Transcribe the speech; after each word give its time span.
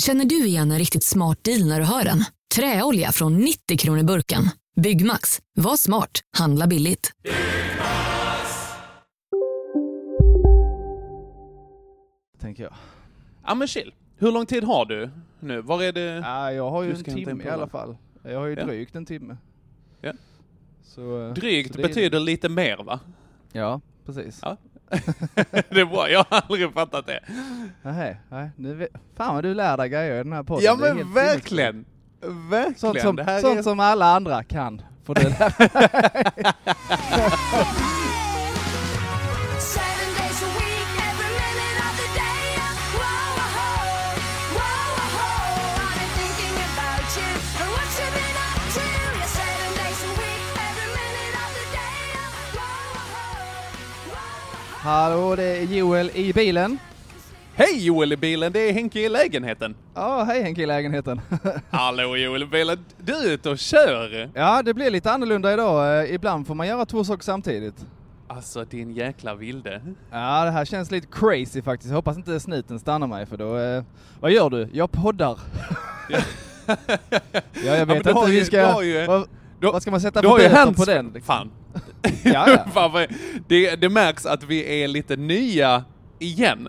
Känner 0.00 0.24
du 0.24 0.46
igen 0.46 0.70
en 0.72 0.78
riktigt 0.78 1.04
smart 1.04 1.44
deal 1.44 1.64
när 1.68 1.78
du 1.80 1.86
hör 1.86 2.04
den? 2.04 2.24
Träolja 2.54 3.12
från 3.12 3.36
90 3.38 3.78
kronor 3.78 4.02
burken. 4.02 4.42
Byggmax. 4.80 5.40
Var 5.54 5.76
smart. 5.76 6.20
Handla 6.38 6.66
billigt. 6.66 7.10
Tänker 12.40 12.62
jag. 12.62 12.72
Ja 13.46 13.54
men 13.54 13.68
chill. 13.68 13.94
Hur 14.18 14.32
lång 14.32 14.46
tid 14.46 14.64
har 14.64 14.86
du 14.86 15.10
nu? 15.40 15.60
Var 15.60 15.82
är 15.82 15.92
det? 15.92 16.00
Ja, 16.24 16.52
jag 16.52 16.70
har 16.70 16.82
ju 16.82 16.88
Du 16.88 16.94
en 16.94 17.00
ska 17.00 17.10
inte 17.10 17.30
timme 17.30 17.44
i 17.44 17.48
alla 17.48 17.68
fall. 17.68 17.96
Jag 18.22 18.38
har 18.38 18.46
ju 18.46 18.54
Ja. 18.54 18.64
drygt 18.66 18.94
en 18.94 19.06
timme. 19.06 19.36
Ja. 20.00 20.12
Så, 20.84 21.26
eh, 21.26 21.32
Drygt 21.34 21.72
så 21.72 21.76
det 21.80 21.84
är- 21.84 21.88
betyder 21.88 22.20
lite 22.20 22.48
mer 22.48 22.76
va? 22.84 23.00
Ja, 23.52 23.80
precis. 24.06 24.38
Ja. 24.42 24.56
det 25.70 25.80
är 25.80 25.84
bra, 25.84 26.10
jag 26.10 26.26
har 26.28 26.42
aldrig 26.48 26.72
fattat 26.72 27.06
det. 27.06 27.20
Nej, 27.82 28.20
nej, 28.28 28.50
nu. 28.56 28.88
Fan 29.16 29.34
vad 29.34 29.44
du 29.44 29.54
lär 29.54 29.76
dig 29.76 29.88
grejer 29.88 30.20
i 30.20 30.22
den 30.22 30.32
här 30.32 30.42
podden. 30.42 30.64
Ja 30.64 30.76
men 30.76 31.14
verkligen! 31.14 31.84
Verkligen! 32.50 32.74
Sånt, 32.74 33.00
som, 33.00 33.16
sånt 33.40 33.58
är... 33.58 33.62
som 33.62 33.80
alla 33.80 34.06
andra 34.16 34.44
kan. 34.44 34.82
Får 35.04 35.14
du 35.14 35.22
lära 35.22 35.50
Seven 35.50 35.72
Hallå, 54.82 55.36
det 55.36 55.42
är 55.44 55.62
Joel 55.64 56.10
i 56.14 56.32
bilen. 56.32 56.78
Hej 57.54 57.86
Joel 57.86 58.12
i 58.12 58.16
bilen, 58.16 58.52
det 58.52 58.68
är 58.68 58.72
Henke 58.72 59.00
i 59.00 59.08
lägenheten. 59.08 59.74
Ja, 59.94 60.22
hej 60.22 60.42
Henke 60.42 60.62
i 60.62 60.66
lägenheten. 60.66 61.20
Hallå 61.70 62.16
Joel 62.16 62.42
i 62.42 62.46
bilen, 62.46 62.84
du 62.98 63.12
är 63.14 63.30
ute 63.32 63.50
och 63.50 63.58
kör! 63.58 64.30
ja, 64.34 64.62
det 64.62 64.74
blir 64.74 64.90
lite 64.90 65.12
annorlunda 65.12 65.52
idag. 65.52 66.00
Eh, 66.04 66.14
Ibland 66.14 66.46
får 66.46 66.54
man 66.54 66.66
göra 66.66 66.86
två 66.86 67.04
saker 67.04 67.22
samtidigt. 67.24 67.86
Alltså 68.28 68.64
din 68.64 68.92
jäkla 68.92 69.34
vilde. 69.34 69.80
Ja, 70.10 70.44
det 70.44 70.50
här 70.50 70.64
känns 70.64 70.90
lite 70.90 71.06
crazy 71.12 71.62
faktiskt. 71.62 71.90
Jag 71.90 71.96
hoppas 71.96 72.16
inte 72.16 72.40
snuten 72.40 72.78
stannar 72.80 73.06
mig 73.06 73.26
för 73.26 73.36
då... 73.36 73.58
Eh, 73.58 73.82
vad 74.20 74.30
gör 74.30 74.50
du? 74.50 74.68
Jag 74.72 74.92
poddar. 74.92 75.38
ja, 76.08 76.18
jag 77.64 77.86
vet 77.86 77.88
har 77.88 77.96
inte 77.96 78.12
hur 78.12 78.26
vi 78.26 78.44
ska... 78.44 78.82
ju- 78.84 79.24
du- 79.60 79.72
vad 79.72 79.82
ska 79.82 79.90
man 79.90 80.00
sätta 80.00 80.22
för 80.22 80.28
böter 80.38 80.72
på 80.72 80.84
den? 80.84 81.10
liksom? 81.14 81.22
Fan. 81.26 81.50
Ja, 82.22 82.50
ja. 82.50 82.64
Fan 82.74 83.06
det, 83.48 83.76
det 83.76 83.88
märks 83.88 84.26
att 84.26 84.42
vi 84.42 84.82
är 84.82 84.88
lite 84.88 85.16
nya 85.16 85.84
igen. 86.18 86.68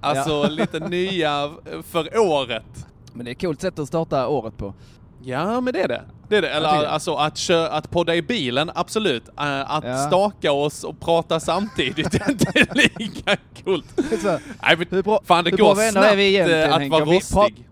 Alltså 0.00 0.48
lite 0.50 0.78
nya 0.78 1.50
för 1.90 2.18
året. 2.18 2.86
Men 3.12 3.24
det 3.24 3.30
är 3.30 3.32
ett 3.32 3.40
coolt 3.40 3.60
sätt 3.60 3.78
att 3.78 3.88
starta 3.88 4.28
året 4.28 4.56
på. 4.56 4.74
Ja, 5.22 5.60
men 5.60 5.72
det 5.74 5.80
är 5.82 5.88
det. 5.88 6.02
Det 6.28 6.36
är 6.36 6.42
det. 6.42 6.48
Eller 6.48 6.80
det. 6.80 6.88
alltså 6.90 7.14
att, 7.14 7.38
kö- 7.38 7.68
att 7.68 7.90
podda 7.90 8.14
i 8.14 8.22
bilen, 8.22 8.70
absolut. 8.74 9.28
Eh, 9.38 9.70
att 9.74 9.84
Ja. 9.84 9.96
staka 9.98 10.52
oss 10.52 10.84
och 10.84 11.00
prata 11.00 11.40
samtidigt 11.40 12.14
är 12.14 12.30
inte 12.30 12.66
lika 12.74 13.36
coolt. 13.64 13.86
Så, 14.22 14.38
Nej, 14.62 14.76
men 14.78 14.86
hur 14.90 15.02
bra, 15.02 15.20
fan, 15.24 15.44
det 15.44 15.50
hur 15.50 15.56
går 15.58 15.74
bra 15.74 15.90
snabbt 15.90 16.06
är 16.06 16.16
vi 16.16 16.28
egentligen, 16.28 16.62
eh, 16.68 16.74
att 16.74 16.80
Henke? 16.80 16.90
vara 17.00 17.04
rostig. 17.04 17.64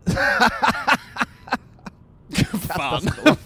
Fan. 2.44 3.02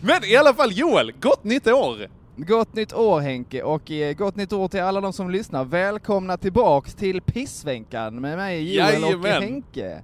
Men 0.00 0.24
i 0.24 0.36
alla 0.36 0.54
fall 0.54 0.72
Joel, 0.72 1.12
gott 1.20 1.44
nytt 1.44 1.66
år! 1.66 2.08
Gott 2.36 2.74
nytt 2.74 2.92
år 2.92 3.20
Henke 3.20 3.62
och 3.62 3.90
eh, 3.90 4.12
gott 4.16 4.36
nytt 4.36 4.52
år 4.52 4.68
till 4.68 4.80
alla 4.80 5.00
de 5.00 5.12
som 5.12 5.30
lyssnar. 5.30 5.64
Välkomna 5.64 6.36
tillbaks 6.36 6.94
till 6.94 7.20
Pissvänkan 7.20 8.20
med 8.20 8.36
mig 8.36 8.76
Joel 8.76 9.04
och 9.04 9.10
Jajamän. 9.10 9.42
Henke. 9.42 10.02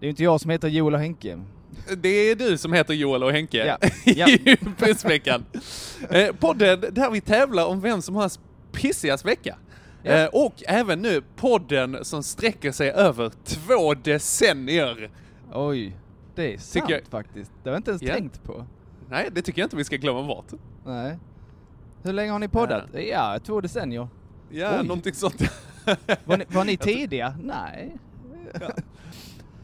Det 0.00 0.06
är 0.06 0.10
inte 0.10 0.22
jag 0.22 0.40
som 0.40 0.50
heter 0.50 0.68
Joel 0.68 0.94
och 0.94 1.00
Henke. 1.00 1.38
Det 1.96 2.08
är 2.08 2.34
du 2.34 2.58
som 2.58 2.72
heter 2.72 2.94
Joel 2.94 3.22
och 3.22 3.32
Henke 3.32 3.66
Ja. 3.66 3.88
Ja. 4.04 4.28
i 4.28 4.56
Pissveckan. 4.78 5.44
Eh, 6.10 6.32
podden 6.32 6.80
där 6.80 7.10
vi 7.10 7.20
tävlar 7.20 7.66
om 7.66 7.80
vem 7.80 8.02
som 8.02 8.14
har 8.16 8.30
pissigast 8.72 9.24
vecka. 9.24 9.56
Ja. 10.02 10.12
Eh, 10.12 10.26
och 10.32 10.62
även 10.66 11.02
nu 11.02 11.22
podden 11.36 11.98
som 12.04 12.22
sträcker 12.22 12.72
sig 12.72 12.90
över 12.90 13.30
två 13.44 13.94
decennier. 13.94 15.10
Oj, 15.52 15.96
det 16.34 16.54
är 16.54 16.58
sant 16.58 16.90
jag- 16.90 17.00
faktiskt. 17.10 17.50
Det 17.62 17.68
har 17.70 17.74
jag 17.74 17.78
inte 17.78 17.90
ens 17.90 18.02
Ja. 18.02 18.14
tänkt 18.14 18.42
på. 18.44 18.66
Nej, 19.08 19.28
det 19.32 19.42
tycker 19.42 19.60
jag 19.62 19.66
inte 19.66 19.76
vi 19.76 19.84
ska 19.84 19.96
glömma 19.96 20.22
bort. 20.22 20.46
Nej. 20.86 21.18
Hur 22.02 22.12
länge 22.12 22.32
har 22.32 22.38
ni 22.38 22.48
poddat? 22.48 22.84
Ja, 23.10 23.38
två 23.44 23.60
decennier. 23.60 24.08
Ja, 24.50 24.78
Oj. 24.80 24.86
någonting 24.86 25.14
sånt. 25.14 25.42
Var 26.24 26.36
ni, 26.36 26.44
var 26.48 26.64
ni 26.64 26.76
tidiga? 26.76 27.34
Nej. 27.42 27.96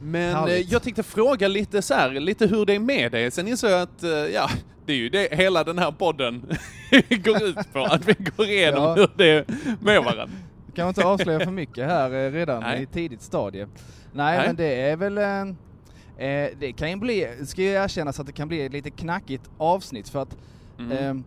Men 0.00 0.30
eh, 0.30 0.36
Härligt. 0.40 0.72
jag 0.72 0.82
tänkte 0.82 1.02
fråga 1.02 1.48
lite 1.48 1.82
så 1.82 1.94
här, 1.94 2.10
lite 2.10 2.46
hur 2.46 2.66
det 2.66 2.74
är 2.74 2.78
med 2.78 3.12
dig. 3.12 3.30
Sen 3.30 3.48
insåg 3.48 3.70
jag 3.70 3.82
att, 3.82 4.02
eh, 4.02 4.10
ja, 4.10 4.50
det 4.86 4.92
är 4.92 4.96
ju 4.96 5.08
det 5.08 5.28
hela 5.34 5.64
den 5.64 5.78
här 5.78 5.90
podden 5.92 6.42
går 7.24 7.42
ut 7.42 7.72
på. 7.72 7.78
Att 7.84 8.08
vi 8.08 8.14
går 8.36 8.46
igenom 8.46 8.82
Ja. 8.82 8.94
hur 8.94 9.08
det 9.16 9.30
är 9.30 9.44
med 9.80 10.02
varandra. 10.04 10.28
Vi 10.66 10.72
kan 10.72 10.88
inte 10.88 11.04
avslöja 11.04 11.40
för 11.40 11.50
mycket 11.50 11.86
här 11.86 12.10
eh, 12.26 12.32
redan 12.32 12.62
Nej. 12.62 12.82
i 12.82 12.86
tidigt 12.86 13.22
stadie. 13.22 13.66
Nej, 14.12 14.36
Nej. 14.38 14.46
men 14.46 14.56
det 14.56 14.80
är 14.80 14.96
väl... 14.96 15.18
Eh, 15.18 16.28
eh, 16.28 16.50
det 16.60 16.72
kan 16.72 16.90
ju 16.90 16.96
bli, 16.96 17.28
ska 17.46 17.62
ju 17.62 17.68
erkännas 17.68 18.20
att 18.20 18.26
det 18.26 18.32
kan 18.32 18.48
bli 18.48 18.64
ett 18.66 18.72
lite 18.72 18.90
knackigt 18.90 19.50
avsnitt 19.58 20.08
för 20.08 20.22
att 20.22 20.36
Mm. 20.78 20.92
eh, 21.18 21.24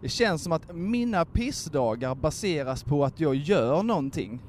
det 0.00 0.08
känns 0.08 0.42
som 0.42 0.52
att 0.52 0.74
mina 0.74 1.24
pissdagar 1.24 2.14
baseras 2.14 2.82
på 2.84 3.04
att 3.04 3.20
jag 3.20 3.34
gör 3.34 3.82
någonting. 3.82 4.40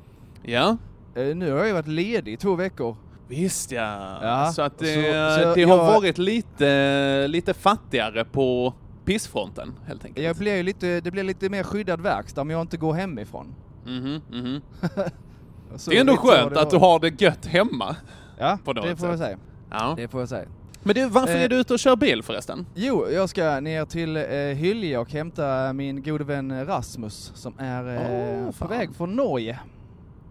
Ja. 0.44 0.78
Eh, 1.16 1.36
nu 1.36 1.52
har 1.52 1.58
jag 1.58 1.68
ju 1.68 1.74
varit 1.74 1.88
ledig 1.88 2.34
i 2.34 2.38
två 2.38 2.56
veckor. 2.56 2.96
Visst 3.28 3.72
ja. 3.72 4.18
Ja, 4.22 4.52
så 4.56 4.62
att 4.62 4.78
det, 4.80 4.86
så- 4.86 5.44
så 5.44 5.54
det 5.56 5.64
har 5.64 5.78
jag- 5.78 5.86
varit 5.94 6.18
lite, 6.18 7.28
lite 7.28 7.54
fattigare 7.54 8.26
på 8.26 8.74
pissfronten 9.06 9.74
helt 9.88 10.06
enkelt. 10.06 10.26
Jag 10.26 10.36
blir 10.36 10.64
lite, 10.64 11.02
det 11.02 11.12
blir 11.12 11.24
lite 11.24 11.50
mer 11.50 11.64
skyddad 11.64 12.02
verkstad 12.02 12.42
om 12.42 12.50
jag 12.50 12.62
inte 12.62 12.78
går 12.78 12.94
hemifrån. 12.94 13.56
Mhm, 13.86 14.22
mhm. 14.32 14.62
Så 15.76 15.90
Det 15.90 15.98
är 15.98 16.02
ändå 16.02 16.18
skönt 16.18 16.58
att 16.58 16.70
du 16.70 16.78
har 16.78 17.00
det 17.00 17.22
gött 17.22 17.46
hemma. 17.46 17.96
Ja, 18.38 18.58
på 18.64 18.74
något 18.74 18.84
det 18.86 18.96
får 18.96 19.10
jag 19.10 19.18
säga. 19.20 19.38
Ja. 19.72 19.94
Det 19.98 20.08
får 20.08 20.20
jag 20.22 20.30
säga. 20.30 20.48
Men 20.84 20.96
du, 20.96 21.06
varför 21.10 21.36
Eh. 21.36 21.42
är 21.44 21.50
du 21.50 21.56
ute 21.56 21.74
och 21.74 21.80
kör 21.80 21.96
bil 21.96 22.24
förresten? 22.24 22.66
Jo, 22.76 23.08
jag 23.10 23.30
ska 23.30 23.60
ner 23.60 23.86
till 23.86 24.18
eh, 24.18 24.24
Hylje 24.34 24.98
och 24.98 25.12
hämta 25.12 25.74
min 25.74 26.04
gode 26.04 26.24
vän 26.24 26.66
Rasmus 26.66 27.32
som 27.36 27.54
är 27.60 27.96
eh, 27.96 28.48
Åh, 28.48 28.52
på 28.60 28.68
väg 28.68 28.96
från 28.96 29.16
Norge. 29.16 29.60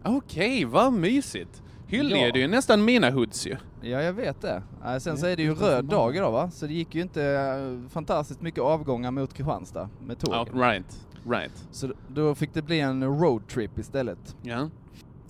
Okej, 0.04 0.64
vad 0.64 0.92
mysigt. 0.92 1.62
Hyllie 1.88 2.16
Ja. 2.20 2.26
är 2.26 2.32
det 2.32 2.38
ju 2.38 2.48
nästan 2.48 2.84
mina 2.84 3.10
hoods 3.10 3.46
ju. 3.46 3.56
Ja, 3.82 4.02
jag 4.02 4.12
vet 4.12 4.40
det. 4.42 4.62
Eh, 4.84 4.96
sen 4.98 5.18
så 5.18 5.26
Ja, 5.26 5.30
är 5.30 5.36
det 5.36 5.42
ju 5.42 5.54
röd 5.54 5.84
dag 5.84 6.16
idag 6.16 6.32
va? 6.32 6.50
Så 6.50 6.66
det 6.66 6.72
gick 6.74 6.94
ju 6.94 7.02
inte 7.02 7.24
eh, 7.24 7.90
fantastiskt 7.90 8.40
mycket 8.42 8.60
avgångar 8.60 9.10
mot 9.10 9.34
Kristianstad 9.34 9.88
med 10.06 10.18
tågen. 10.18 10.46
Ja, 10.60 10.68
right, 10.68 11.06
right. 11.30 11.64
Så 11.70 11.90
då 12.08 12.34
fick 12.34 12.54
det 12.54 12.62
bli 12.62 12.80
en 12.80 13.04
roadtrip 13.04 13.78
istället. 13.78 14.36
Ja. 14.42 14.70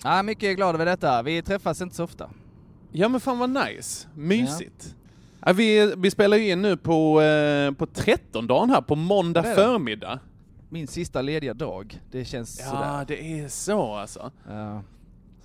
Ja, 0.03 0.23
mycket 0.23 0.55
glad 0.55 0.75
över 0.75 0.85
detta. 0.85 1.23
Vi 1.23 1.41
träffas 1.41 1.81
inte 1.81 1.95
så 1.95 2.03
ofta. 2.03 2.29
Ja 2.91 3.09
men 3.09 3.19
fan 3.19 3.39
vad 3.39 3.49
nice. 3.49 4.07
Mysigt. 4.15 4.95
Ja. 5.45 5.53
vi, 5.53 5.93
vi 5.97 6.11
spelar 6.11 6.37
ju 6.37 6.51
in 6.51 6.61
nu 6.61 6.77
på, 6.77 7.21
på 7.77 7.85
13 7.85 8.47
dagen 8.47 8.69
här, 8.69 8.81
på 8.81 8.95
måndag 8.95 9.41
Det 9.41 9.49
det. 9.49 9.55
förmiddag. 9.55 10.19
Min 10.69 10.87
sista 10.87 11.21
lediga 11.21 11.53
dag. 11.53 12.01
Det 12.11 12.25
känns 12.25 12.59
Ja, 12.59 12.65
sådär. 12.65 13.05
det 13.07 13.39
är 13.39 13.47
så 13.47 13.93
alltså. 13.93 14.31
Ja. 14.49 14.81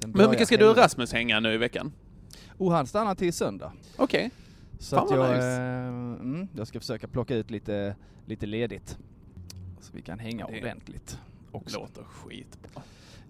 Men 0.02 0.12
börjar 0.12 0.28
vilka 0.30 0.46
ska 0.46 0.56
du 0.56 0.68
och. 0.68 0.76
Rasmus 0.76 1.12
hänga 1.12 1.40
nu 1.40 1.54
i 1.54 1.56
veckan? 1.56 1.92
Och 2.58 2.72
han 2.72 2.86
stannar 2.86 3.14
till 3.14 3.32
söndag. 3.32 3.72
Okej. 3.96 4.30
Så 4.78 4.96
Fan 4.96 5.04
att 5.06 5.10
jag, 5.12 5.34
nice. 5.34 5.46
eh, 5.46 5.86
mm, 5.88 6.48
jag 6.56 6.66
ska 6.66 6.80
försöka 6.80 7.08
plocka 7.08 7.36
ut 7.36 7.50
lite, 7.50 7.96
lite 8.26 8.46
ledigt. 8.46 8.98
Så 9.80 9.92
vi 9.92 10.02
kan 10.02 10.18
hänga 10.18 10.46
Det 10.46 10.58
ordentligt. 10.60 11.18
Också. 11.52 11.78
Låter 11.80 12.02
skitbra. 12.04 12.82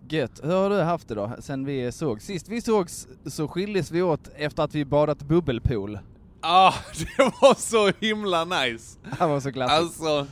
Gött. 0.08 0.40
Hur 0.44 0.52
har 0.54 0.70
du 0.70 0.76
haft 0.76 1.08
det 1.08 1.14
då, 1.14 1.32
sen 1.38 1.64
vi 1.64 1.92
såg? 1.92 2.22
Sist 2.22 2.48
vi 2.48 2.60
sågs 2.60 3.08
så 3.26 3.48
skildes 3.48 3.90
vi 3.90 4.02
åt 4.02 4.28
efter 4.36 4.62
att 4.62 4.74
vi 4.74 4.84
badat 4.84 5.22
bubbelpool. 5.22 5.98
Ah, 6.40 6.74
det 7.16 7.22
var 7.40 7.54
så 7.54 7.92
himla 8.00 8.44
nice. 8.44 8.98
Det 9.18 9.26
var 9.26 9.40
så 9.40 9.50
glassigt. 9.50 9.78
Alltså, 9.80 10.26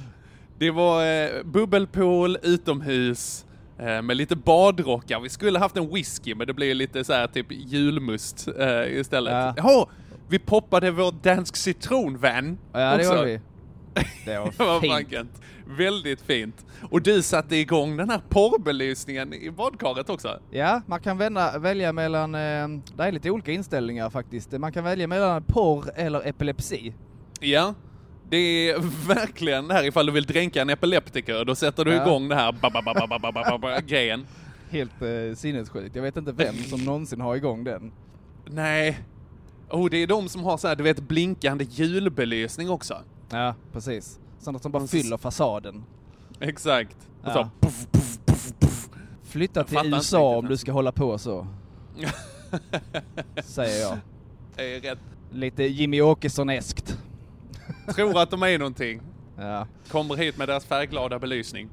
det 0.58 0.70
var 0.70 1.06
eh, 1.06 1.42
bubbelpool 1.44 2.38
utomhus. 2.42 3.46
Eh, 3.80 4.02
med 4.02 4.16
lite 4.16 4.36
badrockar. 4.36 5.20
Vi 5.20 5.28
skulle 5.28 5.58
haft 5.58 5.76
en 5.76 5.94
whisky, 5.94 6.34
men 6.34 6.46
det 6.46 6.54
blev 6.54 6.76
lite 6.76 7.04
så 7.04 7.12
här 7.12 7.26
typ 7.26 7.46
julmust 7.50 8.48
eh, 8.58 8.98
istället. 8.98 9.32
Ja. 9.32 9.54
Jaha, 9.56 9.86
vi 10.28 10.38
poppade 10.38 10.90
vår 10.90 11.12
dansk 11.22 11.56
citronvan 11.56 12.58
Ja, 12.72 12.96
det 12.96 13.04
gjorde 13.04 13.24
vi. 13.24 13.40
Det 13.94 14.04
Det 14.24 14.38
var 14.38 14.64
var 14.66 14.80
fan 14.88 15.04
fint. 15.10 15.42
Väldigt 15.78 16.20
fint. 16.20 16.66
Och 16.90 17.02
du 17.02 17.22
satte 17.22 17.56
igång 17.56 17.96
den 17.96 18.10
här 18.10 18.20
porrbelysningen 18.28 19.34
i 19.34 19.50
badkaret 19.50 20.10
också. 20.10 20.40
Ja, 20.50 20.82
man 20.86 21.00
kan 21.00 21.18
vända, 21.18 21.58
välja 21.58 21.92
mellan, 21.92 22.34
eh, 22.34 22.68
det 22.96 23.04
är 23.04 23.12
lite 23.12 23.30
olika 23.30 23.52
inställningar 23.52 24.10
faktiskt. 24.10 24.52
Man 24.52 24.72
kan 24.72 24.84
välja 24.84 25.06
mellan 25.06 25.44
porr 25.44 25.90
eller 25.96 26.28
epilepsi. 26.28 26.94
Ja. 27.40 27.74
Det 28.30 28.70
är 28.70 28.78
verkligen 29.08 29.68
det 29.68 29.74
här 29.74 29.86
ifall 29.86 30.06
du 30.06 30.12
vill 30.12 30.26
dränka 30.26 30.62
en 30.62 30.70
epileptiker, 30.70 31.44
då 31.44 31.54
sätter 31.54 31.84
du 31.84 31.92
ja. 31.92 32.02
igång 32.02 32.28
det 32.28 32.34
här 32.34 33.80
grejen. 33.80 34.26
Helt 34.70 35.02
eh, 35.02 35.36
sinnessjukt. 35.36 35.96
Jag 35.96 36.02
vet 36.02 36.16
inte 36.16 36.32
vem 36.32 36.54
som 36.54 36.84
någonsin 36.84 37.20
har 37.20 37.36
igång 37.36 37.64
den. 37.64 37.92
Nej. 38.46 39.00
Oh, 39.70 39.90
det 39.90 39.96
är 39.96 40.06
de 40.06 40.28
som 40.28 40.44
har 40.44 40.56
så 40.56 40.68
här, 40.68 40.76
du 40.76 40.84
vet, 40.84 41.00
blinkande 41.00 41.64
julbelysning 41.64 42.70
också. 42.70 43.02
Ja, 43.30 43.54
precis. 43.72 44.20
Sådana 44.38 44.58
som 44.58 44.72
bara 44.72 44.86
fyller 44.86 45.16
fasaden. 45.16 45.84
Exakt. 46.40 46.96
Och 47.22 47.32
så 47.32 47.50
puff, 47.60 47.86
puff, 47.90 48.18
puff, 48.26 48.52
puff. 48.60 48.88
Flytta 49.22 49.64
till 49.64 49.94
USA 49.94 50.36
om 50.36 50.46
du 50.46 50.56
ska 50.56 50.72
hålla 50.72 50.92
på 50.92 51.18
så. 51.18 51.46
Säger 53.44 53.80
jag. 53.80 53.98
Det 54.56 54.76
är 54.76 54.80
rätt. 54.80 54.98
Lite 55.32 55.62
Jimmy 55.64 56.00
Åkesson-eskt. 56.00 56.98
Tror 57.94 58.22
att 58.22 58.30
de 58.30 58.42
är 58.42 58.58
någonting. 58.58 59.02
Ja, 59.36 59.66
Kommer 59.90 60.16
hit 60.16 60.36
med 60.36 60.48
deras 60.48 60.64
färgglada 60.64 61.18
belysning. 61.18 61.70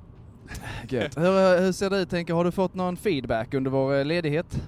gött. 0.90 1.18
Hur, 1.18 1.62
hur 1.62 1.72
ser 1.72 1.90
det 1.90 1.98
ut, 1.98 2.10
tänker 2.10 2.34
Har 2.34 2.44
du 2.46 2.52
fått 2.52 2.74
någon 2.74 2.98
feedback 2.98 3.54
under 3.54 3.72
vår 3.72 3.96
eh, 3.96 4.06
ledighet? 4.06 4.62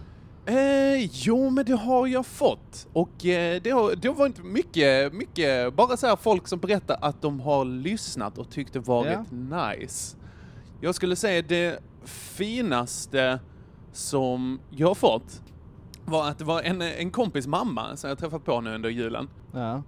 Eh, 0.45 1.06
jo, 1.12 1.50
men 1.50 1.65
det 1.65 1.75
har 1.75 2.07
jag 2.07 2.25
fått. 2.25 2.88
Och 2.94 3.25
eh, 3.25 3.62
det, 3.62 3.69
har, 3.69 3.95
det 3.95 4.09
var 4.09 4.25
inte 4.25 4.41
mycket, 4.41 5.13
mycket, 5.13 5.74
bara 5.74 5.97
så 5.97 6.07
här 6.07 6.15
folk 6.15 6.47
som 6.47 6.59
berättar 6.59 6.97
att 7.01 7.21
de 7.21 7.39
har 7.39 7.65
lyssnat 7.65 8.38
och 8.38 8.50
tyckt 8.50 8.74
det 8.74 8.80
varit 8.80 9.31
nice. 9.31 10.18
Jag 10.81 10.95
skulle 10.95 11.15
säga 11.15 11.42
det 11.42 11.80
finaste 12.06 13.39
som 13.92 14.59
jag 14.69 14.88
har 14.88 14.95
fått 14.95 15.42
var 16.06 16.30
att 16.30 16.38
det 16.38 16.45
var 16.45 16.62
en, 16.62 16.81
en 16.81 17.12
kompis 17.12 17.47
mamma 17.47 17.95
som 17.97 18.09
jag 18.09 18.18
träffat 18.18 18.45
på 18.45 18.62
nu 18.62 18.75
under 18.75 18.89
julen. 18.89 19.30
Ja. 19.53 19.83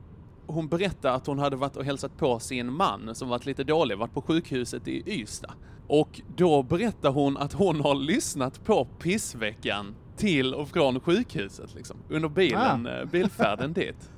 Hon 0.52 0.68
berättade 0.68 1.14
att 1.14 1.28
hon 1.28 1.40
hade 1.40 1.56
varit 1.56 1.76
och 1.76 1.86
hälsat 1.86 2.18
på 2.18 2.40
sin 2.40 2.74
man 2.74 3.16
som 3.16 3.30
varit 3.30 3.46
lite 3.46 3.64
dålig, 3.64 3.98
varit 3.98 4.14
på 4.14 4.22
sjukhuset 4.22 4.88
i 4.88 5.22
Ystad. 5.22 5.54
Och 5.88 6.22
då 6.36 6.64
berättade 6.64 7.14
hon 7.14 7.38
att 7.38 7.54
hon 7.54 7.82
har 7.82 7.96
lyssnat 7.96 8.66
på 8.66 8.86
pissveckan 8.86 9.96
till 10.18 10.54
och 10.54 10.70
från 10.70 11.00
sjukhuset 11.00 11.76
liksom, 11.76 11.98
under 12.10 12.30
bilen, 12.30 12.88
eh, 12.88 13.06
bilfärden 13.06 13.74
dit. 13.74 14.12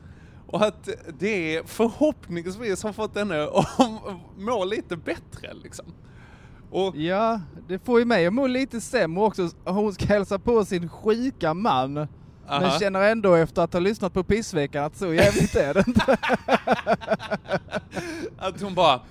Och 0.48 0.66
att 0.66 0.90
det 1.20 1.62
förhoppningsvis 1.66 2.84
har 2.84 2.94
fått 2.94 3.16
henne 3.16 3.44
att 3.44 3.80
må 4.38 4.66
lite 4.66 4.98
bättre 4.98 5.54
liksom. 5.64 5.86
Och 6.72 6.96
Ja, 6.96 7.42
det 7.68 7.80
får 7.80 8.00
ju 8.00 8.06
mig 8.06 8.28
att 8.28 8.34
må 8.34 8.48
lite 8.48 8.82
sämre 8.82 9.24
också. 9.24 9.50
Hon 9.66 9.94
ska 9.94 10.06
hälsa 10.06 10.40
på 10.40 10.66
sin 10.66 10.90
sjuka 10.90 11.54
man. 11.54 12.08
Men 12.48 12.64
Aha. 12.64 12.80
känner 12.80 13.02
ändå 13.02 13.34
efter 13.36 13.62
att 13.62 13.74
ha 13.74 13.80
lyssnat 13.80 14.14
på 14.14 14.24
pissveckan 14.24 14.84
att 14.84 14.96
så 14.98 15.14
jävligt 15.14 15.56
är 15.56 15.74
det 15.74 15.84
inte. 15.88 16.18
att 18.38 18.62
hon 18.62 18.74
bara, 18.74 19.02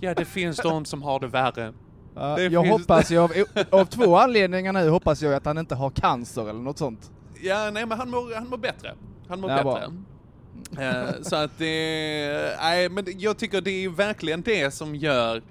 ja 0.00 0.14
det 0.14 0.24
finns 0.24 0.56
de 0.56 0.84
som 0.84 1.02
har 1.02 1.20
det 1.20 1.26
värre. 1.26 1.72
Ja, 2.14 2.36
Det 2.36 2.44
jag 2.46 2.64
hoppas 2.64 3.10
ju 3.10 3.18
av, 3.18 3.32
av 3.70 3.84
två 3.84 4.16
anledningar 4.16 4.72
nu 4.72 4.88
hoppas 4.88 5.22
jag 5.22 5.34
att 5.34 5.44
han 5.44 5.58
inte 5.58 5.74
har 5.74 5.90
cancer 5.90 6.42
eller 6.50 6.60
något 6.60 6.78
sånt. 6.78 7.10
Ja, 7.42 7.70
nej 7.70 7.86
men 7.86 7.98
han 7.98 8.10
mår, 8.10 8.34
han 8.34 8.48
mår 8.48 8.58
bättre. 8.58 8.94
Han 9.28 9.40
mår 9.40 9.50
Ja, 9.50 9.56
bättre. 9.64 9.92
Eh, 10.88 11.22
så 11.22 11.36
att 11.36 11.58
det, 11.58 12.56
nej 12.60 12.88
men 12.88 13.04
jag 13.18 13.38
tycker 13.38 13.60
det 13.60 13.84
är 13.84 13.88
verkligen 13.88 14.42
det 14.42 14.74
som 14.74 14.94
gör, 14.96 15.42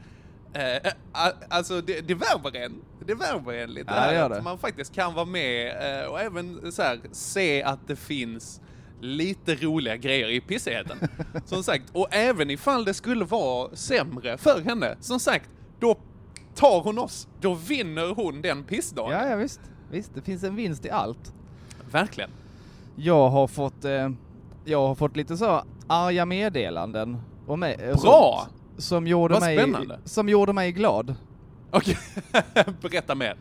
a- 1.11 1.31
alltså 1.49 1.81
det, 1.81 2.01
det 2.01 2.13
värmer 2.13 2.55
en. 2.65 2.81
Det 3.05 3.15
värmer 3.15 3.53
en 3.53 3.73
lite 3.73 3.93
Ja, 3.93 3.99
här, 3.99 4.29
att 4.29 4.43
man 4.43 4.57
faktiskt 4.57 4.95
kan 4.95 5.13
vara 5.13 5.25
med 5.25 5.67
eh, 6.01 6.09
och 6.09 6.19
även 6.19 6.71
så 6.71 6.81
här, 6.81 6.99
se 7.11 7.63
att 7.63 7.87
det 7.87 7.95
finns 7.95 8.61
lite 9.01 9.55
roliga 9.55 9.97
grejer 9.97 10.29
i 10.29 10.41
pissigheten. 10.41 10.97
som 11.45 11.63
sagt, 11.63 11.83
och 11.91 12.07
även 12.11 12.49
ifall 12.49 12.85
det 12.85 12.93
skulle 12.93 13.25
vara 13.25 13.75
sämre 13.75 14.37
för 14.37 14.61
henne, 14.61 14.95
som 14.99 15.19
sagt, 15.19 15.49
då 15.79 15.97
tar 16.55 16.81
hon 16.81 16.99
oss, 16.99 17.27
då 17.41 17.53
vinner 17.53 18.13
hon 18.15 18.41
den 18.41 18.63
pissdagen. 18.63 19.19
Ja, 19.19 19.29
ja 19.29 19.35
visst. 19.35 19.61
Visst, 19.91 20.15
det 20.15 20.21
finns 20.21 20.43
en 20.43 20.55
vinst 20.55 20.85
i 20.85 20.89
allt. 20.89 21.33
Verkligen. 21.91 22.29
Jag 22.95 23.29
har 23.29 23.47
fått, 23.47 23.85
eh, 23.85 24.09
jag 24.65 24.87
har 24.87 24.95
fått 24.95 25.15
lite 25.15 25.37
så 25.37 25.63
arga 25.87 26.25
meddelanden. 26.25 27.17
Och 27.47 27.67
eh, 27.67 28.01
Bra! 28.01 28.47
Som, 28.77 28.81
som, 28.81 29.07
gjorde 29.07 29.33
Vad 29.33 29.43
mig, 29.43 29.57
spännande. 29.57 29.99
som 30.05 30.29
gjorde 30.29 30.53
mig 30.53 30.71
glad. 30.71 31.15
Okej, 31.71 31.97
berätta 32.81 33.15
mer. 33.15 33.35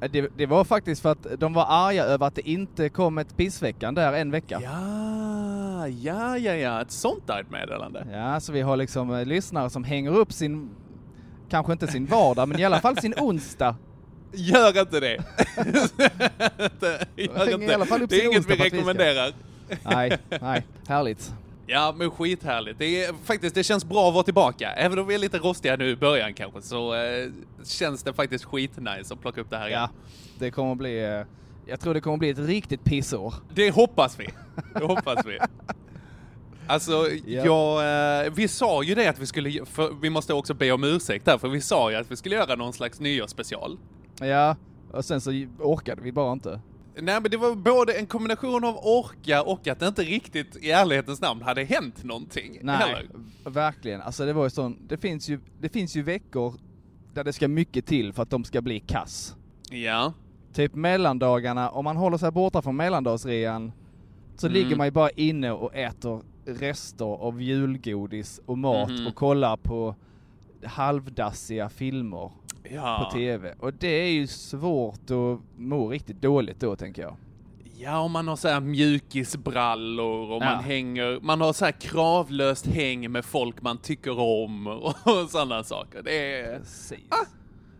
Eh, 0.00 0.10
Det, 0.10 0.28
det 0.36 0.46
var 0.46 0.64
faktiskt 0.64 1.02
för 1.02 1.12
att 1.12 1.26
de 1.38 1.52
var 1.52 1.66
arga 1.68 2.04
över 2.04 2.26
att 2.26 2.34
det 2.34 2.48
inte 2.50 2.88
kom 2.88 3.18
ett 3.18 3.36
pissveckan 3.36 3.94
där 3.94 4.12
en 4.12 4.30
vecka. 4.30 4.60
Ja, 4.62 5.88
ja, 5.88 6.38
ja, 6.38 6.54
ja, 6.54 6.82
ett 6.82 6.90
sånt 6.90 7.30
argt 7.30 7.50
meddelande. 7.50 8.06
Ja, 8.12 8.40
så 8.40 8.52
vi 8.52 8.60
har 8.60 8.76
liksom 8.76 9.14
eh, 9.14 9.24
lyssnare 9.24 9.70
som 9.70 9.84
hänger 9.84 10.10
upp 10.16 10.32
sin, 10.32 10.70
kanske 11.50 11.72
inte 11.72 11.86
sin 11.86 12.06
vardag, 12.06 12.48
men 12.48 12.60
i 12.60 12.64
alla 12.64 12.80
fall 12.80 12.96
sin 12.96 13.14
onsdag. 13.18 13.76
Gör 14.32 14.80
inte 14.80 15.00
det. 15.00 15.16
Gör 17.16 17.52
inte. 17.52 17.64
i 17.64 17.74
alla 17.74 17.86
fall 17.86 18.02
upp 18.02 18.10
det 18.10 18.22
är 18.24 18.26
inget 18.26 18.50
vi 18.50 18.54
rekommenderar. 18.56 19.32
Nej, 19.84 20.18
nej, 20.40 20.66
härligt. 20.88 21.32
Ja, 21.72 21.94
men 21.96 22.10
skithärligt. 22.10 22.78
Det 22.78 23.04
är 23.04 23.12
faktiskt, 23.24 23.54
det 23.54 23.62
känns 23.64 23.84
bra 23.84 24.08
att 24.08 24.14
vara 24.14 24.24
tillbaka. 24.24 24.72
Även 24.72 24.98
om 24.98 25.06
vi 25.06 25.14
är 25.14 25.18
lite 25.18 25.38
rostiga 25.38 25.76
nu 25.76 25.88
i 25.88 25.96
början 25.96 26.34
kanske, 26.34 26.62
så 26.62 26.94
eh, 26.94 27.30
känns 27.64 28.02
det 28.02 28.12
faktiskt 28.12 28.44
skitnice 28.44 29.14
att 29.14 29.20
plocka 29.20 29.40
upp 29.40 29.50
det 29.50 29.56
här 29.56 29.68
igen. 29.68 29.80
Ja, 29.80 29.88
det 30.38 30.50
kommer 30.50 30.74
bli, 30.74 31.04
eh, 31.04 31.22
jag 31.66 31.80
tror 31.80 31.94
det 31.94 32.00
kommer 32.00 32.16
bli 32.16 32.30
ett 32.30 32.38
riktigt 32.38 32.84
pissår. 32.84 33.34
Det 33.54 33.70
hoppas 33.70 34.20
vi. 34.20 34.28
Det 34.74 34.84
hoppas 34.84 35.26
vi. 35.26 35.38
Alltså, 36.66 36.92
Ja. 37.26 37.44
jag, 37.44 38.24
eh, 38.26 38.32
vi 38.32 38.48
sa 38.48 38.82
ju 38.82 38.94
det 38.94 39.08
att 39.08 39.18
vi 39.18 39.26
skulle, 39.26 39.64
vi 40.02 40.10
måste 40.10 40.34
också 40.34 40.54
be 40.54 40.72
om 40.72 40.84
ursäkt 40.84 41.24
där, 41.24 41.38
för 41.38 41.48
vi 41.48 41.60
sa 41.60 41.90
ju 41.90 41.96
att 41.96 42.10
vi 42.10 42.16
skulle 42.16 42.34
göra 42.34 42.54
någon 42.56 42.72
slags 42.72 43.00
nyårsspecial. 43.00 43.78
Ja, 44.20 44.56
och 44.92 45.04
sen 45.04 45.20
så 45.20 45.30
orkade 45.58 46.02
vi 46.02 46.12
bara 46.12 46.32
inte. 46.32 46.60
Nej 46.94 47.20
men 47.20 47.30
det 47.30 47.36
var 47.36 47.54
både 47.54 47.92
en 47.92 48.06
kombination 48.06 48.64
av 48.64 48.76
orka 48.76 49.42
och 49.42 49.68
att 49.68 49.78
det 49.80 49.88
inte 49.88 50.02
riktigt 50.02 50.56
i 50.56 50.70
ärlighetens 50.70 51.20
namn 51.20 51.42
hade 51.42 51.64
hänt 51.64 52.04
någonting. 52.04 52.58
Nej, 52.62 52.76
heller. 52.76 53.06
verkligen. 53.44 54.00
Alltså 54.00 54.26
det 54.26 54.32
var 54.32 54.44
ju 54.44 54.50
sån, 54.50 54.78
det 54.88 54.96
finns 54.96 55.28
ju, 55.28 55.40
det 55.60 55.68
finns 55.68 55.96
ju 55.96 56.02
veckor 56.02 56.54
där 57.14 57.24
det 57.24 57.32
ska 57.32 57.48
mycket 57.48 57.86
till 57.86 58.12
för 58.12 58.22
att 58.22 58.30
de 58.30 58.44
ska 58.44 58.60
bli 58.62 58.80
kass. 58.80 59.36
Ja. 59.70 60.12
Typ 60.52 60.74
mellandagarna, 60.74 61.70
om 61.70 61.84
man 61.84 61.96
håller 61.96 62.18
sig 62.18 62.30
borta 62.30 62.62
från 62.62 62.76
mellandagsrean 62.76 63.72
så 64.36 64.46
Mm. 64.46 64.54
ligger 64.62 64.76
man 64.76 64.86
ju 64.86 64.90
bara 64.90 65.10
inne 65.10 65.50
och 65.50 65.74
äter 65.74 66.22
rester 66.44 67.04
av 67.04 67.42
julgodis 67.42 68.40
och 68.46 68.58
mat 68.58 68.90
Mhm. 68.90 69.06
och 69.06 69.14
kollar 69.14 69.56
på 69.56 69.94
halvdassiga 70.64 71.68
filmer 71.68 72.30
Ja. 72.62 73.08
på 73.12 73.16
TV. 73.18 73.54
Och 73.60 73.74
det 73.74 73.88
är 73.88 74.10
ju 74.10 74.26
svårt 74.26 75.10
att 75.10 75.40
må 75.60 75.88
riktigt 75.88 76.22
dåligt 76.22 76.60
då 76.60 76.76
tänker 76.76 77.02
jag. 77.02 77.16
ja, 77.78 77.98
om 77.98 78.12
man 78.12 78.28
har 78.28 78.36
så 78.36 78.48
här 78.48 78.60
mjukisbrallor 78.60 80.30
och 80.30 80.42
Ja. 80.42 80.54
man 80.54 80.64
hänger, 80.64 81.20
man 81.22 81.40
har 81.40 81.52
så 81.52 81.64
här 81.64 81.72
kravlöst 81.72 82.66
häng 82.66 83.10
med 83.12 83.24
folk 83.24 83.62
man 83.62 83.78
tycker 83.78 84.18
om 84.18 84.66
och, 85.04 85.30
sådana 85.30 85.62
saker. 85.64 86.02
Det, 86.02 86.40
är, 86.40 86.58
Precis. 86.58 86.98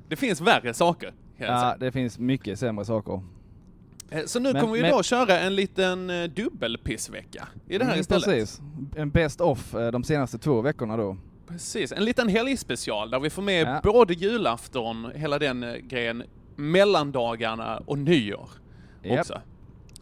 det 0.09 0.17
finns 0.17 0.41
värre 0.41 0.75
saker. 0.75 1.13
Ja, 1.37 1.77
det 1.81 1.93
finns 1.93 2.19
mycket 2.19 2.59
sämre 2.59 2.85
saker. 2.85 3.23
Eh, 4.11 4.25
Så 4.27 4.41
nu 4.41 4.53
Men- 4.53 4.61
kommer 4.63 4.75
vi 4.75 4.83
men- 4.83 4.91
då 4.91 5.03
köra 5.03 5.39
en 5.41 5.55
liten 5.55 6.11
eh, 6.11 6.25
dubbelpissvecka 6.25 7.49
i 7.69 7.79
det 7.79 7.85
här 7.85 7.93
Mm, 7.93 8.01
istället. 8.01 8.25
Precis. 8.25 8.61
En 8.97 9.11
best 9.11 9.41
off 9.41 9.75
eh, 9.75 9.91
de 9.91 10.05
senaste 10.05 10.39
två 10.39 10.61
veckorna 10.61 10.97
då. 10.97 11.17
Precis, 11.51 11.93
en 11.93 12.05
liten 12.05 12.29
helgspecial 12.29 13.11
där 13.11 13.21
vi 13.21 13.31
får 13.31 13.43
med 13.43 13.67
Ja. 13.67 13.81
både 13.85 14.15
julafton, 14.15 15.13
hela 15.15 15.39
den 15.39 15.63
eh, 15.63 15.75
grejen, 15.75 16.23
mellandagarna 16.57 17.83
och 17.87 17.99
nyår 17.99 18.49
Japp. 19.03 19.21
också. 19.21 19.41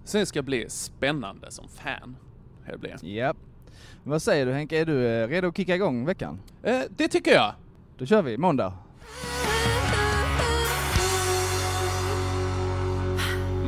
Så 0.04 0.18
det 0.18 0.26
ska 0.26 0.42
bli 0.42 0.64
spännande 0.70 1.50
som 1.50 1.68
fan. 1.68 2.16
Det 2.70 2.78
blir. 2.78 2.96
Men 4.02 4.10
Vad 4.10 4.22
säger 4.22 4.46
du 4.46 4.52
Henke, 4.52 4.80
är 4.80 4.86
du 4.86 5.06
eh, 5.06 5.28
redo 5.28 5.48
att 5.48 5.56
kicka 5.56 5.74
igång 5.74 6.06
veckan? 6.06 6.40
Eh, 6.62 6.80
det 6.96 7.08
tycker 7.08 7.30
jag. 7.34 7.52
Då 7.98 8.06
kör 8.06 8.22
vi, 8.22 8.38
måndag. 8.38 8.72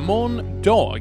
Måndag. 0.07 0.95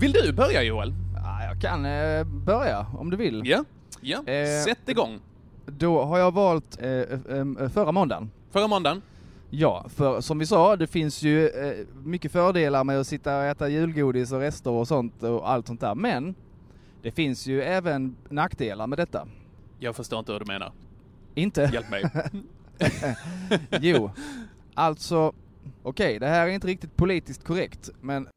Vill 0.00 0.12
du 0.12 0.32
börja 0.32 0.62
Joel? 0.62 0.94
Ja, 1.16 1.44
jag 1.44 1.60
kan 1.60 1.84
eh, 1.84 2.24
börja 2.24 2.86
om 2.98 3.10
du 3.10 3.16
vill. 3.16 3.42
Ja. 3.44 3.64
Ja, 4.00 4.18
Eh, 4.26 4.64
sätt 4.64 4.88
igång. 4.88 5.20
Då 5.66 6.04
har 6.04 6.18
jag 6.18 6.34
valt 6.34 6.82
eh, 6.82 6.90
eh, 6.90 7.06
eh, 7.28 7.68
förra 7.68 7.92
måndagen. 7.92 8.30
Förra 8.50 8.66
måndagen. 8.66 9.02
Ja, 9.50 9.86
för 9.88 10.20
som 10.20 10.38
vi 10.38 10.46
sa, 10.46 10.76
det 10.76 10.86
finns 10.86 11.22
ju 11.22 11.48
eh, 11.48 11.86
mycket 12.04 12.32
fördelar 12.32 12.84
med 12.84 13.00
att 13.00 13.06
sitta 13.06 13.38
och 13.38 13.44
äta 13.44 13.68
julgodis 13.68 14.32
och 14.32 14.40
rester 14.40 14.70
och 14.70 14.88
sånt 14.88 15.22
och 15.22 15.50
allt 15.50 15.66
sånt 15.66 15.80
där. 15.80 15.94
Men 15.94 16.34
det 17.02 17.10
finns 17.10 17.46
ju 17.46 17.62
även 17.62 18.16
nackdelar 18.28 18.86
med 18.86 18.98
detta. 18.98 19.28
Jag 19.78 19.96
förstår 19.96 20.18
inte 20.18 20.32
hur 20.32 20.40
du 20.40 20.46
menar. 20.46 20.72
Inte? 21.34 21.70
Hjälp 21.72 21.90
mig. 21.90 22.04
Jo, 23.80 24.10
alltså 24.74 25.32
okej, 25.82 26.18
det 26.18 26.26
här 26.26 26.48
är 26.48 26.50
inte 26.50 26.66
riktigt 26.66 26.96
politiskt 26.96 27.44
korrekt, 27.44 27.90
men 28.00 28.28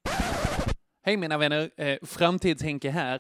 Hej 1.08 1.18
mina 1.18 1.38
vänner, 1.38 1.70
eh, 1.78 1.98
Framtids-Henke 2.02 2.90
här. 2.92 3.20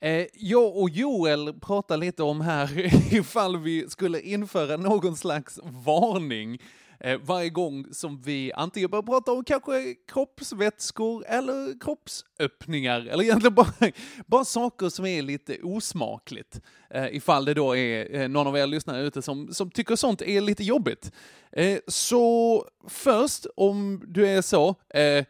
Eh, 0.00 0.26
jag 0.34 0.76
och 0.76 0.90
Joel 0.90 1.54
pratar 1.60 1.96
lite 1.96 2.22
om 2.22 2.40
här 2.40 2.70
ifall 3.14 3.56
vi 3.56 3.90
skulle 3.90 4.20
införa 4.20 4.76
någon 4.76 5.16
slags 5.16 5.58
varning 5.84 6.58
eh, 7.00 7.20
varje 7.22 7.50
gång 7.50 7.86
som 7.92 8.20
vi 8.20 8.52
antingen 8.52 8.90
börjar 8.90 9.02
prata 9.02 9.32
om 9.32 9.44
kanske 9.44 9.94
kroppsvätskor 10.12 11.24
eller 11.26 11.80
kroppsöppningar, 11.80 13.00
eller 13.00 13.24
egentligen 13.24 13.54
bara, 13.54 13.72
bara 14.26 14.44
saker 14.44 14.88
som 14.88 15.06
är 15.06 15.22
lite 15.22 15.58
osmakligt. 15.62 16.60
Eh, 16.90 17.16
ifall 17.16 17.44
det 17.44 17.54
då 17.54 17.76
är 17.76 18.20
eh, 18.20 18.28
någon 18.28 18.46
av 18.46 18.56
er 18.56 18.66
lyssnare 18.66 19.02
ute 19.02 19.22
som, 19.22 19.54
som 19.54 19.70
tycker 19.70 19.96
sånt 19.96 20.22
är 20.22 20.40
lite 20.40 20.64
jobbigt. 20.64 21.12
Eh, 21.52 21.78
så 21.86 22.64
först, 22.88 23.46
om 23.56 24.02
du 24.06 24.26
är 24.26 24.42
så, 24.42 24.74
eh, 24.94 25.24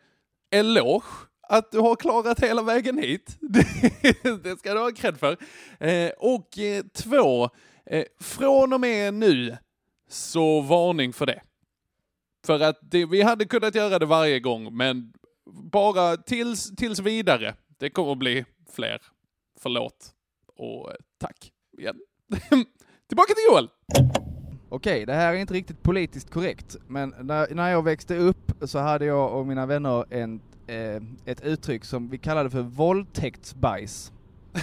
eloge 0.50 1.27
att 1.48 1.72
du 1.72 1.78
har 1.78 1.96
klarat 1.96 2.40
hela 2.40 2.62
vägen 2.62 2.98
hit. 2.98 3.38
Det, 4.42 4.58
ska 4.58 4.74
du 4.74 4.80
ha 4.80 4.90
cred 4.90 5.18
för. 5.18 5.36
Eh, 5.80 6.10
och 6.18 6.58
eh, 6.58 6.84
två, 6.94 7.50
eh, 7.86 8.04
från 8.20 8.72
och 8.72 8.80
med 8.80 9.14
nu, 9.14 9.56
så 10.08 10.60
varning 10.60 11.12
för 11.12 11.26
det. 11.26 11.42
För 12.46 12.60
att 12.60 12.78
det, 12.80 13.06
vi 13.06 13.22
hade 13.22 13.44
kunnat 13.44 13.74
göra 13.74 13.98
det 13.98 14.06
varje 14.06 14.40
gång, 14.40 14.76
men 14.76 15.12
bara 15.72 16.16
tills, 16.16 16.76
tills 16.76 16.98
vidare. 16.98 17.54
Det 17.78 17.90
kommer 17.90 18.12
att 18.12 18.18
bli 18.18 18.44
fler. 18.74 19.02
Förlåt. 19.60 20.14
Och 20.56 20.90
eh, 20.90 20.96
tack 21.18 21.52
igen. 21.78 22.00
Tillbaka 23.08 23.34
till 23.34 23.44
Joel! 23.50 23.68
Okej, 24.70 25.06
det 25.06 25.14
här 25.14 25.34
är 25.34 25.36
inte 25.36 25.54
riktigt 25.54 25.82
politiskt 25.82 26.30
korrekt, 26.30 26.76
men 26.86 27.14
när, 27.20 27.54
när 27.54 27.70
jag 27.70 27.84
växte 27.84 28.16
upp 28.16 28.52
så 28.62 28.78
hade 28.78 29.04
jag 29.04 29.32
och 29.32 29.46
mina 29.46 29.66
vänner 29.66 30.04
en, 30.10 30.40
eh, 30.68 31.02
ett 31.24 31.40
uttryck 31.44 31.84
som 31.84 32.08
vi 32.08 32.18
kallade 32.18 32.50
för 32.50 32.62
våldtäktsbajs. 32.62 34.12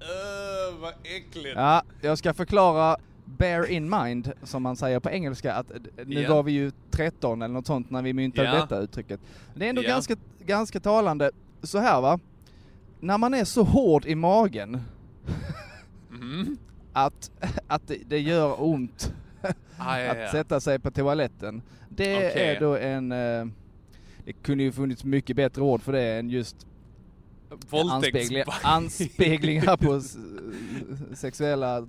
Öh, 0.00 0.80
vad 0.80 0.92
äckligt. 1.02 1.56
Ja, 1.56 1.82
jag 2.00 2.18
ska 2.18 2.34
förklara 2.34 2.96
bear 3.24 3.70
in 3.70 3.90
mind, 3.90 4.32
som 4.42 4.62
man 4.62 4.76
säger 4.76 5.00
på 5.00 5.10
engelska, 5.10 5.54
att 5.54 5.70
eh, 5.70 5.76
nu 6.06 6.20
Ja. 6.22 6.34
var 6.34 6.42
vi 6.42 6.52
ju 6.52 6.72
13 6.90 7.42
eller 7.42 7.54
något 7.54 7.66
sånt 7.66 7.90
när 7.90 8.02
vi 8.02 8.12
myntade 8.12 8.48
Ja. 8.48 8.54
detta 8.54 8.78
uttrycket. 8.78 9.20
Det 9.54 9.64
är 9.64 9.68
ändå 9.70 9.82
Ja. 9.82 9.88
ganska, 9.88 10.16
ganska 10.46 10.80
talande, 10.80 11.30
så 11.62 11.78
här 11.78 12.00
va, 12.00 12.18
när 13.00 13.18
man 13.18 13.34
är 13.34 13.44
så 13.44 13.62
hård 13.62 14.06
i 14.06 14.14
magen 14.14 14.80
Mm. 16.10 16.56
att, 16.92 17.30
att 17.66 17.88
det, 17.88 17.98
det 18.08 18.18
gör 18.20 18.62
ont 18.62 19.14
Ah, 19.78 19.98
ja, 19.98 20.24
att 20.24 20.30
sätta 20.30 20.60
sig 20.60 20.78
på 20.78 20.90
toaletten. 20.90 21.62
Det 21.88 22.16
Okej. 22.16 22.32
är 22.56 22.60
då 22.60 22.76
en... 22.76 23.12
Eh, 23.12 23.46
det 24.24 24.32
kunde 24.32 24.64
ju 24.64 24.72
funnits 24.72 25.04
mycket 25.04 25.36
bättre 25.36 25.62
ord 25.62 25.82
för 25.82 25.92
det 25.92 26.02
än 26.18 26.30
just 26.30 26.66
anspegling, 27.50 27.68
Våldtäktsbajs. 27.70 28.60
anspeglingar 28.64 29.76
på 29.86 30.00
sexuella... 31.16 31.86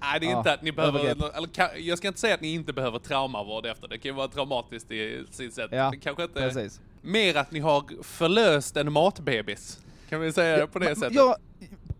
Nej, 0.00 0.20
det 0.20 0.26
är 0.26 0.30
Ja, 0.30 0.38
inte 0.38 0.52
att 0.52 0.62
ni 0.62 0.72
behöver, 0.72 1.00
eller, 1.36 1.78
jag 1.78 1.98
ska 1.98 2.08
inte 2.08 2.20
säga 2.20 2.34
att 2.34 2.40
ni 2.40 2.54
inte 2.54 2.72
behöver 2.72 2.98
traumavård 2.98 3.66
efter, 3.66 3.88
det 3.88 3.98
kan 3.98 4.08
ju 4.10 4.14
vara 4.16 4.28
traumatiskt 4.28 4.90
i 4.90 5.24
sitt 5.30 5.54
sätt. 5.54 5.68
Ja, 5.72 5.90
det 5.90 5.96
kanske 5.96 6.22
inte, 6.22 6.40
Precis. 6.40 6.80
mer 7.02 7.34
att 7.36 7.52
ni 7.52 7.60
har 7.60 8.02
förlöst 8.02 8.76
en 8.76 8.92
matbebis. 8.92 9.80
Kan 10.08 10.20
vi 10.20 10.32
säga 10.32 10.56
det 10.56 10.66
på 10.66 10.78
det 10.78 10.88
Ja, 10.88 10.94
sättet? 10.94 11.14
Ja, 11.14 11.36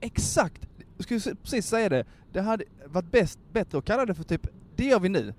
exakt. 0.01 0.69
Jag 0.97 1.05
skulle 1.05 1.37
precis 1.43 1.67
säga 1.67 1.89
det. 1.89 2.05
Det 2.33 2.41
hade 2.41 2.65
varit 2.87 3.11
bäst, 3.13 3.39
bättre 3.53 3.79
att 3.79 3.85
kalla 3.85 4.07
det 4.07 4.15
för 4.15 4.25
typ, 4.25 4.47
det 4.77 4.85
gör 4.85 5.01
vi 5.01 5.09
nu. 5.09 5.35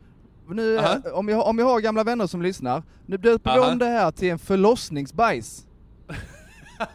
Nu, 0.49 0.77
eh, 0.77 0.95
om, 1.13 1.29
jag, 1.29 1.47
om 1.47 1.59
jag 1.59 1.65
har 1.65 1.79
gamla 1.81 2.03
vänner 2.03 2.27
som 2.27 2.41
lyssnar, 2.41 2.83
nu 3.05 3.17
döper 3.17 3.53
vi 3.53 3.59
Aha. 3.59 3.71
om 3.71 3.77
det 3.79 3.85
här 3.85 4.11
till 4.11 4.29
en 4.29 4.39
förlossningsbajs. 4.39 5.65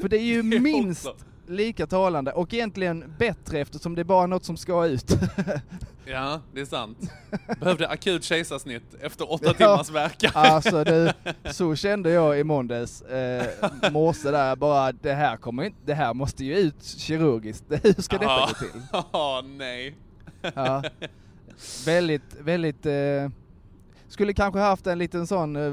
För 0.00 0.08
det 0.08 0.16
är 0.18 0.22
ju 0.22 0.42
Det 0.42 0.56
är 0.56 0.60
minst 0.60 1.06
också- 1.06 1.24
lika 1.46 1.86
talande 1.86 2.32
och 2.32 2.54
egentligen 2.54 3.14
bättre 3.18 3.58
eftersom 3.60 3.94
det 3.94 4.02
är 4.02 4.04
bara 4.04 4.26
något 4.26 4.44
som 4.44 4.56
ska 4.56 4.86
ut. 4.86 5.12
Ja, 6.06 6.40
det 6.54 6.60
är 6.60 6.64
sant. 6.64 6.98
Behövde 7.60 7.88
akut 7.88 8.24
kejsarsnitt 8.24 8.94
efter 9.00 9.32
åtta 9.32 9.44
Ja. 9.46 9.52
timmars 9.54 9.90
verkan. 9.90 10.30
alltså 10.52 10.84
du, 10.84 11.10
så 11.50 11.74
kände 11.76 12.10
jag 12.10 12.40
i 12.40 12.44
måndags, 12.44 13.02
eh, 13.02 13.46
morse 13.92 14.30
där, 14.30 14.56
bara 14.56 14.92
det 14.92 15.12
här 15.12 15.36
kommer 15.36 15.62
inte, 15.64 15.78
det 15.84 15.94
här 15.94 16.14
måste 16.14 16.44
ju 16.44 16.56
ut 16.56 16.84
kirurgiskt. 16.84 17.64
Hur 17.68 18.02
ska 18.02 18.18
detta 18.18 18.30
Ja. 18.32 18.48
gå 18.48 18.54
till? 18.66 18.82
Åh, 19.12 19.42
nej. 19.44 19.96
Ja. 20.54 20.82
Väldigt, 21.86 22.36
väldigt, 22.40 22.86
eh, 22.86 23.30
skulle 24.08 24.32
kanske 24.32 24.60
haft 24.60 24.86
en 24.86 24.98
liten 24.98 25.26
sån 25.26 25.56
eh, 25.56 25.72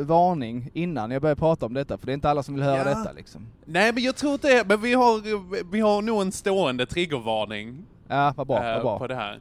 varning 0.00 0.70
innan 0.74 1.10
jag 1.10 1.22
började 1.22 1.38
prata 1.38 1.66
om 1.66 1.74
detta, 1.74 1.98
för 1.98 2.06
det 2.06 2.12
är 2.12 2.14
inte 2.14 2.30
alla 2.30 2.42
som 2.42 2.54
vill 2.54 2.62
höra 2.64 2.76
Ja. 2.78 2.84
detta 2.98 3.12
liksom. 3.12 3.46
Nej, 3.64 3.92
men 3.92 4.02
jag 4.02 4.16
tror 4.16 4.32
inte 4.32 4.48
det. 4.48 4.64
Men 4.68 4.80
vi 4.80 4.94
har, 4.94 5.70
vi 5.72 5.80
har 5.80 6.02
nog 6.02 6.22
en 6.22 6.32
stående 6.32 6.86
triggervarning 6.86 7.84
Ja, 8.08 8.34
vad 8.36 8.46
bra, 8.46 8.64
eh, 8.68 8.72
vad 8.74 8.82
bra. 8.82 8.98
på 8.98 9.06
det 9.06 9.14
här. 9.14 9.40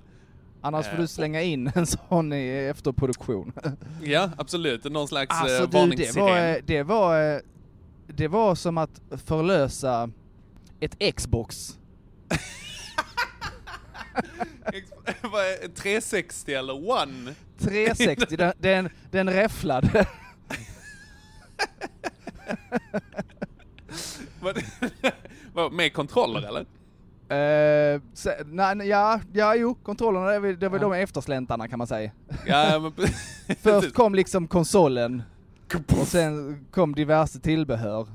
Annars 0.61 0.85
får 0.85 0.95
eh, 0.95 0.99
du 1.01 1.07
slänga 1.07 1.41
in 1.41 1.71
en 1.75 1.85
sån 1.87 2.33
i 2.33 2.47
efterproduktion. 2.71 3.51
Ja, 4.03 4.29
absolut. 4.37 4.83
Någon 4.83 5.07
slags 5.07 5.41
Alltså 5.41 5.55
eh, 5.55 5.61
du, 5.61 5.67
det 5.67 5.77
varningssiren. 5.79 6.25
var, 6.25 6.37
eh, 6.49 6.55
det 6.65 6.83
var, 6.83 7.33
eh, 7.35 7.39
det 8.07 8.27
var 8.27 8.55
som 8.55 8.77
att 8.77 9.01
förlösa 9.25 10.09
ett 10.79 11.15
Xbox. 11.15 11.77
Ex- 14.73 14.91
vad 15.21 15.41
är- 15.45 15.67
360 15.75 16.53
eller 16.53 16.89
One? 16.91 17.33
360, 17.59 18.35
den, 18.37 18.53
den, 18.59 18.89
den 19.11 19.29
räfflade. 19.29 20.07
Med 25.71 25.93
kontroller 25.93 26.47
eller? 26.47 26.65
Eh, 27.29 28.01
se, 28.13 28.31
nej, 28.45 28.87
ja, 28.87 29.19
ja, 29.33 29.55
jo, 29.55 29.75
kontrollerna, 29.83 30.27
det 30.31 30.39
var, 30.39 30.47
det 30.49 30.69
var 30.69 30.77
Ja. 30.77 30.81
de 30.83 30.93
eftersläntarna 30.93 31.67
kan 31.67 31.77
man 31.77 31.87
säga. 31.87 32.11
Ja, 32.45 32.79
men 32.79 32.91
Först 33.61 33.93
kom 33.93 34.15
liksom 34.15 34.47
konsolen, 34.47 35.23
och 36.01 36.07
sen 36.07 36.65
kom 36.71 36.95
diverse 36.95 37.39
tillbehör. 37.39 38.07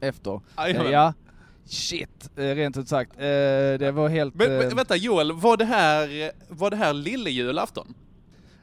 Efter. 0.00 0.40
Jajamän. 0.58 0.86
Eh, 0.86 0.92
ja, 0.92 1.12
shit, 1.66 2.30
eh, 2.36 2.42
rent 2.42 2.76
ut 2.76 2.88
sagt. 2.88 3.12
Eh, 3.16 3.22
det 3.78 3.92
var 3.94 4.08
helt... 4.08 4.34
Men, 4.34 4.52
eh, 4.52 4.58
men 4.58 4.76
vänta 4.76 4.96
Joel, 4.96 5.32
var 5.32 5.56
det 5.56 5.64
här, 5.64 6.30
var 6.48 6.70
det 6.70 6.76
här 6.76 6.92
lillejulafton? 6.92 7.94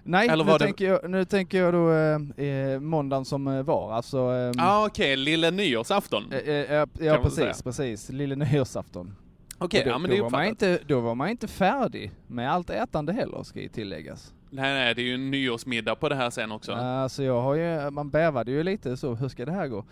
nej, 0.03 0.27
eller 0.29 0.45
nu, 0.45 0.51
det- 0.51 0.59
tänker 0.59 0.85
jag, 0.85 1.09
nu 1.09 1.25
tänker 1.25 1.57
jag 1.57 1.73
då 1.73 1.91
eh, 1.91 2.45
eh, 2.47 2.79
måndagen 2.79 3.25
som 3.25 3.47
eh, 3.47 3.63
var, 3.63 3.93
alltså... 3.93 4.17
eh, 4.17 4.51
ah, 4.57 4.85
okej, 4.85 5.15
lille 5.15 5.51
nyårsafton. 5.51 6.23
eh, 6.31 6.49
eh, 6.49 6.85
ja, 6.99 7.17
precis, 7.17 7.35
säga. 7.35 7.53
precis. 7.63 8.09
Lille 8.09 8.35
nyårsafton. 8.35 9.15
Okej, 9.57 9.81
då, 9.85 9.89
ja 9.89 9.97
men 9.97 10.09
det 10.11 10.17
då, 10.17 10.23
var 10.23 10.29
man 10.29 10.45
inte, 10.45 10.79
då 10.87 10.99
var 10.99 11.15
man 11.15 11.29
inte 11.29 11.47
färdig 11.47 12.11
med 12.27 12.51
allt 12.51 12.69
ätande 12.69 13.13
heller, 13.13 13.43
ska 13.43 13.61
ju 13.61 13.67
tilläggas. 13.67 14.33
Nej, 14.49 14.73
nej, 14.73 14.95
det 14.95 15.01
är 15.01 15.03
ju 15.03 15.13
en 15.13 15.31
nyårsmiddag 15.31 15.95
på 15.95 16.09
det 16.09 16.15
här 16.15 16.29
sen 16.29 16.51
också. 16.51 16.71
Alltså 16.73 17.23
jag 17.23 17.41
har 17.41 17.55
ju, 17.55 17.89
man 17.89 18.09
bävade 18.09 18.51
ju 18.51 18.63
lite 18.63 18.97
så, 18.97 19.15
hur 19.15 19.27
ska 19.29 19.45
det 19.45 19.51
här 19.51 19.67
gå? 19.67 19.85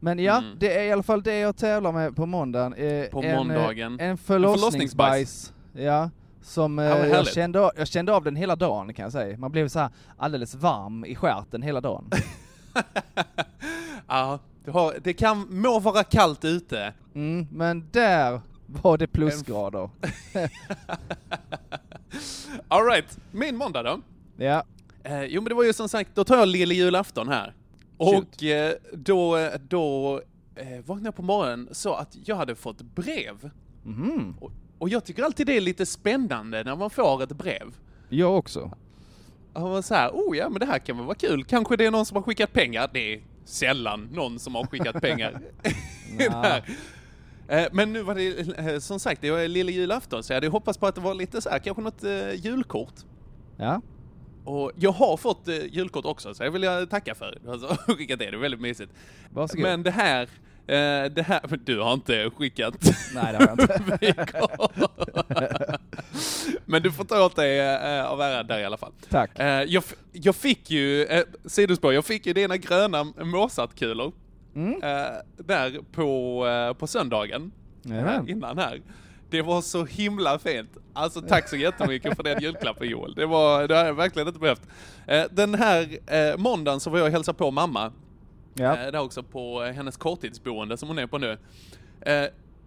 Men 0.00 0.18
ja, 0.18 0.38
Mm. 0.38 0.56
det 0.58 0.78
är 0.78 0.84
i 0.84 0.92
alla 0.92 1.02
fall 1.02 1.22
det 1.22 1.38
jag 1.38 1.56
tävlar 1.56 1.92
med 1.92 2.16
på 2.16 2.26
måndagen. 2.26 2.74
Eh, 2.74 3.04
På 3.10 3.22
en, 3.22 3.36
måndagen. 3.36 4.00
Eh, 4.00 4.06
en 4.08 4.18
förlossningsbajs. 4.18 5.52
Ja, 5.72 6.10
som 6.42 6.78
eh, 6.78 6.84
Ja, 6.84 7.06
jag, 7.06 7.26
kände, 7.26 7.60
av- 7.60 7.72
jag 7.76 7.88
kände 7.88 8.12
av 8.12 8.24
den 8.24 8.36
hela 8.36 8.56
dagen 8.56 8.94
kan 8.94 9.02
jag 9.02 9.12
säga. 9.12 9.38
Man 9.38 9.52
blev 9.52 9.68
så 9.68 9.78
här 9.78 9.88
alldeles 10.16 10.54
varm 10.54 11.04
i 11.04 11.14
stjärten 11.14 11.62
hela 11.62 11.80
dagen. 11.80 12.10
Ja, 14.10 14.38
det, 14.64 14.70
har, 14.70 14.94
det 15.02 15.12
kan 15.12 15.46
må 15.50 15.78
vara 15.80 16.04
kallt 16.04 16.44
ute. 16.44 16.92
Mm, 17.14 17.46
men 17.52 17.88
där 17.92 18.40
var 18.66 18.98
det 18.98 19.06
plusgrader. 19.06 19.90
Alright, 22.68 23.18
min 23.32 23.56
måndag 23.56 23.82
då. 23.82 24.00
Ja, 24.36 24.64
Eh, 25.04 25.22
jo 25.24 25.40
men 25.42 25.48
det 25.48 25.54
var 25.54 25.64
ju 25.64 25.72
som 25.72 25.88
sagt, 25.88 26.10
då 26.14 26.24
tar 26.24 26.36
jag 26.36 26.48
lille 26.48 26.74
julafton 26.74 27.28
här. 27.28 27.54
Och 27.98 28.42
eh, 28.42 28.74
då, 28.92 29.48
då 29.68 30.20
eh, 30.56 30.66
vaknade 30.84 31.06
jag 31.06 31.16
på 31.16 31.22
morgonen 31.22 31.68
så 31.72 31.94
att 31.94 32.16
jag 32.24 32.36
hade 32.36 32.54
fått 32.54 32.82
brev. 32.82 33.50
mhm. 33.84 34.36
Och, 34.40 34.52
och 34.78 34.88
jag 34.88 35.04
tycker 35.04 35.22
alltid 35.22 35.46
det 35.46 35.56
är 35.56 35.60
lite 35.60 35.86
spännande 35.86 36.64
när 36.64 36.76
man 36.76 36.90
får 36.90 37.22
ett 37.22 37.32
brev. 37.32 37.74
Jag 38.08 38.38
också. 38.38 38.72
Och 39.52 39.60
man 39.62 39.82
så 39.82 39.94
här, 39.94 40.10
oh 40.10 40.36
ja 40.36 40.48
men 40.48 40.60
det 40.60 40.66
här 40.66 40.78
kan 40.78 40.96
väl 40.96 41.06
vara 41.06 41.14
kul. 41.14 41.44
Kanske 41.44 41.76
det 41.76 41.86
är 41.86 41.90
någon 41.90 42.06
som 42.06 42.16
har 42.16 42.22
skickat 42.22 42.52
pengar. 42.52 42.90
Det 42.92 43.14
är 43.14 43.20
sällan 43.44 44.08
någon 44.12 44.38
som 44.38 44.54
har 44.54 44.66
skickat 44.66 44.94
pengar. 45.00 45.40
Eh, 47.50 47.66
Men 47.72 47.92
nu 47.92 48.02
var 48.02 48.14
det 48.14 48.80
som 48.80 49.00
sagt, 49.00 49.20
det 49.20 49.30
var 49.30 49.48
lilla 49.48 49.70
julafton 49.70 50.22
så 50.22 50.32
jag 50.32 50.36
hade 50.36 50.48
hoppats 50.48 50.78
på 50.78 50.86
att 50.86 50.94
det 50.94 51.00
var 51.00 51.14
lite 51.14 51.40
så 51.40 51.50
här, 51.50 51.58
kanske 51.58 51.82
något 51.82 52.02
julkort. 52.34 52.94
Ja. 53.56 53.80
Och 54.48 54.72
jag 54.76 54.92
har 54.92 55.16
fått 55.16 55.48
eh, 55.48 55.64
julkort 55.64 56.04
också 56.04 56.34
så 56.34 56.44
jag 56.44 56.50
vill 56.50 56.62
jag 56.62 56.90
tacka 56.90 57.14
för. 57.14 57.38
Alltså, 57.48 57.66
skickat 57.96 58.18
det, 58.18 58.30
det 58.30 58.36
är 58.36 58.40
väldigt 58.40 58.60
mysigt. 58.60 58.92
Varsågod. 59.30 59.62
Men 59.62 59.82
det 59.82 59.90
här, 59.90 60.22
eh, 60.66 61.10
det 61.10 61.22
här, 61.26 61.40
men 61.50 61.60
du 61.64 61.80
har 61.80 61.92
inte 61.92 62.30
skickat 62.30 62.74
Nej, 63.14 63.32
det 63.32 63.38
har 63.38 63.46
jag 63.46 63.60
inte. 63.60 64.18
Men 66.64 66.82
du 66.82 66.92
får 66.92 67.04
ta 67.04 67.24
åt 67.24 67.36
dig 67.36 67.58
eh, 67.60 68.04
av 68.04 68.20
äran 68.20 68.46
där 68.46 68.58
i 68.58 68.64
alla 68.64 68.76
fall. 68.76 68.92
Tack. 69.10 69.38
Eh, 69.38 69.62
jag, 69.62 69.82
jag 70.12 70.36
fick 70.36 70.70
ju, 70.70 71.04
eh, 71.04 71.24
sidospår, 71.44 71.94
jag 71.94 72.04
fick 72.04 72.26
ju 72.26 72.32
dina 72.32 72.56
gröna 72.56 73.04
Mozartkulor. 73.04 74.12
Mm. 74.54 74.82
Eh, 74.82 75.06
där 75.36 75.80
på, 75.92 76.46
eh, 76.46 76.72
på 76.74 76.86
söndagen. 76.86 77.52
Jajamän. 77.82 78.26
eh, 78.26 78.32
innan 78.32 78.58
här. 78.58 78.80
Det 79.30 79.42
var 79.42 79.62
så 79.62 79.84
himla 79.84 80.38
fint. 80.38 80.70
Alltså 80.92 81.20
tack 81.20 81.48
så 81.48 81.56
jättemycket 81.56 82.16
för 82.16 82.22
den 82.22 82.42
julklappen 82.42 82.88
Joel. 82.88 83.14
Det, 83.14 83.26
var, 83.26 83.68
det 83.68 83.76
har 83.76 83.84
jag 83.84 83.94
verkligen 83.94 84.28
inte 84.28 84.40
behövt. 84.40 84.62
Eh, 85.06 85.24
den 85.30 85.54
här 85.54 85.98
eh, 86.06 86.36
måndagen 86.36 86.80
så 86.80 86.90
var 86.90 86.98
jag 86.98 87.06
och 87.06 87.12
hälsade 87.12 87.38
på 87.38 87.50
mamma. 87.50 87.92
Ja. 88.54 88.76
Eh, 88.76 88.92
där 88.92 89.00
också 89.00 89.22
på 89.22 89.60
hennes 89.60 89.96
korttidsboende 89.96 90.76
som 90.76 90.88
hon 90.88 90.98
är 90.98 91.06
på 91.06 91.18
nu. 91.18 91.38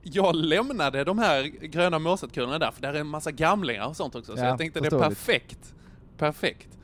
Jag 0.04 0.36
lämnade 0.36 1.04
de 1.04 1.20
här 1.20 1.44
gröna 1.44 2.00
Mozartkulorna 2.00 2.60
där, 2.60 2.72
för 2.72 2.82
där 2.82 2.94
är 2.94 3.00
en 3.00 3.08
massa 3.08 3.32
gamlingar 3.32 3.88
och 3.88 3.96
sånt 3.96 4.16
också. 4.16 4.38
Så 4.38 4.44
Ja, 4.44 4.48
jag 4.48 4.58
tänkte 4.58 4.80
det 4.80 4.88
är 4.88 5.00
perfekt. 5.00 5.76
Perfekt. 6.18 6.78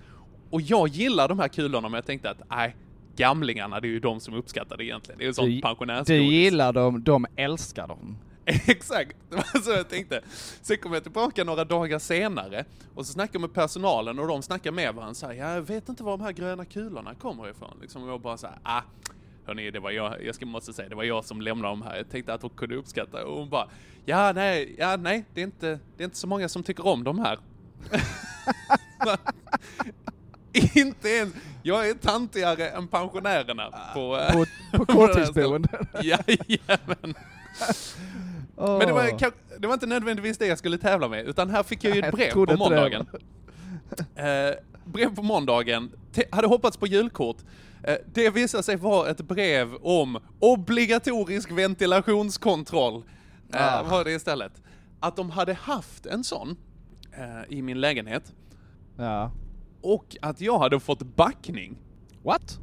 Och 0.49 0.61
jag 0.61 0.87
gillar 0.87 1.27
de 1.27 1.39
här 1.39 1.47
kulorna, 1.47 1.89
men 1.89 1.93
jag 1.97 2.05
tänkte 2.05 2.29
att 2.29 2.41
nej, 2.49 2.75
gamlingarna, 3.15 3.79
det 3.79 3.87
är 3.87 3.89
ju 3.89 3.99
de 3.99 4.19
som 4.19 4.33
uppskattar 4.33 4.77
det 4.77 4.83
egentligen. 4.83 5.17
Det 5.17 5.23
är 5.23 5.27
ju 5.27 5.33
sånt 5.33 5.61
pensionärsgodis. 5.61 6.07
du 6.07 6.23
gillar 6.23 6.73
dem, 6.73 7.03
de 7.03 7.25
älskar 7.35 7.87
dem. 7.87 8.17
Exakt, 8.67 9.15
det 9.29 9.35
var 9.35 9.61
så 9.61 9.71
jag 9.71 9.89
tänkte. 9.89 10.21
Sen 10.61 10.77
kom 10.77 10.93
jag 10.93 11.03
tillbaka 11.03 11.43
några 11.43 11.65
dagar 11.65 11.99
senare 11.99 12.65
och 12.95 13.05
så 13.05 13.13
snackade 13.13 13.35
jag 13.35 13.41
med 13.41 13.53
personalen 13.53 14.19
och 14.19 14.27
de 14.27 14.43
snackade 14.43 14.75
med 14.75 14.95
varandra 14.95 15.13
så 15.13 15.27
här, 15.27 15.33
jag 15.33 15.61
vet 15.61 15.89
inte 15.89 16.03
var 16.03 16.17
de 16.17 16.23
här 16.23 16.31
gröna 16.31 16.65
kulorna 16.65 17.15
kommer 17.15 17.49
ifrån. 17.49 17.77
Liksom, 17.81 18.03
och 18.03 18.09
jag 18.09 18.21
bara 18.21 18.37
så 18.37 18.47
här, 18.47 18.59
ah, 18.63 18.81
hörni, 19.45 19.71
det 19.71 19.79
var 19.79 19.91
jag, 19.91 20.25
jag 20.25 20.35
ska 20.35 20.45
måste 20.45 20.73
säga, 20.73 20.89
det 20.89 20.95
var 20.95 21.03
jag 21.03 21.25
som 21.25 21.41
lämnade 21.41 21.71
dem 21.71 21.81
här. 21.81 21.95
Jag 21.97 22.09
tänkte 22.09 22.33
att 22.33 22.41
hon 22.41 22.51
kunde 22.51 22.75
uppskatta 22.75 23.25
och 23.25 23.39
hon 23.39 23.49
bara, 23.49 23.69
ja 24.05 24.31
nej, 24.35 24.75
ja 24.77 24.97
nej, 24.97 25.25
det 25.33 25.41
är 25.41 25.45
inte, 25.45 25.79
det 25.97 26.03
är 26.03 26.05
inte 26.05 26.17
så 26.17 26.27
många 26.27 26.49
som 26.49 26.63
tycker 26.63 26.87
om 26.87 27.03
de 27.03 27.19
här. 27.19 27.39
inte 30.75 31.09
ens, 31.09 31.33
jag 31.63 31.89
är 31.89 31.93
tantigare 31.93 32.69
än 32.69 32.87
pensionärerna 32.87 33.69
på... 33.93 34.17
eh, 34.17 34.31
På, 34.33 34.45
på 34.77 34.85
korttidsboende. 34.85 35.69
Jajamän. 36.01 37.15
Men 38.57 38.79
det 38.79 38.93
var, 38.93 39.31
det 39.59 39.67
var 39.67 39.73
inte 39.73 39.85
nödvändigtvis 39.85 40.37
det 40.37 40.47
jag 40.47 40.57
skulle 40.57 40.77
tävla 40.77 41.07
med, 41.07 41.25
utan 41.25 41.49
här 41.49 41.63
fick 41.63 41.83
jag 41.83 41.95
ju 41.95 42.01
ett 42.01 42.13
brev 42.13 42.31
på 42.33 42.57
måndagen. 42.57 43.05
Eh, 44.15 44.25
brev 44.85 45.15
på 45.15 45.21
måndagen, 45.23 45.91
Te- 46.13 46.27
hade 46.31 46.47
hoppats 46.47 46.77
på 46.77 46.87
julkort. 46.87 47.37
Eh, 47.83 47.95
det 48.13 48.29
visade 48.29 48.63
sig 48.63 48.75
vara 48.75 49.09
ett 49.09 49.21
brev 49.21 49.75
om 49.81 50.19
obligatorisk 50.39 51.51
ventilationskontroll. 51.51 53.03
Eh, 53.53 53.79
Ah. 53.79 53.83
Var 53.83 54.03
det 54.03 54.11
istället. 54.11 54.51
Att 54.99 55.15
de 55.15 55.29
hade 55.29 55.53
haft 55.53 56.05
en 56.05 56.23
sån 56.23 56.57
eh, 57.17 57.57
i 57.57 57.61
min 57.61 57.81
lägenhet 57.81 58.33
Ja. 58.97 59.31
Och 59.81 60.17
att 60.21 60.41
jag 60.41 60.59
hade 60.59 60.79
fått 60.79 61.03
backning. 61.03 61.77
What? 62.23 62.59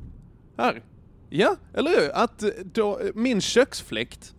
Här. 0.57 0.83
Ja, 1.31 1.57
eller 1.75 1.91
hur? 1.91 2.11
Att 2.15 2.43
eh, 2.43 2.49
då, 2.65 3.01
min 3.15 3.41
köksfläkt 3.41 4.35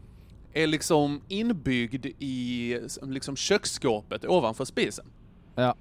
är 0.54 0.68
liksom 0.68 1.22
inbyggd 1.28 2.06
i 2.20 2.78
liksom 3.02 3.36
köksskåpet 3.36 4.26
ovanför 4.26 4.66
spisen. 4.66 5.06
Ja. 5.56 5.76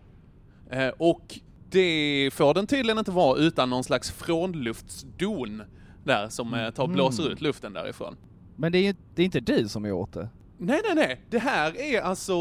Eh, 0.71 0.89
och 0.89 1.39
det 1.71 2.31
får 2.33 2.55
den 2.55 2.67
tydligen 2.67 2.99
inte 2.99 3.11
vara 3.11 3.39
utan 3.39 3.71
någon 3.71 3.85
slags 3.85 4.11
frånluftsdon 4.11 5.63
där 6.05 6.29
som 6.29 6.55
eh, 6.55 6.71
tar 6.71 6.87
blåser 6.87 7.33
ut 7.33 7.41
luften 7.41 7.73
därifrån. 7.73 8.17
Men 8.57 8.73
det 8.73 8.79
är 8.79 8.97
det 9.15 9.23
är 9.23 9.25
inte 9.25 9.41
du 9.41 9.69
som 9.69 9.85
har 9.85 9.89
gjort 9.89 10.13
det. 10.13 10.29
Nej, 10.59 10.81
nej, 10.85 10.95
nej. 10.95 11.21
Det 11.31 11.39
här 11.39 11.77
är 11.81 12.01
alltså 12.01 12.35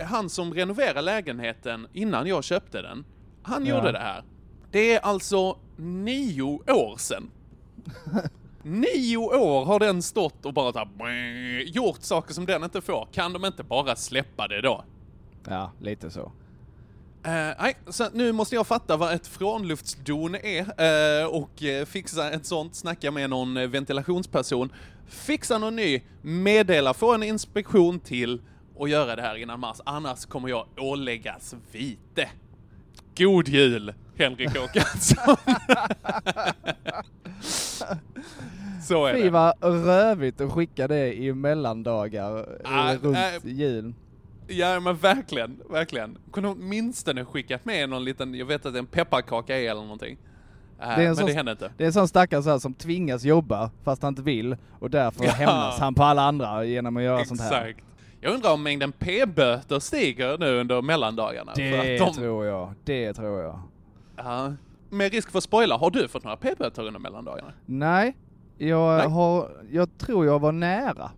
han 0.00 0.30
som 0.30 0.54
renoverade 0.54 1.00
lägenheten 1.00 1.86
innan 1.92 2.26
jag 2.26 2.44
köpte 2.44 2.82
den. 2.82 3.04
Han 3.42 3.66
Ja. 3.66 3.76
gjorde 3.76 3.92
det 3.92 3.98
här. 3.98 4.22
Det 4.70 4.92
är 4.94 5.00
alltså 5.00 5.56
nio 5.76 6.44
år 6.72 6.96
sedan. 6.96 7.30
nio 8.62 9.16
år 9.16 9.64
har 9.64 9.78
den 9.80 10.02
stått 10.02 10.46
och 10.46 10.52
bara 10.54 10.72
så 10.72 10.78
här, 10.78 10.88
brrr, 10.98 11.62
gjort 11.76 12.02
saker 12.02 12.34
som 12.34 12.46
den 12.46 12.64
inte 12.64 12.80
får. 12.80 13.08
Kan 13.12 13.32
de 13.32 13.44
inte 13.44 13.62
bara 13.62 13.96
släppa 13.96 14.48
det 14.48 14.60
då? 14.60 14.84
Ja, 15.48 15.72
lite 15.80 16.10
så. 16.10 16.32
Eh, 17.22 17.32
nej, 17.60 17.76
så 17.88 18.06
nu 18.12 18.32
måste 18.32 18.54
jag 18.54 18.66
fatta 18.66 18.96
vad 18.96 19.12
ett 19.14 19.26
frånluftsdon 19.26 20.34
är 20.34 20.60
eh, 21.22 21.26
och 21.26 21.62
eh, 21.62 21.84
fixa 21.86 22.30
ett 22.30 22.46
sånt, 22.46 22.74
snacka 22.74 23.10
med 23.10 23.30
någon 23.30 23.70
ventilationsperson, 23.70 24.72
fixa 25.06 25.58
någon 25.58 25.76
ny, 25.76 26.02
meddela, 26.22 26.94
få 26.94 27.14
en 27.14 27.22
inspektion 27.22 28.00
till 28.00 28.40
och 28.76 28.88
göra 28.88 29.16
det 29.16 29.22
här 29.22 29.34
innan 29.36 29.60
mars, 29.60 29.80
annars 29.84 30.26
kommer 30.26 30.48
jag 30.48 30.66
åläggas 30.76 31.54
vite. 31.72 32.28
God 33.18 33.48
jul, 33.48 33.94
Henrik 34.18 34.56
Håkansson! 34.58 35.36
Så 38.82 39.06
är 39.06 39.14
Fy 39.14 39.28
vad 39.30 39.54
rövigt 39.62 40.40
att 40.40 40.52
skicka 40.52 40.88
det 40.88 41.14
i 41.14 41.32
mellandagar 41.32 42.38
eh, 42.38 42.44
Ah, 42.72 42.94
runt 43.02 43.16
äh, 43.16 43.50
jul. 43.50 43.94
Ja 44.46 44.80
men 44.80 44.96
verkligen, 44.96 45.60
verkligen. 45.70 46.18
Kunde 46.32 46.48
åtminstone 46.48 47.24
skickat 47.24 47.64
med 47.64 47.88
någon 47.88 48.04
liten, 48.04 48.34
jag 48.34 48.46
vet 48.46 48.66
att 48.66 48.72
det 48.72 48.76
är 48.76 48.80
en 48.80 48.86
pepparkaka 48.86 49.56
är 49.58 49.70
eller 49.70 49.80
någonting. 49.82 50.18
Eh, 50.80 50.88
Det 50.88 50.94
är 50.94 50.98
en 50.98 51.04
men 51.04 51.16
sån- 51.16 51.26
det 51.26 51.32
hände 51.32 51.52
inte. 51.52 51.72
Det 51.76 51.84
är 51.84 51.86
en 51.86 51.92
sån 51.92 52.08
stackare 52.08 52.42
så 52.42 52.60
som 52.60 52.74
tvingas 52.74 53.24
jobba 53.24 53.70
fast 53.84 54.02
han 54.02 54.08
inte 54.12 54.22
vill 54.22 54.56
och 54.78 54.90
därför 54.90 55.24
Ja. 55.24 55.30
hämnas 55.30 55.78
han 55.78 55.94
på 55.94 56.02
alla 56.02 56.22
andra 56.22 56.64
genom 56.64 56.96
att 56.96 57.02
göra 57.02 57.24
sånt 57.24 57.40
här. 57.40 57.74
Jag 58.20 58.34
undrar 58.34 58.52
om 58.52 58.62
mängden 58.62 58.92
p-böter 58.92 59.78
stiger 59.78 60.38
nu 60.38 60.60
under 60.60 60.82
mellandagarna. 60.82 61.52
Det 61.56 61.78
att 62.00 62.06
de, 62.08 62.14
tror 62.20 62.46
jag. 62.46 62.72
Det 62.84 63.12
tror 63.14 63.42
jag. 63.42 63.60
ja, 64.16 64.52
med 64.90 65.12
risk 65.12 65.30
för 65.30 65.40
spoila, 65.40 65.76
har 65.76 65.90
du 65.90 66.08
fått 66.08 66.24
några 66.24 66.36
p-böter 66.36 66.86
under 66.86 67.00
mellandagarna? 67.00 67.52
Nej, 67.66 68.16
jag 68.58 68.98
Nej. 68.98 69.08
har, 69.08 69.50
jag 69.70 69.98
tror 69.98 70.26
jag 70.26 70.38
var 70.38 70.52
nära. 70.52 71.10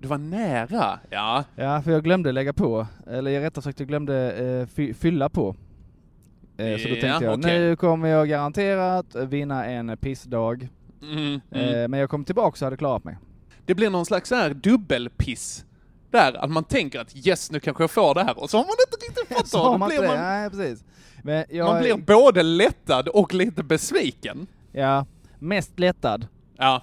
Du 0.00 0.08
var 0.08 0.18
nära. 0.18 0.98
Ja, 1.10 1.44
Ja, 1.56 1.82
för 1.82 1.90
jag 1.92 2.04
glömde 2.04 2.32
lägga 2.32 2.52
på, 2.52 2.86
eller 3.06 3.40
rättare 3.40 3.62
sagt 3.62 3.80
jag 3.80 3.88
glömde 3.88 4.32
eh, 4.32 4.66
fy, 4.66 4.94
fylla 4.94 5.28
på. 5.28 5.56
Eh, 6.56 6.76
så 6.78 6.88
då 6.88 6.94
Ja, 6.94 7.00
tänkte 7.00 7.24
jag, 7.24 7.38
okej. 7.38 7.58
nu 7.58 7.76
kommer 7.76 8.08
jag 8.08 8.28
garanterat 8.28 9.14
vinna 9.14 9.64
en 9.66 9.96
pissdag. 9.96 10.68
mm, 11.02 11.40
mm. 11.50 11.74
Eh, 11.74 11.88
men 11.88 12.00
jag 12.00 12.10
kom 12.10 12.24
tillbaka 12.24 12.56
så 12.56 12.64
hade 12.66 12.76
klarat 12.76 13.04
mig. 13.04 13.18
Det 13.66 13.74
blir 13.74 13.90
någon 13.90 14.06
slags 14.06 14.28
så 14.28 14.34
här 14.34 14.50
dubbelpiss. 14.54 15.64
Där, 16.14 16.44
att 16.44 16.50
man 16.50 16.64
tänker 16.64 17.00
att 17.00 17.16
yes, 17.26 17.50
nu 17.50 17.60
kanske 17.60 17.82
jag 17.82 17.90
får 17.90 18.14
det 18.14 18.24
här. 18.24 18.38
Och 18.38 18.50
så 18.50 18.56
har 18.56 18.64
man 18.64 18.74
inte 18.86 19.06
riktigt 19.06 19.36
fått 19.38 19.48
Så 19.48 19.72
det. 19.72 19.78
man 19.78 19.88
blir 19.88 20.00
det. 20.02 20.06
man, 20.08 20.16
Nej, 20.18 20.50
precis. 20.50 20.84
Jag, 21.50 21.66
man 21.72 21.82
blir 21.82 21.94
både 21.96 22.42
lättad 22.42 23.08
och 23.08 23.34
lite 23.34 23.62
besviken. 23.62 24.46
ja, 24.72 25.06
mest 25.38 25.78
lättad. 25.78 26.26
Ja, 26.56 26.82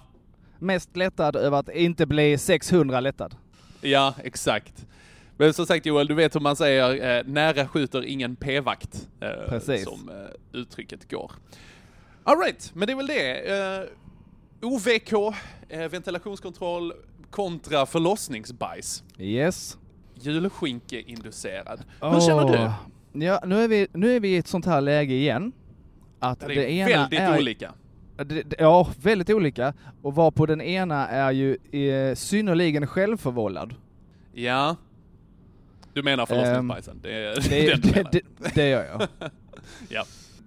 Mest 0.60 0.96
lättad 0.98 1.36
över 1.36 1.58
att 1.60 1.70
inte 1.70 2.06
bli 2.06 2.38
600 2.38 3.00
lättad. 3.00 3.36
Ja, 3.82 4.14
exakt. 4.24 4.86
Men 5.38 5.54
som 5.54 5.66
sagt 5.66 5.86
Joel, 5.86 6.08
du 6.08 6.14
vet 6.14 6.36
hur 6.36 6.40
man 6.40 6.56
säger 6.56 7.18
eh, 7.18 7.24
nära 7.26 7.68
skjuter 7.68 8.06
ingen 8.06 8.36
p-vakt. 8.36 9.08
Eh, 9.22 9.50
Precis. 9.50 9.84
Som 9.84 10.10
eh, 10.10 10.60
uttrycket 10.60 11.12
går. 11.12 11.32
Alright, 12.24 12.72
men 12.74 12.88
det 12.88 12.94
är 12.94 12.98
väl 12.98 13.08
det. 13.08 13.52
Eh, 13.56 13.84
OVK, 14.62 15.14
eh, 15.70 15.88
ventilationskontroll 15.90 16.94
kontra 17.32 17.86
förlossningsbajs. 17.86 19.04
Yes. 19.18 19.78
Julskinkeinducerad. 20.16 21.82
Hur 22.02 22.20
känner 22.28 22.48
du? 22.52 22.72
Ja, 23.26 23.44
nu 23.46 23.64
är, 23.64 23.68
vi, 23.68 23.88
nu 23.94 24.16
är 24.16 24.20
vi 24.20 24.28
i 24.30 24.38
ett 24.38 24.48
sånt 24.48 24.66
här 24.66 24.82
läge 24.82 25.14
igen. 25.14 25.52
Att 26.20 26.40
Det 26.40 26.48
det, 26.48 26.66
är 26.82 26.90
ena 26.90 27.02
väldigt 27.02 27.20
är, 27.20 27.38
olika. 27.40 27.74
Det, 28.18 28.24
det, 28.24 28.56
ja, 28.60 28.88
väldigt 29.02 29.30
olika. 29.30 29.74
Och 30.02 30.16
var 30.16 30.32
på 30.32 30.46
den 30.46 30.62
ena 30.62 31.08
är 31.08 31.32
ju 31.32 31.58
eh, 31.72 32.16
synnerligen 32.16 32.88
självförvållad. 32.88 33.76
Ja. 34.34 34.76
Du 35.94 36.04
menar 36.04 36.26
förlossningsbajsen? 36.26 37.00
det 37.02 37.28
Ehm, 37.28 37.36
Det, 37.50 37.76
det, 37.84 37.96
menar. 37.96 38.12
det, 38.12 38.22
det 38.56 38.70
gör 38.70 38.84
jag. 38.86 39.08
Ja. 39.90 40.04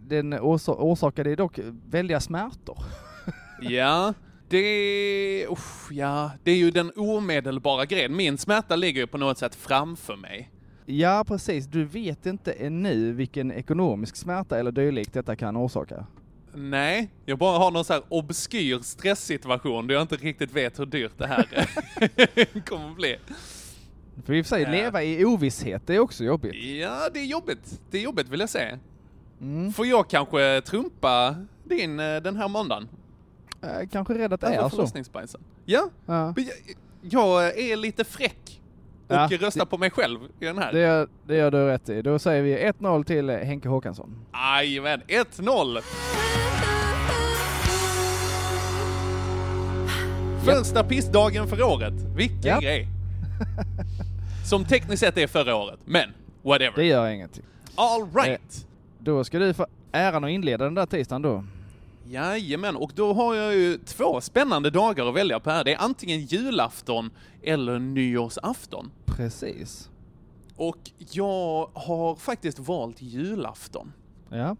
Den 0.08 0.34
orsa- 0.34 0.76
orsakade 0.78 1.36
dock 1.36 1.58
väldiga 1.90 2.20
smärtor. 2.20 2.78
Ja, 3.60 4.14
det... 4.48 5.46
Uff, 5.50 5.88
ja, 5.90 6.30
det 6.42 6.50
är 6.50 6.56
ju 6.56 6.70
den 6.70 6.92
omedelbara 6.96 7.84
grejen. 7.84 8.16
Min 8.16 8.38
smärta 8.38 8.76
ligger 8.76 9.00
ju 9.00 9.06
på 9.06 9.18
något 9.18 9.38
sätt 9.38 9.54
framför 9.54 10.16
mig. 10.16 10.50
Ja, 10.86 11.24
precis. 11.28 11.66
Du 11.66 11.84
vet 11.84 12.26
inte 12.26 12.52
ännu 12.52 13.12
vilken 13.12 13.52
ekonomisk 13.52 14.16
smärta 14.16 14.58
eller 14.58 14.72
dylikt 14.72 15.12
detta 15.12 15.36
kan 15.36 15.56
orsaka. 15.56 16.06
Nej, 16.56 17.10
jag 17.26 17.38
bara 17.38 17.58
har 17.58 17.70
någon 17.70 17.84
så 17.84 17.92
här 17.92 18.02
obskyr 18.08 18.78
stresssituation 18.82 19.86
där 19.86 19.94
jag 19.94 20.02
inte 20.02 20.16
riktigt 20.16 20.52
vet 20.52 20.78
hur 20.78 20.86
dyrt 20.86 21.12
det 21.18 21.26
här 21.26 21.46
kommer 22.66 22.90
att 22.90 22.96
bli. 22.96 23.16
För 24.26 24.32
i 24.34 24.42
och 24.42 24.46
för 24.46 24.48
sig, 24.56 24.62
Ja. 24.62 24.70
leva 24.70 25.02
i 25.02 25.24
ovisshet, 25.24 25.82
det 25.86 25.94
är 25.94 25.98
också 25.98 26.24
jobbigt. 26.24 26.54
Ja, 26.80 27.08
det 27.14 27.20
är 27.20 27.24
jobbigt. 27.24 27.80
Det 27.90 27.98
är 27.98 28.02
jobbigt 28.02 28.28
vill 28.28 28.40
jag 28.40 28.48
säga. 28.50 28.78
Mm. 29.40 29.72
Får 29.72 29.86
jag 29.86 30.10
kanske 30.10 30.60
trumpa 30.66 31.36
din 31.64 32.00
eh, 32.00 32.16
den 32.16 32.36
här 32.36 32.48
måndagen? 32.48 32.88
Jag 33.66 33.90
kanske 33.90 34.14
rädd 34.18 34.32
att 34.32 34.40
det 34.40 34.46
är 34.46 34.68
så. 35.26 35.38
Ja, 35.64 35.88
Ja. 36.06 36.34
jag, 36.36 36.46
jag 37.00 37.58
är 37.58 37.76
lite 37.76 38.04
fräck 38.04 38.60
och 39.08 39.14
Ja, 39.14 39.28
röstar 39.40 39.64
på 39.64 39.78
mig 39.78 39.90
själv 39.90 40.18
i 40.40 40.44
den 40.44 40.58
här. 40.58 40.72
Det 40.72 40.80
gör, 40.80 41.08
det 41.26 41.36
gör 41.36 41.50
du 41.50 41.66
rätt 41.66 41.88
i. 41.88 42.02
Då 42.02 42.18
säger 42.18 42.42
vi 42.42 42.56
1-0 42.56 43.04
till 43.04 43.30
eh, 43.30 43.36
Henke 43.36 43.68
Håkansson. 43.68 44.16
Jajamän, 44.32 45.00
1-0! 45.08 45.80
Första 50.44 50.84
pissdagen 50.84 51.48
för 51.48 51.62
året. 51.62 51.92
Vilken 52.16 52.38
Ja. 52.42 52.60
grej! 52.60 52.88
Som 54.50 54.64
tekniskt 54.64 55.00
sett 55.00 55.18
är 55.18 55.26
förra 55.26 55.56
året, 55.56 55.78
men 55.84 56.10
whatever. 56.42 56.72
Det 56.76 56.84
gör 56.84 57.06
ingenting. 57.08 57.44
All 57.74 58.10
right! 58.14 58.66
Då 58.98 59.24
ska 59.24 59.38
du 59.38 59.54
få 59.54 59.66
äran 59.92 60.24
att 60.24 60.30
inleda 60.30 60.64
den 60.64 60.74
där 60.74 60.86
tisdagen 60.86 61.22
då. 61.22 61.44
Jajamän, 62.06 62.76
och 62.76 62.92
då 62.94 63.12
har 63.12 63.34
jag 63.34 63.54
ju 63.54 63.78
två 63.78 64.20
spännande 64.20 64.70
dagar 64.70 65.06
att 65.08 65.14
välja 65.14 65.40
på 65.40 65.50
här. 65.50 65.64
Det 65.64 65.74
är 65.74 65.78
antingen 65.78 66.20
julafton 66.20 67.10
eller 67.42 67.78
nyårsafton. 67.78 68.90
Precis. 69.06 69.90
Och 70.56 70.78
jag 71.12 71.70
har 71.74 72.16
faktiskt 72.16 72.58
valt 72.58 73.02
julafton 73.02 73.92
Ja. 74.30 74.56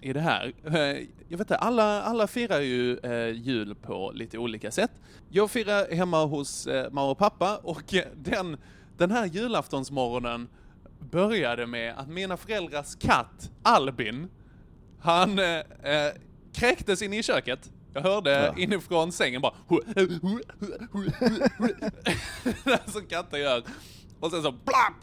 i 0.00 0.12
det 0.12 0.20
här. 0.20 0.52
Eh, 0.64 1.06
Jag 1.28 1.38
vet 1.38 1.40
inte, 1.40 1.56
alla, 1.56 2.02
alla 2.02 2.26
firar 2.26 2.60
ju 2.60 2.98
eh, 2.98 3.28
jul 3.28 3.74
på 3.74 4.12
lite 4.14 4.38
olika 4.38 4.70
sätt. 4.70 4.90
Jag 5.28 5.50
firar 5.50 5.94
hemma 5.94 6.24
hos 6.24 6.66
eh, 6.66 6.90
mamma 6.92 7.10
och 7.10 7.18
pappa 7.18 7.56
och 7.56 7.94
den, 8.16 8.56
den 8.96 9.10
här 9.10 9.26
julaftonsmorgonen 9.26 10.48
började 11.10 11.66
med 11.66 11.94
att 11.96 12.08
mina 12.08 12.36
föräldrars 12.36 12.96
katt 12.96 13.50
Albin, 13.62 14.28
han 15.00 15.38
kräktes 16.54 17.02
in 17.02 17.12
i 17.12 17.22
köket. 17.22 17.70
Jag 17.94 18.02
hörde 18.02 18.30
Ja. 18.30 18.54
inifrån 18.62 19.12
sängen 19.12 19.40
bara 19.42 19.54
som 22.86 23.02
katter 23.08 23.38
gör. 23.38 23.62
Och 24.20 24.30
sen 24.30 24.42
så 24.42 24.52
blapp! 24.52 24.94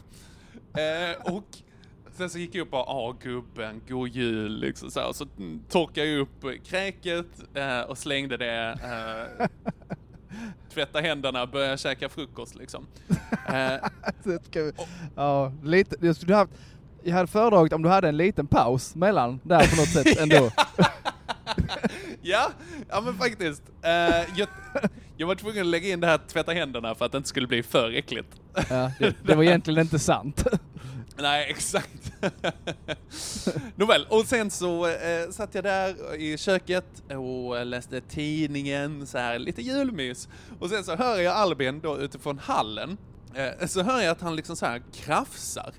Eh, 0.76 1.32
och 1.34 1.44
sen 2.12 2.30
så 2.30 2.38
gick 2.38 2.54
jag 2.54 2.66
upp 2.66 2.72
och 2.72 2.78
ah 2.88 3.14
gubben, 3.22 3.80
god 3.88 4.08
jul 4.08 4.60
liksom 4.60 4.90
så 4.90 5.00
här. 5.00 5.12
Så 5.12 5.26
torkade 5.68 6.06
jag 6.06 6.20
upp 6.20 6.64
kräket 6.66 7.26
eh, 7.54 7.80
och 7.80 7.98
slängde 7.98 8.36
det. 8.36 8.78
Eh, 8.84 9.46
tvätta 10.74 11.00
händerna, 11.00 11.46
började 11.46 11.78
käka 11.78 12.08
frukost 12.08 12.54
liksom. 12.54 12.86
Eh, 13.48 13.74
Ja, 15.14 15.52
lite. 15.64 15.96
Jag 16.06 16.16
skulle 16.16 16.34
haft... 16.34 16.52
Jag 17.04 17.14
hade 17.14 17.26
föredragit 17.26 17.72
om 17.72 17.82
du 17.82 17.88
hade 17.88 18.08
en 18.08 18.16
liten 18.16 18.46
paus 18.46 18.94
mellan 18.94 19.40
där 19.42 19.70
på 19.70 19.76
något 19.76 19.88
sätt 19.88 20.18
ändå. 20.20 20.34
ja, 20.76 20.84
ja 22.22 22.52
men 23.04 23.14
faktiskt. 23.14 23.62
Eh, 23.82 23.90
jag, 24.36 24.48
jag 25.16 25.26
var 25.26 25.34
tvungen 25.34 25.60
att 25.60 25.66
lägga 25.66 25.88
in 25.88 26.00
det 26.00 26.06
här 26.06 26.18
tvätta 26.28 26.52
händerna 26.52 26.94
för 26.94 27.04
att 27.04 27.12
det 27.12 27.18
inte 27.18 27.28
skulle 27.28 27.46
bli 27.46 27.62
för 27.62 27.90
äckligt. 27.90 28.40
Ja, 28.54 28.90
det, 28.98 29.14
det 29.24 29.34
var 29.34 29.42
egentligen 29.42 29.80
inte 29.80 29.98
sant. 29.98 30.46
Nej, 31.16 31.46
exakt. 31.50 32.12
Nåväl, 33.76 34.06
och 34.08 34.24
sen 34.26 34.50
så 34.50 34.86
eh, 34.86 35.30
satt 35.30 35.54
jag 35.54 35.64
där 35.64 36.14
i 36.14 36.38
köket 36.38 37.02
och 37.08 37.66
läste 37.66 38.00
tidningen, 38.00 39.06
så 39.06 39.18
här 39.18 39.38
lite 39.38 39.62
julmys. 39.62 40.28
Och 40.60 40.70
sen 40.70 40.84
så 40.84 40.96
hör 40.96 41.18
jag 41.18 41.34
Albin 41.34 41.80
då 41.80 41.98
utifrån 41.98 42.38
hallen, 42.38 42.96
eh, 43.34 43.66
så 43.66 43.82
hör 43.82 44.00
jag 44.00 44.10
att 44.10 44.20
han 44.20 44.36
liksom 44.36 44.56
så 44.56 44.66
här 44.66 44.82
krafsar. 44.94 45.72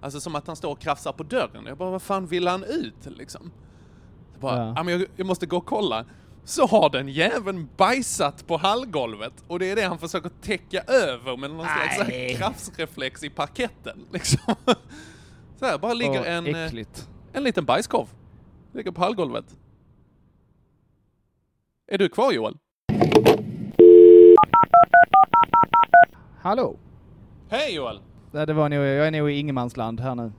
Alltså 0.00 0.20
som 0.20 0.34
att 0.34 0.46
han 0.46 0.56
står 0.56 0.70
och 0.72 0.80
krafsar 0.80 1.12
på 1.12 1.22
dörren. 1.22 1.66
Jag 1.66 1.76
bara, 1.76 1.90
vad 1.90 2.02
fan 2.02 2.26
vill 2.26 2.48
han 2.48 2.64
ut 2.64 3.06
liksom? 3.18 3.52
Jag 4.36 4.40
bara, 4.40 4.72
Ja. 4.76 4.82
men 4.82 4.98
jag, 5.00 5.06
jag 5.16 5.26
måste 5.26 5.46
gå 5.46 5.56
och 5.56 5.66
kolla. 5.66 6.04
Så 6.44 6.66
har 6.66 6.90
den 6.90 7.08
jäveln 7.08 7.68
bajsat 7.76 8.46
på 8.46 8.56
hallgolvet 8.56 9.32
och 9.48 9.58
det 9.58 9.70
är 9.70 9.76
det 9.76 9.82
han 9.82 9.98
försöker 9.98 10.28
täcka 10.42 10.80
över 10.86 11.36
med 11.36 11.50
någon 11.50 11.66
slags 11.66 12.08
Nej. 12.08 12.34
krafsreflex 12.36 13.24
i 13.24 13.30
parketten 13.30 13.98
liksom. 14.12 14.54
Så 15.58 15.66
här, 15.66 15.78
bara 15.78 15.94
ligger 15.94 16.20
Och 16.20 16.26
en, 16.26 16.46
eh, 16.54 16.64
Äckligt. 16.66 17.08
en 17.32 17.42
liten 17.44 17.64
bajskorv. 17.64 18.06
Ligger 18.72 18.90
på 18.90 19.00
hallgolvet. 19.00 19.44
Är 21.92 21.98
du 21.98 22.08
kvar 22.08 22.32
Joel? 22.32 22.56
Hallå? 26.42 26.76
Hej 27.48 27.74
Joel! 27.74 28.00
Det 28.32 28.52
var 28.52 28.68
nog, 28.68 28.78
jag 28.78 29.06
är 29.06 29.10
nog 29.10 29.30
i 29.30 29.34
ingenmansland 29.34 30.00
här 30.00 30.14
nu. 30.14 30.32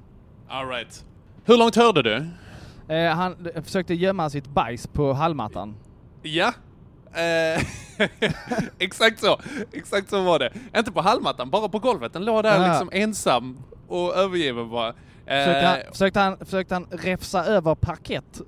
Alright. 0.47 1.05
Hur 1.45 1.57
långt 1.57 1.75
hörde 1.75 2.01
du? 2.03 2.25
Eh, 2.89 3.15
han 3.15 3.47
eh, 3.56 3.63
försökte 3.63 3.93
gömma 3.93 4.30
sitt 4.30 4.47
bajs 4.47 4.88
på 4.88 5.13
hallmattan. 5.13 5.76
Ja. 6.21 6.54
Eh, 7.13 7.63
exakt 8.80 9.19
så. 9.19 9.39
Exakt 9.73 10.10
så 10.10 10.21
var 10.23 10.39
det. 10.39 10.54
Inte 10.78 10.91
på 10.91 11.02
hallmattan, 11.02 11.50
bara 11.50 11.69
på 11.69 11.80
golvet. 11.80 12.13
Den 12.13 12.26
låg 12.26 12.43
där 12.43 12.62
Ja. 12.62 12.67
liksom 12.67 12.89
ensam 12.93 13.60
och 13.88 14.15
övergiven 14.15 14.69
bara. 14.69 14.93
Försökte 15.26 15.60
Eh, 15.60 15.65
han, 15.65 15.78
försökte 15.91 16.19
han, 16.19 16.38
försökte 16.38 16.73
han 16.73 16.88
räfsa 16.91 17.45
över 17.45 17.76
parkett? 17.76 18.41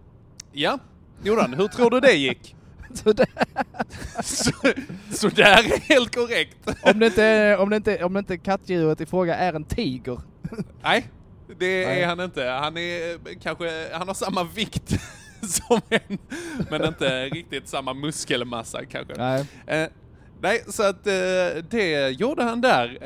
Ja, 0.52 0.80
gjorde 1.24 1.42
han. 1.42 1.54
Hur 1.54 1.68
tror 1.68 1.90
du 1.90 2.00
det 2.00 2.14
gick? 2.14 2.56
Så 2.94 3.14
det, 3.14 3.26
så, 4.24 4.52
så 5.12 5.28
där 5.30 5.46
är 5.74 5.80
helt 5.94 6.16
korrekt. 6.16 6.58
om, 6.82 7.00
det 7.00 7.06
inte, 7.06 7.58
om, 7.58 7.70
det 7.70 7.76
inte, 7.76 8.04
om 8.04 8.14
det 8.14 8.20
inte 8.20 8.38
kattdjuret 8.38 9.02
i 9.02 9.06
fråga 9.06 9.36
är 9.36 9.54
en 9.54 9.64
tiger. 9.64 10.20
Nej, 10.84 11.06
det 11.58 11.86
Nej. 11.88 12.02
är 12.02 12.08
han 12.08 12.20
inte. 12.20 12.44
Han 12.44 12.78
är 12.78 13.12
eh, 13.14 13.18
kanske, 13.42 13.90
han 13.94 14.08
har 14.08 14.16
samma 14.16 14.44
vikt 14.44 15.00
som 15.42 15.82
en, 15.90 16.18
men 16.70 16.86
inte 16.86 17.26
riktigt 17.26 17.68
samma 17.68 17.94
muskelmassa 17.94 18.86
kanske. 18.86 19.14
Nej. 19.18 19.46
Eh, 19.68 19.90
nej, 20.42 20.64
så 20.68 20.84
att 20.84 21.08
eh, 21.08 21.14
det 21.70 22.10
gjorde 22.10 22.44
han 22.44 22.62
där 22.62 22.98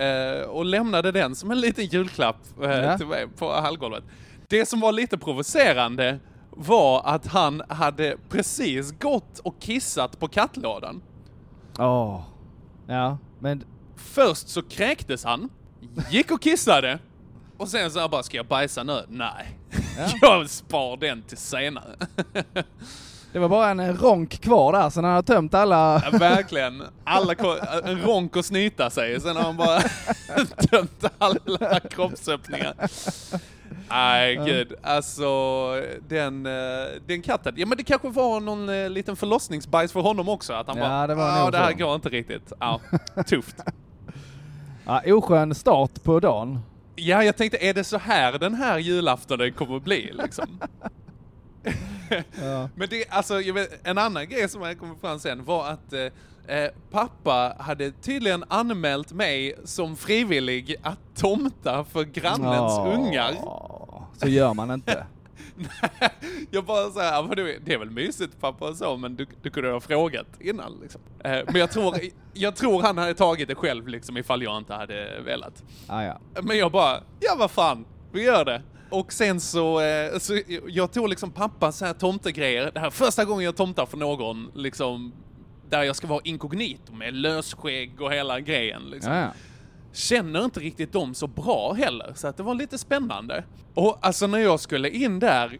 eh, 0.41 0.41
och 0.45 0.65
lämnade 0.65 1.11
den 1.11 1.35
som 1.35 1.51
en 1.51 1.59
liten 1.61 1.85
julklapp 1.85 2.37
eh, 2.63 2.69
Ja. 2.71 2.97
till 2.97 3.07
mig 3.07 3.27
på 3.37 3.51
hallgolvet. 3.53 4.03
Det 4.47 4.65
som 4.65 4.79
var 4.79 4.91
lite 4.91 5.17
provocerande 5.17 6.19
var 6.49 7.01
att 7.05 7.27
han 7.27 7.61
hade 7.69 8.17
precis 8.29 8.91
gått 8.99 9.39
och 9.39 9.61
kissat 9.61 10.19
på 10.19 10.27
kattlådan. 10.27 11.01
Åh. 11.79 12.21
Ja, 12.87 13.17
men 13.39 13.63
Först 13.95 14.49
så 14.49 14.61
kräktes 14.61 15.23
han, 15.23 15.49
gick 16.11 16.31
och 16.31 16.41
kissade 16.41 16.99
och 17.57 17.67
sen 17.67 17.91
så 17.91 17.99
här 17.99 18.07
bara, 18.07 18.23
ska 18.23 18.37
jag 18.37 18.45
bajsa 18.45 18.83
nu? 18.83 19.05
Nej. 19.09 19.57
Ja. 19.97 20.05
Jag 20.21 20.49
spar 20.49 20.97
den 20.97 21.21
till 21.21 21.37
senare. 21.37 21.95
det 23.33 23.39
var 23.39 23.49
bara 23.49 23.69
en 23.69 23.97
ronk 23.97 24.41
kvar 24.41 24.73
där, 24.73 25.01
när 25.01 25.07
han 25.07 25.15
har 25.15 25.21
tömt 25.21 25.53
alla... 25.53 26.01
Ja, 26.11 26.17
verkligen. 26.17 26.83
Alla 27.03 27.33
en 27.85 28.01
ronk 28.01 28.35
och 28.35 28.45
snyta 28.45 28.89
sig, 28.89 29.21
sen 29.21 29.35
har 29.35 29.43
han 29.43 29.57
bara 29.57 29.79
tömt 30.69 31.05
alla 31.17 31.79
kroppsöppningar. 31.79 32.73
Nej, 33.89 34.35
gud. 34.45 34.73
Alltså, 34.83 35.27
den, 36.07 36.45
eh, 36.45 36.51
den 37.07 37.21
katten. 37.21 37.53
Ja, 37.57 37.65
men 37.65 37.77
det 37.77 37.83
kanske 37.83 38.09
var 38.09 38.39
någon 38.39 38.69
eh, 38.69 38.89
liten 38.89 39.15
förlossningsbajs 39.15 39.91
för 39.91 39.99
honom 39.99 40.29
också. 40.29 40.53
Att 40.53 40.67
han 40.67 40.77
Ja, 40.77 40.83
bara, 40.83 41.07
det 41.07 41.15
var 41.15 41.29
"Ah, 41.47 41.51
det 41.51 41.57
här 41.57 41.71
så." 41.71 41.77
går 41.77 41.95
inte 41.95 42.09
riktigt. 42.09 42.53
Ja, 42.59 42.79
tufft. 43.27 43.55
Ja, 44.85 45.01
oskön 45.07 45.55
start 45.55 46.03
på 46.03 46.19
dagen. 46.19 46.59
Ja, 46.95 47.23
jag 47.23 47.37
tänkte, 47.37 47.57
är 47.57 47.73
det 47.73 47.83
så 47.83 47.97
här 47.97 48.39
den 48.39 48.53
här 48.53 48.77
julaftonen 48.77 49.53
kommer 49.53 49.77
att 49.77 49.83
bli 49.83 50.11
liksom? 50.13 50.59
Ja. 52.41 52.69
Men 52.75 52.89
det, 52.89 53.05
alltså, 53.09 53.33
vet, 53.53 53.87
en 53.87 53.97
annan 53.97 54.29
grej 54.29 54.49
som 54.49 54.61
jag 54.61 54.79
kom 54.79 54.95
fram 55.01 55.19
sen 55.19 55.45
var 55.45 55.67
att 55.67 55.93
eh, 55.93 56.57
eh, 56.57 56.69
pappa 56.91 57.55
hade 57.59 57.91
tydligen 57.91 58.43
anmält 58.47 59.11
mig 59.11 59.53
som 59.63 59.97
frivillig 59.97 60.75
att 60.83 60.99
tomta 61.15 61.83
för 61.83 62.03
grannens 62.03 62.73
Åh, 62.79 62.93
ungar. 62.95 63.35
Så 64.17 64.27
gör 64.27 64.53
man 64.53 64.71
inte. 64.71 65.05
jag 66.51 66.65
bara 66.65 66.89
såhär, 66.89 67.13
ja, 67.13 67.21
men 67.21 67.35
det, 67.65 67.73
är 67.73 67.77
väl 67.77 67.89
mysigt 67.89 68.39
pappa 68.39 68.69
och 68.69 68.75
så, 68.75 68.97
men 68.97 69.15
du, 69.15 69.25
du 69.41 69.49
kunde 69.49 69.71
ha 69.71 69.79
frågat 69.79 70.27
innan 70.39 70.79
liksom. 70.81 71.01
Eh, 71.23 71.39
men 71.45 71.55
jag 71.55 71.71
tror, 71.71 71.95
jag 72.33 72.55
tror 72.55 72.81
han 72.81 72.97
hade 72.97 73.13
tagit 73.13 73.47
det 73.47 73.55
själv 73.55 73.87
liksom 73.87 74.17
ifall 74.17 74.43
jag 74.43 74.57
inte 74.57 74.73
hade 74.73 75.21
velat. 75.21 75.63
Ah, 75.87 76.03
ja. 76.03 76.19
Men 76.41 76.57
jag 76.57 76.71
bara, 76.71 77.03
ja 77.19 77.35
vad 77.37 77.51
fan, 77.51 77.85
vi 78.11 78.23
gör 78.23 78.45
det. 78.45 78.61
Och 78.89 79.13
sen 79.13 79.39
så, 79.39 79.81
eh, 79.81 80.19
så 80.19 80.39
jag 80.67 80.93
tog 80.93 81.09
liksom 81.09 81.31
pappas 81.31 81.77
så 81.77 81.85
här 81.85 81.93
tomtegrejer, 81.93 82.71
det 82.73 82.79
här 82.79 82.89
första 82.89 83.25
gången 83.25 83.45
jag 83.45 83.55
tomtar 83.55 83.85
för 83.85 83.97
någon, 83.97 84.51
liksom, 84.55 85.13
där 85.69 85.83
jag 85.83 85.95
ska 85.95 86.07
vara 86.07 86.21
inkognito 86.23 86.93
med 86.93 87.13
lösskägg 87.13 88.01
och 88.01 88.13
hela 88.13 88.39
grejen 88.39 88.81
liksom. 88.89 89.13
Ja, 89.13 89.19
ja. 89.19 89.31
Känner 89.93 90.45
inte 90.45 90.59
riktigt 90.59 90.91
dem 90.93 91.13
så 91.13 91.27
bra 91.27 91.73
heller, 91.73 92.11
så 92.15 92.27
att 92.27 92.37
det 92.37 92.43
var 92.43 92.55
lite 92.55 92.77
spännande. 92.77 93.43
Och 93.73 93.97
alltså 94.01 94.27
när 94.27 94.39
jag 94.39 94.59
skulle 94.59 94.89
in 94.89 95.19
där, 95.19 95.59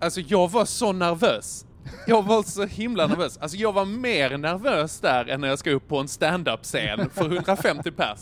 alltså 0.00 0.20
jag 0.20 0.50
var 0.50 0.64
så 0.64 0.92
nervös. 0.92 1.66
Jag 2.06 2.22
var 2.22 2.42
så 2.42 2.64
himla 2.64 3.06
nervös. 3.06 3.38
Alltså 3.38 3.56
jag 3.56 3.72
var 3.72 3.84
mer 3.84 4.36
nervös 4.36 5.00
där 5.00 5.28
än 5.28 5.40
när 5.40 5.48
jag 5.48 5.58
ska 5.58 5.70
upp 5.70 5.88
på 5.88 5.98
en 5.98 6.08
stand-up-scen 6.08 7.10
för 7.10 7.24
150 7.34 7.90
pers. 7.90 8.18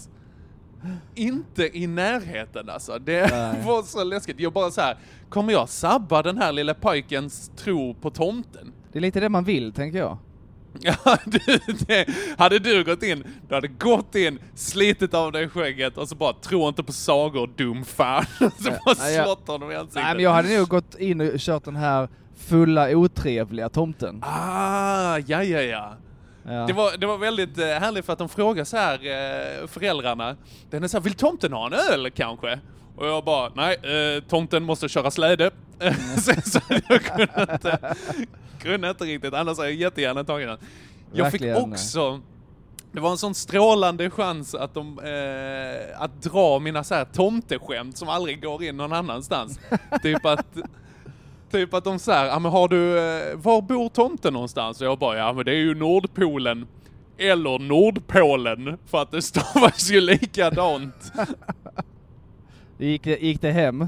Inte 1.14 1.78
i 1.78 1.87
närheten 1.87 2.70
alltså. 2.70 2.98
Det 2.98 3.30
Nej. 3.30 3.62
var 3.66 3.82
så 3.82 4.04
läskigt. 4.04 4.40
Jag 4.40 4.52
bara 4.52 4.70
så 4.70 4.80
här, 4.80 4.96
kommer 5.28 5.52
jag 5.52 5.68
sabba 5.68 6.22
den 6.22 6.38
här 6.38 6.52
lilla 6.52 6.74
pojkens 6.74 7.50
tro 7.56 7.94
på 7.94 8.11
tomten? 8.11 8.72
Det 8.92 8.98
är 8.98 9.00
lite 9.00 9.20
det 9.20 9.28
man 9.28 9.44
vill, 9.44 9.72
tänker 9.72 9.98
jag. 9.98 10.18
Ja, 10.80 10.94
du, 11.24 11.40
det, 11.86 12.06
hade 12.38 12.58
du 12.58 12.84
gått 12.84 13.02
in, 13.02 13.24
du 13.48 13.54
hade 13.54 13.68
gått 13.68 14.14
in, 14.14 14.38
slitit 14.54 15.14
av 15.14 15.32
dig 15.32 15.48
skägget 15.48 15.98
och 15.98 16.08
så 16.08 16.14
bara, 16.14 16.32
tro 16.32 16.68
inte 16.68 16.82
på 16.82 16.92
sagor, 16.92 17.50
dum 17.56 17.84
fan. 17.84 18.24
så 18.38 18.70
bara 18.84 19.10
jag- 19.10 19.24
slått 19.24 19.48
honom 19.48 19.70
i 19.70 19.74
ansiktet. 19.74 20.02
Nej 20.02 20.14
men 20.14 20.24
jag 20.24 20.30
hade 20.32 20.58
nog 20.58 20.68
gått 20.68 20.94
in 20.94 21.20
och 21.20 21.38
kört 21.38 21.64
den 21.64 21.76
här 21.76 22.08
fulla 22.48 22.90
otrevliga 22.96 23.68
tomten. 23.68 24.18
Ah, 24.22 25.18
ja, 25.26 25.42
ja, 25.42 25.60
ja. 25.60 25.94
Ja. 26.50 26.66
Det 26.66 26.72
var, 26.72 26.96
det 26.98 27.06
var 27.06 27.18
väldigt 27.18 27.58
eh, 27.58 27.64
härligt 27.66 28.04
för 28.06 28.12
att 28.12 28.18
de 28.18 28.28
frågar 28.28 28.64
så 28.64 28.76
här, 28.76 28.94
eh, 28.94 29.66
föräldrarna. 29.66 30.36
Den 30.70 30.84
är 30.84 30.88
så 30.88 30.96
här, 30.96 31.04
vill 31.04 31.14
tomten 31.14 31.52
ha 31.52 31.66
en 31.66 31.72
öl 31.72 32.10
kanske? 32.10 32.60
Och 32.98 33.06
jag 33.06 33.24
bara, 33.24 33.52
nej, 33.54 33.76
eh, 33.82 34.22
tomten 34.22 34.62
måste 34.62 34.88
köra 34.88 35.11
släde. 35.11 35.50
Sen 36.18 36.42
så 36.42 36.61
jag 36.88 37.04
kunde 37.04 37.46
inte, 37.52 37.94
kunde 38.61 38.90
inte 38.90 39.04
riktigt, 39.04 39.34
annars 39.34 39.58
hade 39.58 39.70
jag 39.70 39.78
jättegärna 39.78 40.24
tagit 40.24 40.48
den. 40.48 40.58
Jag 41.12 41.32
fick 41.32 41.42
Verkligen. 41.42 41.72
också, 41.72 42.20
det 42.92 43.00
var 43.00 43.11
en 43.11 43.18
sån 43.18 43.34
strålande 43.34 44.11
chans 44.11 44.54
att 44.54 44.74
de, 44.74 44.98
eh, 44.98 46.02
att 46.02 46.22
dra 46.22 46.58
mina 46.58 46.84
så 46.84 46.94
här 46.94 47.04
tomteskämt 47.04 47.96
som 47.96 48.08
aldrig 48.08 48.42
går 48.42 48.64
in 48.64 48.76
någon 48.76 48.92
annanstans. 48.92 49.61
typ 50.02 50.26
att 50.26 50.46
Typ 51.50 51.74
att 51.74 51.84
de 51.84 51.98
säger, 51.98 52.24
ja 52.24 52.38
men 52.38 52.52
har 52.52 52.68
du, 52.68 52.98
eh, 52.98 53.37
var 53.37 53.62
bor 53.62 53.88
tomten 53.88 54.32
någonstans? 54.32 54.80
Och 54.80 54.87
jag 54.87 54.98
bara, 54.98 55.18
ja 55.18 55.32
men 55.32 55.44
det 55.44 55.50
är 55.50 55.56
ju 55.56 55.74
Nordpolen. 55.74 56.66
Eller 57.18 57.58
Nordpolen, 57.58 58.78
för 58.87 59.02
att 59.02 59.11
det 59.11 59.22
stavas 59.22 59.90
ju 59.90 60.00
likadant. 60.00 61.12
Gick, 62.78 63.04
det, 63.04 63.22
gick 63.22 63.40
det 63.40 63.50
hem? 63.50 63.80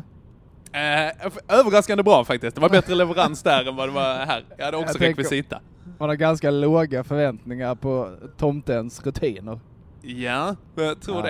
Eh, 0.72 1.28
överraskande 1.58 2.02
bra 2.02 2.24
faktiskt. 2.24 2.54
Det 2.54 2.60
var 2.62 2.68
bättre 2.68 2.94
leverans 2.94 3.42
där 3.42 3.68
än 3.68 3.76
vad 3.76 3.88
det 3.88 3.92
var 3.92 4.14
här. 4.14 4.44
Jag 4.58 4.64
hade 4.64 4.76
också 4.76 4.98
Jag 4.98 5.08
rekvisita. 5.08 5.60
Man 5.98 6.08
har 6.08 6.16
ganska 6.16 6.50
låga 6.50 7.04
förväntningar 7.04 7.74
på 7.74 8.16
tomtens 8.36 9.06
rutiner. 9.06 9.60
Ja, 10.02 10.56
jag 10.74 11.00
tror 11.02 11.16
Ja. 11.16 11.22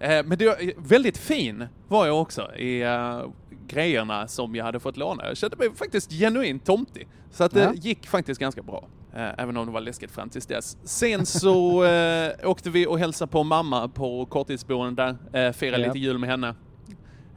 det. 0.00 0.16
Eh, 0.18 0.24
men 0.26 0.38
det 0.38 0.74
väldigt 0.76 1.18
fin 1.18 1.66
var 1.88 2.06
jag 2.06 2.20
också 2.20 2.54
i 2.56 2.82
eh, 2.82 3.20
grejerna 3.66 4.28
som 4.28 4.54
jag 4.54 4.64
hade 4.64 4.80
fått 4.80 4.96
låna. 4.96 5.26
Jag 5.26 5.36
kände 5.36 5.56
mig 5.56 5.68
faktiskt 5.74 6.10
genuint 6.12 6.64
tomtig. 6.66 7.08
Så 7.30 7.44
att 7.44 7.52
det 7.52 7.60
Ja. 7.60 7.72
gick 7.74 8.06
faktiskt 8.06 8.40
ganska 8.40 8.62
bra. 8.62 8.88
Eh, 9.16 9.28
även 9.38 9.56
om 9.56 9.66
det 9.66 9.72
var 9.72 9.80
läskigt 9.80 10.10
fram 10.10 10.28
tills 10.28 10.46
dess. 10.46 10.76
Sen 10.84 11.26
så 11.26 11.84
eh, 11.94 12.30
åkte 12.44 12.70
vi 12.70 12.86
och 12.86 12.98
hälsade 12.98 13.30
på 13.32 13.42
mamma 13.42 13.88
på 13.88 14.26
korttidsboende 14.26 15.16
där. 15.32 15.52
Firade 15.52 15.82
Ja. 15.82 15.86
lite 15.86 15.98
jul 15.98 16.18
med 16.18 16.30
henne. 16.30 16.54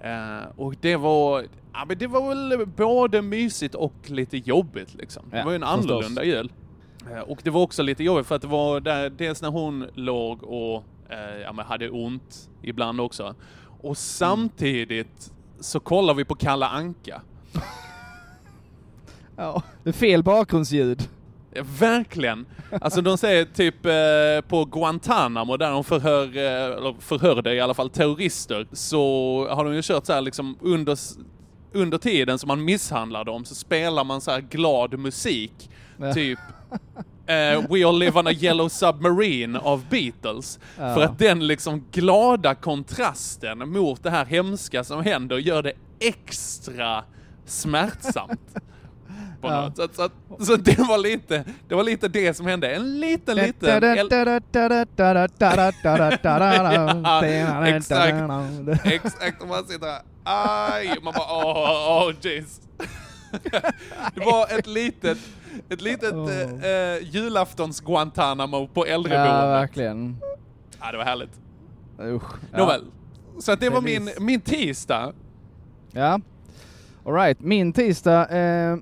Eh, 0.08 0.48
och 0.56 0.76
det 0.82 0.96
var, 0.96 1.46
ja, 1.74 1.86
men 1.88 1.98
det 1.98 2.08
var 2.08 2.30
väl 2.30 2.66
både 2.68 3.22
mysigt 3.22 3.76
och 3.76 3.94
lite 4.06 4.38
jobbigt 4.38 4.96
liksom. 4.96 5.24
det 5.32 5.38
Ja, 5.38 5.44
var 5.44 5.52
ju 5.52 5.56
en 5.56 5.64
annorlunda 5.64 6.24
jul. 6.24 6.52
Eh, 7.12 7.20
Och 7.20 7.40
det 7.44 7.50
var 7.50 7.62
också 7.62 7.84
lite 7.84 8.04
jobbigt 8.04 8.28
för 8.28 8.36
att 8.36 8.42
det 8.42 8.48
var 8.48 8.80
där, 8.80 9.10
dels 9.10 9.42
när 9.42 9.50
hon 9.50 9.88
låg 9.94 10.44
och 10.44 10.84
eh, 11.10 11.38
ja, 11.44 11.64
hade 11.64 11.90
ont 11.90 12.50
ibland 12.62 13.02
också. 13.02 13.36
Och 13.82 13.98
samtidigt 13.98 15.32
så 15.60 15.80
kollar 15.80 16.14
vi 16.14 16.26
på 16.26 16.36
Kalla 16.36 16.70
Anka. 16.70 17.22
Ja. 19.36 19.64
Det 19.84 19.90
är 19.90 19.94
fel 19.94 20.24
bakgrundsljud. 20.24 21.10
Ja, 21.58 21.64
Verkligen! 21.80 22.46
Alltså 22.82 23.02
de 23.02 23.18
säger 23.18 23.46
typ 23.46 23.86
eh, 23.86 24.50
på 24.50 24.66
Guantanamo 24.66 25.58
där 25.58 25.72
de 25.72 25.84
förhör, 25.84 26.38
eh, 26.38 26.78
eller 26.78 26.96
förhörde 27.00 27.54
i 27.54 27.62
alla 27.62 27.74
fall 27.74 27.90
terrorister, 27.90 28.68
så 28.72 29.48
har 29.50 29.64
de 29.64 29.76
ju 29.76 29.82
kört 29.84 30.06
så 30.06 30.14
här 30.14 30.22
liksom 30.22 30.58
under, 30.62 30.98
under 31.74 31.98
tiden 31.98 32.40
som 32.40 32.48
man 32.48 32.66
misshandlar 32.66 33.24
dem 33.24 33.46
så 33.46 33.56
spelar 33.56 34.04
man 34.04 34.22
så 34.22 34.32
här 34.32 34.42
glad 34.42 35.00
musik. 35.00 35.70
Ja. 35.98 36.14
Typ 36.14 36.40
eh, 37.28 37.70
We 37.70 37.88
All 37.88 38.00
Live 38.00 38.20
On 38.20 38.28
A 38.28 38.32
Yellow 38.32 38.70
Submarine 38.70 39.60
av 39.60 39.86
Beatles. 39.90 40.60
Ja. 40.78 40.96
För 40.96 41.02
att 41.02 41.20
den 41.20 41.48
liksom 41.48 41.86
glada 41.92 42.56
kontrasten 42.56 43.70
mot 43.70 44.04
det 44.04 44.10
här 44.10 44.26
hemska 44.26 44.84
som 44.84 45.04
händer 45.04 45.38
gör 45.38 45.64
det 45.64 45.74
extra 46.00 47.04
smärtsamt. 47.46 48.56
På 49.42 49.48
Ja. 49.48 49.62
något. 49.62 49.76
Så, 49.76 49.88
så, 49.94 50.10
så 50.46 50.56
det 50.56 50.80
var 50.80 50.98
lite, 50.98 51.44
det 51.68 51.76
var 51.76 51.84
lite 51.84 52.08
det 52.08 52.34
som 52.34 52.46
hände. 52.46 52.76
En 52.76 53.00
liten, 53.00 53.36
liten... 53.38 53.84
el- 53.84 54.12
Exakt. 57.76 58.16
Exakt, 58.86 59.42
och 59.42 59.48
man 59.48 59.66
sitter 59.66 59.88
där, 59.88 60.00
aj, 60.24 60.98
man 61.04 61.14
bara 61.14 61.46
åh, 61.46 62.08
åh, 62.08 62.14
jeez. 62.22 62.62
Det 64.16 64.26
var 64.26 64.60
ett 64.60 64.68
litet, 64.68 65.18
ett 65.70 65.82
litet 65.82 66.14
Åh. 66.14 66.32
eh, 66.32 66.72
eh, 66.72 66.98
julaftons 67.04 67.80
Guantanamo 67.82 68.68
på 68.68 68.88
Ja, 68.88 68.94
äldreboendet. 68.94 69.44
verkligen. 69.44 70.18
Ja, 70.82 70.92
det 70.92 70.98
var 70.98 71.06
härligt. 71.06 71.40
Usch. 72.02 72.32
Ja. 72.52 72.58
Nåväl. 72.58 72.86
Så 73.40 73.52
att 73.52 73.60
det 73.60 73.70
var 73.70 73.82
min, 73.82 74.10
min 74.20 74.42
tisdag. 74.42 75.14
Ja. 75.92 76.20
Alright, 77.06 77.40
min 77.40 77.74
tisdag 77.74 78.30
eh, 78.38 78.78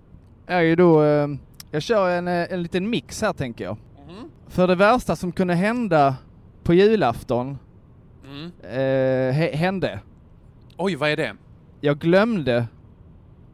är 0.48 0.62
ju 0.62 0.76
då, 0.76 1.04
eh, 1.04 1.28
jag 1.72 1.82
kör 1.82 2.10
en, 2.10 2.28
eh, 2.28 2.54
en 2.54 2.64
liten 2.64 2.90
mix 2.90 3.22
här 3.22 3.34
tänker 3.34 3.64
jag. 3.64 3.78
Mhm. 4.08 4.30
För 4.48 4.68
det 4.68 4.76
värsta 4.76 5.16
som 5.16 5.32
kunde 5.32 5.54
hända 5.54 6.16
på 6.64 6.74
julafton 6.74 7.58
Mm. 8.26 8.52
eh, 8.62 9.36
hä- 9.36 9.56
hände. 9.56 10.00
Oj, 10.78 10.96
vad 10.96 11.10
är 11.10 11.18
det? 11.18 11.36
Jag 11.82 11.98
glömde 12.00 12.66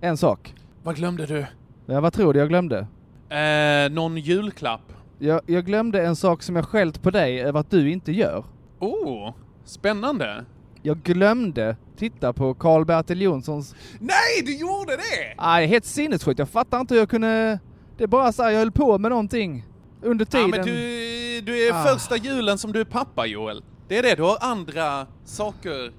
en 0.01 0.17
sak. 0.17 0.55
Vad 0.83 0.95
glömde 0.95 1.25
du? 1.25 1.45
Ja, 1.85 2.01
vad 2.01 2.13
tror 2.13 2.33
du 2.33 2.39
jag 2.39 2.49
glömde? 2.49 2.87
Eh, 3.29 3.91
någon 3.91 4.17
julklapp? 4.17 4.81
Jag, 5.19 5.41
jag 5.45 5.65
glömde 5.65 6.05
en 6.05 6.15
sak 6.15 6.43
som 6.43 6.55
jag 6.55 6.65
skällt 6.65 7.01
på 7.01 7.11
dig 7.11 7.41
över 7.41 7.59
att 7.59 7.69
du 7.71 7.91
inte 7.91 8.11
gör. 8.11 8.43
Oh, 8.79 9.31
spännande. 9.65 10.45
Jag 10.83 10.97
glömde 11.03 11.75
titta 11.97 12.33
på 12.33 12.53
Karl-Bertil 12.53 13.21
Jonssons... 13.21 13.75
Nej, 13.99 14.41
du 14.45 14.57
gjorde 14.57 14.95
det! 14.95 15.35
Nej, 15.37 15.67
helt 15.67 15.85
sinnessjukt. 15.85 16.39
Jag 16.39 16.49
fattar 16.49 16.79
inte 16.79 16.93
hur 16.93 17.01
jag 17.01 17.09
kunde... 17.09 17.59
Det 17.97 18.03
är 18.03 18.07
bara 18.07 18.31
så 18.31 18.43
här, 18.43 18.49
jag 18.51 18.59
höll 18.59 18.71
på 18.71 18.97
med 18.97 19.11
någonting 19.11 19.65
under 20.01 20.25
Ja, 20.25 20.29
tiden. 20.31 20.49
men 20.49 20.65
du, 20.65 21.41
du 21.41 21.67
är 21.67 21.73
Ah. 21.73 21.83
första 21.83 22.17
julen 22.17 22.57
som 22.57 22.71
du 22.73 22.79
är 22.79 22.85
pappa, 22.85 23.25
Joel. 23.25 23.63
Det 23.87 23.97
är 23.97 24.03
det, 24.03 24.15
du 24.15 24.23
har 24.23 24.37
andra 24.41 25.07
saker 25.25 25.91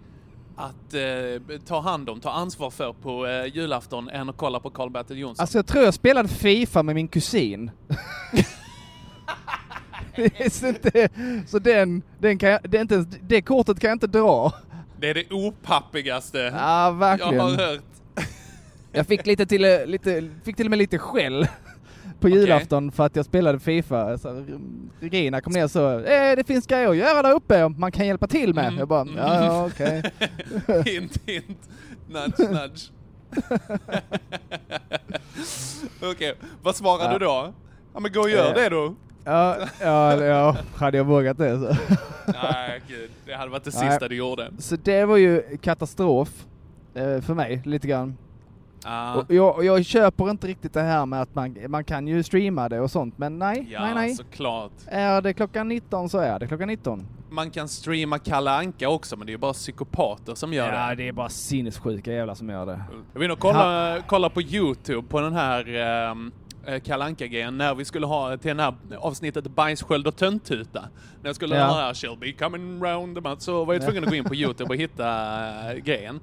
att 0.56 0.94
eh, 0.94 1.58
ta 1.66 1.80
hand 1.80 2.08
om, 2.10 2.20
ta 2.20 2.30
ansvar 2.30 2.70
för 2.70 2.92
på 2.92 3.26
eh, 3.26 3.46
julafton 3.56 4.08
än 4.08 4.28
att 4.28 4.36
kolla 4.36 4.60
på 4.60 4.70
Karl-Bertil 4.70 5.18
Jonsson. 5.18 5.42
Alltså 5.42 5.58
jag 5.58 5.66
tror 5.66 5.84
jag 5.84 5.94
spelade 5.94 6.28
Fifa 6.28 6.82
med 6.82 6.94
min 6.94 7.08
kusin. 7.08 7.70
Det 10.16 10.40
är 10.40 10.50
så 10.50 10.66
inte, 10.68 11.08
så 11.46 11.58
den, 11.58 12.02
den 12.18 12.38
kan 12.38 12.50
jag, 12.50 12.60
det, 12.70 12.76
är 12.76 12.82
inte, 12.82 13.04
det 13.22 13.42
kortet 13.42 13.80
kan 13.80 13.88
jag 13.88 13.94
inte 13.94 14.06
dra. 14.06 14.52
Det 15.02 15.10
är 15.10 15.14
det 15.14 15.30
opappigaste 15.32 16.38
Ja, 16.38 16.50
jag 16.52 16.58
har 16.58 16.92
verkligen. 16.92 17.40
hört. 17.40 17.80
Jag 18.94 19.06
fick 19.06 19.26
lite 19.26 19.46
till, 19.46 19.64
eh, 19.64 19.86
lite, 19.86 20.30
fick 20.44 20.56
till 20.56 20.66
och 20.66 20.70
med 20.70 20.78
lite 20.78 20.98
skäll 20.98 21.46
på 22.20 22.28
julafton 22.28 22.92
för 22.92 23.06
att 23.06 23.16
jag 23.16 23.24
spelade 23.24 23.58
Fifa. 23.60 24.18
Så, 24.18 24.28
mm, 24.28 24.90
Regina 25.00 25.40
kom 25.40 25.52
ner 25.52 25.64
och 25.64 25.70
så, 25.70 25.98
eh, 25.98 26.36
det 26.36 26.44
finns 26.46 26.66
grejer 26.66 26.88
att 26.88 26.96
göra 26.96 27.22
där 27.22 27.32
uppe 27.34 27.68
man 27.68 27.92
kan 27.92 28.06
hjälpa 28.06 28.26
till 28.26 28.54
med. 28.54 28.64
Mm. 28.66 28.78
Jag 28.78 28.88
bara, 28.88 29.06
ja, 29.16 29.44
ja 29.44 29.66
okej. 29.66 30.02
hint, 30.92 31.18
hint. 31.26 31.68
Nudge, 32.08 32.50
nudge. 32.50 32.90
Okej, 36.02 36.34
vad 36.62 36.76
svarar 36.76 37.04
Ja. 37.04 37.18
du 37.18 37.24
då? 37.24 37.54
Ja 37.94 38.00
men 38.00 38.12
gå 38.12 38.20
och 38.20 38.30
gör 38.30 38.48
Eh. 38.48 38.54
det 38.54 38.68
då. 38.68 38.94
Ja, 39.24 39.56
ja, 39.80 40.24
ja, 40.24 40.56
hade 40.74 40.96
jag 40.96 41.04
vågat 41.04 41.38
det 41.38 41.58
så. 41.58 41.76
Nej 42.26 42.82
gud, 42.88 43.10
det 43.26 43.34
hade 43.34 43.50
varit 43.50 43.64
det 43.64 43.74
Nej. 43.80 43.90
sista 43.90 44.08
du 44.08 44.16
gjorde. 44.16 44.50
Så 44.58 44.76
det 44.76 45.04
var 45.04 45.16
ju 45.16 45.56
katastrof 45.62 46.46
eh, 46.94 47.20
för 47.20 47.34
mig, 47.34 47.62
lite 47.64 47.88
grann. 47.88 48.16
Ah. 48.84 49.14
Och 49.14 49.34
jag, 49.34 49.56
och 49.56 49.64
jag 49.64 49.84
köper 49.84 50.30
inte 50.30 50.46
riktigt 50.46 50.72
det 50.72 50.82
här 50.82 51.06
med 51.06 51.22
att 51.22 51.34
man, 51.34 51.56
man 51.68 51.84
kan 51.84 52.08
ju 52.08 52.22
streama 52.22 52.68
det 52.68 52.80
och 52.80 52.90
sånt, 52.90 53.18
men 53.18 53.38
nej, 53.38 53.68
ja, 53.70 53.80
nej, 53.80 53.94
nej. 53.94 54.14
såklart. 54.14 54.72
Är 54.86 55.22
det 55.22 55.32
klockan 55.32 55.68
19 55.68 56.08
så 56.08 56.18
är 56.18 56.38
det 56.38 56.46
klockan 56.46 56.68
19. 56.68 57.06
Man 57.30 57.50
kan 57.50 57.68
streama 57.68 58.18
Kalle 58.18 58.50
Anka 58.50 58.88
också, 58.88 59.16
men 59.16 59.26
det 59.26 59.30
är 59.30 59.34
ju 59.34 59.38
bara 59.38 59.52
psykopater 59.52 60.34
som 60.34 60.52
gör 60.52 60.72
ja, 60.72 60.88
det. 60.88 60.94
det 60.94 61.08
är 61.08 61.12
bara 61.12 61.28
sinnessjuka 61.28 62.12
jävlar 62.12 62.34
som 62.34 62.48
gör 62.48 62.66
det. 62.66 62.82
Jag 63.12 63.20
vill 63.20 63.28
nog 63.28 63.38
kolla, 63.38 63.98
kolla 64.06 64.30
på 64.30 64.42
Youtube 64.42 65.08
på 65.08 65.20
den 65.20 65.32
här 65.32 65.76
um, 66.10 66.32
Kalle 66.84 67.04
Anka-grejen 67.04 67.58
när 67.58 67.74
vi 67.74 67.84
skulle 67.84 68.06
ha 68.06 68.36
till 68.36 68.56
det 68.56 68.62
här 68.62 68.74
avsnittet 68.98 69.44
Bajssköld 69.44 70.06
och 70.06 70.16
tönttuta. 70.16 70.80
När 71.22 71.28
jag 71.28 71.36
skulle 71.36 71.56
Ja. 71.56 71.64
här 71.66 71.92
She'll 71.92 72.18
be 72.18 72.32
coming 72.32 72.82
round 72.84 73.24
the 73.24 73.36
så 73.38 73.64
var 73.64 73.74
jag 73.74 73.82
tvungen 73.82 74.04
att 74.04 74.10
gå 74.10 74.16
in 74.16 74.24
på 74.24 74.34
Youtube 74.34 74.68
och 74.74 74.76
hitta 74.76 75.08
eh, 75.70 75.76
grejen. 75.76 76.20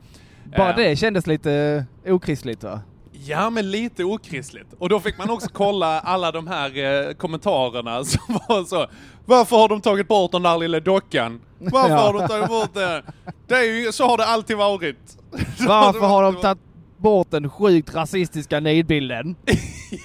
Bara 0.57 0.69
Eh, 0.69 0.75
det 0.75 0.95
kändes 0.95 1.27
lite 1.27 1.85
okristligt 2.07 2.63
va? 2.63 2.81
Ja, 3.11 3.49
men 3.49 3.71
lite 3.71 4.03
okristligt. 4.03 4.73
Och 4.79 4.89
då 4.89 4.99
fick 4.99 5.17
man 5.17 5.29
också 5.29 5.49
kolla 5.53 5.99
alla 5.99 6.31
de 6.31 6.47
här 6.47 6.77
eh, 7.07 7.13
kommentarerna 7.13 8.03
som 8.03 8.39
var 8.49 8.63
så. 8.63 8.87
Varför 9.25 9.55
har 9.57 9.69
de 9.69 9.81
tagit 9.81 10.07
bort 10.07 10.31
den 10.31 10.43
där 10.43 10.57
lilla 10.57 10.79
dockan? 10.79 11.41
Varför 11.59 11.89
Ja. 11.89 11.97
har 11.97 12.13
de 12.13 12.27
tagit 12.27 12.47
bort 12.47 12.73
det? 12.73 13.03
det 13.47 13.55
är 13.55 13.63
ju, 13.85 13.91
så 13.91 14.07
har 14.07 14.17
det 14.17 14.25
alltid 14.25 14.57
varit. 14.57 15.17
Varför 15.67 16.07
har 16.07 16.23
de 16.23 16.35
tagit 16.35 16.59
bort 16.99 17.31
den 17.31 17.49
sjukt 17.49 17.95
rasistiska 17.95 18.59
nidbilden? 18.59 19.35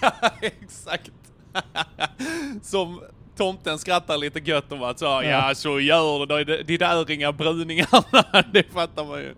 Ja, 0.03 0.13
exakt. 0.41 1.11
Som 2.63 3.01
tomten 3.37 3.79
skrattar 3.79 4.17
lite 4.17 4.39
gött 4.39 4.73
om 4.73 4.83
att 4.83 4.99
så, 4.99 5.05
ja. 5.05 5.53
så 5.55 5.81
gör 5.81 6.27
det, 6.27 6.45
det, 6.45 6.63
det 6.63 6.77
där 6.77 7.11
inga 7.11 7.33
bruningarna. 7.33 8.05
det 8.53 8.73
fattar 8.73 9.05
man 9.05 9.19
ju. 9.19 9.35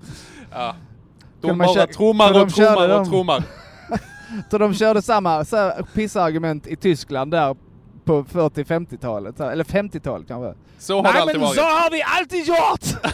Ja. 0.53 0.77
De 1.41 1.49
Kan 1.49 1.59
bara 1.59 1.87
trummar 1.87 2.43
och 2.43 2.55
trummar 2.55 3.01
och 3.01 3.07
trummar. 3.07 3.43
Så 4.51 4.59
de 4.59 4.75
körde 4.75 5.03
samma 5.03 5.45
pissargument 5.95 6.67
i 6.67 6.77
Tyskland 6.77 7.31
där 7.31 7.57
på 8.05 8.25
40-50-talet, 8.25 9.37
så 9.37 9.45
här, 9.45 9.51
eller 9.51 9.65
50-talet 9.65 10.29
kanske. 10.29 10.55
Så 10.79 10.97
har 10.97 11.03
det 11.03 11.13
Nej 11.13 11.21
alltid 11.21 11.37
men 11.37 11.45
varit. 11.45 11.57
så 11.57 11.63
har 11.63 11.91
vi 11.91 12.03
alltid 12.03 12.47
gjort! 12.47 13.13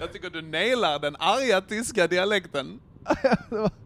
Jag 0.00 0.12
tycker 0.12 0.30
du 0.30 0.42
nailar 0.42 0.98
den 0.98 1.16
arga 1.16 1.60
tyska 1.60 2.06
dialekten. 2.06 2.80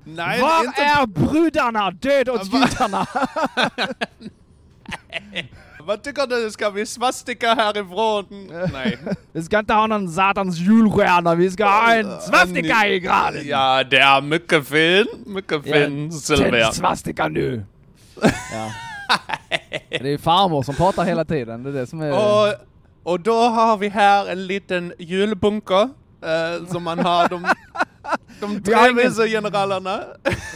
Nej, 0.05 0.41
Var 0.41 0.65
inte... 0.65 0.83
är 0.83 1.07
brudarna? 1.07 1.91
Död 1.91 2.29
åt 2.29 2.45
judarna! 2.45 3.07
Vad 5.87 6.03
tycker 6.03 6.27
du? 6.27 6.51
Ska 6.51 6.71
vi 6.71 6.87
svastika 6.87 7.55
härifrån? 7.55 8.27
Nej. 8.73 8.99
Vi 9.33 9.43
ska 9.43 9.59
inte 9.59 9.75
ha 9.75 9.87
någon 9.87 10.09
satans 10.09 10.59
julstjärna, 10.59 11.35
vi 11.35 11.51
ska 11.51 11.65
ha 11.65 11.95
en 11.95 12.21
svastika 12.21 12.89
i 12.89 13.01
graden! 13.01 13.43
Ja, 13.45 13.85
det 13.85 13.99
är 13.99 14.21
mycket 14.21 14.69
fin. 14.69 15.07
Mycket 15.27 15.63
fin, 15.63 16.13
Silvia. 16.13 16.65
Tänd 16.65 16.75
svastika 16.75 17.29
nu! 17.29 17.65
ja. 18.53 18.71
Det 19.91 20.13
är 20.13 20.19
farmor 20.19 20.63
som 20.63 20.75
pratar 20.75 21.05
hela 21.05 21.25
tiden, 21.25 21.63
det 21.63 21.71
är 21.71 21.73
det 21.75 21.87
som 21.87 22.01
är... 22.01 22.13
Och, 22.13 22.55
och 23.05 23.21
då 23.21 23.39
har 23.43 23.77
vi 23.77 23.89
här 23.89 24.31
en 24.33 24.47
liten 24.47 24.93
julbunker. 24.99 25.89
Eh, 26.25 26.67
som 26.73 26.83
man 26.83 26.99
har 26.99 27.29
de, 27.29 27.47
de 28.41 28.63
tre 28.63 28.75
ingen- 28.91 28.97
vice 28.97 29.29
generalerna. 29.29 30.01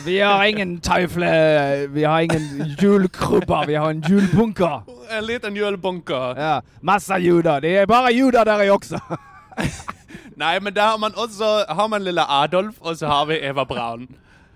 Vi 0.04 0.20
har 0.20 0.44
ingen 0.44 0.80
teufle, 0.80 1.87
vi 1.87 2.04
har 2.04 2.20
ingen 2.20 2.74
julkrubba, 2.78 3.64
vi 3.66 3.74
har 3.74 3.90
en 3.90 4.00
julbunker! 4.00 4.82
En 5.11 5.26
liten 5.26 5.56
julbunker. 5.56 6.40
Ja, 6.40 6.62
massa 6.80 7.18
judar, 7.18 7.61
det 7.61 7.76
är 7.76 7.87
bara 7.87 8.11
judar 8.11 8.44
där 8.44 8.62
i 8.64 8.70
också! 8.70 9.00
Nej, 10.37 10.61
men 10.61 10.74
där 10.74 10.87
har 10.88 10.98
man 10.98 11.12
också 11.16 11.44
har 11.68 11.88
man 11.88 12.04
lilla 12.04 12.26
Adolf 12.28 12.74
och 12.78 12.98
så 12.98 13.06
har 13.06 13.26
vi 13.26 13.44
Eva 13.44 13.64
Braun. 13.64 14.08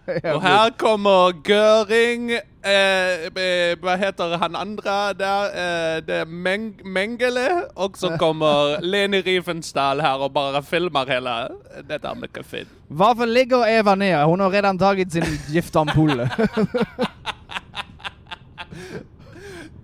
Och 0.06 0.42
här 0.42 0.70
kommer 0.70 1.48
Göring, 1.48 2.30
eh, 2.62 3.42
eh, 3.44 3.78
vad 3.80 3.98
heter 3.98 4.36
han 4.36 4.56
andra 4.56 5.14
där, 5.14 5.44
eh, 5.44 6.02
det 6.02 6.24
Meng 6.24 6.80
Mengele 6.84 7.62
och 7.74 7.98
så 7.98 8.18
kommer 8.18 8.80
Leni 8.80 9.22
Riefenstahl 9.22 10.00
här 10.00 10.18
och 10.18 10.30
bara 10.30 10.62
filmar 10.62 11.06
hela, 11.06 11.50
detta 11.88 12.10
är 12.10 12.14
mycket 12.14 12.46
fint. 12.46 12.68
Varför 12.88 13.26
ligger 13.26 13.68
Eva 13.68 13.94
ner? 13.94 14.24
Hon 14.24 14.40
har 14.40 14.50
redan 14.50 14.78
tagit 14.78 15.12
sin 15.12 15.24
giftampulle. 15.48 16.30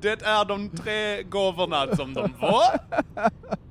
Det 0.00 0.22
är 0.22 0.44
de 0.44 0.70
tre 0.70 1.22
gåvorna 1.22 1.96
som 1.96 2.14
de 2.14 2.28
får. 2.40 2.62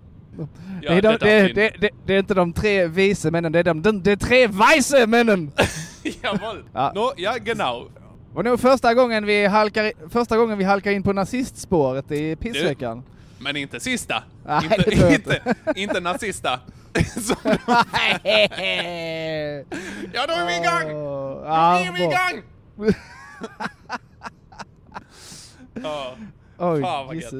Ja, 0.82 0.91
det, 0.91 0.97
är 0.97 1.02
de, 1.02 1.17
det, 1.17 1.54
det, 1.54 1.73
det, 1.80 1.89
det 2.06 2.13
är 2.13 2.19
inte 2.19 2.34
de 2.34 2.54
tre 2.54 2.88
vise 2.88 3.32
männen, 3.32 3.52
det 3.52 3.60
är 3.60 3.63
de, 3.63 3.82
de, 3.82 4.04
de 4.04 4.15
tre 4.17 4.47
weise 4.47 5.08
männen! 5.08 5.52
Jawohl. 6.21 6.63
Ja. 6.73 6.91
Nå, 6.95 7.13
ja, 7.17 7.36
genau. 7.43 7.89
Och 8.34 8.43
nu 8.43 8.58
första 8.58 8.93
gången 8.93 9.26
vi 9.26 9.45
halkar, 9.45 10.10
första 10.10 10.38
gången 10.38 10.58
vi 10.58 10.63
halkar 10.63 10.91
in 10.91 11.04
på 11.04 11.13
nazistspåret 11.13 12.12
i 12.12 12.36
pissveckan. 12.36 13.04
Men 13.39 13.56
inte 13.56 13.80
sista. 13.80 14.23
Nej, 14.45 14.63
inte, 14.63 15.13
inte, 15.13 15.56
inte 15.76 16.00
nazista. 16.00 16.60
Ja, 20.13 20.26
då 20.28 20.34
är 20.34 20.45
vi 20.47 20.56
igång! 20.56 20.93
Då 20.93 21.43
är 21.45 21.93
vi 21.93 22.04
igång! 22.04 22.43
Ja. 25.84 26.15
Oj, 26.58 26.82
Fan, 26.82 27.08
vad 27.08 27.15
gött. 27.15 27.34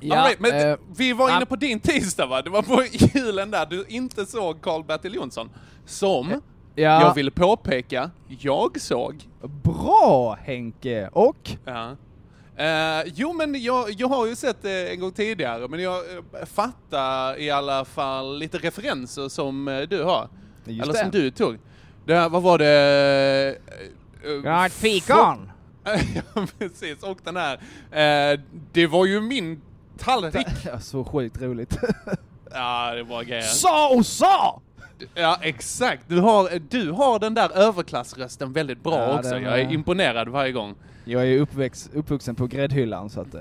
Ja, 0.00 0.26
right, 0.26 0.40
men 0.40 0.70
eh, 0.70 0.76
vi 0.96 1.12
var 1.12 1.36
inne 1.36 1.46
på 1.46 1.56
din 1.56 1.80
tisdag 1.80 2.26
va? 2.26 2.42
Det 2.42 2.50
var 2.50 2.62
på 2.62 2.84
julen 2.92 3.50
där 3.50 3.66
du 3.66 3.84
inte 3.88 4.26
såg 4.26 4.60
Karl-Bertil 4.60 5.14
Jonsson. 5.14 5.50
Som, 5.86 6.42
ja, 6.74 7.02
jag 7.02 7.14
vill 7.14 7.30
påpeka, 7.30 8.10
jag 8.28 8.80
såg. 8.80 9.28
Bra 9.62 10.38
Henke! 10.42 11.08
Och? 11.12 11.50
Ja. 11.64 11.96
Eh, 12.56 13.02
jo 13.14 13.32
men 13.32 13.62
jag, 13.62 13.90
jag 13.90 14.08
har 14.08 14.26
ju 14.26 14.36
sett 14.36 14.62
det 14.62 14.92
en 14.92 15.00
gång 15.00 15.12
tidigare, 15.12 15.68
men 15.68 15.80
jag 15.82 15.98
uh, 16.04 16.44
fattar 16.46 17.40
i 17.40 17.50
alla 17.50 17.84
fall 17.84 18.38
lite 18.38 18.58
referenser 18.58 19.28
som 19.28 19.68
eh, 19.68 19.80
du 19.80 20.02
har. 20.02 20.28
Just 20.64 20.82
Eller 20.82 20.92
det. 20.92 20.98
som 20.98 21.10
du 21.10 21.30
tog. 21.30 21.58
Det, 22.06 22.28
vad 22.28 22.42
var 22.42 22.58
det? 22.58 23.56
Uh, 24.24 24.44
Jag 24.44 24.52
har 24.52 24.66
ett 24.66 24.72
fikon! 24.72 25.50
ja, 26.34 26.46
precis. 26.58 27.02
Och 27.02 27.18
den 27.24 27.36
här. 27.36 27.54
eh, 28.32 28.40
det 28.72 28.86
var 28.86 29.06
ju 29.06 29.20
min 29.20 29.60
tallrik. 29.98 30.46
Så 30.80 31.04
sjukt 31.04 31.42
roligt. 31.42 31.78
Ja, 32.52 32.94
det 32.94 33.02
var 33.02 33.22
grejer. 33.22 33.42
sa 33.42 33.88
och 33.94 34.06
sa! 34.06 34.60
Ja, 35.14 35.38
exakt. 35.42 36.02
Du 36.08 36.20
har, 36.20 36.58
du 36.70 36.90
har 36.90 37.18
den 37.18 37.34
där 37.34 37.50
överklassrösten 37.56 38.52
väldigt 38.52 38.82
bra 38.82 38.98
Ja, 38.98 39.18
också. 39.18 39.30
den 39.30 39.42
Jag 39.42 39.60
är 39.60 39.64
är- 39.68 39.72
imponerad 39.72 40.28
varje 40.28 40.52
gång. 40.52 40.74
Jag 41.04 41.26
är 41.26 41.38
uppväxt, 41.40 41.90
uppvuxen 41.94 42.34
på 42.34 42.46
gräddhyllan 42.46 43.10
så 43.10 43.20
att... 43.20 43.34
eh, 43.34 43.40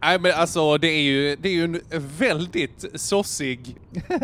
Nej 0.00 0.18
men 0.18 0.32
alltså 0.34 0.78
det 0.78 0.88
är 0.88 1.02
ju, 1.02 1.36
det 1.36 1.48
är 1.48 1.52
ju 1.52 1.64
en 1.64 1.80
väldigt 2.18 2.84
sossig 3.00 3.76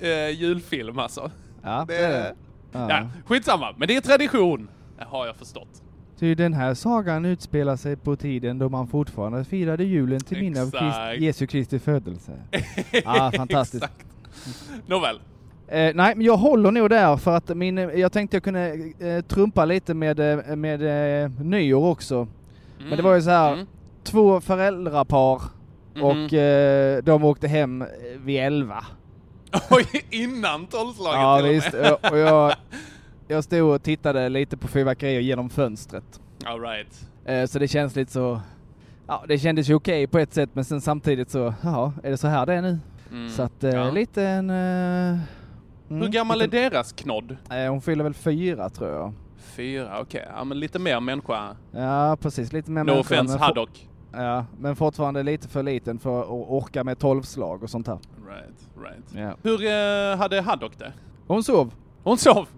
eh, 0.00 0.28
julfilm 0.28 0.98
alltså. 0.98 1.30
Ja, 1.62 1.84
Det 1.88 1.96
är 1.96 2.10
är, 2.10 2.22
det. 2.22 2.34
Ja. 2.72 2.86
ja, 2.90 3.08
skitsamma, 3.26 3.74
men 3.76 3.88
det 3.88 3.96
är 3.96 4.00
tradition. 4.00 4.68
Det 4.98 5.04
har 5.04 5.26
jag 5.26 5.36
förstått. 5.36 5.81
Ty 6.22 6.34
den 6.34 6.54
här 6.54 6.74
sagan 6.74 7.24
utspelar 7.24 7.76
sig 7.76 7.96
på 7.96 8.16
tiden 8.16 8.58
då 8.58 8.68
man 8.68 8.86
fortfarande 8.88 9.44
firade 9.44 9.84
julen 9.84 10.20
till 10.20 10.38
minne 10.40 10.62
av 10.62 10.66
Exakt. 10.68 11.20
Jesu 11.20 11.46
Kristi 11.46 11.78
födelse. 11.78 12.32
Ja, 13.04 13.32
fantastiskt. 13.36 13.86
Nåväl. 14.86 15.16
Eh, 15.68 15.94
nej, 15.94 16.14
men 16.16 16.20
jag 16.20 16.36
håller 16.36 16.70
nog 16.70 16.90
där 16.90 17.16
för 17.16 17.36
att 17.36 17.56
min, 17.56 17.76
jag 17.76 18.12
tänkte 18.12 18.36
jag 18.36 18.42
kunde 18.44 18.92
eh, 18.98 19.20
trumpa 19.24 19.64
lite 19.64 19.94
med, 19.94 20.20
eh, 20.20 20.56
med 20.56 21.22
eh, 21.24 21.30
nyår 21.30 21.84
också. 21.90 22.28
Men 22.88 22.96
det 22.96 23.02
var 23.02 23.14
ju 23.14 23.22
så 23.22 23.30
här, 23.30 23.52
Mm. 23.52 23.66
två 24.04 24.40
föräldrapar 24.40 25.42
Mhm. 25.94 26.02
och 26.04 26.32
eh, 26.32 27.02
de 27.02 27.24
åkte 27.24 27.48
hem 27.48 27.82
eh, 27.82 27.88
vid 28.24 28.40
elva. 28.40 28.84
Oj, 29.70 29.86
innan 30.10 30.66
tolvslaget 30.66 31.20
Ja 31.20 31.40
visst, 31.42 31.74
och 32.10 32.18
jag, 32.18 32.54
jag 33.32 33.44
stod 33.44 33.74
och 33.74 33.82
tittade 33.82 34.28
lite 34.28 34.56
på 34.56 34.68
fyrverkerier 34.68 35.20
genom 35.20 35.50
fönstret. 35.50 36.20
All 36.44 36.60
right. 36.60 37.08
Eh, 37.24 37.44
så 37.46 37.58
det 37.58 37.68
känns 37.68 37.96
lite 37.96 38.12
så, 38.12 38.40
ja 39.06 39.24
det 39.28 39.38
kändes 39.38 39.68
ju 39.70 39.74
okej 39.74 40.06
på 40.06 40.18
ett 40.18 40.34
sätt 40.34 40.50
men 40.52 40.64
sen 40.64 40.80
samtidigt 40.80 41.30
så, 41.30 41.54
ja 41.62 41.92
är 42.02 42.10
det 42.10 42.16
så 42.16 42.28
här 42.28 42.46
det 42.46 42.54
är 42.54 42.62
nu? 42.62 42.78
Mm. 43.10 43.28
Så 43.28 43.42
att 43.42 43.64
eh, 43.64 43.70
Ja. 43.70 43.90
lite 43.90 44.22
en... 44.24 44.50
Eh, 44.50 45.18
Hur 45.88 45.96
mm, 45.98 46.10
gammal 46.10 46.40
är 46.40 46.44
lite- 46.44 46.68
deras 46.70 46.92
knodd? 46.92 47.36
Hon 47.68 47.80
fyller 47.80 48.04
väl 48.04 48.14
fyra 48.14 48.68
tror 48.68 48.90
jag. 48.90 49.12
Fyra, 49.38 50.00
okej. 50.00 50.28
Ja 50.36 50.44
men 50.44 50.60
lite 50.60 50.78
mer 50.78 51.00
människa. 51.00 51.56
Ja 51.72 52.16
precis, 52.20 52.52
lite 52.52 52.70
mer 52.70 52.80
No 52.80 52.86
människa, 52.86 53.00
offense 53.00 53.32
men 53.32 53.38
for- 53.38 53.44
Haddock. 53.46 53.88
Ja, 54.14 54.44
men 54.58 54.76
fortfarande 54.76 55.22
lite 55.22 55.48
för 55.48 55.62
liten 55.62 55.98
för 55.98 56.20
att 56.20 56.26
orka 56.30 56.84
med 56.84 56.98
tolvslag 56.98 57.62
och 57.62 57.70
sånt 57.70 57.86
här. 57.86 57.98
Right, 58.28 58.68
right. 58.82 59.04
Ja. 59.14 59.36
Hur 59.42 59.64
eh, 59.64 60.18
hade 60.18 60.40
Haddock 60.40 60.78
det? 60.78 60.92
Hon 61.26 61.44
sov. 61.44 61.74
Hon 62.02 62.18
sov. 62.18 62.48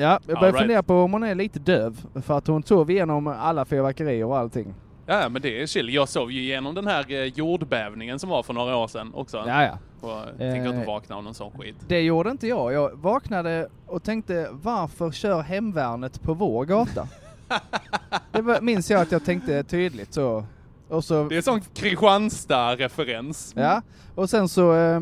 Ja, 0.00 0.20
jag 0.26 0.38
börjar 0.38 0.52
right. 0.52 0.58
fundera 0.58 0.82
på 0.82 0.94
om 0.94 1.12
hon 1.12 1.22
är 1.22 1.34
lite 1.34 1.58
döv. 1.58 2.06
För 2.22 2.38
att 2.38 2.46
hon 2.46 2.62
sov 2.62 2.90
igenom 2.90 3.26
alla 3.26 3.64
fyrverkerier 3.64 4.24
och 4.24 4.38
allting. 4.38 4.74
Ja 5.06 5.28
men 5.28 5.42
det 5.42 5.62
är 5.62 5.66
chill. 5.66 5.94
Jag 5.94 6.08
sov 6.08 6.32
ju 6.32 6.40
igenom 6.40 6.74
den 6.74 6.86
här 6.86 7.12
eh, 7.12 7.24
jordbävningen 7.24 8.18
som 8.18 8.30
var 8.30 8.42
för 8.42 8.52
några 8.52 8.76
år 8.76 8.88
sedan 8.88 9.14
också. 9.14 9.44
Ja, 9.46 9.62
ja. 9.62 9.78
Och 10.00 10.10
jag 10.10 10.38
tänker 10.38 10.70
Eh, 10.70 10.76
inte 10.76 10.86
vakna 10.86 11.16
av 11.16 11.24
någon 11.24 11.34
sån 11.34 11.50
skit. 11.50 11.76
Det 11.88 12.00
gjorde 12.00 12.30
inte 12.30 12.46
jag. 12.46 12.72
Jag 12.72 12.90
vaknade 12.96 13.68
och 13.86 14.02
tänkte 14.02 14.48
varför 14.52 15.10
kör 15.10 15.40
hemvärnet 15.40 16.22
på 16.22 16.34
vår 16.34 16.64
gata? 16.64 17.08
det 18.32 18.42
var, 18.42 18.60
minns 18.60 18.90
jag 18.90 19.00
att 19.00 19.12
jag 19.12 19.24
tänkte 19.24 19.62
tydligt 19.62 20.12
så. 20.12 20.44
Och 20.88 21.04
så 21.04 21.28
Det 21.28 21.36
är 21.36 21.42
sån 21.42 21.60
Kristianstad-referens. 21.60 23.52
Ja, 23.56 23.82
och 24.14 24.30
sen 24.30 24.48
så 24.48 24.74
eh, 24.74 24.80
eh, 24.80 25.00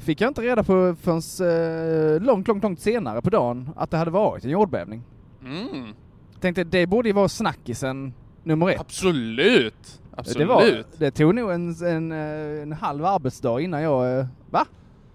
fick 0.00 0.20
jag 0.20 0.30
inte 0.30 0.40
reda 0.42 0.62
på 0.64 0.96
förrän 1.02 2.16
eh, 2.16 2.22
långt, 2.22 2.48
långt, 2.48 2.62
långt 2.62 2.80
senare 2.80 3.22
på 3.22 3.30
dagen 3.30 3.70
att 3.76 3.90
det 3.90 3.96
hade 3.96 4.10
varit 4.10 4.44
en 4.44 4.50
jordbävning. 4.50 5.02
Mm. 5.44 5.92
Tänkte 6.40 6.64
det 6.64 6.86
borde 6.86 7.08
ju 7.08 7.12
vara 7.12 7.28
snackisen 7.28 8.12
nummer 8.42 8.68
ett. 8.70 8.80
Absolut! 8.80 10.00
Absolut! 10.16 10.38
Det, 10.38 10.44
var, 10.44 10.84
det 10.98 11.10
tog 11.10 11.34
nog 11.34 11.50
en, 11.50 11.74
en, 11.84 12.12
eh, 12.12 12.62
en 12.62 12.72
halv 12.72 13.04
arbetsdag 13.04 13.60
innan 13.60 13.82
jag... 13.82 14.18
eh, 14.20 14.26
Va? 14.50 14.66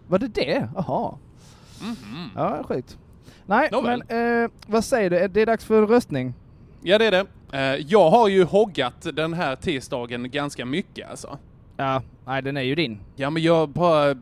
Var 0.07 0.19
det 0.19 0.27
det? 0.27 0.69
Jaha. 0.75 1.15
Mhm. 1.81 2.29
Ja, 2.35 2.63
sjukt. 2.63 2.97
Nej, 3.45 3.69
Nåväl. 3.71 4.03
men 4.09 4.43
eh, 4.43 4.49
vad 4.67 4.83
säger 4.85 5.09
du? 5.09 5.27
Det 5.27 5.41
är 5.41 5.45
dags 5.45 5.65
för 5.65 5.87
röstning. 5.87 6.33
Ja, 6.81 6.97
det 6.97 7.05
är 7.05 7.11
det. 7.11 7.25
Eh, 7.57 7.85
Jag 7.87 8.09
har 8.09 8.27
ju 8.27 8.43
hoggat 8.43 9.07
den 9.13 9.33
här 9.33 9.55
tisdagen 9.55 10.31
ganska 10.31 10.65
mycket 10.65 11.09
alltså. 11.09 11.37
Ja, 11.77 12.01
nej 12.25 12.41
den 12.41 12.57
är 12.57 12.61
ju 12.61 12.75
din. 12.75 12.99
Ja, 13.15 13.29
men 13.29 13.43
jag 13.43 13.69
bara 13.69 14.09
eh, 14.11 14.15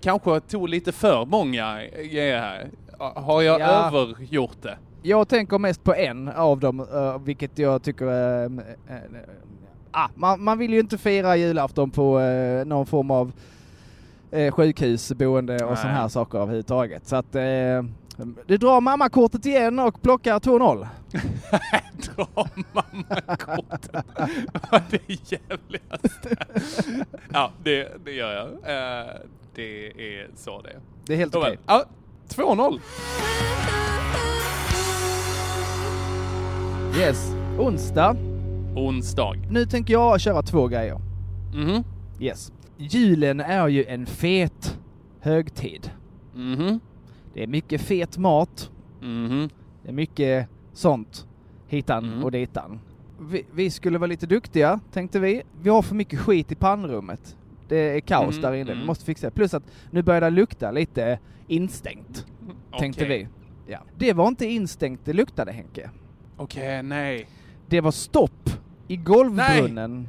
kanske 0.00 0.40
tog 0.40 0.68
lite 0.68 0.92
för 0.92 1.26
många 1.26 1.80
grejer 1.96 2.38
här. 2.40 2.70
Har 2.98 3.42
jag 3.42 3.60
Ja. 3.60 3.66
övergjort 3.86 4.62
det? 4.62 4.78
Jag 5.02 5.28
tänker 5.28 5.58
mest 5.58 5.84
på 5.84 5.94
en 5.94 6.28
av 6.28 6.60
dem, 6.60 6.80
eh, 6.80 7.18
vilket 7.22 7.58
jag 7.58 7.82
tycker... 7.82 8.06
eh, 8.06 8.44
eh, 8.44 9.00
ah, 9.90 10.08
man, 10.14 10.44
man 10.44 10.58
vill 10.58 10.72
ju 10.72 10.80
inte 10.80 10.98
fira 10.98 11.36
julafton 11.36 11.90
på 11.90 12.20
eh, 12.20 12.64
någon 12.66 12.86
form 12.86 13.10
av 13.10 13.32
eh, 14.30 14.52
sjukhusboende 14.52 15.64
och 15.64 15.78
sådana 15.78 15.96
här 15.98 16.08
saker 16.08 16.38
överhuvudtaget. 16.38 17.06
Så 17.06 17.16
att 17.16 17.34
eh, 17.34 17.42
du 18.46 18.56
drar 18.56 18.80
mammakortet 18.80 19.46
igen 19.46 19.78
och 19.78 20.02
plockar 20.02 20.38
2-0. 20.38 20.86
Dra 22.16 22.46
mammakortet. 22.72 23.90
Det 24.90 25.08
jävligaste. 25.08 26.36
Ja, 27.32 27.50
det, 27.64 28.04
det 28.04 28.12
gör 28.12 28.32
jag. 28.32 28.46
Eh, 28.48 29.06
Det 29.54 29.86
är 30.20 30.30
så 30.36 30.60
det 30.62 30.68
är. 30.70 30.80
Det 31.06 31.12
är 31.12 31.16
helt 31.16 31.34
okej. 31.34 31.58
Nåväl. 31.66 31.84
Ja, 32.36 32.44
2-0. 32.44 32.80
Yes. 36.98 37.32
Onsdag. 37.58 38.16
Onsdag. 38.76 39.34
Nu 39.50 39.66
tänker 39.66 39.92
jag 39.92 40.20
köra 40.20 40.42
två 40.42 40.66
grejer. 40.68 41.00
Mhm. 41.54 41.84
Yes. 42.20 42.52
Julen 42.76 43.40
är 43.40 43.68
ju 43.68 43.84
en 43.84 44.06
fet 44.06 44.78
högtid. 45.20 45.90
Mhm. 46.34 46.80
Det 47.40 47.44
är 47.44 47.48
mycket 47.48 47.80
fet 47.80 48.18
mat. 48.18 48.70
Mhm. 49.00 49.48
Det 49.82 49.88
är 49.88 49.92
mycket 49.92 50.48
sånt 50.72 51.26
hitan 51.66 52.04
Mm. 52.04 52.24
och 52.24 52.30
ditan. 52.30 52.80
Vi, 53.20 53.44
vi 53.54 53.70
skulle 53.70 53.98
vara 53.98 54.06
lite 54.06 54.26
duktiga, 54.26 54.80
tänkte 54.92 55.18
vi. 55.20 55.42
Vi 55.62 55.70
har 55.70 55.82
för 55.82 55.94
mycket 55.94 56.18
skit 56.18 56.52
i 56.52 56.54
pannrummet. 56.54 57.36
Det 57.68 57.76
är 57.76 58.00
kaos 58.00 58.30
Mm, 58.38 58.42
där 58.42 58.52
inne. 58.52 58.64
Vi 58.64 58.72
mm. 58.72 58.86
måste 58.86 59.04
fixa 59.04 59.26
det. 59.26 59.30
Plus 59.30 59.54
att 59.54 59.62
nu 59.90 60.02
börjar 60.02 60.20
det 60.20 60.30
lukta 60.30 60.70
lite 60.70 61.18
instängt, 61.48 62.26
tänkte 62.78 63.04
Okej. 63.04 63.18
vi. 63.66 63.72
Ja. 63.72 63.78
Det 63.98 64.12
var 64.12 64.28
inte 64.28 64.46
instängt 64.46 65.00
det 65.04 65.12
luktade, 65.12 65.52
Henke. 65.52 65.90
Okej, 66.36 66.82
nej. 66.82 67.26
Det 67.68 67.80
var 67.80 67.90
stopp 67.90 68.50
i 68.88 68.96
golvbrunnen 68.96 70.08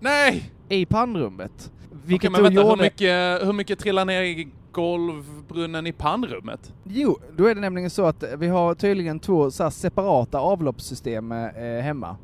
Nej! 0.00 0.50
i 0.68 0.86
pannrummet. 0.86 1.72
Okej, 1.86 2.00
Vilket 2.04 2.32
men 2.32 2.42
vänta, 2.42 2.62
hur 2.62 2.68
gjorde... 2.70 2.82
mycket, 2.82 3.46
hur 3.46 3.52
mycket 3.52 3.78
trillar 3.78 4.04
ner 4.04 4.22
i 4.22 4.48
golvbrunnen 4.72 5.86
i 5.86 5.92
pannrummet? 5.92 6.72
Jo, 6.84 7.18
då 7.36 7.46
är 7.46 7.54
det 7.54 7.60
nämligen 7.60 7.90
så 7.90 8.04
att 8.06 8.24
vi 8.38 8.48
har 8.48 8.74
tydligen 8.74 9.20
två 9.20 9.50
så 9.50 9.70
separata 9.70 10.38
avloppssystem 10.38 11.32
eh, 11.32 11.82
hemma. 11.82 12.16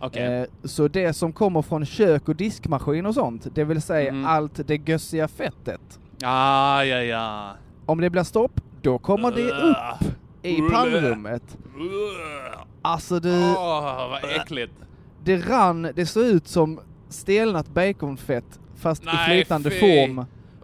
Okej. 0.00 0.22
Eh, 0.40 0.46
så 0.64 0.88
det 0.88 1.12
som 1.12 1.32
kommer 1.32 1.62
från 1.62 1.86
kök 1.86 2.28
och 2.28 2.36
diskmaskin 2.36 3.06
och 3.06 3.14
sånt, 3.14 3.46
det 3.54 3.64
vill 3.64 3.82
säga 3.82 4.12
Mhm. 4.12 4.26
allt 4.26 4.66
det 4.68 4.88
gössiga 4.88 5.28
fettet. 5.28 5.98
Ah, 6.22 6.82
ja, 6.82 7.02
ja. 7.02 7.50
Om 7.86 8.00
det 8.00 8.10
blir 8.10 8.22
stopp, 8.22 8.60
då 8.82 8.98
kommer 8.98 9.30
det 9.32 9.50
upp 9.50 10.12
i 10.42 10.56
pannrummet. 10.72 11.58
Ugh. 11.76 12.64
Alltså 12.82 13.20
du, 13.20 13.34
Åh, 13.56 14.08
vad 14.10 14.30
äckligt. 14.40 14.72
det 15.24 15.36
rann, 15.36 15.88
det 15.94 16.06
såg 16.06 16.22
ut 16.24 16.48
som 16.48 16.80
stelnat 17.08 17.68
baconfett 17.68 18.60
fast 18.76 19.02
i 19.02 19.06
Nej, 19.06 19.26
flytande 19.26 19.70
fy. 19.70 19.78
form 19.80 20.24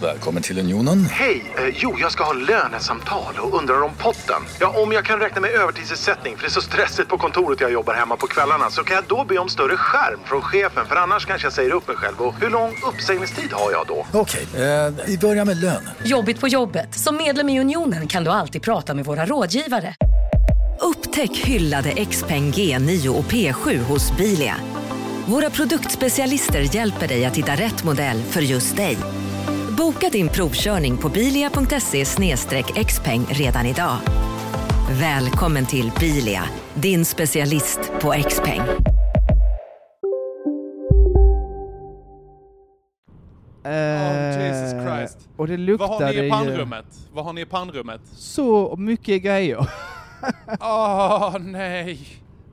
Välkommen 0.00 0.42
till 0.42 0.58
Unionen. 0.58 1.04
Hej! 1.04 1.54
Eh, 1.58 1.74
jo, 1.74 1.96
jag 2.00 2.12
ska 2.12 2.24
ha 2.24 2.32
lönesamtal 2.32 3.34
och 3.38 3.58
undrar 3.58 3.82
om 3.82 3.90
potten. 3.98 4.42
Ja, 4.60 4.82
om 4.82 4.92
jag 4.92 5.04
kan 5.04 5.18
räkna 5.20 5.40
med 5.40 5.50
övertidsersättning 5.50 6.36
för 6.36 6.42
det 6.42 6.48
är 6.48 6.50
så 6.50 6.60
stressigt 6.60 7.08
på 7.08 7.18
kontoret 7.18 7.60
jag 7.60 7.72
jobbar 7.72 7.94
hemma 7.94 8.16
på 8.16 8.26
kvällarna 8.26 8.70
så 8.70 8.84
kan 8.84 8.94
jag 8.94 9.04
då 9.08 9.24
be 9.24 9.38
om 9.38 9.48
större 9.48 9.76
skärm 9.76 10.20
från 10.24 10.42
chefen 10.42 10.86
för 10.86 10.96
annars 10.96 11.26
kanske 11.26 11.46
jag 11.46 11.52
säger 11.52 11.70
upp 11.70 11.88
mig 11.88 11.96
själv. 11.96 12.20
Och 12.20 12.34
hur 12.40 12.50
lång 12.50 12.74
uppsägningstid 12.92 13.52
har 13.52 13.72
jag 13.72 13.86
då? 13.86 14.06
Okej, 14.12 14.46
eh, 14.54 14.94
vi 15.06 15.18
börjar 15.18 15.44
med 15.44 15.56
lön. 15.56 15.90
Jobbigt 16.04 16.40
på 16.40 16.48
jobbet. 16.48 16.94
Som 16.94 17.16
medlem 17.16 17.48
i 17.48 17.60
Unionen 17.60 18.08
kan 18.08 18.24
du 18.24 18.30
alltid 18.30 18.62
prata 18.62 18.94
med 18.94 19.04
våra 19.04 19.26
rådgivare. 19.26 19.94
Upptäck 20.80 21.36
hyllade 21.36 22.04
XPeng 22.04 22.52
G9 22.52 23.08
och 23.08 23.24
P7 23.24 23.78
hos 23.78 24.16
Bilia. 24.16 24.56
Våra 25.26 25.50
produktspecialister 25.50 26.74
hjälper 26.74 27.08
dig 27.08 27.24
att 27.24 27.36
hitta 27.36 27.52
rätt 27.52 27.84
modell 27.84 28.22
för 28.22 28.40
just 28.40 28.76
dig. 28.76 28.98
Boka 29.78 30.08
din 30.08 30.28
provkörning 30.28 30.96
på 30.96 31.08
bilia.se 31.08 32.04
xpeng 32.84 33.26
redan 33.28 33.66
idag. 33.66 33.96
Välkommen 35.00 35.66
till 35.66 35.92
Bilia, 36.00 36.42
din 36.74 37.04
specialist 37.04 37.92
på 38.00 38.12
XPeng. 38.28 38.60
Eh, 43.64 44.46
Jesus 44.46 44.72
Christ. 44.86 45.28
Och 45.36 45.46
det 45.46 45.52
Vad 45.52 45.60
luktade 45.60 46.04
har 46.04 46.12
ni 46.12 46.18
i 46.18 46.24
ju 46.24 46.30
pannrummet? 46.30 46.86
Vad 47.12 47.24
har 47.24 47.32
ni 47.32 47.40
i 47.40 47.46
pannrummet? 47.46 48.00
så 48.12 48.76
mycket 48.76 49.22
grejer. 49.22 49.58
Åh, 50.60 51.36
nej. 51.38 51.98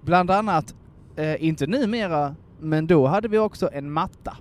Bland 0.02 0.32
annat, 0.32 0.76
eh, 1.16 1.44
inte 1.44 1.68
numera, 1.68 2.36
men 2.60 2.88
då 2.88 3.08
hade 3.08 3.28
vi 3.28 3.38
också 3.38 3.70
en 3.74 3.92
matta. 3.92 4.38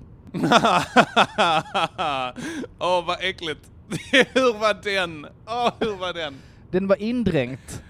Åh, 2.79 3.05
vad 3.07 3.17
äckligt. 3.21 3.71
hur 4.13 4.59
var 4.61 4.83
den? 4.83 5.27
Åh, 5.47 5.71
hur 5.81 5.97
var 5.97 6.13
den? 6.13 6.35
Den 6.71 6.87
var 6.87 7.03
indränkt 7.03 7.83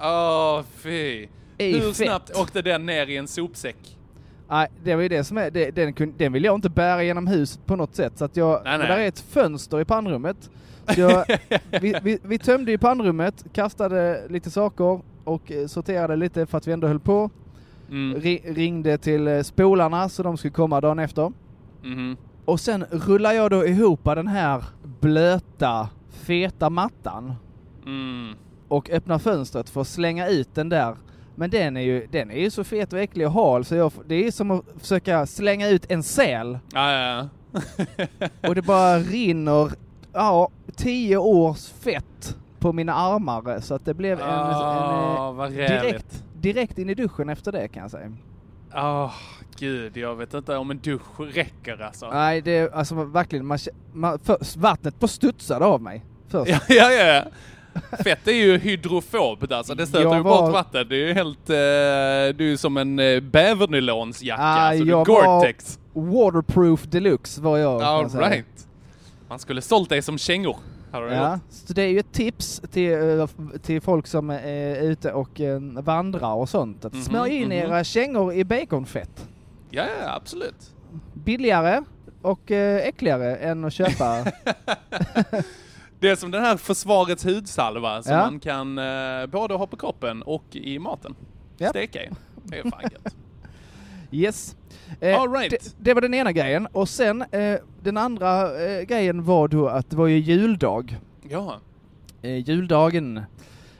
Åh, 0.00 0.62
fy. 0.76 1.28
i 1.58 1.72
Hur 1.72 1.80
fett. 1.80 1.96
snabbt 1.96 2.36
åkte 2.36 2.62
den 2.62 2.86
ner 2.86 3.06
i 3.06 3.16
en 3.16 3.28
sopsäck? 3.28 3.98
Nej, 4.48 4.68
det 4.84 4.94
var 4.94 5.02
ju 5.02 5.08
det 5.08 5.24
som 5.24 5.38
är, 5.38 5.50
det, 5.50 5.70
den, 5.70 6.14
den 6.18 6.32
vill 6.32 6.44
jag 6.44 6.54
inte 6.54 6.70
bära 6.70 7.02
genom 7.02 7.26
huset 7.26 7.66
på 7.66 7.76
något 7.76 7.94
sätt. 7.96 8.18
Så 8.18 8.24
att 8.24 8.36
jag, 8.36 8.60
Nej, 8.64 8.78
nej. 8.78 8.88
där 8.88 8.98
är 8.98 9.08
ett 9.08 9.20
fönster 9.20 9.80
i 9.80 9.84
pannrummet. 9.84 10.50
Så 10.94 11.00
jag, 11.00 11.24
vi, 11.80 11.94
vi, 12.02 12.18
vi 12.22 12.38
tömde 12.38 12.70
ju 12.70 12.78
pannrummet, 12.78 13.44
kastade 13.52 14.22
lite 14.28 14.50
saker 14.50 15.00
och 15.24 15.52
eh, 15.52 15.66
sorterade 15.66 16.16
lite 16.16 16.46
för 16.46 16.58
att 16.58 16.66
vi 16.68 16.72
ändå 16.72 16.86
höll 16.88 17.00
på. 17.00 17.30
Mm. 17.90 18.20
Ri, 18.20 18.42
ringde 18.44 18.98
till 18.98 19.28
eh, 19.28 19.42
spolarna 19.42 20.08
så 20.08 20.22
de 20.22 20.36
skulle 20.36 20.52
komma 20.52 20.80
dagen 20.80 20.98
efter. 20.98 21.32
Mhm. 21.82 22.16
Och 22.44 22.60
sen 22.60 22.84
rullar 22.90 23.32
jag 23.32 23.50
då 23.50 23.66
ihop 23.66 24.04
den 24.04 24.28
här 24.28 24.64
blöta, 25.00 25.88
feta 26.10 26.70
mattan 26.70 27.34
Mm. 27.86 28.34
och 28.68 28.90
öppnar 28.90 29.18
fönstret 29.18 29.70
för 29.70 29.80
att 29.80 29.88
slänga 29.88 30.28
ut 30.28 30.54
den 30.54 30.68
där. 30.68 30.96
Men 31.34 31.50
den 31.50 31.76
är 31.76 31.80
ju, 31.80 32.06
den 32.10 32.30
är 32.30 32.40
ju 32.40 32.50
så 32.50 32.64
fet 32.64 32.92
och 32.92 32.98
äcklig 32.98 33.26
och 33.26 33.32
hal 33.32 33.64
så 33.64 33.74
jag, 33.74 33.92
det 34.06 34.26
är 34.26 34.30
som 34.30 34.50
att 34.50 34.64
försöka 34.78 35.26
slänga 35.26 35.68
ut 35.68 35.90
en 35.90 36.02
säl 36.02 36.58
Ja, 36.72 36.92
ja, 36.92 37.28
ja. 37.52 37.58
och 38.48 38.54
det 38.54 38.62
bara 38.62 38.98
rinner, 38.98 39.70
ja, 40.12 40.48
tio 40.76 41.16
års 41.16 41.68
fett 41.68 42.36
på 42.58 42.72
mina 42.72 42.94
armar 42.94 43.60
så 43.60 43.74
att 43.74 43.84
det 43.84 43.94
blev 43.94 44.20
en, 44.20 44.28
en, 44.28 45.18
Åh, 45.18 45.32
vad 45.34 45.52
räligt. 45.52 45.82
direkt, 45.82 46.24
direkt 46.40 46.78
in 46.78 46.90
i 46.90 46.94
duschen 46.94 47.28
efter 47.28 47.52
det 47.52 47.68
kan 47.68 47.82
jag 47.82 47.90
säga. 47.90 48.12
Åh, 48.76 49.12
gud, 49.58 49.96
jag 49.96 50.14
vet 50.16 50.34
inte 50.34 50.56
om 50.56 50.70
en 50.70 50.78
dusch 50.78 51.20
räcker 51.20 51.82
alltså. 51.82 52.10
Nej, 52.10 52.40
det 52.40 52.50
är 52.58 52.74
alltså 52.74 52.94
verkligen, 52.94 53.46
man, 53.46 53.58
man, 53.92 54.18
för, 54.18 54.58
vattnet 54.58 55.00
bara 55.00 55.06
studsade 55.08 55.64
av 55.64 55.82
mig 55.82 56.04
först. 56.28 56.50
Ja, 56.50 56.58
ja, 56.68 56.92
ja. 56.92 57.24
Fett 58.04 58.28
är 58.28 58.32
ju 58.32 58.58
hydrofobt 58.58 59.52
alltså, 59.52 59.74
det 59.74 59.86
stöter 59.86 60.04
Jag 60.04 60.16
ju 60.16 60.22
var- 60.22 60.42
bort 60.42 60.52
vatten. 60.52 60.88
Det 60.88 60.96
är 60.96 61.06
ju 61.08 61.12
helt, 61.12 61.50
eh, 61.50 62.36
du 62.38 62.52
är 62.52 62.56
som 62.56 62.76
en 62.76 62.98
eh, 62.98 63.20
bävernylonsjacka, 63.20 64.42
Ah, 64.42 64.46
alltså 64.46 64.84
du 64.84 64.90
är 64.90 64.96
jag 64.96 65.06
var- 65.08 65.40
Gore-Tex. 65.40 65.78
Waterproof 65.94 66.82
deluxe 66.82 67.40
var 67.40 67.58
jag. 67.58 67.82
All 67.82 68.08
right. 68.10 68.46
Man 69.28 69.38
skulle 69.38 69.62
sålt 69.62 69.88
dig 69.88 70.02
som 70.02 70.18
kängor. 70.18 70.56
Ja, 70.92 71.40
så 71.50 71.72
det 71.72 71.82
är 71.82 71.88
ju 71.88 71.98
ett 71.98 72.12
tips 72.12 72.62
till, 72.70 73.18
eh, 73.20 73.26
till 73.62 73.80
folk 73.80 74.06
som 74.06 74.30
är 74.30 74.76
ute 74.82 75.12
och 75.12 75.40
eh, 75.40 75.60
vandrar 75.60 76.34
och 76.34 76.48
sånt. 76.48 76.84
Att 76.84 76.92
Mhm, 76.92 77.02
smörja 77.02 77.34
in 77.34 77.42
mhm. 77.48 77.52
era 77.52 77.84
kängor 77.84 78.32
i 78.34 78.44
baconfett. 78.44 79.28
Ja, 79.70 79.84
ja, 80.02 80.14
absolut. 80.14 80.74
Billigare 81.14 81.82
och 82.22 82.50
eh, 82.50 82.86
äckligare 82.86 83.36
än 83.36 83.64
att 83.64 83.72
köpa. 83.72 84.24
Det 86.00 86.08
är 86.08 86.16
som 86.16 86.30
den 86.30 86.42
här 86.42 86.56
försvarets 86.56 87.24
hudsalva 87.26 88.02
som 88.02 88.12
Ja. 88.12 88.18
man 88.20 88.40
kan 88.40 88.78
eh, 88.78 89.26
både 89.26 89.54
ha 89.54 89.66
på 89.66 89.76
kroppen 89.76 90.22
och 90.22 90.44
i 90.56 90.78
maten. 90.78 91.14
Ja. 91.56 91.68
Steka 91.70 92.02
i. 92.04 92.10
Det 92.44 92.58
är 92.58 92.62
fan 92.70 92.82
gött. 92.82 93.14
Yes. 94.12 94.56
Eh, 95.00 95.20
All 95.20 95.32
right. 95.32 95.50
det, 95.50 95.74
det 95.78 95.94
var 95.94 96.00
den 96.00 96.14
ena 96.14 96.32
grejen. 96.32 96.66
Och 96.72 96.88
sen 96.88 97.22
eh, 97.30 97.54
den 97.82 97.96
andra 97.96 98.62
eh, 98.66 98.82
grejen 98.82 99.24
var 99.24 99.48
då 99.48 99.68
att 99.68 99.90
det 99.90 99.96
var 99.96 100.06
ju 100.06 100.18
juldag. 100.18 100.98
Ja. 101.28 101.54
Eh, 102.22 102.48
juldagen. 102.48 103.20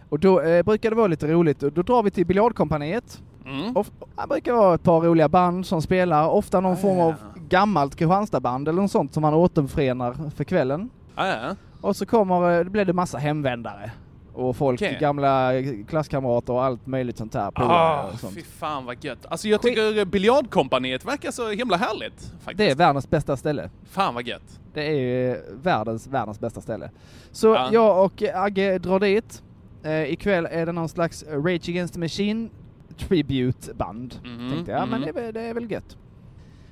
Och 0.08 0.18
då 0.18 0.40
eh, 0.40 0.62
brukar 0.62 0.90
det 0.90 0.96
vara 0.96 1.06
lite 1.06 1.26
roligt. 1.26 1.62
Och 1.62 1.72
Då 1.72 1.82
drar 1.82 2.02
vi 2.02 2.10
till 2.10 2.26
biljardkompaniet. 2.26 3.22
Mm. 3.46 3.76
Och, 3.76 3.86
det 4.00 4.28
brukar 4.28 4.52
vara 4.52 4.74
ett 4.74 4.82
par 4.82 5.00
roliga 5.00 5.28
band 5.28 5.66
som 5.66 5.82
spelar. 5.82 6.28
Ofta 6.28 6.60
någon 6.60 6.76
form 6.76 7.00
av 7.00 7.14
gammalt 7.48 7.96
Kristianstadsband 7.96 8.68
eller 8.68 8.82
något 8.82 8.90
sånt 8.90 9.14
som 9.14 9.20
man 9.20 9.34
återförenar 9.34 10.30
för 10.36 10.44
kvällen. 10.44 10.90
Ah, 11.14 11.26
ja. 11.26 11.56
Och 11.80 11.96
så 11.96 12.06
kommer, 12.06 12.58
eh, 12.58 12.64
det 12.64 12.70
blir 12.70 12.84
det 12.84 12.92
massa 12.92 13.18
hemvändare. 13.18 13.90
Och 14.34 14.56
folk, 14.56 14.80
Okej. 14.82 14.98
gamla 15.00 15.52
klasskamrater 15.88 16.52
och 16.52 16.64
allt 16.64 16.86
möjligt 16.86 17.16
sånt 17.18 17.34
här. 17.34 17.50
Ah, 17.54 18.10
sånt. 18.16 18.34
fy 18.34 18.42
fan 18.42 18.84
vad 18.84 19.04
gött. 19.04 19.26
Alltså 19.28 19.48
jag 19.48 19.62
tycker 19.62 20.04
biljardkompaniet 20.04 21.04
verkar 21.04 21.30
så 21.30 21.48
himla 21.50 21.76
härligt. 21.76 22.20
Faktiskt. 22.40 22.58
Det 22.58 22.70
är 22.70 22.74
världens 22.74 23.10
bästa 23.10 23.36
ställe. 23.36 23.70
Fan 23.84 24.14
vad 24.14 24.26
gött. 24.26 24.60
Det 24.74 24.82
är 24.84 25.40
världens, 25.62 26.06
världens 26.06 26.40
bästa 26.40 26.60
ställe. 26.60 26.90
Så 27.32 27.46
Ja. 27.46 27.68
jag 27.72 28.04
och 28.04 28.22
Agge 28.34 28.78
drar 28.78 29.00
dit. 29.00 29.42
Eh, 29.84 30.02
ikväll 30.12 30.46
är 30.50 30.66
det 30.66 30.72
någon 30.72 30.88
slags 30.88 31.24
Rage 31.28 31.68
Against 31.68 31.94
the 31.94 32.00
Machine 32.00 32.50
tribute-band. 32.98 34.14
Mhm, 34.24 34.50
Tänkte 34.50 34.72
jag, 34.72 34.88
men 34.88 35.00
mhm. 35.00 35.02
det, 35.14 35.20
är 35.20 35.24
väl- 35.24 35.34
det 35.34 35.40
är 35.40 35.54
väl 35.54 35.70
gött. 35.70 35.96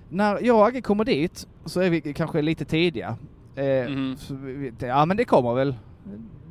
När 0.08 0.40
jag 0.42 0.56
och 0.58 0.66
Agge 0.66 0.80
kommer 0.80 1.04
dit 1.04 1.46
så 1.64 1.80
är 1.80 1.90
vi 1.90 2.00
kanske 2.14 2.42
lite 2.42 2.64
tidiga. 2.64 3.16
Eh, 3.54 3.86
så 4.18 4.34
vi, 4.34 4.52
vi- 4.52 4.72
ja 4.86 5.04
men 5.04 5.16
det 5.16 5.24
kommer 5.24 5.54
väl. 5.54 5.74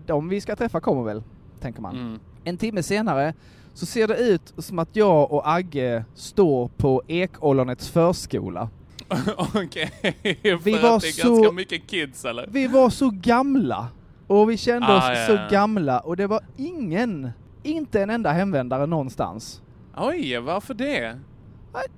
De 0.09 0.29
vi 0.29 0.41
ska 0.41 0.55
träffa 0.55 0.79
kommer 0.79 1.03
väl, 1.03 1.23
tänker 1.61 1.81
man. 1.81 1.95
Mm. 1.95 2.19
En 2.43 2.57
timme 2.57 2.83
senare 2.83 3.33
så 3.73 3.85
ser 3.85 4.07
det 4.07 4.17
ut 4.17 4.53
som 4.57 4.79
att 4.79 4.95
jag 4.95 5.31
och 5.31 5.51
Agge 5.51 6.05
står 6.15 6.67
på 6.67 7.01
Ekollonets 7.07 7.89
förskola. 7.89 8.69
Okej, 9.55 9.91
Vi 10.23 10.35
för 10.73 10.81
var 10.81 10.95
att 10.95 11.01
det 11.01 11.07
är 11.07 11.11
så- 11.11 11.35
ganska 11.35 11.51
mycket 11.51 11.87
kids 11.87 12.25
eller? 12.25 12.47
Vi 12.51 12.67
var 12.67 12.89
så 12.89 13.09
gamla 13.09 13.87
och 14.27 14.49
vi 14.49 14.57
kände 14.57 14.87
Ah, 14.87 14.97
oss 14.97 15.17
ja, 15.17 15.25
så 15.27 15.33
ja. 15.33 15.47
gamla 15.51 15.99
och 15.99 16.17
det 16.17 16.27
var 16.27 16.41
ingen, 16.57 17.29
inte 17.63 18.01
en 18.01 18.09
enda 18.09 18.31
hemvändare 18.31 18.85
någonstans. 18.85 19.61
Oj, 19.97 20.37
varför 20.37 20.73
det? 20.73 21.19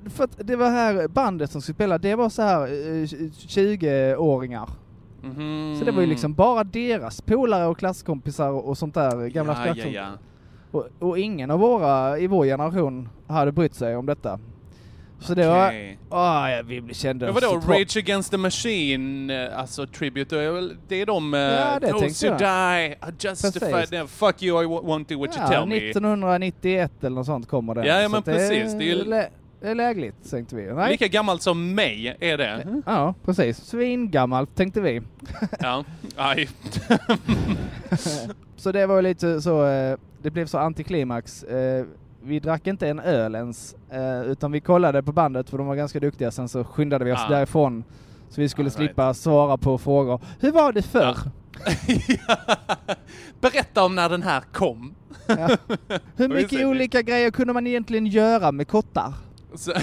För 0.09 0.24
att 0.24 0.47
det 0.47 0.55
var 0.55 0.70
här 0.70 1.07
bandet 1.07 1.51
som 1.51 1.62
skulle 1.62 1.74
spela, 1.76 1.97
det 1.97 2.16
var 2.16 2.30
så 2.30 2.41
här 2.41 2.62
eh, 2.68 3.05
20-åringar. 3.47 4.70
Mhm. 5.22 5.76
Så 5.80 5.86
det 5.86 5.92
var 5.92 6.02
ju 6.02 6.08
liksom 6.08 6.34
bara 6.34 6.64
deras 6.64 7.22
polare 7.22 7.66
och 7.66 7.78
klasskompisar 7.78 8.50
och 8.50 8.78
sånt 8.78 8.94
där, 8.94 9.28
gamla 9.28 9.68
ja, 9.68 9.74
ja, 9.78 9.86
ja. 9.88 10.08
Och, 10.72 10.88
och 11.00 11.20
ingen 11.20 11.52
av 11.52 11.60
våra 11.60 12.20
i 12.20 12.28
vår 12.28 12.46
generation 12.46 13.10
hade 13.28 13.52
brytt 13.52 13.74
sig 13.76 13.96
om 13.96 14.06
detta. 14.06 14.40
Så 15.20 15.34
det 15.34 15.48
Okej. 15.50 16.00
var, 16.10 16.20
ah, 16.20 16.50
ja, 16.50 16.62
vi 16.64 16.94
kände 16.94 17.26
Men 17.26 17.34
vadå, 17.34 17.48
Rage 17.68 17.98
Against 17.98 18.32
the 18.32 18.38
Machine, 18.38 19.30
eh, 19.30 19.60
alltså 19.60 19.88
Tribute, 19.88 20.36
det 20.36 20.44
är 20.44 20.76
det 20.88 21.06
de... 21.06 21.34
Ja, 21.34 21.40
Ja, 21.40 21.80
det 21.80 21.88
Those 21.88 22.00
tänkte 22.00 22.26
who 22.28 22.32
jag. 22.34 22.40
die 22.40 22.96
are 23.02 23.14
justified, 23.20 23.88
them. 23.90 24.08
fuck 24.08 24.44
you, 24.44 24.64
I 24.64 24.66
won't 24.68 25.06
do 25.10 25.20
what 25.20 25.38
you 25.38 25.46
Ja, 25.46 25.48
tell 25.48 25.66
me. 25.68 25.76
1991 25.76 26.92
eller 27.04 27.16
något 27.16 27.26
sånt 27.26 27.48
kommer 27.48 27.76
det. 27.76 27.86
Ja, 27.88 28.02
ja, 28.02 28.10
men 28.10 28.22
det 28.26 28.32
precis, 28.32 28.74
är 28.74 28.80
det 28.80 28.92
är 28.92 29.06
det 29.06 29.30
är 29.62 29.76
lägligt, 29.76 30.30
tänkte 30.32 30.55
vi. 30.55 30.74
Nej. 30.74 30.91
Lika 30.91 31.07
gammalt 31.07 31.41
som 31.41 31.76
mig 31.76 32.18
är 32.20 32.38
det. 32.38 32.82
Ja, 32.86 33.14
precis. 33.26 33.57
Svingammalt, 33.57 34.55
tänkte 34.55 34.82
vi. 34.82 35.01
Ja, 35.59 35.84
aj. 36.16 36.49
Så 38.57 38.72
det 38.72 38.86
var 38.86 39.01
lite 39.01 39.41
så, 39.41 39.66
eh, 39.68 39.97
det 40.22 40.32
blev 40.32 40.45
så 40.45 40.57
antiklimax. 40.57 41.43
Eh, 41.43 41.86
Vi 42.24 42.39
drack 42.39 42.68
inte 42.68 42.88
en 42.88 42.99
öl 42.99 43.36
ens, 43.36 43.76
eh, 43.91 44.22
utan 44.22 44.51
vi 44.51 44.59
kollade 44.59 45.03
på 45.03 45.12
bandet 45.12 45.49
för 45.49 45.57
de 45.57 45.68
var 45.68 45.76
ganska 45.76 45.99
duktiga, 45.99 46.32
sen 46.32 46.49
så 46.49 46.64
skyndade 46.64 47.05
vi 47.05 47.12
oss 47.12 47.20
Ah. 47.26 47.30
därifrån. 47.30 47.84
Så 48.30 48.41
vi 48.41 48.49
skulle 48.49 48.70
All 48.70 48.78
right. 48.78 48.89
slippa 48.89 49.14
svara 49.14 49.57
på 49.57 49.78
frågor. 49.78 50.22
Hur 50.39 50.51
var 50.51 50.74
det 50.74 50.82
förr? 50.82 51.18
Berätta 53.41 53.84
om 53.86 53.95
när 53.95 54.09
den 54.09 54.24
här 54.24 54.41
kom. 54.51 54.95
Hur 56.16 56.28
mycket 56.28 56.66
olika 56.66 57.01
grejer 57.01 57.32
kunde 57.32 57.53
man 57.53 57.68
egentligen 57.68 58.05
göra 58.07 58.51
med 58.51 58.68
kottar? 58.68 59.14
Så, 59.56 59.74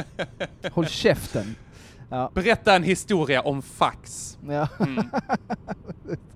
Håll 0.72 0.86
käften. 0.86 1.54
Ja. 2.10 2.30
berätta 2.34 2.76
en 2.76 2.82
historia 2.82 3.40
om 3.40 3.62
fax. 3.62 4.38
Ja. 4.48 4.68
Mm. 4.80 5.10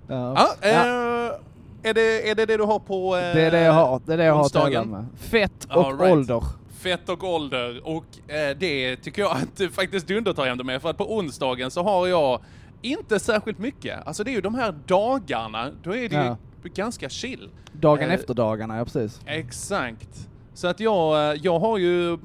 Ja. 0.09 0.55
Ja, 0.63 0.69
eh, 0.69 1.35
Är, 1.83 1.95
det, 1.95 2.31
är 2.31 2.35
det 2.35 2.47
det 2.47 2.57
du 2.57 2.63
har 2.63 2.79
på 2.79 3.17
eh, 3.17 3.21
Det 3.21 3.43
är 3.43 3.51
det 3.51 3.61
jag 3.61 3.73
har, 3.73 4.01
det 4.07 4.13
är 4.13 4.17
det 4.17 4.25
jag 4.25 4.35
har 4.35 4.43
onsdagen? 4.43 4.91
med. 4.91 5.07
Fett 5.19 5.65
och 5.65 5.85
All 5.85 5.99
right. 5.99 6.13
ålder. 6.13 6.45
Fett 6.79 7.09
och 7.09 7.25
ålder 7.25 7.81
och 7.87 8.31
eh, 8.31 8.57
det 8.59 8.97
tycker 8.97 9.23
jag 9.23 9.31
att 9.37 9.57
du 9.57 9.71
faktiskt 9.71 10.07
dundertar 10.07 10.47
hem 10.47 10.59
det 10.59 10.65
med 10.65 10.83
för 10.83 10.91
att 10.91 10.99
på 10.99 11.17
onsdagen 11.17 11.71
så 11.71 11.83
har 11.83 12.07
jag 12.07 12.41
inte 12.83 13.21
särskilt 13.21 13.59
mycket. 13.59 14.07
Alltså 14.07 14.25
det 14.25 14.31
är 14.31 14.33
ju 14.35 14.41
de 14.41 14.55
här 14.55 14.75
dagarna, 14.87 15.71
då 15.83 15.97
är 15.97 16.09
det 16.09 16.37
ju 16.65 16.71
ganska 16.71 17.09
chill. 17.09 17.51
Dagen 17.73 18.09
Eh, 18.09 18.15
efter 18.15 18.35
dagarna, 18.35 18.77
ja 18.79 18.85
precis. 18.85 19.21
Exakt. 19.27 20.29
Så 20.55 20.69
att 20.69 20.81
jag, 20.81 21.31
eh, 21.33 21.41
jag 21.43 21.59
har 21.59 21.79
ju, 21.79 22.13
eh, 22.13 22.19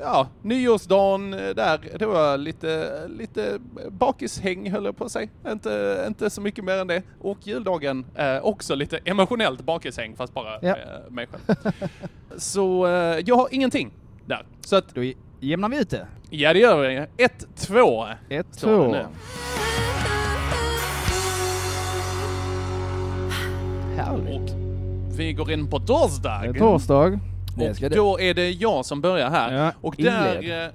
ja, 0.00 0.26
nyårsdagen 0.42 1.34
eh, 1.34 1.38
där, 1.54 1.80
det 1.98 2.06
var 2.06 2.38
lite, 2.38 3.00
lite 3.08 3.58
bakishäng 3.90 4.70
höll 4.70 4.84
jag 4.84 4.96
på 4.96 5.04
att 5.04 5.12
säga. 5.12 5.28
Inte, 5.48 6.04
inte 6.08 6.30
så 6.30 6.40
mycket 6.40 6.64
mer 6.64 6.76
än 6.78 6.86
det. 6.86 7.02
Och 7.20 7.38
juldagen, 7.42 8.06
eh, 8.14 8.36
också 8.44 8.74
lite 8.74 8.98
emotionellt 9.04 9.62
bakishäng 9.64 10.16
fast 10.16 10.34
bara 10.34 10.58
Ja. 10.62 10.68
eh, 10.68 11.10
mig 11.10 11.26
själv. 11.26 11.72
så 12.36 12.86
eh, 12.86 12.92
jag 13.26 13.36
har 13.36 13.48
ingenting 13.50 13.92
där. 14.26 14.46
Så 14.60 14.76
att, 14.76 14.94
Då 14.94 15.02
jämnar 15.40 15.68
vi 15.68 15.80
ut 15.80 15.90
det. 15.90 16.06
ja 16.30 16.52
det 16.52 16.58
gör 16.58 16.88
vi. 16.88 17.24
1-2. 17.56 18.14
Ett, 18.28 18.46
står 18.54 18.70
det 18.70 18.76
två. 18.76 18.92
nu. 18.92 19.06
Härligt. 23.96 24.52
Och 25.12 25.20
vi 25.20 25.32
går 25.32 25.52
in 25.52 25.70
på 25.70 25.78
torsdag. 25.80 26.40
Det 26.42 26.48
är 26.48 26.52
torsdag. 26.52 27.18
Och 27.56 27.90
då 27.96 28.20
är 28.20 28.34
det 28.34 28.50
jag 28.50 28.84
som 28.84 29.00
börjar 29.00 29.30
här. 29.30 29.52
Ja, 29.64 29.72
och 29.80 29.94
där... 29.98 30.64
eh, 30.66 30.70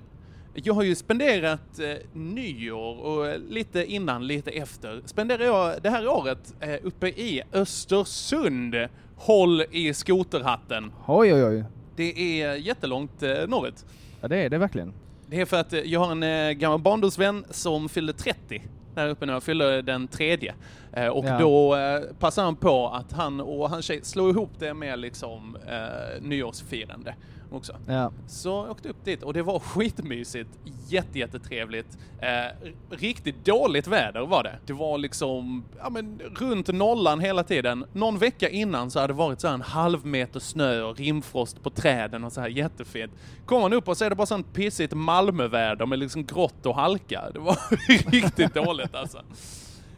Jag 0.54 0.74
har 0.74 0.84
ju 0.84 0.96
spenderat 0.96 1.80
eh, 1.80 1.94
nyår 2.14 3.00
och 3.02 3.40
lite 3.50 3.86
innan, 3.86 4.28
lite 4.28 4.52
efter. 4.52 5.02
Spenderar 5.06 5.44
jag 5.44 5.82
det 5.82 5.90
här 5.90 6.08
året 6.08 6.54
eh, 6.60 6.76
uppe 6.84 7.08
i 7.08 7.42
Östersund. 7.54 8.76
Håll 9.16 9.64
i 9.72 9.94
skoterhatten. 9.94 10.92
Oj, 11.08 11.34
oj, 11.34 11.44
oj. 11.46 11.64
Det 11.96 12.42
är 12.42 12.56
jättelångt 12.56 13.24
eh, 13.24 13.30
norrut. 13.48 13.86
Ja, 14.22 14.28
det 14.28 14.38
är 14.38 14.50
det 14.50 14.58
verkligen. 14.58 14.94
Det 15.28 15.42
är 15.42 15.46
för 15.46 15.58
att 15.60 15.74
eh, 15.74 15.80
jag 15.80 16.00
har 16.00 16.12
en 16.12 16.24
eh, 16.24 16.52
gammal 16.52 16.80
barndomsvän 16.80 17.46
som 17.50 17.90
fyllde 17.90 18.14
30 18.14 18.62
där 18.96 19.08
uppe 19.10 19.26
nu. 19.26 19.34
Jag 19.34 19.44
fyller 19.44 19.82
den 19.82 20.08
tredje. 20.08 20.54
Eh, 20.94 21.08
och 21.08 21.26
Ja. 21.26 21.38
då 21.40 21.76
eh, 21.76 22.02
passar 22.20 22.44
han 22.44 22.56
på 22.56 22.88
att 22.88 23.12
han 23.12 23.42
och 23.42 23.70
hans 23.70 23.86
tjej 23.86 24.00
slår 24.04 24.30
ihop 24.30 24.50
det 24.60 24.74
med 24.74 25.00
liksom 25.00 25.58
eh, 25.68 26.22
nyårsfirande 26.22 27.16
också. 27.52 27.76
Ja. 27.88 28.12
Så 28.28 28.50
jag 28.50 28.72
åkte 28.72 28.90
upp 28.90 29.06
dit 29.06 29.24
och 29.24 29.34
det 29.34 29.42
var 29.42 29.60
skitmysigt, 29.60 30.50
jätte, 30.88 31.20
jättetrevligt. 31.20 31.98
Eh, 32.22 32.70
riktigt 32.90 33.46
dåligt 33.46 33.88
väder 33.88 34.26
var 34.26 34.44
det. 34.44 34.60
Det 34.66 34.74
var 34.74 34.98
liksom, 34.98 35.64
ja 35.78 35.90
men 35.90 36.20
runt 36.20 36.68
nollan 36.68 37.20
hela 37.20 37.44
tiden. 37.44 37.86
Någon 37.94 38.18
vecka 38.18 38.50
innan 38.50 38.92
så 38.92 39.00
hade 39.00 39.14
det 39.14 39.18
varit 39.18 39.42
så 39.42 39.48
här 39.48 39.54
en 39.54 39.62
halv 39.62 40.06
meter 40.06 40.40
snö 40.40 40.82
och 40.82 40.98
rimfrost 40.98 41.64
på 41.64 41.70
träden 41.70 42.24
och 42.24 42.34
så 42.34 42.42
här 42.42 42.48
jättefint. 42.48 43.12
Kommer 43.46 43.62
man 43.62 43.74
upp 43.74 43.88
och 43.88 43.98
så 43.98 44.06
är 44.06 44.10
det 44.10 44.16
bara 44.16 44.28
sånt 44.28 44.54
pissigt 44.54 44.94
Malmöväder 44.94 45.86
med 45.86 46.00
liksom 46.00 46.26
grått 46.26 46.66
och 46.66 46.76
halka. 46.76 47.24
Det 47.34 47.40
var 47.40 47.58
riktigt 48.12 48.54
dåligt 48.54 48.96
alltså. 48.96 49.22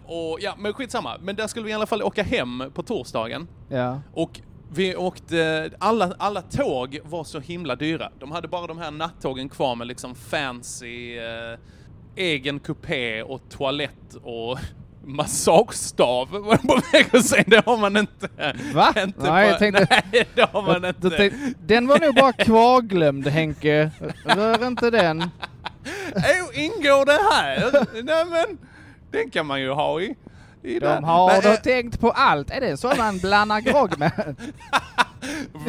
Och 0.06 0.38
ja, 0.42 0.56
men 0.58 0.74
skitsamma. 0.74 1.18
Men 1.22 1.36
där 1.36 1.48
skulle 1.48 1.66
vi 1.66 1.72
i 1.72 1.74
alla 1.74 1.86
fall 1.86 2.04
åka 2.04 2.24
hem 2.24 2.64
på 2.74 2.84
torsdagen. 2.84 3.48
Ja. 3.70 4.02
Och 4.14 4.42
vi 4.74 4.96
åkte, 4.96 5.70
alla, 5.80 6.14
alla 6.20 6.42
tåg 6.42 7.00
var 7.04 7.24
så 7.24 7.40
himla 7.40 7.76
dyra. 7.76 8.12
De 8.20 8.32
hade 8.32 8.48
bara 8.48 8.68
de 8.68 8.78
här 8.78 8.92
nattågen 8.92 9.50
kvar 9.50 9.76
med 9.76 9.88
liksom 9.88 10.16
fancy 10.16 11.18
eh, 11.18 11.58
egen 12.16 12.60
kupé 12.60 13.22
och 13.24 13.42
toalett 13.50 14.16
och 14.24 14.60
massagestav. 15.06 16.30
Var 16.32 16.52
jag 16.52 16.62
på 16.62 16.82
väg 16.92 17.06
att 17.16 17.26
säga, 17.26 17.44
det 17.48 17.66
har 17.66 17.78
man 17.78 17.98
inte. 17.98 18.30
Va? 18.74 18.94
inte 19.04 19.32
Nej, 19.32 19.48
jag 19.50 19.60
tänkte- 19.60 19.88
nej, 20.14 20.28
det 20.36 20.50
har 20.52 20.62
man 20.62 20.82
Då 20.82 20.88
inte. 20.88 21.10
tänkte- 21.10 21.54
Den 21.66 21.88
var 21.88 22.00
nog 22.00 22.16
bara 22.16 22.34
kvarglömd 22.34 23.28
Henke. 23.28 23.92
Rör 24.26 24.68
inte 24.68 24.90
den. 24.90 25.22
Ingår 26.54 27.06
det 27.06 27.20
här? 27.34 27.86
nej 28.04 28.26
men, 28.26 28.58
den 29.12 29.30
kan 29.32 29.46
man 29.46 29.62
ju 29.62 29.70
ha 29.72 30.02
i. 30.02 30.16
i 30.64 30.80
där. 30.80 30.96
De 30.96 31.04
har 31.04 31.32
Men, 31.32 31.42
då 31.42 31.50
eh, 31.50 31.56
tänkt 31.56 32.00
på 32.00 32.12
allt. 32.12 32.50
Är 32.52 32.62
det 32.62 32.78
så 32.78 32.94
man 32.98 33.18
blandar 33.18 33.60
grogg 33.62 33.98
med? 34.00 34.36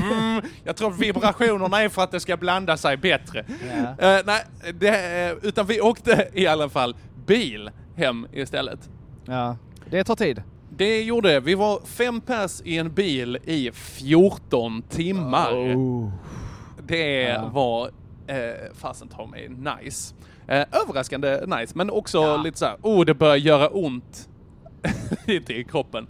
Mm, 0.01 0.43
jag 0.65 0.77
tror 0.77 0.91
vibrationerna 0.91 1.83
är 1.83 1.89
för 1.89 2.03
att 2.03 2.11
det 2.11 2.21
ska 2.21 2.37
blanda 2.37 2.77
sig 2.77 2.97
bättre. 2.97 3.45
Ja. 3.99 4.09
Eh, 4.09 4.23
nej, 4.27 4.45
det, 4.75 5.29
eh, 5.31 5.37
utan 5.49 5.67
vi 5.67 5.81
åkte 5.81 6.29
i 6.33 6.47
alla 6.47 6.69
fall 6.69 6.97
bil 7.27 7.71
hem 7.97 8.27
istället. 8.33 8.91
Ja. 9.25 9.57
Det 9.91 10.05
tar 10.05 10.17
tid. 10.17 10.43
Det 10.71 11.03
gjorde 11.03 11.41
vi. 11.41 11.55
var 11.55 11.81
fem 11.87 12.21
pers 12.21 12.61
i 12.65 12.79
en 12.79 12.95
bil 12.95 13.39
i 13.45 13.71
14 13.73 14.83
timmar. 14.83 15.53
Oh. 15.53 16.11
Det 16.87 17.23
Ja. 17.23 17.49
var 17.53 17.91
eh, 18.27 18.37
fasen 18.75 19.09
ta 19.09 19.27
mig 19.27 19.49
nice. 19.49 20.15
Eh, 20.49 20.65
överraskande 20.83 21.41
nice, 21.47 21.73
men 21.77 21.91
också 21.91 22.37
lite 22.37 22.59
så 22.59 22.65
här, 22.67 22.77
oh 22.83 23.05
det 23.05 23.15
börjar 23.15 23.37
göra 23.37 23.69
ont 23.69 24.29
lite 25.27 25.55
i 25.55 25.65
kroppen. 25.65 26.07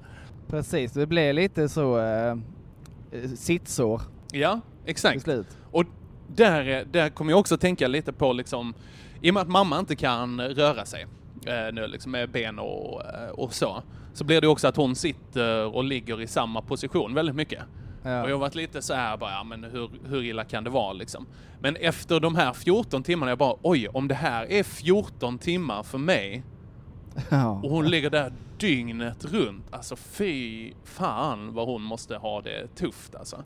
Precis, 0.48 0.92
det 0.92 1.06
blev 1.06 1.34
lite 1.34 1.68
så 1.68 2.00
eh, 2.00 2.36
sittsår 3.36 4.00
Ja, 4.32 4.60
till 4.84 4.90
exakt. 4.90 5.28
Och 5.70 5.84
där, 6.28 6.84
där 6.92 7.08
kommer 7.08 7.32
jag 7.32 7.40
också 7.40 7.58
tänka 7.58 7.88
lite 7.88 8.12
på 8.12 8.32
liksom, 8.32 8.74
i 9.20 9.30
och 9.30 9.34
med 9.34 9.40
att 9.40 9.48
mamma 9.48 9.78
inte 9.78 9.96
kan 9.96 10.40
röra 10.40 10.84
sig 10.84 11.06
eh, 11.46 11.72
nu 11.72 11.86
liksom 11.86 12.12
med 12.12 12.30
ben 12.30 12.58
och, 12.58 13.02
eh, 13.04 13.30
och 13.30 13.54
så, 13.54 13.82
så 14.14 14.24
blir 14.24 14.40
det 14.40 14.48
också 14.48 14.68
att 14.68 14.76
hon 14.76 14.96
sitter 14.96 15.76
och 15.76 15.84
ligger 15.84 16.20
i 16.20 16.26
samma 16.26 16.62
position 16.62 17.14
väldigt 17.14 17.34
mycket. 17.36 17.62
Ja. 18.02 18.22
Och 18.22 18.30
jag 18.30 18.34
har 18.34 18.40
varit 18.40 18.54
lite 18.54 18.82
så 18.82 18.94
här 18.94 19.16
bara, 19.16 19.30
ja, 19.30 19.44
men 19.44 19.64
hur, 19.64 19.90
hur 20.08 20.22
illa 20.22 20.44
kan 20.44 20.64
det 20.64 20.70
vara 20.70 20.92
liksom? 20.92 21.26
Men 21.60 21.76
efter 21.76 22.20
de 22.20 22.36
här 22.36 22.52
14 22.52 23.02
timmarna, 23.02 23.30
jag 23.30 23.38
bara, 23.38 23.56
oj, 23.62 23.88
om 23.88 24.08
det 24.08 24.14
här 24.14 24.52
är 24.52 24.62
14 24.62 25.38
timmar 25.38 25.82
för 25.82 25.98
mig 25.98 26.42
Ja. 27.28 27.60
och 27.62 27.70
hon 27.70 27.90
ligger 27.90 28.10
där 28.10 28.32
dygnet 28.58 29.24
runt, 29.24 29.64
alltså 29.70 29.96
fy 29.96 30.72
fan 30.84 31.54
vad 31.54 31.66
hon 31.66 31.82
måste 31.82 32.16
ha 32.16 32.40
det 32.40 32.74
tufft 32.76 33.14
alltså. 33.14 33.44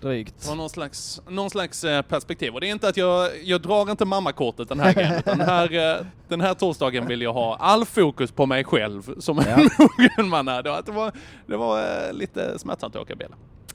Drygt. 0.00 0.46
Från 0.46 0.56
någon 0.56 0.70
slags, 0.70 1.22
någon 1.28 1.50
slags 1.50 1.84
eh, 1.84 2.02
perspektiv. 2.02 2.54
Och 2.54 2.60
det 2.60 2.68
är 2.68 2.72
inte 2.72 2.88
att 2.88 2.96
jag, 2.96 3.30
jag 3.42 3.60
drar 3.62 3.90
inte 3.90 4.04
mammakortet 4.04 4.68
den 4.68 4.80
här 4.80 4.94
gången. 4.94 5.22
Den 5.24 5.40
här, 5.40 5.98
eh, 6.00 6.06
den 6.28 6.40
här 6.40 6.54
torsdagen 6.54 7.06
vill 7.06 7.22
jag 7.22 7.32
ha 7.32 7.56
all 7.56 7.84
fokus 7.84 8.32
på 8.32 8.46
mig 8.46 8.64
själv 8.64 9.20
som 9.20 9.38
en 9.38 9.44
mogen 9.78 10.28
man 10.28 10.48
är. 10.48 10.62
Det 10.62 10.92
var, 10.92 11.12
det 11.46 11.56
var, 11.56 11.78
eh, 11.80 12.12
lite 12.12 12.58
smärtsamt 12.58 12.96
att 12.96 13.02
åka 13.02 13.14
bil. 13.14 13.28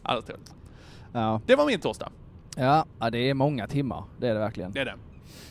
Alldeles. 0.03 0.39
Ja. 1.13 1.41
Det 1.45 1.55
var 1.55 1.65
min 1.65 1.79
torsdag. 1.79 2.09
Ja, 2.55 2.85
ja, 2.99 3.09
det 3.09 3.29
är 3.29 3.33
många 3.33 3.67
timmar. 3.67 4.03
Det 4.19 4.27
är 4.27 4.33
det 4.33 4.39
verkligen. 4.39 4.71
Det 4.71 4.79
är 4.79 4.85
det. 4.85 4.95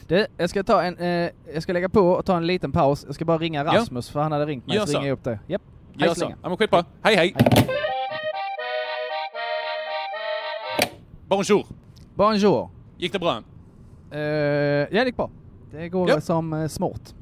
Du, 0.07 0.27
jag 0.37 0.51
ska 0.51 0.63
ta 0.63 0.83
en, 0.83 0.99
eh, 0.99 1.31
jag 1.55 1.63
ska 1.63 1.73
lägga 1.73 1.89
på 1.89 2.01
och 2.01 2.25
ta 2.25 2.37
en 2.37 2.47
liten 2.47 2.73
paus. 2.73 3.05
Jag 3.07 3.15
ska 3.15 3.25
bara 3.25 3.39
ringa 3.39 3.65
Ja. 3.65 3.75
Rasmus 3.75 4.11
för 4.11 4.21
han 4.21 4.33
hade 4.33 4.47
ringt 4.47 4.67
mig 4.67 4.77
Gör 4.77 4.87
så 4.87 4.93
så. 4.93 4.99
ringer 4.99 5.09
jag 5.09 5.19
upp 5.19 5.25
det. 5.25 5.39
Japp. 5.47 5.63
Gör 5.95 6.07
Hej 6.07 6.17
så. 6.17 6.35
Ja 6.43 6.49
men 6.49 6.57
skitbra. 6.59 6.85
Hej 7.03 7.17
hej! 7.17 7.35
Bonjour! 11.29 11.67
Bonjour. 12.15 12.71
Gick 12.99 13.13
det 13.13 13.19
bra? 13.19 13.43
Eh, 14.11 14.19
ja, 14.21 14.87
det 14.91 15.05
gick 15.05 15.17
bra. 15.17 15.31
Det 15.73 15.89
går 15.89 16.09
Ja. 16.11 16.21
som 16.21 16.53
eh, 16.53 16.69
smart. 16.69 17.15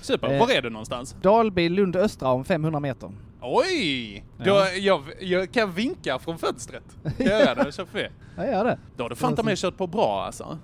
Super. 0.00 0.32
Eh. 0.34 0.40
Var 0.40 0.50
är 0.50 0.62
du 0.62 0.70
någonstans? 0.70 1.16
Dalby, 1.22 1.68
Lund 1.68 1.96
Östra 1.96 2.28
om 2.28 2.44
500 2.44 2.80
meter. 2.80 3.10
Oj! 3.40 4.24
Ja. 4.38 4.44
Då, 4.44 4.66
jag, 4.78 5.02
jag 5.20 5.52
kan 5.52 5.72
vinka 5.72 6.18
från 6.18 6.38
fönstret. 6.38 6.82
Kan 7.02 7.26
jag 7.26 7.40
göra 7.40 7.54
det? 7.64 7.72
Kör 7.72 7.84
för 7.84 7.98
det. 7.98 8.10
Jag 8.36 8.46
gör 8.46 8.64
det. 8.64 8.78
Då 8.96 9.04
har 9.04 9.10
du 9.10 9.16
fan 9.16 9.34
ta 9.34 9.42
mig 9.42 9.56
kört 9.56 9.76
på 9.76 9.86
bra 9.86 10.24
alltså. 10.24 10.58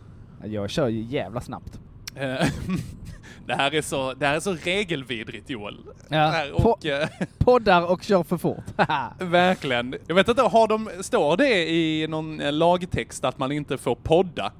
Jag 0.46 0.70
kör 0.70 0.88
ju 0.88 1.00
jävla 1.00 1.40
snabbt. 1.40 1.80
Eh, 2.14 2.22
det, 3.46 3.54
här 3.54 3.74
är 3.74 3.82
så, 3.82 4.14
det 4.14 4.26
här 4.26 4.36
är 4.36 4.40
så 4.40 4.52
regelvidrigt 4.52 5.50
Joel. 5.50 5.78
Ja, 6.08 6.44
och, 6.52 6.86
eh, 6.86 7.08
Poddar 7.38 7.90
och 7.90 8.02
kör 8.02 8.22
för 8.22 8.36
fort. 8.36 8.64
verkligen. 9.18 9.94
Jag 10.06 10.14
vet 10.14 10.28
inte, 10.28 10.42
har 10.42 10.68
de, 10.68 10.90
står 11.00 11.36
det 11.36 11.70
i 11.70 12.06
någon 12.06 12.40
eh, 12.40 12.52
lagtext 12.52 13.24
att 13.24 13.38
man 13.38 13.52
inte 13.52 13.78
får 13.78 13.94
podda? 13.94 14.52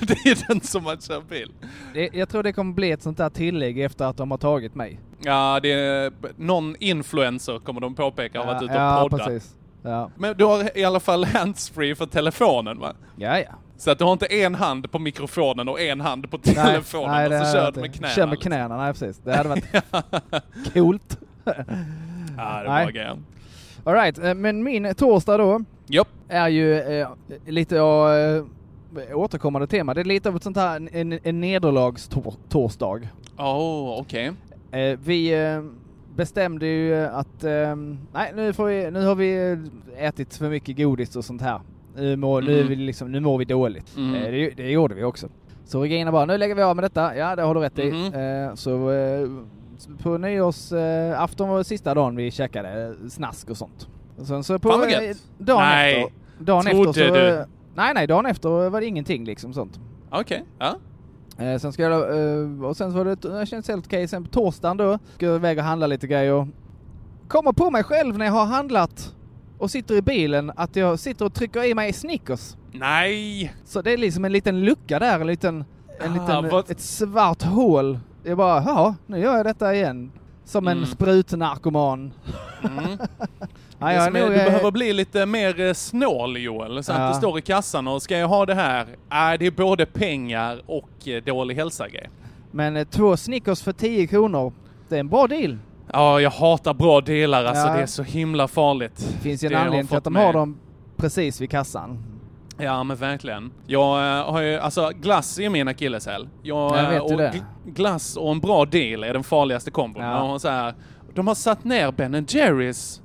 det 0.00 0.30
är 0.30 0.48
den 0.48 0.60
som 0.60 0.82
man 0.82 1.00
kör 1.00 1.20
bil. 1.20 1.52
det, 1.94 2.10
jag 2.12 2.28
tror 2.28 2.42
det 2.42 2.52
kommer 2.52 2.72
bli 2.72 2.90
ett 2.90 3.02
sånt 3.02 3.18
där 3.18 3.30
tillägg 3.30 3.80
efter 3.80 4.04
att 4.04 4.16
de 4.16 4.30
har 4.30 4.38
tagit 4.38 4.74
mig. 4.74 5.00
Ja, 5.22 5.60
det 5.62 5.72
är 5.72 6.12
någon 6.36 6.76
influencer 6.78 7.58
kommer 7.58 7.80
de 7.80 7.94
påpeka 7.94 8.38
har 8.38 8.46
varit 8.46 8.62
ute 8.62 8.72
och 8.72 8.80
ja 8.80 9.08
poddat. 9.10 9.26
precis. 9.26 9.56
Ja. 9.82 10.10
Men 10.16 10.36
du 10.36 10.44
har 10.44 10.78
i 10.78 10.84
alla 10.84 11.00
fall 11.00 11.24
handsfree 11.24 11.94
för 11.94 12.06
telefonen 12.06 12.78
va? 12.78 12.92
ja, 13.16 13.38
ja. 13.38 13.50
Så 13.84 13.90
att 13.90 13.98
du 13.98 14.04
har 14.04 14.12
inte 14.12 14.26
en 14.26 14.54
hand 14.54 14.90
på 14.92 14.98
mikrofonen 14.98 15.68
och 15.68 15.80
en 15.80 16.00
hand 16.00 16.30
på 16.30 16.38
telefonen 16.38 17.10
nej, 17.10 17.24
och 17.24 17.30
det 17.30 17.46
så 17.46 17.52
kör 17.52 17.72
du 17.72 17.80
med 17.80 17.94
knäna. 17.94 18.14
Kör 18.14 18.26
med 18.26 18.30
liksom. 18.30 18.50
knäna, 18.50 18.76
nej 18.76 18.92
precis. 18.92 19.18
Det 19.24 19.36
hade 19.36 19.48
varit 19.48 19.64
coolt. 20.74 21.18
Ja, 22.36 22.62
det 22.62 22.70
Nej. 22.70 22.84
bra 22.84 22.90
grejer. 22.90 23.18
Alright, 23.84 24.18
eh, 24.18 24.34
men 24.34 24.62
min 24.62 24.94
torsdag 24.94 25.36
då 25.36 25.64
Japp. 25.86 26.08
är 26.28 26.48
ju 26.48 26.80
eh, 26.80 27.08
lite 27.46 27.76
uh, 27.76 28.44
återkommande 29.14 29.66
tema. 29.66 29.94
Det 29.94 30.00
är 30.00 30.04
lite 30.04 30.28
av 30.28 30.36
ett 30.36 30.42
sånt 30.42 30.56
här 30.56 30.88
en, 30.92 31.18
en 31.22 31.40
nederlagstorsdag. 31.40 33.08
Åh, 33.38 33.98
okej. 34.00 34.32
Eh, 34.70 34.98
vi 35.04 35.44
eh, 35.44 35.62
bestämde 36.16 36.66
ju 36.66 36.94
att 36.94 37.44
eh, 37.44 37.76
nej, 38.12 38.32
nu, 38.34 38.52
får 38.52 38.66
vi, 38.66 38.90
nu 38.90 39.06
har 39.06 39.14
vi 39.14 39.58
ätit 39.96 40.34
för 40.34 40.48
mycket 40.48 40.76
godis 40.76 41.16
och 41.16 41.24
sånt 41.24 41.42
här. 41.42 41.60
Nu 41.96 42.16
mår, 42.16 42.42
nu 42.42 42.54
Mm. 42.56 42.68
vi 42.68 42.76
liksom, 42.76 43.12
nu 43.12 43.20
mår 43.20 43.38
vi 43.38 43.44
dåligt. 43.44 43.96
Mm. 43.96 44.14
Eh, 44.14 44.30
det, 44.30 44.50
det 44.50 44.70
gjorde 44.70 44.94
vi 44.94 45.04
också. 45.04 45.28
Så 45.64 45.82
Regina 45.82 46.12
bara, 46.12 46.24
nu 46.24 46.38
lägger 46.38 46.54
vi 46.54 46.62
av 46.62 46.76
med 46.76 46.84
detta. 46.84 47.16
Ja, 47.16 47.36
det 47.36 47.42
har 47.42 47.54
du 47.54 47.60
rätt 47.60 47.78
i. 47.78 47.92
Mhm. 47.92 48.14
Eh, 48.14 48.54
så 48.54 48.90
eh, 48.90 49.28
på 50.02 50.18
nyårsafton 50.18 51.48
eh, 51.48 51.54
var 51.54 51.62
sista 51.62 51.94
dagen 51.94 52.16
vi 52.16 52.30
käkade 52.30 52.94
snask 53.10 53.50
och 53.50 53.56
sånt. 53.56 53.88
Och 54.18 54.26
sen 54.26 54.44
så 54.44 54.58
på 54.58 54.68
Fan 54.70 54.82
eh, 54.82 54.98
dagen 55.38 55.60
Nej, 55.60 56.02
efter. 56.02 56.44
Dagen 56.44 56.64
trodde 56.64 56.90
efter 56.90 57.08
så, 57.08 57.14
du? 57.14 57.28
eh, 57.28 57.44
Nej, 57.74 57.94
nej, 57.94 58.06
dagen 58.06 58.26
efter 58.26 58.70
var 58.70 58.80
det 58.80 58.86
ingenting 58.86 59.24
liksom 59.24 59.52
sånt. 59.52 59.80
Okej, 60.10 60.44
ja. 60.58 60.76
Eh, 61.44 61.58
sen 61.58 61.72
ska 61.72 61.82
jag, 61.82 61.92
eh, 61.92 62.64
och 62.64 62.76
sen 62.76 62.90
så 62.92 62.98
var 62.98 63.04
det, 63.04 63.14
det 63.40 63.46
kändes 63.46 63.68
helt 63.68 63.86
okej. 63.86 64.08
Sen 64.08 64.24
på 64.24 64.30
torsdagen 64.30 64.76
då, 64.76 64.98
ska 65.14 65.26
jag 65.26 65.34
iväg 65.36 65.58
och 65.58 65.64
handla 65.64 65.86
lite 65.86 66.06
grejer. 66.06 66.48
Kommer 67.28 67.52
på 67.52 67.70
mig 67.70 67.82
själv 67.84 68.18
när 68.18 68.24
jag 68.26 68.32
har 68.32 68.44
handlat 68.46 69.14
och 69.64 69.70
sitter 69.70 69.94
i 69.94 70.02
bilen 70.02 70.52
att 70.56 70.76
jag 70.76 70.98
sitter 70.98 71.24
och 71.24 71.34
trycker 71.34 71.64
i 71.64 71.74
mig 71.74 71.92
Snickers. 71.92 72.56
Nej! 72.72 73.54
Så 73.64 73.82
det 73.82 73.92
är 73.92 73.96
liksom 73.96 74.24
en 74.24 74.32
liten 74.32 74.64
lucka 74.64 74.98
där, 74.98 75.20
en 75.20 75.26
liten, 75.26 75.64
en 76.00 76.10
Ah, 76.10 76.14
liten 76.14 76.48
vad- 76.50 76.70
ett 76.70 76.80
svart 76.80 77.42
hål. 77.42 77.98
Jag 78.22 78.36
bara, 78.36 78.62
ja, 78.66 78.94
nu 79.06 79.18
gör 79.18 79.36
jag 79.36 79.46
detta 79.46 79.74
igen. 79.74 80.12
Som 80.44 80.68
en 80.68 80.76
Mm. 80.76 80.86
sprutnarkoman. 80.90 82.12
Mm. 82.64 82.98
Det 83.78 83.94
jag 83.94 84.06
är 84.06 84.10
du 84.12 84.18
eh, 84.20 84.28
behöver 84.44 84.70
bli 84.70 84.92
lite 84.92 85.26
mer 85.26 85.60
eh, 85.60 85.72
snål 85.72 86.36
Joel, 86.38 86.84
så 86.84 86.92
att 86.92 86.98
Ja. 86.98 87.08
det 87.08 87.14
står 87.14 87.38
i 87.38 87.42
kassan 87.42 87.88
och 87.88 88.02
ska 88.02 88.18
jag 88.18 88.28
ha 88.28 88.46
det 88.46 88.54
här? 88.54 88.86
Nej, 89.10 89.38
det 89.38 89.46
är 89.46 89.50
både 89.50 89.86
pengar 89.86 90.62
och 90.66 91.08
eh, 91.08 91.22
dålig 91.24 91.54
hälsa 91.54 91.88
grej. 91.88 92.10
Men 92.50 92.76
eh, 92.76 92.84
två 92.84 93.16
Snickers 93.16 93.62
för 93.62 93.72
10 93.72 94.06
kronor, 94.06 94.52
det 94.88 94.96
är 94.96 95.00
en 95.00 95.08
bra 95.08 95.26
deal. 95.26 95.58
Ja, 95.94 96.20
jag 96.20 96.30
hatar 96.30 96.74
bra 96.74 97.00
delar 97.00 97.44
alltså, 97.44 97.66
Ja. 97.66 97.74
det 97.74 97.82
är 97.82 97.86
så 97.86 98.02
himla 98.02 98.48
farligt. 98.48 98.96
Det 99.16 99.18
finns 99.22 99.42
ju 99.44 99.46
en 99.46 99.52
Det 99.52 99.58
anledning 99.58 99.86
till 99.86 99.96
att 99.96 100.04
de 100.04 100.12
mig- 100.12 100.26
har 100.26 100.32
dem 100.32 100.58
precis 100.96 101.40
vid 101.40 101.50
kassan. 101.50 101.98
Ja 102.58 102.84
men 102.84 102.96
verkligen. 102.96 103.52
Jag 103.66 104.18
eh, 104.18 104.32
har 104.32 104.40
ju, 104.40 104.58
alltså 104.58 104.90
glass 105.00 105.38
är 105.38 105.48
min 105.50 105.68
akilleshäl. 105.68 106.28
Jag, 106.42 106.78
Jag 106.78 106.90
vet 106.90 107.02
och 107.02 107.16
det. 107.18 107.32
gl- 107.34 107.72
Glass 107.74 108.16
och 108.16 108.30
en 108.30 108.40
bra 108.40 108.64
deal 108.64 109.04
är 109.04 109.12
den 109.12 109.24
farligaste 109.24 109.70
kombon. 109.70 110.02
Ja. 110.02 110.38
Så 110.38 110.48
här, 110.48 110.74
de 111.14 111.26
har 111.26 111.34
satt 111.34 111.64
ner 111.64 111.92
Ben 111.92 112.26
Jerrys 112.28 113.00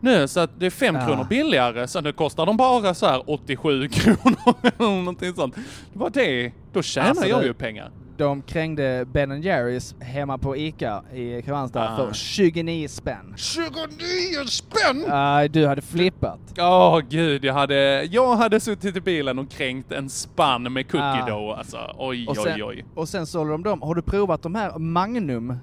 nu 0.00 0.28
så 0.28 0.40
att 0.40 0.60
det 0.60 0.66
är 0.66 0.70
fem 0.70 0.94
Ja. 0.94 1.06
kronor 1.06 1.24
billigare 1.30 1.86
så 1.88 2.00
nu 2.00 2.12
kostar 2.12 2.46
de 2.46 2.56
bara 2.56 2.94
så 2.94 3.06
här 3.06 3.22
87 3.30 3.88
kronor 3.92 4.54
eller 4.62 4.96
någonting 4.98 5.34
sånt. 5.34 5.54
Det 5.92 5.98
var 5.98 6.10
det, 6.10 6.52
då 6.72 6.82
tjänar 6.82 7.08
Alltså, 7.08 7.26
jag 7.26 7.40
det- 7.40 7.46
ju 7.46 7.54
pengar. 7.54 7.90
De 8.16 8.42
krängde 8.42 9.04
Ben 9.12 9.42
Jerrys 9.42 9.94
hemma 10.00 10.38
på 10.38 10.56
ICA 10.56 11.02
i 11.14 11.32
Kristianstad 11.34 11.88
Ah. 11.90 11.96
för 11.96 12.12
29 12.12 12.88
spänn. 12.88 13.34
29 13.36 14.46
spänn! 14.46 15.04
Uh, 15.04 15.50
du 15.50 15.66
hade 15.66 15.82
flippat. 15.82 16.38
Åh 16.58 17.00
gud, 17.08 17.44
jag 17.44 17.54
hade, 17.54 18.02
jag 18.04 18.36
hade 18.36 18.60
suttit 18.60 18.96
i 18.96 19.00
bilen 19.00 19.38
och 19.38 19.50
kränkt 19.50 19.92
en 19.92 20.08
spann 20.10 20.72
med 20.72 20.90
cookie 20.90 21.22
Ah. 21.22 21.26
dough 21.28 21.58
alltså. 21.58 21.78
Oj, 21.98 22.26
Och 22.28 22.36
sen, 22.36 22.52
oj, 22.54 22.64
oj. 22.64 22.84
och 22.94 23.08
sen 23.08 23.26
sålde 23.26 23.52
de 23.52 23.62
dem. 23.62 23.82
Har 23.82 23.94
du 23.94 24.02
provat 24.02 24.42
de 24.42 24.54
här 24.54 24.78
Magnum 24.78 25.56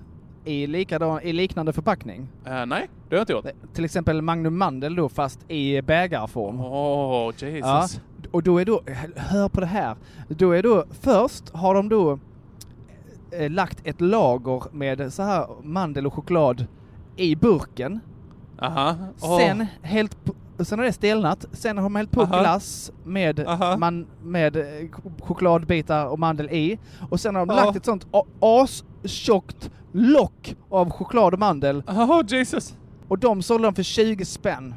i, 0.45 0.67
likadan, 0.67 1.21
i 1.21 1.33
liknande 1.33 1.73
förpackning? 1.73 2.27
Eh, 2.45 2.65
nej, 2.65 2.89
det 3.09 3.15
har 3.15 3.17
jag 3.17 3.21
inte 3.21 3.33
gjort. 3.33 3.73
Till 3.73 3.85
exempel 3.85 4.21
Magnum 4.21 4.57
Mandel 4.57 4.95
då 4.95 5.09
fast 5.09 5.51
i 5.51 5.81
bägarform. 5.81 6.59
Åh, 6.61 7.31
Jesus. 7.39 7.61
Ja, 7.61 7.87
och 8.31 8.43
då 8.43 8.57
är 8.61 8.65
då, 8.65 8.81
hör 9.15 9.49
på 9.49 9.59
det 9.59 9.65
här, 9.65 9.95
då 10.27 10.51
är 10.51 10.63
då, 10.63 10.85
först 11.01 11.49
har 11.53 11.73
de 11.75 11.89
då 11.89 12.19
eh, 13.32 13.49
lagt 13.51 13.88
ett 13.88 14.01
lager 14.01 14.63
med 14.71 15.13
så 15.13 15.23
här 15.23 15.47
mandel 15.63 16.07
och 16.07 16.13
choklad 16.13 16.65
i 17.15 17.36
burken. 17.36 17.99
Aha. 18.61 18.95
Åh. 19.21 19.38
Sen, 19.39 19.65
helt 19.82 20.17
sen 20.59 20.79
har 20.79 20.86
det 20.86 20.93
stelnat, 20.93 21.45
sen 21.51 21.77
har 21.77 21.84
de 21.84 21.95
hällt 21.95 22.11
på 22.11 22.21
Aha. 22.21 22.39
glass 22.39 22.91
med, 23.05 23.45
man, 23.77 24.07
med 24.23 24.55
eh, 24.55 24.61
ch- 24.63 25.21
chokladbitar 25.21 26.05
och 26.05 26.19
mandel 26.19 26.49
i. 26.49 26.79
Och 27.09 27.19
sen 27.19 27.36
har 27.36 27.45
de 27.45 27.55
Ja. 27.55 27.65
lagt 27.65 27.77
ett 27.77 27.86
sånt 27.86 28.07
astjockt 28.39 29.71
lock 29.91 30.55
av 30.69 30.89
choklad 30.89 31.34
och 31.34 31.39
mandel. 31.39 31.84
Åh, 31.88 32.21
Jesus! 32.27 32.75
Och 33.07 33.19
de 33.19 33.41
sålde 33.41 33.67
de 33.67 33.75
för 33.75 33.84
20 33.84 34.25
spänn. 34.25 34.75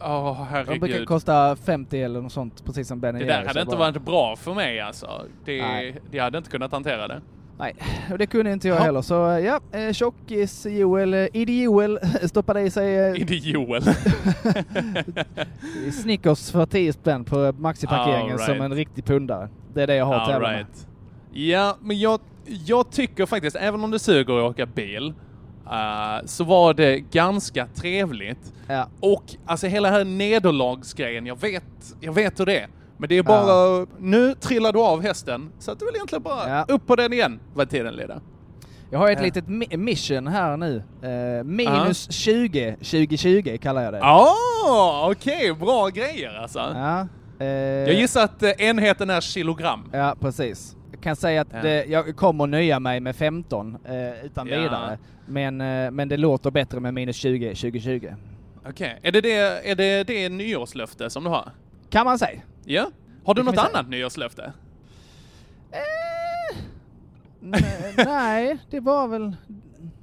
Åh, 0.00 0.06
De 0.50 0.64
brukar 0.64 0.86
herregud. 0.86 1.08
kosta 1.08 1.56
50 1.56 2.02
eller 2.02 2.20
något 2.20 2.32
sånt, 2.32 2.64
precis 2.64 2.88
som 2.88 3.00
Ben 3.00 3.14
Det 3.14 3.24
där 3.24 3.46
hade 3.46 3.58
Jag 3.60 3.64
inte 3.66 3.76
bara- 3.76 3.90
varit 3.92 4.02
bra 4.04 4.36
för 4.36 4.54
mig 4.54 4.80
alltså. 4.80 5.22
Det, 5.44 5.62
Nej. 5.62 6.00
det 6.10 6.18
hade 6.18 6.38
inte 6.38 6.50
kunnat 6.50 6.72
hantera 6.72 7.08
det. 7.08 7.20
Nej, 7.58 7.74
och 8.12 8.18
det 8.18 8.26
kunde 8.26 8.52
inte 8.52 8.68
jag 8.68 8.76
Ja. 8.76 8.80
heller. 8.82 9.02
Så 9.02 9.14
ja, 9.14 9.60
eh, 9.78 9.92
tjockis 9.92 10.66
Joel, 10.66 11.14
eh, 11.14 11.26
Idi 11.32 11.62
Joel 11.62 11.98
stoppade 12.28 12.60
i 12.60 12.70
sig 12.70 12.96
eh, 12.98 13.20
Inte 13.20 13.34
Joel. 13.34 13.82
Snickers 16.02 16.50
för 16.50 16.66
10 16.66 16.92
spänn 16.92 17.24
på 17.24 17.52
Maxi-parkeringen 17.58 18.36
right. 18.36 18.46
som 18.46 18.60
en 18.60 18.74
riktig 18.74 19.04
pundare. 19.04 19.48
Det 19.74 19.82
är 19.82 19.86
det 19.86 19.94
jag 19.94 20.04
har 20.06 20.14
All 20.14 20.32
tävlat 20.32 20.50
med. 20.50 20.58
right. 20.58 20.86
Ja, 21.32 21.76
men 21.80 21.98
jag, 21.98 22.20
jag 22.66 22.90
tycker 22.90 23.26
faktiskt, 23.26 23.56
även 23.56 23.84
om 23.84 23.90
det 23.90 23.98
suger 23.98 24.44
att 24.46 24.50
åka 24.50 24.66
bil, 24.66 25.14
eh, 25.70 26.24
så 26.26 26.44
var 26.44 26.74
det 26.74 26.98
ganska 27.00 27.66
trevligt. 27.66 28.52
Ja. 28.68 28.88
Och 29.00 29.24
alltså 29.46 29.66
hela 29.66 29.88
den 29.90 29.96
här 29.96 30.04
nederlagsgrejen, 30.04 31.26
jag 31.26 31.40
vet, 31.40 31.64
jag 32.00 32.12
vet 32.12 32.40
hur 32.40 32.46
det 32.46 32.58
är. 32.60 32.68
Men 32.98 33.08
det 33.08 33.18
är 33.18 33.22
bara, 33.22 33.86
nu 33.98 34.34
trillar 34.34 34.72
du 34.72 34.78
av 34.78 35.02
hästen, 35.02 35.50
så 35.58 35.70
att 35.72 35.78
du 35.78 35.84
vill 35.86 35.94
egentligen 35.94 36.22
bara 36.22 36.48
Ja. 36.48 36.64
upp 36.68 36.86
på 36.86 36.96
den 36.96 37.12
igen, 37.12 37.40
vad 37.54 37.70
tiden 37.70 37.94
lider. 37.96 38.20
Jag 38.90 38.98
har 38.98 39.10
ett 39.10 39.18
Ja. 39.18 39.24
litet 39.24 39.44
mi- 39.46 39.76
mission 39.76 40.26
här 40.26 40.56
nu. 40.56 40.82
Eh, 41.02 41.44
minus 41.44 42.12
20 42.12 42.76
2020 42.80 43.58
kallar 43.62 43.82
jag 43.82 43.92
det. 43.92 44.00
Ah, 44.02 45.10
okej, 45.10 45.52
bra 45.54 45.88
grejer 45.88 46.34
alltså. 46.42 46.58
Ja, 46.58 47.06
eh, 47.40 47.46
Jag 47.46 47.94
gissar 47.94 48.24
att 48.24 48.42
eh, 48.42 48.50
enheten 48.58 49.10
är 49.10 49.20
kilogram. 49.20 49.88
Ja, 49.92 50.14
precis. 50.20 50.76
Jag 50.92 51.00
kan 51.00 51.16
säga 51.16 51.40
att 51.40 51.48
Ja. 51.52 51.62
det, 51.62 51.84
jag 51.84 52.16
kommer 52.16 52.46
nöja 52.46 52.80
mig 52.80 53.00
med 53.00 53.16
15 53.16 53.76
eh, 53.84 54.24
utan 54.24 54.46
Ja. 54.48 54.58
vidare. 54.60 54.98
Men, 55.26 55.60
eh, 55.60 55.90
men 55.90 56.08
det 56.08 56.16
låter 56.16 56.50
bättre 56.50 56.80
med 56.80 56.94
minus 56.94 57.16
20 57.16 57.54
2020. 57.54 58.14
Okej, 58.68 58.98
är, 59.02 59.12
det 59.12 59.20
det, 59.20 59.32
är 59.70 59.74
det 59.74 60.04
det 60.04 60.28
nyårslöfte 60.28 61.10
som 61.10 61.24
du 61.24 61.30
har? 61.30 61.50
Kan 61.90 62.04
man 62.06 62.18
säga. 62.18 62.40
Ja. 62.64 62.90
Har 63.24 63.34
du 63.34 63.42
något 63.42 63.58
annat 63.58 63.88
nyårslöfte? 63.88 64.52
N- 67.42 67.54
Nej, 67.96 68.58
det 68.70 68.80
var 68.80 69.08
väl... 69.08 69.36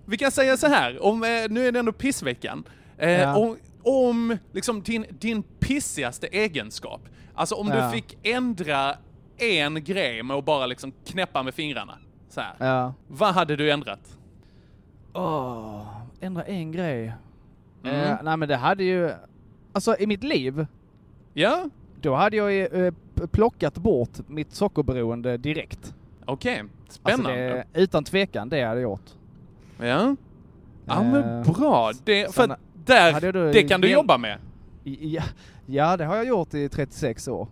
Vi 0.05 0.17
kan 0.17 0.31
säga 0.31 0.57
så 0.57 0.67
här, 0.67 1.03
om, 1.03 1.23
eh, 1.23 1.29
nu 1.49 1.67
är 1.67 1.71
det 1.71 1.79
ändå 1.79 1.91
pissveckan. 1.91 2.63
Eh, 2.97 3.09
Ja. 3.11 3.35
Om, 3.37 3.57
om 3.83 4.37
liksom 4.51 4.81
din, 4.81 5.05
din 5.09 5.43
pissigaste 5.43 6.27
egenskap, 6.27 7.01
alltså 7.35 7.55
om 7.55 7.67
Ja. 7.67 7.85
du 7.85 7.91
fick 7.91 8.17
ändra 8.27 8.95
en 9.37 9.83
grej 9.83 10.23
med 10.23 10.37
att 10.37 10.45
bara 10.45 10.65
liksom 10.65 10.93
knäppa 11.05 11.43
med 11.43 11.53
fingrarna, 11.53 11.97
så 12.29 12.41
här. 12.41 12.53
Ja. 12.59 12.93
vad 13.07 13.33
hade 13.33 13.55
du 13.55 13.71
ändrat? 13.71 14.17
Åh, 15.13 15.87
ändra 16.21 16.43
en 16.43 16.71
grej. 16.71 17.13
Mm. 17.83 17.95
Eh, 17.95 18.17
nej 18.23 18.37
men 18.37 18.49
det 18.49 18.55
hade 18.55 18.83
ju... 18.83 19.11
Alltså 19.73 19.95
i 19.99 20.07
mitt 20.07 20.23
liv, 20.23 20.65
Ja, 21.33 21.69
då 22.01 22.15
hade 22.15 22.37
jag 22.37 22.59
eh, 22.61 22.93
p- 23.15 23.27
plockat 23.31 23.73
bort 23.75 24.09
mitt 24.27 24.53
sockerberoende 24.53 25.37
direkt. 25.37 25.93
okej. 26.25 26.63
Spännande. 26.89 27.51
Alltså 27.53 27.67
det, 27.73 27.79
utan 27.81 28.03
tvekan, 28.03 28.49
det 28.49 28.63
hade 28.63 28.81
jag 28.81 28.91
gjort. 28.91 29.09
Ja. 29.79 30.15
Ja 30.85 31.03
men 31.03 31.39
Eh, 31.39 31.51
bra. 31.53 31.91
Det, 32.03 32.33
för 32.35 32.55
där, 32.85 33.31
då 33.31 33.51
det 33.51 33.63
kan 33.63 33.81
du 33.81 33.89
jobba 33.91 34.17
med. 34.17 34.37
Ja, 34.83 35.23
ja, 35.65 35.97
det 35.97 36.05
har 36.05 36.15
jag 36.15 36.25
gjort 36.25 36.53
i 36.53 36.69
36 36.69 37.27
år. 37.27 37.47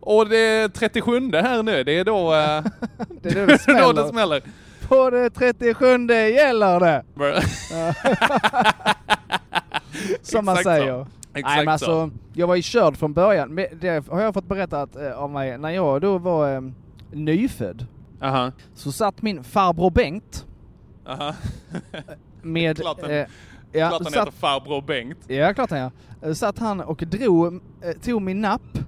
Och 0.00 0.28
det 0.28 0.68
37 0.74 1.30
här 1.32 1.62
nu, 1.62 1.84
det 1.84 1.98
är 1.98 2.04
då, 2.04 2.34
eh, 2.34 2.64
Det 3.22 3.28
är 3.28 3.34
då 3.34 3.46
det 3.46 3.58
smäller. 3.58 3.82
då 3.94 4.02
det 4.02 4.08
smäller. 4.08 4.42
På 4.88 5.10
det 5.10 5.30
37 5.30 5.86
gäller 6.12 6.80
det! 6.80 7.04
Som 10.22 10.44
man 10.44 10.56
Exakt 10.56 10.82
så. 10.84 11.06
Exakt 11.34 11.56
Nej 11.56 11.64
men 11.66 11.78
så. 11.78 12.00
alltså, 12.00 12.16
jag 12.34 12.46
var 12.46 12.54
ju 12.54 12.62
körd 12.62 12.96
från 12.96 13.12
början. 13.12 13.56
Det 13.80 14.08
har 14.08 14.20
jag 14.20 14.34
fått 14.34 14.48
berättat 14.48 14.96
eh, 14.96 15.12
av 15.12 15.30
mig. 15.30 15.58
När 15.58 15.70
jag 15.70 16.00
då 16.00 16.18
var 16.18 16.54
eh, 16.54 16.60
nyfödd 17.12 17.86
Aha. 18.22 18.50
så 18.74 18.92
satt 18.92 19.22
min 19.22 19.44
farbror 19.44 19.90
Bengt 19.90 20.46
Aha. 21.06 21.34
med... 22.42 22.76
Klart 22.78 22.98
han- 23.02 23.10
eh, 23.10 23.16
ja, 23.72 23.88
Klart 23.88 24.02
han 24.02 24.12
satt, 24.12 24.14
heter 24.28 24.32
farbror 24.38 24.82
Bengt. 24.82 25.18
ja, 25.26 25.54
klart 25.54 25.70
han 25.70 25.78
ja. 25.78 25.90
Eh, 26.22 26.32
Satt 26.32 26.58
han 26.58 26.80
och 26.80 26.96
drog, 27.06 27.54
eh, 27.54 27.92
tog 28.04 28.22
min 28.22 28.40
napp 28.40 28.78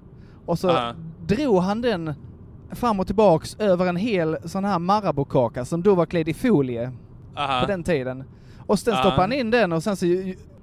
och 0.47 0.59
så 0.59 0.69
Ja. 0.69 0.93
drog 1.27 1.63
han 1.63 1.83
den 1.83 2.15
fram 2.71 3.01
och 3.01 3.07
tillbaks 3.07 3.57
över 3.59 3.87
en 3.87 3.97
hel 3.97 4.37
sån 4.45 4.65
här 4.65 4.79
Marabou-kaka 4.79 5.65
som 5.65 5.83
då 5.83 5.95
var 5.95 6.07
klädd 6.07 6.29
i 6.29 6.35
folie 6.35 6.93
på 7.35 7.67
den 7.67 7.83
tiden. 7.85 8.25
Och 8.67 8.79
sen 8.79 8.97
stoppade 8.97 9.21
han 9.23 9.33
in 9.33 9.51
den 9.51 9.73
och 9.73 9.83
sen 9.83 9.97
så, 9.97 10.07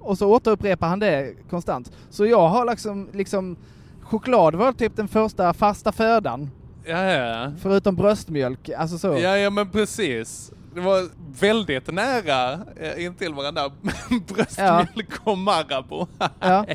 och 0.02 0.18
så 0.18 0.28
återupprepar 0.30 0.88
han 0.88 0.98
det 0.98 1.34
konstant. 1.50 1.92
Så 2.10 2.26
jag 2.26 2.48
har 2.48 2.70
liksom, 2.70 3.08
liksom 3.12 3.56
choklad 4.02 4.54
var 4.54 4.72
typ 4.72 4.96
den 4.96 5.08
första 5.08 5.54
fasta 5.54 5.92
födan. 5.92 6.50
Ja, 6.84 7.02
ja, 7.02 7.42
ja. 7.42 7.52
Förutom 7.58 7.96
bröstmjölk, 7.96 8.68
alltså 8.68 8.98
så. 8.98 9.08
Ja, 9.08 9.36
ja 9.36 9.50
men 9.50 9.70
precis. 9.70 10.52
Det 10.74 10.80
var 10.80 11.08
väldigt 11.40 11.92
nära 11.92 12.52
eh, 12.76 13.04
intill 13.04 13.34
varandra. 13.34 13.62
Bröstmjölk 14.34 15.10
och 15.24 15.38
Marabou. 15.38 16.06
Ja. 16.40 16.66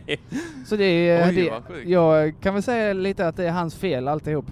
Så 0.65 0.75
det 0.75 0.84
är, 0.86 1.30
Oj, 1.30 1.36
det, 1.36 1.84
jag 1.89 2.36
kan 2.41 2.53
väl 2.53 2.63
säga 2.63 2.93
lite 2.93 3.28
att 3.28 3.36
det 3.38 3.47
är 3.47 3.51
hans 3.51 3.75
fel 3.75 4.07
alltihop. 4.07 4.45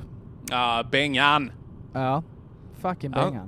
Ja, 0.49 0.83
Bengan. 0.91 1.51
Ja. 1.93 2.23
Fucking 2.81 3.11
Ja. 3.15 3.45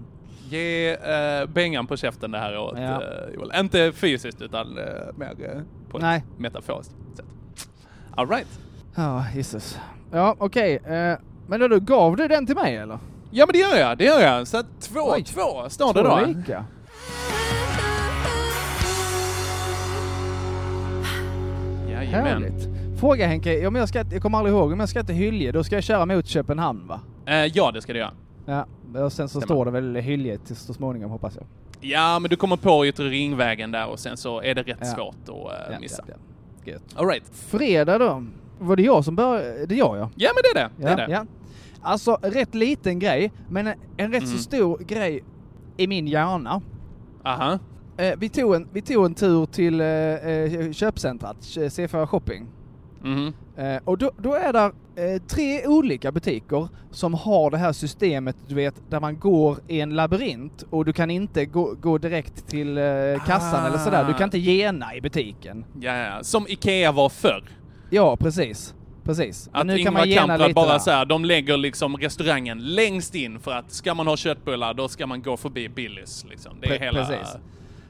Ge 0.49 0.93
uh, 0.95 1.49
Bengan 1.49 1.87
på 1.87 1.97
käften 1.97 2.31
det 2.31 2.37
här 2.39 2.57
året, 2.57 2.79
Ja. 2.81 3.01
eh, 3.03 3.33
Joel. 3.35 3.51
Inte 3.59 3.91
fysiskt 3.91 4.41
utan 4.41 4.77
eh, 4.77 4.83
mer 5.17 5.27
eh, 5.55 5.61
på 5.89 5.97
Nej. 5.97 6.17
ett 6.33 6.39
metaforiskt 6.39 6.95
sätt. 7.15 7.25
All 8.15 8.29
right. 8.29 8.59
Ja, 8.95 9.25
Jesus. 9.35 9.79
Ja, 10.11 10.35
okej. 10.39 10.75
eh, 10.75 11.17
men 11.47 11.59
då, 11.59 11.67
då 11.67 11.79
gav 11.79 12.15
du 12.15 12.27
den 12.27 12.45
till 12.45 12.55
mig 12.55 12.75
eller? 12.75 12.99
Ja 13.31 13.45
men 13.45 13.53
det 13.53 13.59
gör 13.59 13.77
jag, 13.79 13.97
det 13.97 14.03
gör 14.05 14.19
jag. 14.21 14.47
Så 14.47 14.57
att 14.57 14.81
två, 14.81 14.99
Oj. 15.13 15.23
två 15.23 15.69
står 15.69 15.93
det 15.93 16.01
då. 16.03 16.21
lika. 16.25 16.65
Jajamän. 21.89 22.25
Härligt. 22.43 22.67
Fråga 22.99 23.27
Henke, 23.27 23.67
om 23.67 23.75
jag, 23.75 23.89
ska, 23.89 24.03
jag 24.11 24.21
kommer 24.21 24.37
aldrig 24.37 24.55
ihåg, 24.55 24.71
om 24.71 24.79
jag 24.79 24.89
ska 24.89 25.03
till 25.03 25.15
Hylje, 25.15 25.51
då 25.51 25.63
ska 25.63 25.75
jag 25.75 25.83
köra 25.83 26.05
mot 26.05 26.27
Köpenhamn 26.27 26.87
va? 26.87 26.99
Eh, 27.25 27.35
ja, 27.45 27.71
det 27.71 27.81
ska 27.81 27.93
du 27.93 27.99
göra. 27.99 28.11
Ja, 28.45 28.65
och 28.95 29.13
sen 29.13 29.29
så 29.29 29.41
står 29.41 29.65
det 29.65 29.71
väl 29.71 29.95
Hylje 29.95 30.38
till 30.38 30.55
så 30.55 30.73
småningom 30.73 31.11
hoppas 31.11 31.35
jag. 31.35 31.45
Ja, 31.81 32.19
men 32.19 32.29
du 32.29 32.35
kommer 32.35 32.57
på 32.57 32.85
Yttre 32.85 33.09
Ringvägen 33.09 33.71
där 33.71 33.88
och 33.88 33.99
sen 33.99 34.17
så 34.17 34.41
är 34.41 34.55
det 34.55 34.61
rätt 34.63 34.77
Ja. 34.81 34.85
svårt 34.85 35.15
att 35.23 35.29
eh, 35.29 35.73
Ja, 35.73 35.79
missa. 35.79 36.03
ja, 36.07 36.13
ja. 36.65 36.77
All 36.95 37.07
right. 37.07 37.23
Fredag 37.33 37.97
då? 37.97 38.23
Var 38.59 38.75
det 38.75 38.83
jag 38.83 39.05
som 39.05 39.15
började? 39.15 39.65
Det 39.65 39.75
är 39.75 39.79
jag 39.79 39.97
ja. 39.97 40.09
Ja, 40.15 40.31
men 40.35 40.43
det 40.53 40.59
är 40.59 40.63
det. 40.63 40.83
det, 40.95 41.01
är 41.01 41.07
det. 41.07 41.13
ja. 41.13 41.25
Alltså 41.81 42.17
rätt 42.21 42.55
liten 42.55 42.99
grej, 42.99 43.31
men 43.49 43.67
en 43.97 44.11
rätt 44.11 44.23
så 44.23 44.29
Mm. 44.29 44.39
stor 44.39 44.77
grej 44.77 45.23
i 45.77 45.88
min 45.88 46.07
hjärna. 46.07 46.61
Aha. 47.23 47.59
Eh, 47.97 48.13
vi, 48.17 48.29
tog 48.29 48.55
en, 48.55 48.67
vi 48.73 48.81
tog 48.81 49.05
en 49.05 49.13
tur 49.13 49.45
till 49.45 49.81
eh, 49.81 49.88
eh, 49.88 50.71
köpcentrat, 50.71 51.38
C4 51.41 52.05
Shopping. 52.05 52.45
Mhm. 53.03 53.33
Eh, 53.58 53.78
och 53.86 53.97
då, 53.97 54.12
då 54.18 54.34
är 54.34 54.53
det 54.53 54.72
eh, 55.14 55.22
tre 55.22 55.68
olika 55.68 56.12
butiker 56.12 56.68
som 56.91 57.14
har 57.14 57.51
det 57.51 57.58
här 57.58 57.74
systemet, 57.74 58.36
du 58.47 58.55
vet, 58.55 58.76
där 58.89 58.99
man 58.99 59.20
går 59.20 59.58
i 59.68 59.82
en 59.82 59.89
labyrint 59.95 60.64
och 60.70 60.86
du 60.86 60.93
kan 60.93 61.12
inte 61.12 61.45
gå, 61.45 61.74
gå 61.82 61.97
direkt 61.97 62.47
till 62.47 62.78
eh, 62.78 62.84
kassan 63.26 63.66
eller 63.66 63.78
sådär. 63.78 64.05
Du 64.08 64.14
kan 64.14 64.24
inte 64.24 64.38
gena 64.39 64.95
i 64.95 65.01
butiken. 65.01 65.66
Ja, 65.80 65.95
ja. 65.97 66.24
Som 66.24 66.47
Ikea 66.47 66.91
var 66.91 67.10
förr. 67.10 67.43
Ja, 67.89 68.16
precis. 68.18 68.74
Precis. 69.03 69.49
Men 69.51 69.62
Att 69.62 69.68
nu 69.68 69.78
kan 69.84 69.88
Ingvar 70.08 70.28
Kamprad 70.28 70.53
bara 70.55 70.72
där. 70.72 70.80
så 70.80 70.91
här, 70.91 71.05
de 71.05 71.26
lägger 71.26 71.58
liksom 71.58 71.97
restaurangen 71.97 72.60
längst 72.76 73.16
in 73.16 73.39
för 73.39 73.51
att 73.51 73.72
ska 73.72 73.93
man 73.93 74.08
ha 74.08 74.18
köttbullar 74.18 74.74
då 74.74 74.88
ska 74.88 75.08
man 75.08 75.22
gå 75.22 75.38
förbi 75.38 75.70
Billys 75.70 76.26
liksom. 76.30 76.58
Det 76.62 76.68
är 76.68 76.72
Pre- 76.80 76.80
hela... 76.80 77.05
precis. 77.05 77.36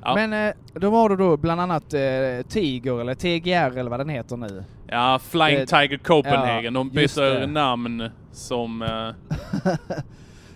Ja. 0.02 0.16
Men 0.16 0.34
eh, 0.48 0.54
då 0.74 0.92
har 0.92 1.10
du 1.10 1.16
då 1.16 1.38
bland 1.38 1.62
annat 1.62 1.94
eh, 1.94 2.00
Tiger 2.50 3.02
eller 3.02 3.14
TGR 3.16 3.78
eller 3.78 3.90
vad 3.90 4.00
den 4.00 4.10
heter 4.10 4.38
nu. 4.38 4.64
Ja, 4.88 5.20
Flying 5.24 5.60
Eh, 5.60 5.66
Tiger 5.66 5.98
Copenhagen. 5.98 6.64
ja, 6.64 6.72
de 6.72 6.90
byter 6.90 7.40
det. 7.40 7.48
namn 7.48 8.10
som... 8.32 8.82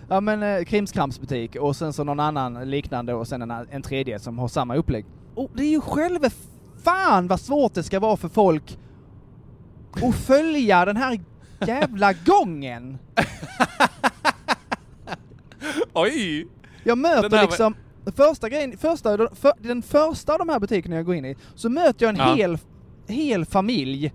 Ja 0.08 0.20
men 0.20 0.42
eh, 0.42 0.64
krimskramsbutik 0.64 1.56
och 1.56 1.76
sen 1.76 1.92
så 1.92 2.04
någon 2.04 2.20
annan 2.20 2.70
liknande 2.70 3.14
och 3.14 3.28
sen 3.28 3.42
en, 3.42 3.50
en 3.70 3.82
tredje 3.82 4.18
som 4.18 4.38
har 4.38 4.48
samma 4.48 4.76
upplägg. 4.76 5.04
Och 5.34 5.50
det 5.54 5.62
är 5.62 5.70
ju 5.70 5.80
själva 5.80 6.28
fan 6.84 7.28
vad 7.28 7.40
svårt 7.40 7.74
det 7.74 7.82
ska 7.82 8.00
vara 8.00 8.16
för 8.16 8.28
folk 8.28 8.78
att 10.08 10.14
följa 10.14 10.84
den 10.84 10.96
här 10.96 11.20
jävla 11.66 12.12
gången. 12.12 12.98
Oj! 15.92 16.46
Jag 16.84 16.98
möter 16.98 17.28
var- 17.28 17.42
liksom, 17.42 17.74
första 18.16 18.48
grejen, 18.48 18.78
första, 18.78 19.18
för, 19.34 19.52
den 19.58 19.82
första 19.82 20.32
av 20.32 20.38
de 20.38 20.48
här 20.48 20.58
butikerna 20.60 20.96
jag 20.96 21.04
går 21.06 21.14
in 21.14 21.24
i, 21.24 21.36
så 21.54 21.68
möter 21.68 22.06
jag 22.06 22.10
en 22.10 22.16
Ja. 22.28 22.34
hel, 22.34 22.58
hel 23.08 23.44
familj, 23.44 24.12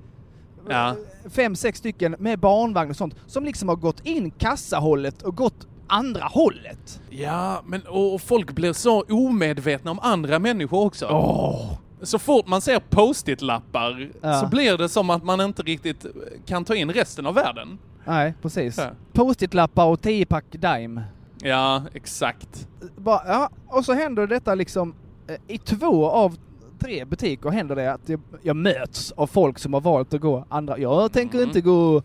Ja. 0.69 0.95
fem, 1.29 1.55
sex 1.55 1.79
stycken 1.79 2.15
med 2.19 2.39
barnvagn 2.39 2.89
och 2.89 2.95
sånt, 2.97 3.15
som 3.27 3.43
liksom 3.45 3.69
har 3.69 3.75
gått 3.75 4.05
in 4.05 4.31
kassahållet 4.31 5.21
och 5.21 5.35
gått 5.35 5.67
andra 5.87 6.25
hållet. 6.25 7.01
Ja, 7.09 7.61
men 7.65 7.81
och 7.87 8.21
folk 8.21 8.51
blir 8.51 8.73
så 8.73 9.01
omedvetna 9.09 9.91
om 9.91 9.99
andra 9.99 10.39
människor 10.39 10.85
också. 10.85 11.07
Åh! 11.11 11.73
Så 12.01 12.19
fort 12.19 12.47
man 12.47 12.61
ser 12.61 12.79
post-it-lappar 12.79 14.09
Ja. 14.21 14.39
så 14.41 14.47
blir 14.47 14.77
det 14.77 14.89
som 14.89 15.09
att 15.09 15.23
man 15.23 15.41
inte 15.41 15.61
riktigt 15.63 16.05
kan 16.45 16.65
ta 16.65 16.75
in 16.75 16.91
resten 16.91 17.25
av 17.25 17.33
världen. 17.35 17.77
Nej, 18.05 18.33
precis. 18.41 18.77
Ja. 18.77 18.89
Post-it-lappar 19.13 19.85
och 19.85 19.99
10-pack 19.99 20.45
Dime. 20.51 21.03
Ja, 21.41 21.83
exakt. 21.93 22.67
Bara, 22.97 23.21
ja, 23.27 23.49
och 23.67 23.85
så 23.85 23.93
händer 23.93 24.27
detta 24.27 24.55
liksom, 24.55 24.95
eh, 25.27 25.35
i 25.47 25.57
två 25.57 26.09
av 26.09 26.37
tre 26.79 27.05
butiker 27.05 27.49
händer 27.49 27.75
det 27.75 27.93
att 27.93 28.09
jag, 28.09 28.19
jag 28.41 28.55
möts 28.55 29.11
av 29.11 29.27
folk 29.27 29.59
som 29.59 29.73
har 29.73 29.81
valt 29.81 30.13
att 30.13 30.21
gå 30.21 30.45
andra. 30.49 30.77
Jag 30.79 31.11
tänker 31.13 31.37
Mm. 31.37 31.49
inte 31.49 31.61
gå 31.61 31.95
och 31.95 32.03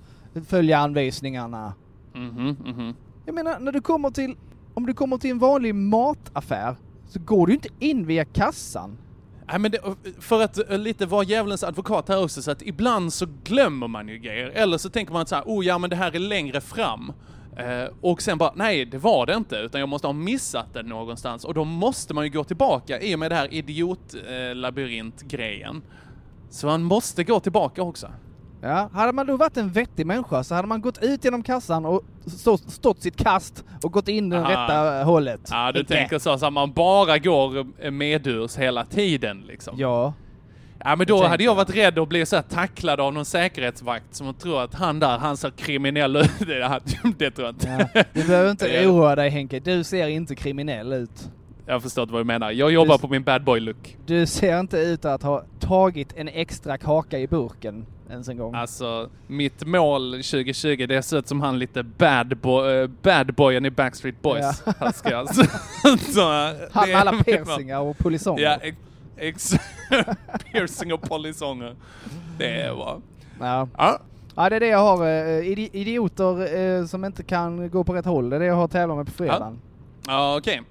följa 0.48 0.78
anvisningarna. 0.78 1.74
Mhm, 2.14 2.56
mhm. 2.66 2.94
Jag 3.26 3.34
menar, 3.34 3.58
när 3.60 3.72
du 3.72 3.80
kommer 3.80 4.10
till, 4.10 4.36
om 4.74 4.86
du 4.86 4.94
kommer 4.94 5.18
till 5.18 5.30
en 5.30 5.38
vanlig 5.38 5.74
mataffär 5.74 6.76
så 7.08 7.18
går 7.20 7.46
du 7.46 7.52
inte 7.52 7.68
in 7.78 8.06
via 8.06 8.24
kassan. 8.24 8.98
Nej, 9.46 9.58
men 9.58 9.70
det, 9.70 9.78
för 10.18 10.42
att 10.42 10.70
eh, 10.70 10.78
lite 10.78 11.06
vara 11.06 11.22
djävulens 11.24 11.64
advokat 11.64 12.08
här 12.08 12.24
också, 12.24 12.42
så 12.42 12.50
att 12.50 12.62
ibland 12.62 13.12
så 13.12 13.26
glömmer 13.44 13.88
man 13.88 14.08
ju 14.08 14.18
grejer. 14.18 14.48
Eller 14.48 14.78
så 14.78 14.88
tänker 14.90 15.12
man 15.12 15.26
så 15.26 15.34
här, 15.34 15.42
oh 15.46 15.66
ja 15.66 15.78
men 15.78 15.90
det 15.90 15.96
här 15.96 16.14
är 16.14 16.18
längre 16.18 16.60
fram. 16.60 17.12
Eh, 17.56 17.84
och 18.00 18.22
sen 18.22 18.38
bara, 18.38 18.52
nej 18.54 18.84
det 18.84 18.98
var 18.98 19.26
det 19.26 19.34
inte, 19.34 19.56
utan 19.56 19.80
jag 19.80 19.88
måste 19.88 20.06
ha 20.08 20.12
missat 20.12 20.74
det 20.74 20.82
någonstans. 20.82 21.44
Och 21.44 21.54
då 21.54 21.64
måste 21.64 22.14
man 22.14 22.24
ju 22.24 22.30
gå 22.30 22.44
tillbaka 22.44 23.00
i 23.00 23.14
och 23.14 23.18
med 23.18 23.30
det 23.30 23.34
här 23.34 23.54
idiotlabyrint-grejen. 23.54 25.82
Så 26.50 26.66
man 26.66 26.82
måste 26.82 27.24
gå 27.24 27.40
tillbaka 27.40 27.82
också. 27.82 28.08
Ja, 28.64 28.90
hade 28.92 29.12
man 29.12 29.26
då 29.26 29.36
varit 29.36 29.56
en 29.56 29.70
vettig 29.70 30.06
människa 30.06 30.44
så 30.44 30.54
hade 30.54 30.68
man 30.68 30.80
gått 30.80 31.02
ut 31.02 31.24
genom 31.24 31.42
kassan 31.42 31.86
och 31.86 32.02
stå, 32.26 32.56
stått 32.56 33.02
sitt 33.02 33.16
kast 33.16 33.64
och 33.82 33.92
gått 33.92 34.08
in 34.08 34.28
den 34.28 34.44
Aha. 34.44 34.50
rätta 34.50 35.04
hållet. 35.04 35.40
Ja, 35.50 35.72
du 35.72 35.80
Inte. 35.80 35.94
tänker 35.94 36.18
så, 36.18 36.38
så 36.38 36.46
att 36.46 36.52
man 36.52 36.72
bara 36.72 37.18
går 37.18 37.66
eh, 37.78 37.90
medurs 37.90 38.56
hela 38.56 38.84
tiden 38.84 39.40
liksom. 39.40 39.74
Ja. 39.78 40.12
Ja 40.84 40.96
men 40.96 41.06
då 41.06 41.24
hade 41.26 41.44
jag 41.44 41.54
varit 41.54 41.76
rädd 41.76 41.98
att 41.98 42.08
bli 42.08 42.26
så 42.26 42.36
här 42.36 42.42
tacklad 42.42 43.00
av 43.00 43.12
någon 43.12 43.24
säkerhetsvakt 43.24 44.14
som 44.14 44.34
tror 44.34 44.62
att 44.62 44.74
han 44.74 45.00
där, 45.00 45.18
han 45.18 45.36
ser 45.36 45.50
kriminell 45.50 46.16
ut. 46.16 46.30
Det, 47.18 47.30
tror 47.30 47.46
jag 47.46 47.54
inte. 47.54 47.88
ja. 47.94 48.02
Du 48.12 48.24
behöver 48.24 48.50
inte 48.50 48.86
oroa 48.86 49.16
dig 49.16 49.30
Henke, 49.30 49.60
du 49.60 49.84
ser 49.84 50.06
inte 50.06 50.34
kriminell 50.34 50.92
ut. 50.92 51.28
Jag 51.66 51.82
förstår 51.82 52.02
inte 52.02 52.12
vad 52.12 52.20
du 52.20 52.24
menar. 52.26 52.50
Jag 52.50 52.72
jobbar 52.72 52.96
Du- 52.96 53.00
på 53.02 53.08
min 53.08 53.22
bad 53.22 53.44
boy 53.44 53.60
look. 53.60 53.96
Du 54.06 54.26
ser 54.26 54.60
inte 54.60 54.78
ut 54.78 55.04
att 55.04 55.22
ha 55.22 55.44
tagit 55.60 56.12
en 56.16 56.28
extra 56.28 56.78
kaka 56.78 57.18
i 57.18 57.26
burken 57.26 57.86
ens 58.10 58.28
en 58.28 58.36
gång. 58.38 58.54
Alltså, 58.54 59.08
mitt 59.26 59.66
mål 59.66 60.10
2020, 60.12 60.86
det 60.86 61.02
ser 61.02 61.18
ut 61.18 61.28
som 61.28 61.40
han 61.40 61.58
lite 61.58 61.82
bad, 61.82 62.36
boy, 62.36 62.72
eh, 62.72 62.86
bad 63.02 63.34
boyen 63.34 63.66
i 63.66 63.70
Backstreet 63.70 64.22
Boys. 64.22 64.62
Ja. 64.66 64.72
Han 64.78 64.92
ska 64.92 65.16
alltså... 65.16 65.42
så, 66.12 66.20
Han 66.72 66.86
det 66.86 66.92
med 66.92 67.00
alla 67.00 67.12
piercingar 67.22 67.80
och 67.80 67.98
polisonger. 67.98 68.42
Ja, 68.62 68.70
ex, 69.16 69.52
piercing 70.52 70.92
och 70.92 71.02
polisonger. 71.02 71.76
Det 72.38 72.60
är 72.60 72.74
bra. 72.74 73.00
Ja. 73.40 73.68
Ja. 73.78 73.98
Ja, 74.36 74.48
det 74.50 74.56
är 74.56 74.60
det 74.60 74.66
jag 74.66 74.78
har. 74.78 75.06
eh, 75.06 75.40
idi- 75.42 75.70
idioter 75.72 76.54
eh, 76.58 76.84
som 76.86 77.04
inte 77.04 77.22
kan 77.22 77.70
gå 77.70 77.84
på 77.84 77.94
rätt 77.94 78.04
håll. 78.06 78.30
Det 78.30 78.36
är 78.36 78.40
det 78.40 78.46
jag 78.46 78.54
har 78.54 78.68
tävlat 78.68 78.96
med 78.96 79.06
på 79.06 79.12
fredagen. 79.12 79.58
Ja, 80.06 80.36
okej. 80.38 80.62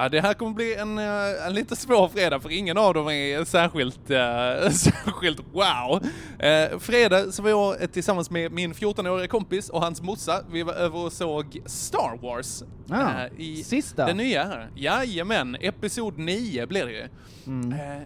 Ja, 0.00 0.08
det 0.08 0.20
här 0.20 0.34
kommer 0.34 0.52
bli 0.52 0.74
en, 0.74 0.98
eh, 0.98 1.46
en 1.46 1.54
lite 1.54 1.76
svår 1.76 2.08
fredag 2.08 2.40
för 2.40 2.52
ingen 2.52 2.78
av 2.78 2.94
dem 2.94 3.08
är 3.08 3.44
särskilt, 3.44 4.10
eh, 4.10 4.70
särskilt 4.70 5.40
wow. 5.52 6.02
Eh, 6.38 6.78
fredag 6.78 7.32
så 7.32 7.42
var 7.42 7.50
jag 7.50 7.92
tillsammans 7.92 8.30
med 8.30 8.52
min 8.52 8.74
14-åriga 8.74 9.28
kompis 9.28 9.68
och 9.70 9.82
hans 9.82 10.02
morsa, 10.02 10.40
vi 10.52 10.62
var 10.62 10.72
över 10.72 10.98
och 10.98 11.12
såg 11.12 11.62
Star 11.66 12.18
Wars. 12.22 12.62
Eh, 12.90 13.40
i 13.40 13.64
sista. 13.64 14.06
Den 14.06 14.16
nya 14.16 14.44
här. 14.44 14.70
Jajamän, 14.76 15.56
episod 15.60 16.18
9 16.18 16.66
blev 16.66 16.86
det 16.86 16.92
ju. 16.92 17.08
Mm. 17.46 17.72
Eh, 17.72 18.02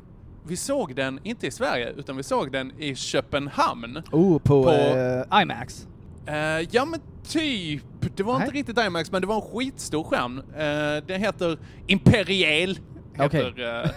vi 0.46 0.56
såg 0.56 0.94
den, 0.96 1.20
inte 1.22 1.46
i 1.46 1.50
Sverige, 1.50 1.90
utan 1.96 2.16
vi 2.16 2.22
såg 2.22 2.52
den 2.52 2.72
i 2.80 2.94
Köpenhamn. 2.94 4.02
Oh, 4.12 4.38
på, 4.38 4.62
På- 4.64 4.70
eh, 4.70 5.42
IMAX. 5.42 5.86
Eh, 6.26 6.68
ja 6.70 6.84
men 6.84 7.00
typ. 7.24 7.82
Det 8.16 8.22
var 8.22 8.34
inte 8.34 8.46
Nej. 8.46 8.54
riktigt 8.58 8.78
IMAX 8.78 9.12
men 9.12 9.20
det 9.20 9.26
var 9.26 9.34
en 9.36 9.42
skitstor 9.42 10.04
skärm. 10.04 10.38
Uh, 10.38 11.06
den 11.06 11.20
heter 11.20 11.58
Imperial. 11.86 12.78
Heter, 13.14 13.50
Okej. 13.52 13.64
eh, 13.64 13.90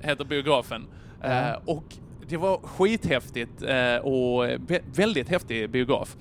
heter 0.08 0.24
biografen. 0.24 0.86
Eh, 1.24 1.30
Ja. 1.32 1.62
och 1.66 1.84
det 2.28 2.36
var 2.36 2.58
skithäftigt 2.58 3.62
eh, 3.62 3.96
och 3.96 4.44
vä- 4.46 4.82
väldigt 4.94 5.28
häftig 5.28 5.70
biograf. 5.70 6.16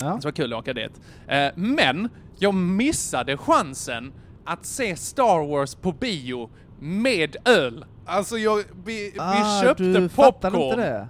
Ja. 0.00 0.10
Så 0.12 0.16
det 0.18 0.24
var 0.24 0.32
kul 0.32 0.52
att 0.52 0.58
åka 0.58 0.72
dit. 0.72 1.00
Eh, 1.28 1.48
men 1.54 2.08
jag 2.38 2.54
missade 2.54 3.36
chansen 3.36 4.12
att 4.44 4.66
se 4.66 4.96
Star 4.96 5.46
Wars 5.48 5.74
på 5.74 5.92
bio 5.92 6.50
med 6.80 7.36
öl. 7.44 7.84
Alltså 8.06 8.36
jag, 8.38 8.62
vi, 8.84 9.12
Ah, 9.18 9.32
vi 9.32 9.66
köpte 9.66 10.08
popcorn. 10.16 10.54
inte? 10.70 11.08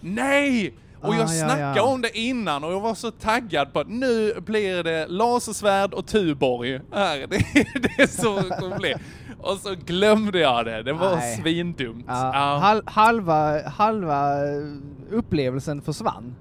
Nej! 0.00 0.74
Och 1.04 1.14
Ah, 1.14 1.16
jag 1.18 1.22
ja, 1.22 1.26
snackade 1.28 1.76
ja. 1.76 1.82
om 1.82 2.02
det 2.02 2.18
innan 2.18 2.64
och 2.64 2.72
jag 2.72 2.80
var 2.80 2.94
så 2.94 3.10
taggad 3.10 3.72
på 3.72 3.80
att 3.80 3.88
nu 3.88 4.34
blir 4.40 4.82
det 4.82 5.06
lasersvärd 5.06 5.94
och 5.94 6.06
Tuborg 6.06 6.80
här. 6.92 7.18
Det, 7.30 7.38
det 7.80 8.02
är 8.02 8.06
så 8.06 8.40
det 8.40 8.56
kommer 8.60 8.78
bli. 8.78 8.94
Och 9.38 9.56
så 9.58 9.74
glömde 9.84 10.38
jag 10.38 10.64
det. 10.64 10.82
Det 10.82 10.92
var 10.92 11.16
Nej. 11.16 11.36
svindumt. 11.36 12.04
Ja, 12.08 12.30
Ja. 12.34 12.58
hal, 12.58 12.82
halva, 12.86 13.68
halva 13.68 14.32
eh, 14.48 14.62
upplevelsen 15.10 15.82
försvann. 15.82 16.34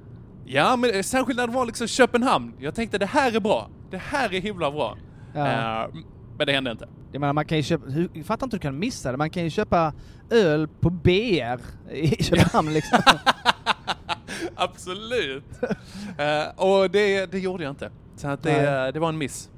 Ja, 0.45 0.75
men 0.75 0.89
eh, 0.95 1.01
särskilt 1.01 1.37
när 1.39 1.47
det 1.47 1.53
var 1.53 1.65
liksom 1.65 1.87
Köpenhamn. 1.87 2.53
Jag 2.59 2.75
tänkte 2.75 2.97
det 2.97 3.05
här 3.05 3.35
är 3.35 3.39
bra. 3.39 3.69
Det 3.91 3.97
här 3.97 4.33
är 4.33 4.41
himla 4.41 4.71
bra. 4.71 4.97
Ja. 5.33 5.47
Eh, 5.47 5.89
men 6.37 6.47
det 6.47 6.53
hände 6.53 6.71
inte. 6.71 6.87
Jag 7.11 7.19
menar, 7.19 7.33
man 7.33 7.45
kan 7.45 7.57
ju 7.57 7.63
köpa, 7.63 7.85
jag 8.13 8.25
fattar 8.25 8.45
inte 8.47 8.55
hur 8.55 8.59
du 8.59 8.63
kan 8.67 8.79
missa 8.79 9.11
det, 9.11 9.17
man 9.17 9.29
kan 9.29 9.43
ju 9.43 9.49
köpa 9.49 9.93
öl 10.29 10.67
på 10.67 10.89
BR 10.89 11.59
i 11.91 12.23
Köpenhamn 12.23 12.73
liksom. 12.73 12.99
Absolut. 14.61 15.43
Eh, 16.17 16.63
och 16.65 16.89
det, 16.91 17.25
det 17.31 17.39
gjorde 17.39 17.63
jag 17.63 17.71
inte. 17.71 17.89
Så 18.15 18.27
att 18.27 18.43
det, 18.43 18.91
det 18.93 18.99
var 18.99 19.09
en 19.09 19.17
miss. 19.17 19.49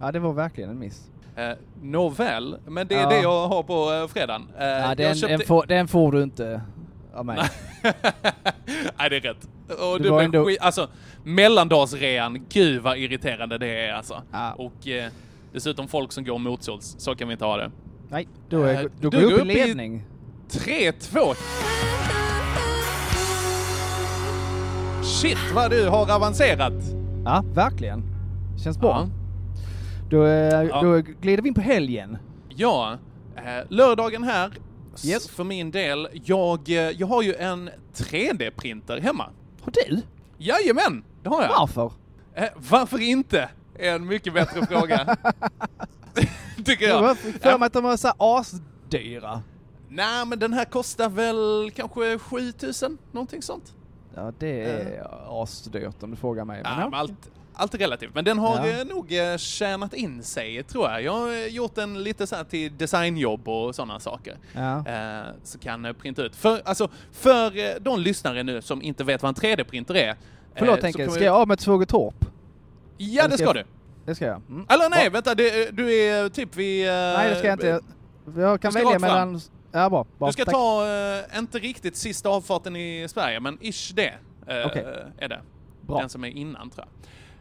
Ja, 0.00 0.12
det 0.12 0.18
var 0.18 0.32
verkgen 0.32 0.70
en 0.70 0.78
miss. 0.78 1.10
Uh, 1.38 1.50
Nåväl, 1.82 2.56
men 2.66 2.86
det 2.86 2.94
är 2.94 3.00
Ja. 3.02 3.08
det 3.08 3.20
jag 3.20 3.48
har 3.48 3.62
på 3.62 3.92
uh, 3.92 4.08
fredagen. 4.08 4.42
Eh, 4.58 4.66
Ja, 4.66 4.94
den, 4.94 5.14
köpte- 5.14 5.36
den, 5.36 5.46
får, 5.46 5.66
den 5.66 5.88
får 5.88 6.12
du 6.12 6.22
inte 6.22 6.60
av 7.14 7.26
mig. 7.26 7.38
Nej, 8.98 9.10
det 9.10 9.16
är 9.16 9.20
rätt. 9.20 9.48
Och 9.80 10.00
Det 10.00 10.10
var 10.10 10.22
ändå- 10.22 10.44
skit, 10.44 10.58
alltså, 10.60 10.88
mellandagsrean, 11.24 12.46
gud 12.48 12.82
vad 12.82 12.98
irriterande 12.98 13.58
det 13.58 13.86
är 13.86 13.92
alltså. 13.92 14.22
Ja. 14.32 14.52
Och 14.52 14.88
eh, 14.88 15.10
dessutom 15.52 15.88
folk 15.88 16.12
som 16.12 16.24
går 16.24 16.38
motsåls, 16.38 16.94
så 16.98 17.14
kan 17.14 17.28
vi 17.28 17.32
inte 17.32 17.44
ha 17.44 17.56
det. 17.56 17.70
Nej, 18.08 18.28
då, 18.48 18.62
är, 18.62 18.74
Eh, 18.74 18.80
då 19.00 19.10
du 19.10 19.20
går 19.20 19.20
går 19.26 19.32
upp 19.32 19.40
upp 19.40 19.46
i- 19.46 19.54
ledning. 19.54 20.04
3-2! 20.50 21.34
Shit 25.04 25.38
vad 25.54 25.70
du 25.70 25.88
har 25.88 26.10
avancerat! 26.14 26.72
Ja, 27.24 27.44
verkligen. 27.54 28.02
Känns 28.64 28.78
bra. 28.78 28.90
Ja. 28.90 29.08
Då, 30.10 30.24
eh, 30.26 30.62
Ja. 30.62 30.82
då 30.82 31.00
glider 31.20 31.42
vi 31.42 31.48
in 31.48 31.54
på 31.54 31.60
helgen. 31.60 32.18
Ja, 32.48 32.98
eh, 33.36 33.42
lördagen 33.68 34.22
här, 34.24 34.52
Yes. 35.04 35.28
för 35.28 35.44
min 35.44 35.70
del, 35.70 36.08
jag, 36.12 36.68
eh, 36.68 36.74
jag 36.76 37.06
har 37.06 37.22
ju 37.22 37.34
en 37.34 37.70
3D-printer 37.94 39.00
hemma. 39.00 39.26
Har 39.62 39.72
du? 39.72 40.02
Jajamän, 40.38 41.04
det 41.22 41.28
har 41.28 41.42
jag. 41.42 41.48
Varför? 41.58 41.92
Varför 42.70 43.02
inte? 43.02 43.48
Är 43.78 43.94
en 43.94 44.06
mycket 44.06 44.34
bättre 44.34 44.66
fråga. 44.70 45.16
Tycker 46.64 46.88
Jag 46.88 47.04
jag. 47.04 47.18
för 47.18 47.58
mig 47.58 47.66
att 47.66 47.72
de 47.72 47.84
var 47.84 47.96
så 47.96 48.12
asdyra. 48.18 49.42
Nej, 49.88 50.26
men 50.26 50.38
den 50.38 50.52
här 50.52 50.64
kostar 50.64 51.08
väl 51.08 51.70
kanske 51.74 52.18
7000, 52.18 52.98
någonting 53.12 53.42
sånt. 53.42 53.72
Ja, 54.16 54.32
det 54.38 54.64
är 54.64 55.06
asdyrt 55.42 56.02
om 56.02 56.10
du 56.10 56.16
frågar 56.16 56.44
mig. 56.44 56.62
Men 56.62 56.72
Ja, 56.72 56.80
ja. 56.80 56.88
men 56.90 57.00
allt, 57.00 57.30
allt 57.54 57.74
är 57.74 57.78
relativt. 57.78 58.14
Men 58.14 58.24
den 58.24 58.38
har 58.38 58.66
Ja. 58.66 58.80
eh, 58.80 58.86
nog 58.86 59.12
eh, 59.12 59.36
tjänat 59.36 59.94
in 59.94 60.22
sig, 60.22 60.62
tror 60.62 60.90
jag. 60.90 61.02
Jag 61.02 61.12
har 61.12 61.28
eh, 61.28 61.46
gjort 61.46 61.74
den 61.74 62.02
lite 62.02 62.26
så 62.26 62.36
till 62.50 62.76
designjobb 62.78 63.48
och 63.48 63.74
sådana 63.74 64.00
saker. 64.00 64.36
Ja. 64.52 64.84
Så 65.44 65.58
kan 65.58 65.84
eh, 65.84 65.92
printa 65.92 66.22
ut. 66.22 66.36
För, 66.36 66.62
alltså, 66.64 66.88
för 67.12 67.80
de 67.80 68.00
lyssnare 68.00 68.42
nu 68.42 68.62
som 68.62 68.82
inte 68.82 69.04
vet 69.04 69.22
vad 69.22 69.28
en 69.28 69.34
3D-printer 69.56 69.94
är. 69.96 70.16
Förlåt 70.56 70.80
kommer 70.80 71.08
ska 71.08 71.24
jag 71.24 71.34
av 71.36 71.48
med 71.48 71.58
Tvågetorp? 71.58 72.24
Ja, 72.96 73.20
Eller 73.22 73.30
det 73.30 73.38
ska 73.38 73.46
ska 73.46 73.58
jag- 73.58 73.66
du. 73.66 73.70
Det 74.06 74.14
ska 74.14 74.24
jag. 74.26 74.42
Mm. 74.48 74.66
Eller 74.68 74.90
nej, 74.90 75.10
Bra. 75.10 75.12
vänta, 75.12 75.34
det, 75.34 75.70
du 75.76 75.94
är 75.94 76.28
typ 76.28 76.56
vid... 76.56 76.86
Nej, 76.86 77.28
det 77.30 77.36
ska 77.36 77.46
jag 77.46 77.54
inte. 77.54 77.66
Jag, 77.66 77.80
jag 78.36 78.60
kan 78.60 78.72
välja 78.72 78.98
mellan... 78.98 79.40
Ja, 79.76 79.90
bra. 79.90 80.06
bra. 80.18 80.26
Du 80.28 80.32
ska 80.32 80.44
Tack. 80.44 80.54
ta, 80.54 80.86
eh, 81.32 81.38
inte 81.38 81.58
riktigt 81.58 81.96
sista 81.96 82.28
avfarten 82.28 82.76
i 82.76 83.06
Sverige, 83.08 83.40
men 83.40 83.58
ish 83.60 83.92
det 83.94 84.14
eh, 84.46 84.66
Okej. 84.66 84.84
är 85.18 85.28
det. 85.28 85.40
Bra. 85.80 85.98
Den 86.00 86.08
som 86.08 86.24
är 86.24 86.28
innan 86.28 86.70
tror 86.70 86.86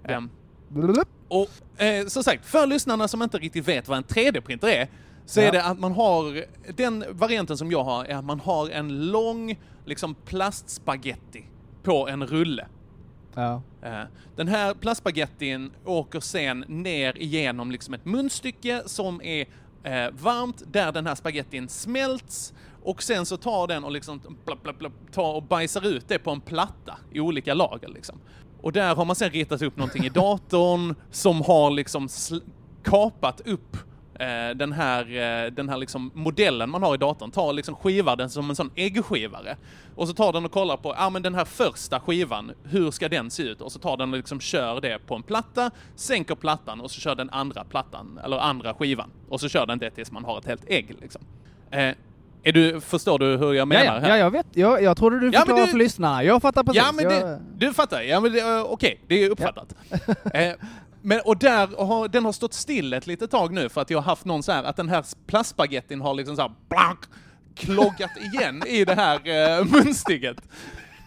jag. 0.03 0.11
Ehm, 0.11 0.29
Blulup. 0.69 1.07
och 1.27 1.81
eh, 1.81 2.05
som 2.07 2.23
sagt, 2.23 2.45
för 2.45 2.67
lyssnarna 2.67 3.07
som 3.07 3.21
inte 3.23 3.37
riktigt 3.37 3.67
vet 3.67 3.87
vad 3.87 3.97
en 3.97 4.03
3D-printer 4.03 4.67
är, 4.67 4.87
så 5.25 5.39
Ja. 5.41 5.45
är 5.47 5.51
det 5.51 5.63
att 5.63 5.79
man 5.79 5.91
har, 5.91 6.45
den 6.75 7.05
varianten 7.09 7.57
som 7.57 7.71
jag 7.71 7.83
har 7.83 8.05
är 8.05 8.15
att 8.15 8.25
man 8.25 8.39
har 8.39 8.69
en 8.69 9.11
lång 9.11 9.59
liksom 9.85 10.15
plastspaghetti 10.15 11.45
på 11.83 12.07
en 12.07 12.27
rulle. 12.27 12.67
Ja. 13.35 13.61
Eh, 13.81 14.01
Den 14.35 14.47
här 14.47 14.73
plastspagettin 14.73 15.71
åker 15.85 16.19
sen 16.19 16.59
ner 16.67 17.17
igenom 17.17 17.71
liksom 17.71 17.93
ett 17.93 18.05
munstycke 18.05 18.81
som 18.85 19.21
är 19.21 19.45
eh, 19.83 20.11
varmt, 20.11 20.63
där 20.71 20.91
den 20.91 21.07
här 21.07 21.15
spagettin 21.15 21.69
smälts 21.69 22.53
och 22.83 23.03
sen 23.03 23.25
så 23.25 23.37
tar 23.37 23.67
den 23.67 23.83
och 23.83 23.91
liksom 23.91 24.19
plapp, 24.45 24.63
plapp, 24.63 24.79
plapp, 24.79 24.93
tar 25.11 25.33
och 25.33 25.43
bajsar 25.43 25.87
ut 25.87 26.07
det 26.07 26.19
på 26.19 26.31
en 26.31 26.41
platta 26.41 26.97
i 27.11 27.19
olika 27.19 27.53
lager 27.53 27.87
liksom. 27.87 28.19
Och 28.61 28.71
där 28.71 28.95
har 28.95 29.05
man 29.05 29.15
sen 29.15 29.29
ritat 29.29 29.61
upp 29.61 29.77
någonting 29.77 30.05
i 30.05 30.09
datorn 30.09 30.95
som 31.11 31.41
har 31.41 31.71
liksom 31.71 32.09
kapat 32.83 33.41
upp 33.47 33.77
den 34.55 34.71
här, 34.71 35.01
eh, 35.45 35.51
den 35.51 35.69
här 35.69 35.77
liksom 35.77 36.11
modellen 36.13 36.69
man 36.69 36.83
har 36.83 36.95
i 36.95 36.97
datorn, 36.97 37.31
tar 37.31 37.53
liksom 37.53 37.75
skivar 37.75 38.15
den 38.15 38.29
som 38.29 38.49
en 38.49 38.55
sån 38.55 38.71
äggskivare. 38.75 39.57
Och 39.95 40.07
så 40.07 40.13
tar 40.13 40.33
den 40.33 40.45
och 40.45 40.51
kollar 40.51 40.77
på, 40.77 40.95
ja 40.97 41.09
men 41.09 41.21
den 41.21 41.35
här 41.35 41.45
första 41.45 41.99
skivan, 41.99 42.51
hur 42.63 42.91
ska 42.91 43.09
den 43.09 43.31
se 43.31 43.43
ut? 43.43 43.61
Och 43.61 43.71
så 43.71 43.79
tar 43.79 43.97
den 43.97 44.11
och 44.11 44.17
liksom 44.17 44.39
kör 44.39 44.81
det 44.81 44.99
på 45.07 45.15
en 45.15 45.23
platta, 45.23 45.71
sänker 45.95 46.35
plattan 46.35 46.81
och 46.81 46.91
så 46.91 47.01
kör 47.01 47.15
den 47.15 47.29
andra 47.29 47.63
plattan, 47.63 48.19
eller 48.23 48.37
andra 48.37 48.73
skivan. 48.73 49.09
Och 49.29 49.39
så 49.39 49.49
kör 49.49 49.65
den 49.65 49.79
det 49.79 49.89
tills 49.89 50.11
man 50.11 50.25
har 50.25 50.37
ett 50.37 50.45
helt 50.45 50.63
ägg 50.69 50.95
liksom. 51.01 51.21
Eh, 51.71 51.93
är 52.45 52.51
du, 52.51 52.81
förstår 52.81 53.19
du 53.19 53.25
hur 53.37 53.53
jag 53.53 53.67
menar? 53.67 53.85
Ja, 53.85 54.01
ja, 54.01 54.07
ja, 54.07 54.17
jag 54.17 54.31
vet. 54.31 54.45
Jag, 54.51 54.83
jag 54.83 54.97
trodde 54.97 55.19
du 55.19 55.29
Ja, 55.33 55.39
förklarade 55.39 55.65
du- 55.65 55.71
för 55.71 55.77
lyssnarna. 55.77 56.23
Jag 56.23 56.41
fattar 56.41 56.63
precis. 56.63 56.81
Ja, 56.85 56.91
men 56.95 57.03
jag, 57.03 57.13
det, 57.23 57.41
du 57.57 57.73
fattar. 57.73 58.01
Ja, 58.01 58.19
men 58.19 58.33
det, 58.33 58.39
eh, 58.39 58.61
okej, 58.63 58.99
det 59.07 59.23
är 59.23 59.29
uppfattat. 59.29 59.75
eh, 60.33 60.51
men, 61.03 61.19
och 61.25 61.37
där 61.37 61.85
har, 61.85 62.07
den 62.07 62.25
har 62.25 62.31
stått 62.31 62.53
still 62.53 62.93
ett 62.93 63.07
litet 63.07 63.31
tag 63.31 63.53
nu 63.53 63.69
för 63.69 63.81
att 63.81 63.89
jag 63.89 63.97
har 63.97 64.03
haft 64.03 64.25
någon 64.25 64.43
så 64.43 64.51
här, 64.51 64.63
att 64.63 64.75
den 64.75 64.89
här 64.89 65.05
plastspagettin 65.27 66.01
har 66.01 66.13
liksom 66.13 66.35
så 66.35 66.41
här 66.41 66.51
blank, 66.69 66.99
kloggat 67.55 68.11
igen 68.33 68.63
i 68.67 68.85
det 68.85 68.95
här 68.95 69.27
eh, 69.27 69.65
munstycket. 69.65 70.37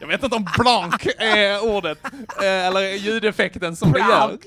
Jag 0.01 0.07
vet 0.07 0.23
inte 0.23 0.37
om 0.37 0.47
blank 0.59 1.07
är 1.19 1.65
ordet, 1.77 1.99
eh, 2.43 2.67
eller 2.67 2.81
ljudeffekten 2.97 3.77
som 3.77 3.93
det 3.93 3.99
gör. 3.99 4.39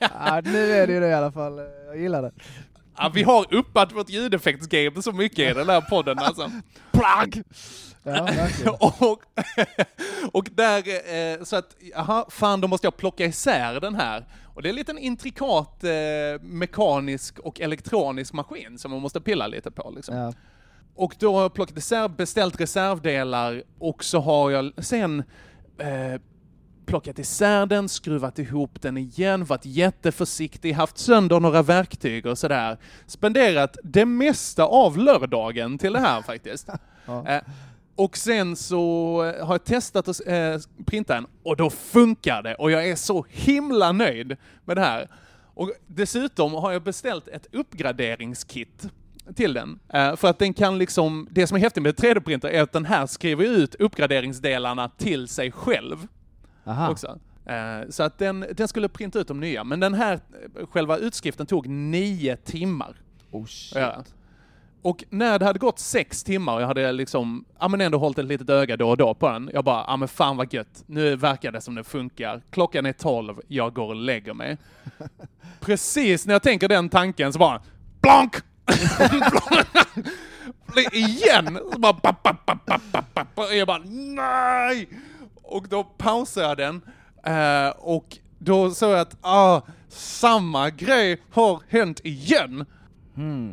Ja, 0.00 0.40
nu 0.44 0.72
är 0.72 0.86
det 0.86 0.92
ju 0.92 1.00
det 1.00 1.08
i 1.08 1.14
alla 1.14 1.32
fall. 1.32 1.58
Jag 1.86 1.98
gillar 1.98 2.22
det. 2.22 2.32
Ja, 2.98 3.10
vi 3.14 3.22
har 3.22 3.54
uppat 3.54 3.92
vårt 3.92 4.10
ljudeffektsgame 4.10 5.02
så 5.02 5.12
mycket 5.12 5.50
i 5.50 5.54
den 5.54 5.68
här 5.68 5.80
podden 5.80 6.18
alltså. 6.18 6.50
Plagg! 6.92 7.42
Ja, 8.02 8.28
och, 8.80 9.22
och 10.32 10.48
där, 10.52 10.78
eh, 11.14 11.44
så 11.44 11.56
att, 11.56 11.76
jaha, 11.94 12.24
fan 12.30 12.60
då 12.60 12.68
måste 12.68 12.86
jag 12.86 12.96
plocka 12.96 13.24
isär 13.24 13.80
den 13.80 13.94
här. 13.94 14.24
Och 14.54 14.62
det 14.62 14.68
är 14.68 14.70
en 14.70 14.76
liten 14.76 14.98
intrikat 14.98 15.84
eh, 15.84 15.90
mekanisk 16.40 17.38
och 17.38 17.60
elektronisk 17.60 18.32
maskin 18.32 18.78
som 18.78 18.90
man 18.90 19.00
måste 19.00 19.20
pilla 19.20 19.46
lite 19.46 19.70
på 19.70 19.92
liksom. 19.96 20.16
Ja. 20.16 20.32
Och 20.94 21.14
då 21.18 21.34
har 21.34 21.42
jag 21.42 21.54
plockat 21.54 21.78
isär, 21.78 22.08
beställt 22.08 22.60
reservdelar 22.60 23.62
och 23.78 24.04
så 24.04 24.20
har 24.20 24.50
jag 24.50 24.72
sen 24.84 25.22
eh, 25.78 26.20
plockat 26.88 27.18
isär 27.18 27.66
den, 27.66 27.88
skruvat 27.88 28.38
ihop 28.38 28.82
den 28.82 28.96
igen, 28.96 29.44
varit 29.44 29.66
jätteförsiktig, 29.66 30.72
haft 30.72 30.98
sönder 30.98 31.40
några 31.40 31.62
verktyg 31.62 32.26
och 32.26 32.38
sådär. 32.38 32.78
Spenderat 33.06 33.76
det 33.84 34.04
mesta 34.04 34.64
av 34.64 34.98
lördagen 34.98 35.78
till 35.78 35.92
det 35.92 36.00
här 36.00 36.22
faktiskt. 36.22 36.68
Ja. 37.10 37.28
Eh, 37.28 37.42
och 37.96 38.16
sen 38.16 38.56
så 38.56 39.24
eh, 39.24 39.46
har 39.46 39.54
jag 39.54 39.64
testat 39.64 40.08
att 40.08 40.26
eh, 40.26 40.56
printa 40.86 41.16
en 41.16 41.26
och 41.42 41.56
då 41.56 41.70
funkar 41.70 42.42
det 42.42 42.54
och 42.54 42.70
jag 42.70 42.88
är 42.88 42.96
så 42.96 43.26
himla 43.28 43.92
nöjd 43.92 44.36
med 44.64 44.76
det 44.76 44.80
här. 44.80 45.08
Och 45.54 45.72
dessutom 45.86 46.54
har 46.54 46.72
jag 46.72 46.82
beställt 46.82 47.28
ett 47.28 47.46
uppgraderingskit 47.52 48.88
till 49.36 49.54
den. 49.54 49.78
Eh, 49.92 50.16
för 50.16 50.28
att 50.28 50.38
den 50.38 50.54
kan 50.54 50.78
liksom, 50.78 51.28
det 51.30 51.46
som 51.46 51.56
är 51.56 51.60
häftigt 51.60 51.82
med 51.82 51.94
3D-printer 51.94 52.48
är 52.48 52.62
att 52.62 52.72
den 52.72 52.84
här 52.84 53.06
skriver 53.06 53.44
ut 53.44 53.74
uppgraderingsdelarna 53.74 54.88
till 54.88 55.28
sig 55.28 55.52
själv 55.52 56.06
Aha. 56.68 56.90
också. 56.90 57.18
Eh, 57.46 57.88
Så 57.90 58.02
att 58.02 58.18
den, 58.18 58.46
den 58.56 58.68
skulle 58.68 58.88
printa 58.88 59.18
ut 59.18 59.28
de 59.28 59.40
nya, 59.40 59.64
men 59.64 59.80
den 59.80 59.94
här, 59.94 60.12
eh, 60.12 60.66
själva 60.66 60.96
utskriften 60.96 61.46
tog 61.46 61.66
nio 61.68 62.36
timmar. 62.36 62.96
Oh 63.30 63.44
shit. 63.46 63.76
Ja. 63.78 64.04
Och 64.82 65.04
när 65.10 65.38
det 65.38 65.44
hade 65.44 65.58
gått 65.58 65.78
sex 65.78 66.24
timmar 66.24 66.54
och 66.54 66.62
jag 66.62 66.66
hade 66.66 66.92
liksom, 66.92 67.44
ja 67.60 67.68
men 67.68 67.80
ändå 67.80 67.98
hållit 67.98 68.18
ett 68.18 68.24
litet 68.24 68.50
öga 68.50 68.76
då 68.76 68.88
och 68.90 68.96
då 68.96 69.14
på 69.14 69.28
den. 69.28 69.50
Jag 69.52 69.64
bara, 69.64 69.84
ja 69.86 69.96
men 69.96 70.08
fan 70.08 70.36
vad 70.36 70.52
gött. 70.54 70.82
Nu 70.86 71.16
verkar 71.16 71.52
det 71.52 71.60
som 71.60 71.74
det 71.74 71.84
funkar. 71.84 72.42
Klockan 72.50 72.86
är 72.86 72.92
tolv, 72.92 73.40
jag 73.48 73.74
går 73.74 73.86
och 73.88 73.96
lägger 73.96 74.34
mig. 74.34 74.58
Precis 75.60 76.26
när 76.26 76.34
jag 76.34 76.42
tänker 76.42 76.68
den 76.68 76.88
tanken 76.88 77.32
så 77.32 77.38
bara, 77.38 77.62
blank! 78.00 78.36
Igen! 80.92 81.58
Så 81.72 81.78
bara, 81.78 81.92
bap, 81.92 82.22
bap, 82.22 82.46
bap, 82.46 82.66
bap, 82.66 83.14
bap. 83.14 83.28
Och 83.34 83.54
jag 83.54 83.66
bara, 83.66 83.82
nej! 83.86 84.88
Och 85.48 85.68
då 85.68 85.84
pausar 85.84 86.42
jag 86.42 86.56
den 86.56 86.80
eh, 87.26 87.68
och 87.78 88.18
då 88.38 88.70
såg 88.70 88.90
jag 88.90 89.00
att, 89.00 89.16
ah, 89.20 89.60
samma 89.88 90.70
grej 90.70 91.22
har 91.32 91.62
hänt 91.68 92.00
igen 92.04 92.64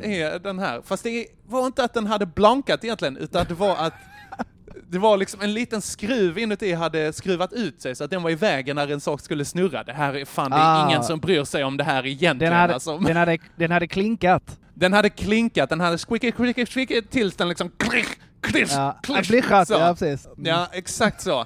är 0.04 0.40
den 0.40 0.60
här. 0.60 0.82
Fast 0.86 1.04
det 1.04 1.26
var 1.48 1.66
inte 1.66 1.84
att 1.84 1.94
den 1.94 2.08
hade 2.08 2.26
blankat 2.26 2.84
egentligen, 2.84 3.18
utan 3.18 3.46
det 3.48 3.54
var 3.54 3.76
att 3.76 3.94
det 4.90 5.00
var 5.00 5.18
liksom 5.18 5.42
en 5.42 5.54
liten 5.54 5.82
skruv 5.82 6.38
inuti 6.38 6.74
hade 6.74 7.14
skruvat 7.14 7.54
ut 7.54 7.82
sig 7.82 7.96
så 7.96 8.04
att 8.04 8.10
den 8.10 8.24
var 8.24 8.30
i 8.30 8.36
vägen 8.36 8.76
när 8.76 8.92
en 8.92 9.02
sak 9.02 9.22
skulle 9.22 9.46
snurra. 9.46 9.84
Det 9.84 9.94
här 9.94 10.14
är 10.14 10.26
fan, 10.26 10.52
det 10.52 10.58
är 10.58 10.84
Ah. 10.86 10.90
ingen 10.90 11.04
som 11.04 11.20
bryr 11.20 11.44
sig 11.44 11.64
om 11.64 11.78
det 11.78 11.84
här 11.84 12.06
egentligen. 12.06 12.38
Den 12.38 12.54
hade, 12.62 12.74
alltså. 12.74 12.98
den, 12.98 13.18
hade, 13.18 13.38
den 13.56 13.72
hade 13.72 13.88
klinkat. 13.88 14.60
Den 14.74 14.94
hade 14.94 15.10
klinkat, 15.10 15.70
den 15.70 15.80
hade 15.80 15.98
squeaky, 15.98 16.32
squeaky, 16.32 16.66
squeaky 16.66 17.02
tills 17.02 17.36
den 17.36 17.50
liksom 17.50 17.72
klick, 17.78 18.08
klick, 18.42 18.72
Ja, 18.72 19.00
klick. 19.04 19.28
blischat, 19.28 19.68
så. 19.68 19.74
ja 19.74 19.96
precis. 20.00 20.26
Mm. 20.26 20.46
Ja, 20.46 20.68
exakt 20.72 21.22
så. 21.22 21.46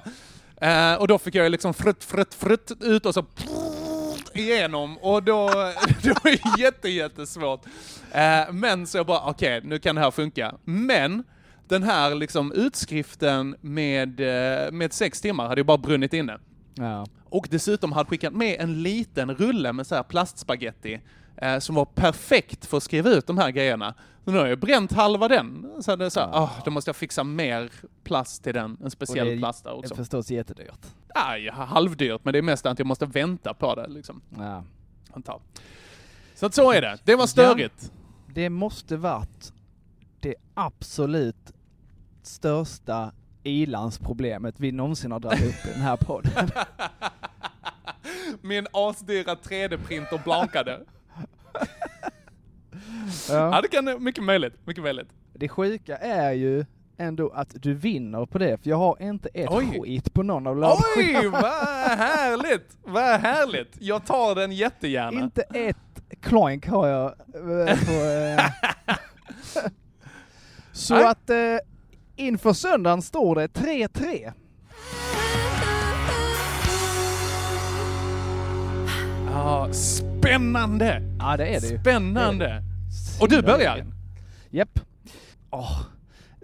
Eh, 0.60 0.94
och 0.94 1.08
då 1.08 1.18
fick 1.18 1.34
jag 1.34 1.50
liksom 1.50 1.74
frutt, 1.74 2.04
frutt, 2.04 2.34
frutt 2.34 2.72
ut 2.80 3.06
och 3.06 3.14
så 3.14 3.26
igenom 4.34 4.98
och 4.98 5.22
då, 5.22 5.48
det 6.02 6.24
var 6.24 6.30
ju 6.30 6.62
jätte, 6.62 6.88
jättesvårt. 6.88 7.66
Eh, 8.12 8.52
men 8.52 8.86
så 8.86 8.98
jag 8.98 9.06
bara, 9.06 9.30
okej, 9.30 9.60
nu 9.64 9.78
kan 9.78 9.94
det 9.94 10.00
här 10.00 10.10
funka. 10.10 10.54
Men 10.64 11.24
den 11.68 11.82
här 11.82 12.14
liksom 12.14 12.52
utskriften 12.52 13.56
med, 13.60 14.20
eh, 14.20 14.72
med 14.72 14.92
sex 14.92 15.20
timmar 15.20 15.48
hade 15.48 15.60
ju 15.60 15.64
bara 15.64 15.78
brunnit 15.78 16.12
inne. 16.12 16.38
Ja. 16.74 17.06
Och 17.24 17.46
dessutom 17.50 17.92
hade 17.92 18.08
skickat 18.08 18.32
med 18.32 18.60
en 18.60 18.82
liten 18.82 19.34
rulle 19.34 19.72
med 19.72 19.86
så 19.86 19.94
här 19.94 20.02
plastspaghetti 20.02 21.00
eh, 21.40 21.58
som 21.58 21.74
var 21.74 21.84
perfekt 21.84 22.66
för 22.66 22.76
att 22.76 22.82
skriva 22.82 23.10
ut 23.10 23.26
de 23.26 23.38
här 23.38 23.50
grejerna. 23.50 23.94
Så 24.24 24.30
nu 24.30 24.38
har 24.38 24.46
jag 24.46 24.58
bränt 24.60 24.92
halva 24.92 25.28
den. 25.28 25.72
Så 25.80 25.96
det 25.96 26.04
är 26.04 26.10
så 26.10 26.20
här, 26.20 26.28
ah, 26.32 26.50
då 26.64 26.70
måste 26.70 26.88
jag 26.88 26.96
fixa 26.96 27.24
mer 27.24 27.70
plast 28.04 28.44
till 28.44 28.54
den, 28.54 28.78
en 28.84 28.90
speciell 28.90 29.26
Och 29.26 29.30
det 29.32 29.36
är- 29.36 29.38
plast 29.38 29.64
där 29.64 29.72
också. 29.72 29.88
Det 29.88 29.94
är 29.94 29.96
förstås 30.04 30.30
jättedyrt. 30.30 30.86
Aj, 31.14 31.50
halvdyrt, 31.50 32.24
men 32.24 32.32
det 32.32 32.38
är 32.38 32.42
mest 32.42 32.66
att 32.66 32.78
jag 32.78 32.86
måste 32.86 33.06
vänta 33.06 33.54
på 33.54 33.74
det 33.74 33.88
liksom. 33.88 34.20
Ja. 34.38 34.64
Antar. 35.12 35.40
Så 36.34 36.46
att 36.46 36.54
så 36.54 36.72
är 36.72 36.80
det. 36.80 36.98
Det 37.04 37.16
var 37.16 37.26
störigt. 37.26 37.92
Det 38.34 38.50
måste 38.50 38.96
varit 38.96 39.52
det 40.20 40.34
absolut 40.54 41.52
största 42.22 43.12
ilandsproblemet 43.42 44.54
vi 44.60 44.72
någonsin 44.72 45.12
har 45.12 45.20
dragit 45.20 45.44
upp 45.44 45.66
i 45.66 45.72
den 45.72 45.82
här 45.82 45.96
podden. 45.96 46.32
Min 48.40 48.66
asdyra 48.72 49.34
3D-printer 49.34 50.24
blankade. 50.24 50.80
Ja. 53.28 53.54
Ja, 53.54 53.60
det 53.62 53.68
kan 53.68 54.04
mycket 54.04 54.24
möjligt. 54.24 54.54
Mycket 54.64 54.82
möjligt. 54.84 55.08
Det 55.32 55.48
sjuka 55.48 55.96
är 55.96 56.32
ju 56.32 56.64
ändå 56.98 57.30
att 57.30 57.54
du 57.62 57.74
vinner 57.74 58.26
på 58.26 58.38
det, 58.38 58.62
för 58.62 58.70
jag 58.70 58.76
har 58.76 59.02
inte 59.02 59.28
ett 59.34 59.50
Oj. 59.50 59.80
skit 59.82 60.14
på 60.14 60.22
någon 60.22 60.46
av 60.46 60.54
Oj, 60.54 60.60
laddskivorna. 60.60 61.40
vad 61.40 61.98
härligt! 61.98 62.76
Vad 62.84 63.20
härligt! 63.20 63.76
Jag 63.78 64.06
tar 64.06 64.34
den 64.34 64.52
jättegärna. 64.52 65.20
Inte 65.20 65.42
ett 65.42 65.76
kloink 66.20 66.66
har 66.68 66.88
jag 66.88 67.06
eh, 67.34 67.78
på... 67.86 67.92
Eh. 67.92 68.44
Så 70.72 70.94
Nej. 70.94 71.04
att 71.04 71.30
eh, 71.30 71.36
inför 72.16 72.52
söndagen 72.52 73.02
står 73.02 73.34
det 73.34 73.46
3-3. 73.46 74.32
Ja, 79.26 79.68
spännande! 79.72 81.02
Ja, 81.18 81.36
det 81.36 81.46
är 81.46 81.60
det 81.60 81.66
ju. 81.66 81.78
Spännande! 81.80 82.62
Och 83.20 83.28
du 83.28 83.42
börjar? 83.42 83.86
Japp. 84.50 84.80
Åh, 85.50 85.80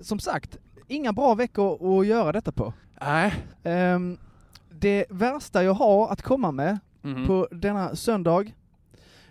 Som 0.03 0.19
sagt, 0.19 0.59
inga 0.89 1.13
bra 1.13 1.35
veckor 1.35 2.01
att 2.01 2.07
göra 2.07 2.33
detta 2.33 2.53
på. 2.53 2.73
Nej. 3.01 3.35
Ehm, 3.65 4.19
det 4.71 5.05
värsta 5.11 5.63
jag 5.65 5.75
har 5.75 6.09
att 6.13 6.23
komma 6.23 6.53
med 6.53 6.79
Mhm. 7.03 7.27
på 7.27 7.49
denna 7.51 7.97
söndag, 7.97 8.45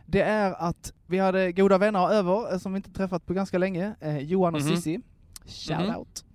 det 0.06 0.22
är 0.22 0.54
att 0.70 0.94
vi 1.08 1.20
hade 1.20 1.52
goda 1.52 1.78
vänner 1.78 2.10
över 2.14 2.54
eh, 2.54 2.58
som 2.60 2.74
vi 2.74 2.78
inte 2.78 2.92
träffat 2.92 3.26
på 3.26 3.34
ganska 3.34 3.58
länge. 3.58 3.96
Eh, 4.02 4.18
Johan 4.18 4.56
och 4.56 4.62
Mhm. 4.62 4.76
Sissi. 4.76 5.00
Shout 5.46 5.80
Mhm. 5.88 5.96
out. 5.96 6.26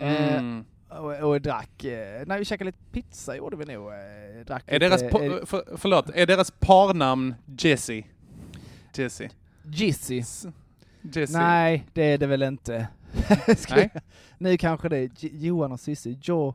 Eh, 0.00 0.34
Mm. 0.36 0.64
och, 0.88 1.12
och 1.30 1.40
drack, 1.40 1.84
eh, 1.84 2.22
nej 2.26 2.38
vi 2.38 2.44
käkade 2.44 2.68
lite 2.68 2.78
pizza 2.92 3.36
gjorde 3.36 3.56
vi 3.56 3.64
nog. 3.64 3.86
Eh, 3.92 4.44
drack 4.46 4.64
Är 4.66 4.72
lite, 4.72 4.88
deras, 4.88 5.02
eh, 5.02 5.44
för, 5.46 5.76
förlåt, 5.76 6.10
är 6.14 6.26
deras 6.26 6.50
parnamn 6.50 7.34
Jessie? 7.58 8.06
Jessie. 8.94 9.30
Jizzy. 9.72 10.14
Jessie. 11.02 11.38
Nej, 11.38 11.86
det 11.92 12.02
är 12.02 12.18
det 12.18 12.26
väl 12.26 12.42
inte. 12.42 12.88
Nej. 13.70 13.90
Nu 14.38 14.56
kanske 14.56 14.88
det 14.88 14.96
är 14.96 15.10
J- 15.18 15.30
Johan 15.34 15.72
och 15.72 15.80
Sissi. 15.80 16.18
Jo, 16.22 16.54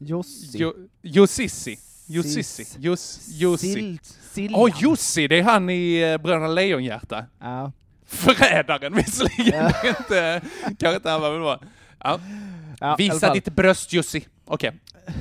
Jossi. 0.00 0.58
Jo, 0.58 0.74
Josissi. 1.02 1.78
Josissi. 2.06 2.62
Sis- 2.64 2.76
Jos, 2.80 3.28
Jussi. 3.28 3.74
Sil- 3.76 3.98
Siljan. 4.32 4.60
Åh, 4.60 4.70
Jussi, 4.82 5.28
det 5.28 5.38
är 5.38 5.42
han 5.42 5.70
i 5.70 6.00
eh, 6.00 6.18
Bröderna 6.18 6.46
Lejonhjärta. 6.48 7.26
Ja. 7.40 7.72
Förrädaren 8.06 8.94
visserligen, 8.96 9.54
Ja. 9.82 9.88
inte, 9.98 10.40
kanske 10.78 10.94
inte 10.96 11.10
han 11.10 11.20
var, 11.20 11.30
men 11.30 11.38
det 11.38 11.44
var. 11.44 11.58
Ja. 12.04 12.20
Ja, 12.20 12.20
i 12.20 12.84
alla 12.84 12.96
Visa 12.96 13.26
fall. 13.26 13.34
ditt 13.34 13.48
bröst 13.54 13.92
Jussi. 13.92 14.26
Okej. 14.44 14.72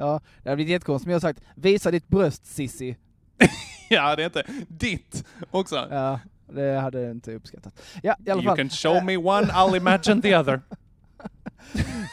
Ja, 0.00 0.20
det 0.42 0.48
hade 0.48 0.56
blivit 0.56 0.70
jättekonstigt, 0.70 1.06
men 1.06 1.12
jag 1.12 1.16
har 1.16 1.20
sagt 1.20 1.40
visa 1.54 1.90
ditt 1.90 2.08
bröst 2.08 2.46
Sissi. 2.46 2.96
ja, 3.90 4.16
det 4.16 4.22
är 4.22 4.26
inte 4.26 4.42
ditt 4.68 5.24
också. 5.50 5.86
Ja, 5.90 6.20
det 6.52 6.78
hade 6.80 7.00
jag 7.00 7.10
inte 7.10 7.34
uppskattat. 7.34 7.82
Ja, 8.02 8.16
i 8.26 8.30
alla 8.30 8.42
You 8.42 8.48
fall. 8.48 8.56
can 8.56 8.70
show 8.70 9.04
me 9.04 9.16
one, 9.16 9.46
I'll 9.46 9.76
imagine 9.76 10.22
the 10.22 10.36
other. 10.36 10.60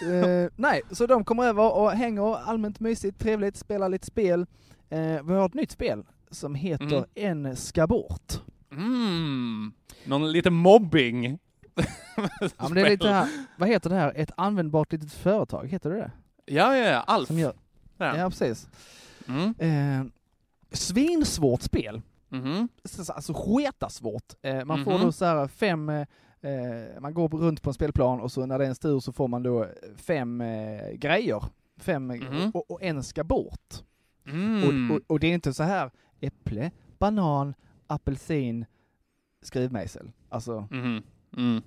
Eh, 0.01 0.49
nej, 0.55 0.81
så 0.91 1.07
de 1.07 1.25
kommer 1.25 1.43
över 1.43 1.73
och 1.75 1.91
hänger 1.91 2.37
allmänt 2.37 2.79
mysigt, 2.79 3.19
trevligt, 3.19 3.57
spelar 3.57 3.89
lite 3.89 4.05
spel. 4.07 4.45
Eh, 4.89 4.99
vi 4.99 5.33
har 5.33 5.45
ett 5.45 5.53
nytt 5.53 5.71
spel 5.71 6.03
som 6.31 6.55
heter 6.55 7.05
Mm. 7.15 7.45
En 7.45 7.55
ska 7.55 7.87
bort. 7.87 8.33
Mm. 8.71 9.73
Någon 10.05 10.31
lite 10.31 10.49
mobbing. 10.49 11.39
Ja, 12.15 12.49
men 12.59 12.73
det 12.73 12.81
är 12.81 12.89
lite 12.89 13.07
här, 13.07 13.27
vad 13.57 13.69
heter 13.69 13.89
det 13.89 13.95
här? 13.95 14.13
Ett 14.15 14.31
användbart 14.37 14.91
litet 14.91 15.11
företag, 15.13 15.67
heter 15.67 15.89
det 15.89 15.95
det? 15.95 16.11
Ja, 16.45 16.77
ja, 16.77 16.85
ja. 16.87 16.99
Alf. 16.99 17.27
Som 17.27 17.39
gör, 17.39 17.53
Ja. 17.97 18.17
ja, 18.17 18.29
precis. 18.29 18.67
Mm. 19.27 19.53
Eh, 19.59 20.05
svinsvårt 20.71 21.61
spel. 21.61 22.01
Mhm. 22.29 22.67
Så- 22.83 23.13
Alltså 23.13 23.33
skitasvårt. 23.33 24.33
Eh, 24.41 24.65
man 24.65 24.83
får 24.83 24.91
Mhm. 24.93 25.01
då 25.01 25.11
så 25.11 25.25
här 25.25 25.47
fem, 25.47 25.89
eh, 25.89 26.07
eh, 26.41 26.99
man 27.01 27.13
går 27.13 27.27
runt 27.29 27.61
på 27.61 27.69
en 27.69 27.73
spelplan 27.73 28.19
och 28.21 28.31
så 28.31 28.45
när 28.45 28.59
det 28.59 28.65
är 28.65 28.69
en 28.69 28.75
tur 28.75 28.99
så 28.99 29.11
får 29.11 29.27
man 29.27 29.43
då 29.43 29.67
fem 29.95 30.41
eh, 30.41 30.91
grejer. 30.91 31.43
Fem, 31.77 32.07
Mhm. 32.07 32.51
och, 32.53 32.71
och 32.71 32.83
en 32.83 33.03
ska 33.03 33.23
bort. 33.23 33.83
Mm. 34.27 34.63
Och, 34.89 34.95
och, 34.95 35.01
och 35.07 35.19
det 35.19 35.27
är 35.27 35.33
inte 35.33 35.53
så 35.53 35.63
här 35.63 35.91
äpple, 36.21 36.71
banan, 36.99 37.53
apelsin, 37.87 38.65
skrivmejsel. 39.41 40.11
Alltså, 40.29 40.67
Mhm. 40.71 41.03
Mm. 41.37 41.61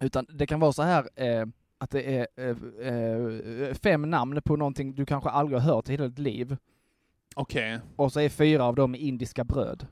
utan 0.00 0.26
det 0.34 0.46
kan 0.46 0.60
vara 0.60 0.72
så 0.72 0.82
här 0.82 1.08
eh, 1.14 1.46
att 1.78 1.90
det 1.90 2.18
är 2.18 2.26
eh, 2.36 3.74
fem 3.74 4.10
namn 4.10 4.40
på 4.44 4.56
någonting 4.56 4.94
du 4.94 5.06
kanske 5.06 5.30
aldrig 5.30 5.60
har 5.60 5.74
hört 5.74 5.88
i 5.88 5.92
hela 5.92 6.08
ditt 6.08 6.18
liv. 6.18 6.56
Okej. 7.36 7.78
Och 7.96 8.12
så 8.12 8.20
är 8.20 8.28
fyra 8.28 8.64
av 8.64 8.74
dem 8.74 8.94
indiska 8.94 9.44
bröd. 9.44 9.86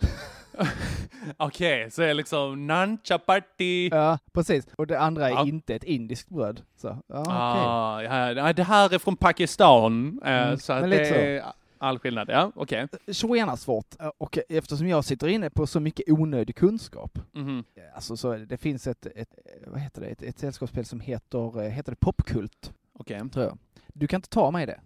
Okej, 1.36 1.90
så 1.90 2.02
är 2.02 2.14
liksom 2.14 2.66
nan 2.66 2.98
chapati. 3.04 3.88
Ja, 3.92 4.18
precis. 4.32 4.66
Och 4.78 4.86
det 4.86 4.98
andra 5.00 5.26
är 5.26 5.30
Ja. 5.32 5.46
inte 5.46 5.74
ett 5.74 5.84
indiskt 5.84 6.28
bröd. 6.28 6.62
Så, 6.76 6.98
ja. 7.06 7.24
Ah, 7.28 8.02
ja, 8.02 8.32
ja, 8.32 8.52
det 8.52 8.62
här 8.62 8.94
är 8.94 8.98
från 8.98 9.16
Pakistan, 9.16 10.20
eh, 10.24 10.42
Mm, 10.42 10.58
så 10.58 10.72
att 10.72 10.90
det 10.90 11.06
så. 11.06 11.14
är 11.14 11.42
all 11.78 11.98
skillnad. 11.98 12.28
Ja, 12.30 12.52
okej. 12.54 12.88
Tjoena 13.12 13.56
svårt. 13.56 13.94
Och 14.18 14.38
eftersom 14.48 14.88
jag 14.88 15.04
sitter 15.04 15.28
inne 15.28 15.50
på 15.50 15.66
så 15.66 15.80
mycket 15.80 16.08
onödig 16.10 16.56
kunskap. 16.56 17.18
Mhm. 17.32 17.64
Alltså 17.94 18.16
så 18.16 18.34
det 18.36 18.56
finns 18.56 18.86
ett, 18.86 19.06
ett 19.06 19.34
vad 19.66 19.80
heter 19.80 20.00
det, 20.00 20.06
ett, 20.06 20.22
ett 20.22 20.38
sällskapsspel 20.38 20.84
som 20.84 21.00
heter, 21.00 21.62
eh, 21.62 21.68
heter 21.70 21.92
det 21.92 22.00
Popkult, 22.00 22.72
Okej. 22.92 23.20
tror 23.32 23.44
jag. 23.44 23.58
Du 23.88 24.06
kan 24.06 24.18
inte 24.18 24.28
ta 24.28 24.50
mig 24.50 24.66
det. 24.66 24.80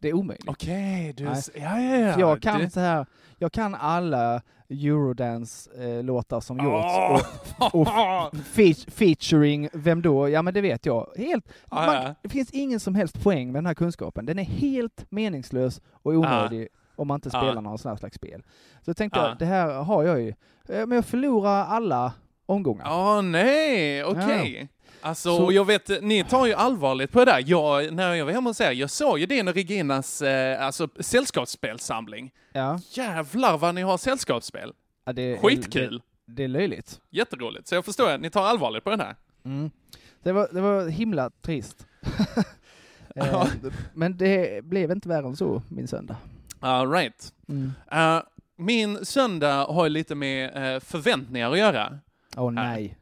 Det 0.00 0.08
är 0.08 0.14
omöjligt. 0.14 0.48
Okej, 0.48 1.12
du... 1.16 1.24
Nej. 1.24 1.42
Ja, 1.54 1.80
ja, 1.80 1.96
ja. 1.96 2.12
För 2.12 2.20
jag 2.20 2.42
kan 2.42 2.60
det... 2.60 2.70
så 2.70 2.80
här, 2.80 3.06
jag 3.38 3.52
kan 3.52 3.74
alla 3.74 4.42
Eurodance-låtar 4.68 6.40
som 6.40 6.56
gjorts 6.58 6.94
Åh! 6.98 7.22
och, 7.58 7.74
och 7.80 7.86
fe- 8.54 8.90
featuring, 8.90 9.68
vem 9.72 10.02
då? 10.02 10.28
Ja 10.28 10.42
men 10.42 10.54
det 10.54 10.60
vet 10.60 10.86
jag. 10.86 11.08
Helt, 11.16 11.48
Ah, 11.68 11.86
man, 11.86 11.94
ja. 11.94 12.14
det 12.22 12.28
finns 12.28 12.50
ingen 12.50 12.80
som 12.80 12.94
helst 12.94 13.22
poäng 13.22 13.46
med 13.52 13.54
den 13.62 13.66
här 13.66 13.74
kunskapen. 13.74 14.26
Den 14.26 14.38
är 14.38 14.42
helt 14.44 15.04
meningslös 15.10 15.80
och 15.92 16.12
onödig 16.12 16.68
om 16.96 17.08
man 17.08 17.14
inte 17.14 17.28
Ah. 17.32 17.40
spelar 17.40 17.60
någon 17.62 17.78
sån 17.78 17.88
här 17.90 17.96
slags 17.96 18.16
spel. 18.16 18.42
Så 18.84 18.90
jag 18.90 18.96
tänkte 18.96 19.20
Ah. 19.20 19.28
jag, 19.28 19.38
det 19.38 19.46
här 19.46 19.72
har 19.82 20.02
jag 20.04 20.20
ju. 20.20 20.28
Eh, 20.68 20.86
Men 20.86 20.92
jag 20.92 21.04
förlorar 21.04 21.64
alla 21.64 22.12
omgångar. 22.46 22.84
Ja, 22.84 23.20
nej, 23.20 24.04
okej. 24.04 24.68
Alltså, 25.00 25.36
Så- 25.36 25.52
jag 25.52 25.64
vet, 25.64 26.02
ni 26.02 26.24
tar 26.24 26.46
ju 26.46 26.54
allvarligt 26.54 27.12
på 27.12 27.18
det 27.18 27.24
där. 27.24 27.44
Jag, 27.46 27.92
när 27.94 28.14
jag 28.14 28.24
var 28.24 28.32
hemma 28.32 28.50
hos 28.50 28.60
er, 28.60 28.72
jag 28.72 28.90
såg 28.90 29.18
ju 29.18 29.26
din 29.26 29.48
och 29.48 29.54
Reginas 29.54 30.22
eh, 30.22 30.64
alltså, 30.66 30.88
sällskapsspelsamling. 31.00 32.30
Ja. 32.52 32.78
Jävlar 32.90 33.58
vad 33.58 33.74
ni 33.74 33.82
har 33.82 33.98
sällskapsspel. 33.98 34.72
Ja, 35.04 35.12
det, 35.12 35.38
Skitkul. 35.38 36.02
Det, 36.26 36.32
det 36.32 36.44
är 36.44 36.48
löjligt. 36.48 37.00
Jätteroligt. 37.10 37.68
Så 37.68 37.74
jag 37.74 37.84
förstår 37.84 38.10
att 38.10 38.20
ni 38.20 38.30
tar 38.30 38.42
allvarligt 38.44 38.84
på 38.84 38.90
den 38.90 39.00
här. 39.00 39.16
Mm. 39.44 39.70
Det, 40.22 40.32
var, 40.32 40.48
det 40.52 40.60
var 40.60 40.88
himla 40.88 41.30
trist. 41.30 41.86
Eh. 43.14 43.46
Men 43.94 44.16
det 44.16 44.64
blev 44.64 44.90
inte 44.90 45.08
värre 45.08 45.26
än 45.26 45.36
så, 45.36 45.62
min 45.68 45.88
söndag. 45.88 46.16
All 46.60 46.90
right. 46.90 47.32
Mm. 47.48 47.72
Eh, 47.92 48.22
min 48.56 49.04
söndag 49.06 49.64
har 49.64 49.88
lite 49.88 50.14
med 50.14 50.74
eh, 50.74 50.80
förväntningar 50.80 51.52
att 51.52 51.58
göra. 51.58 51.98
Åh 52.36 52.50
nej. 52.52 52.97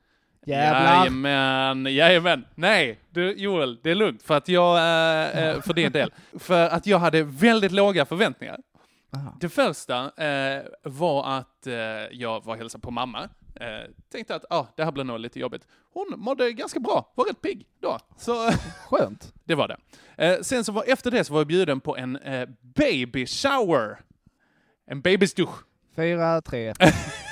Jävlar! 0.46 0.98
Jajamän, 0.98 1.94
jajamän. 1.94 2.44
Nej, 2.54 3.00
du 3.10 3.32
Joel, 3.32 3.78
det 3.82 3.90
är 3.90 3.94
lugnt 3.94 4.22
för 4.22 4.36
att 4.36 4.48
jag, 4.48 4.76
eh, 4.76 5.60
för 5.60 5.74
din 5.74 5.92
del, 5.92 6.12
för 6.38 6.68
att 6.68 6.86
jag 6.86 6.98
hade 6.98 7.22
väldigt 7.22 7.72
låga 7.72 8.04
förväntningar. 8.04 8.60
Aha. 9.16 9.36
Det 9.40 9.48
första 9.48 10.24
eh, 10.24 10.62
var 10.82 11.38
att 11.38 11.66
eh, 11.66 11.74
jag 12.10 12.44
var 12.44 12.56
hälsade 12.56 12.82
på 12.82 12.90
mamma. 12.90 13.28
Tänkte 14.12 14.34
att 14.34 14.44
ah, 14.50 14.66
det 14.76 14.84
här 14.84 14.92
blir 14.92 15.04
nog 15.04 15.18
lite 15.20 15.40
jobbigt. 15.40 15.62
Hon 15.92 16.14
mådde 16.16 16.52
ganska 16.52 16.80
bra, 16.80 17.12
var 17.14 17.24
rätt 17.24 17.42
pigg 17.42 17.66
då. 17.82 17.98
Så 18.16 18.50
Skönt. 18.90 19.32
det 19.44 19.54
var 19.54 19.68
det. 19.68 20.44
Sen 20.44 20.64
så 20.64 20.72
var, 20.72 20.84
efter 20.86 21.10
det 21.10 21.24
så 21.24 21.32
var 21.32 21.40
jag 21.40 21.46
bjuden 21.46 21.80
på 21.80 21.96
en 21.96 22.18
baby 22.60 23.26
shower. 23.26 23.98
En 24.90 25.00
babysdusch. 25.00 25.64
Fyra, 25.96 26.42
tre. 26.42 26.74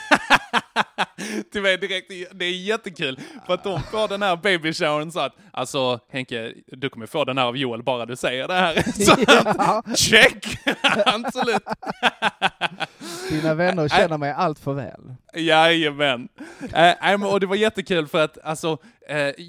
till 1.53 1.63
mig 1.63 1.79
direkt. 1.79 2.11
Det 2.33 2.45
är 2.45 2.51
jättekul. 2.51 3.21
För 3.47 3.55
att 3.55 3.65
de 3.65 3.83
får 3.83 4.09
den 4.09 4.23
här 4.23 4.37
baby 4.37 4.73
showern 4.73 5.13
så 5.13 5.21
att, 5.21 5.33
alltså 5.53 6.01
Henke, 6.11 6.53
du 6.67 6.89
kommer 6.89 7.07
få 7.07 7.25
den 7.25 7.39
här 7.39 7.45
av 7.45 7.57
Joel 7.57 7.83
bara 7.83 8.07
du 8.07 8.17
säger 8.17 8.49
det 8.49 8.55
här. 8.55 8.83
Så 9.05 9.13
att, 9.13 9.99
check! 9.99 10.59
Absolut. 11.07 11.63
Dina 13.31 13.55
vänner 13.55 13.89
känner 13.89 14.19
mig 14.19 14.33
allt 14.33 14.59
för 14.59 14.73
väl. 14.73 15.15
Jajamän. 15.35 16.29
Eh, 16.75 17.25
och 17.25 17.41
det 17.41 17.47
var 17.47 17.57
jättekul 17.57 18.09
för 18.09 18.25
att 18.25 18.39
alltså, 18.45 18.79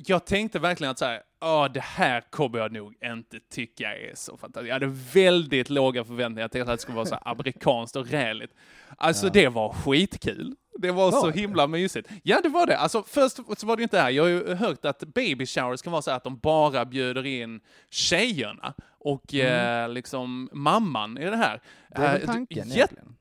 jag 0.05 0.25
tänkte 0.25 0.59
verkligen 0.59 0.91
att 0.91 0.99
så 0.99 1.05
här, 1.05 1.21
"Åh, 1.41 1.71
det 1.71 1.83
här 1.83 2.21
kommer 2.29 2.59
jag 2.59 2.71
nog 2.71 2.93
inte 3.05 3.39
tycka 3.51 3.97
är 3.97 4.11
så 4.15 4.37
fantastiskt. 4.37 4.67
Jag 4.67 4.73
hade 4.75 4.91
väldigt 5.13 5.69
låga 5.69 6.03
förväntningar. 6.03 6.41
Jag 6.43 6.51
tänkte 6.51 6.71
att 6.71 6.77
det 6.77 6.81
skulle 6.81 6.95
vara 6.95 7.05
så 7.05 7.15
amerikanskt 7.15 7.95
och 7.95 8.07
räligt. 8.07 8.51
Alltså 8.97 9.29
det 9.29 9.47
var 9.47 9.73
skitkul. 9.73 10.55
Det 10.77 10.91
var 10.91 11.11
så 11.11 11.29
himla 11.29 11.67
mysigt. 11.67 12.09
Ja, 12.23 12.39
det 12.43 12.49
var 12.49 12.65
det. 12.67 12.77
Alltså 12.77 13.03
först 13.07 13.35
så 13.57 13.67
var 13.67 13.77
det 13.77 13.83
inte 13.83 13.97
det 13.97 14.01
här. 14.01 14.09
Jag 14.09 14.23
har 14.23 14.29
ju 14.29 14.53
hört 14.55 14.85
att 14.85 14.99
baby 14.99 15.45
showers 15.45 15.81
kan 15.81 15.91
vara 15.91 16.01
så 16.01 16.09
här 16.11 16.17
att 16.17 16.23
de 16.23 16.37
bara 16.37 16.85
bjuder 16.85 17.25
in 17.25 17.61
tjejerna 17.89 18.73
och 18.99 19.33
eh, 19.33 19.89
liksom 19.89 20.49
mamman 20.53 21.17
i 21.17 21.25
det 21.25 21.35
här. 21.37 21.61
Det 21.89 22.01
är 22.01 22.13
väl 22.13 22.21
Eh, 22.21 22.25
tanken 22.25 22.71
egentligen. 22.71 23.15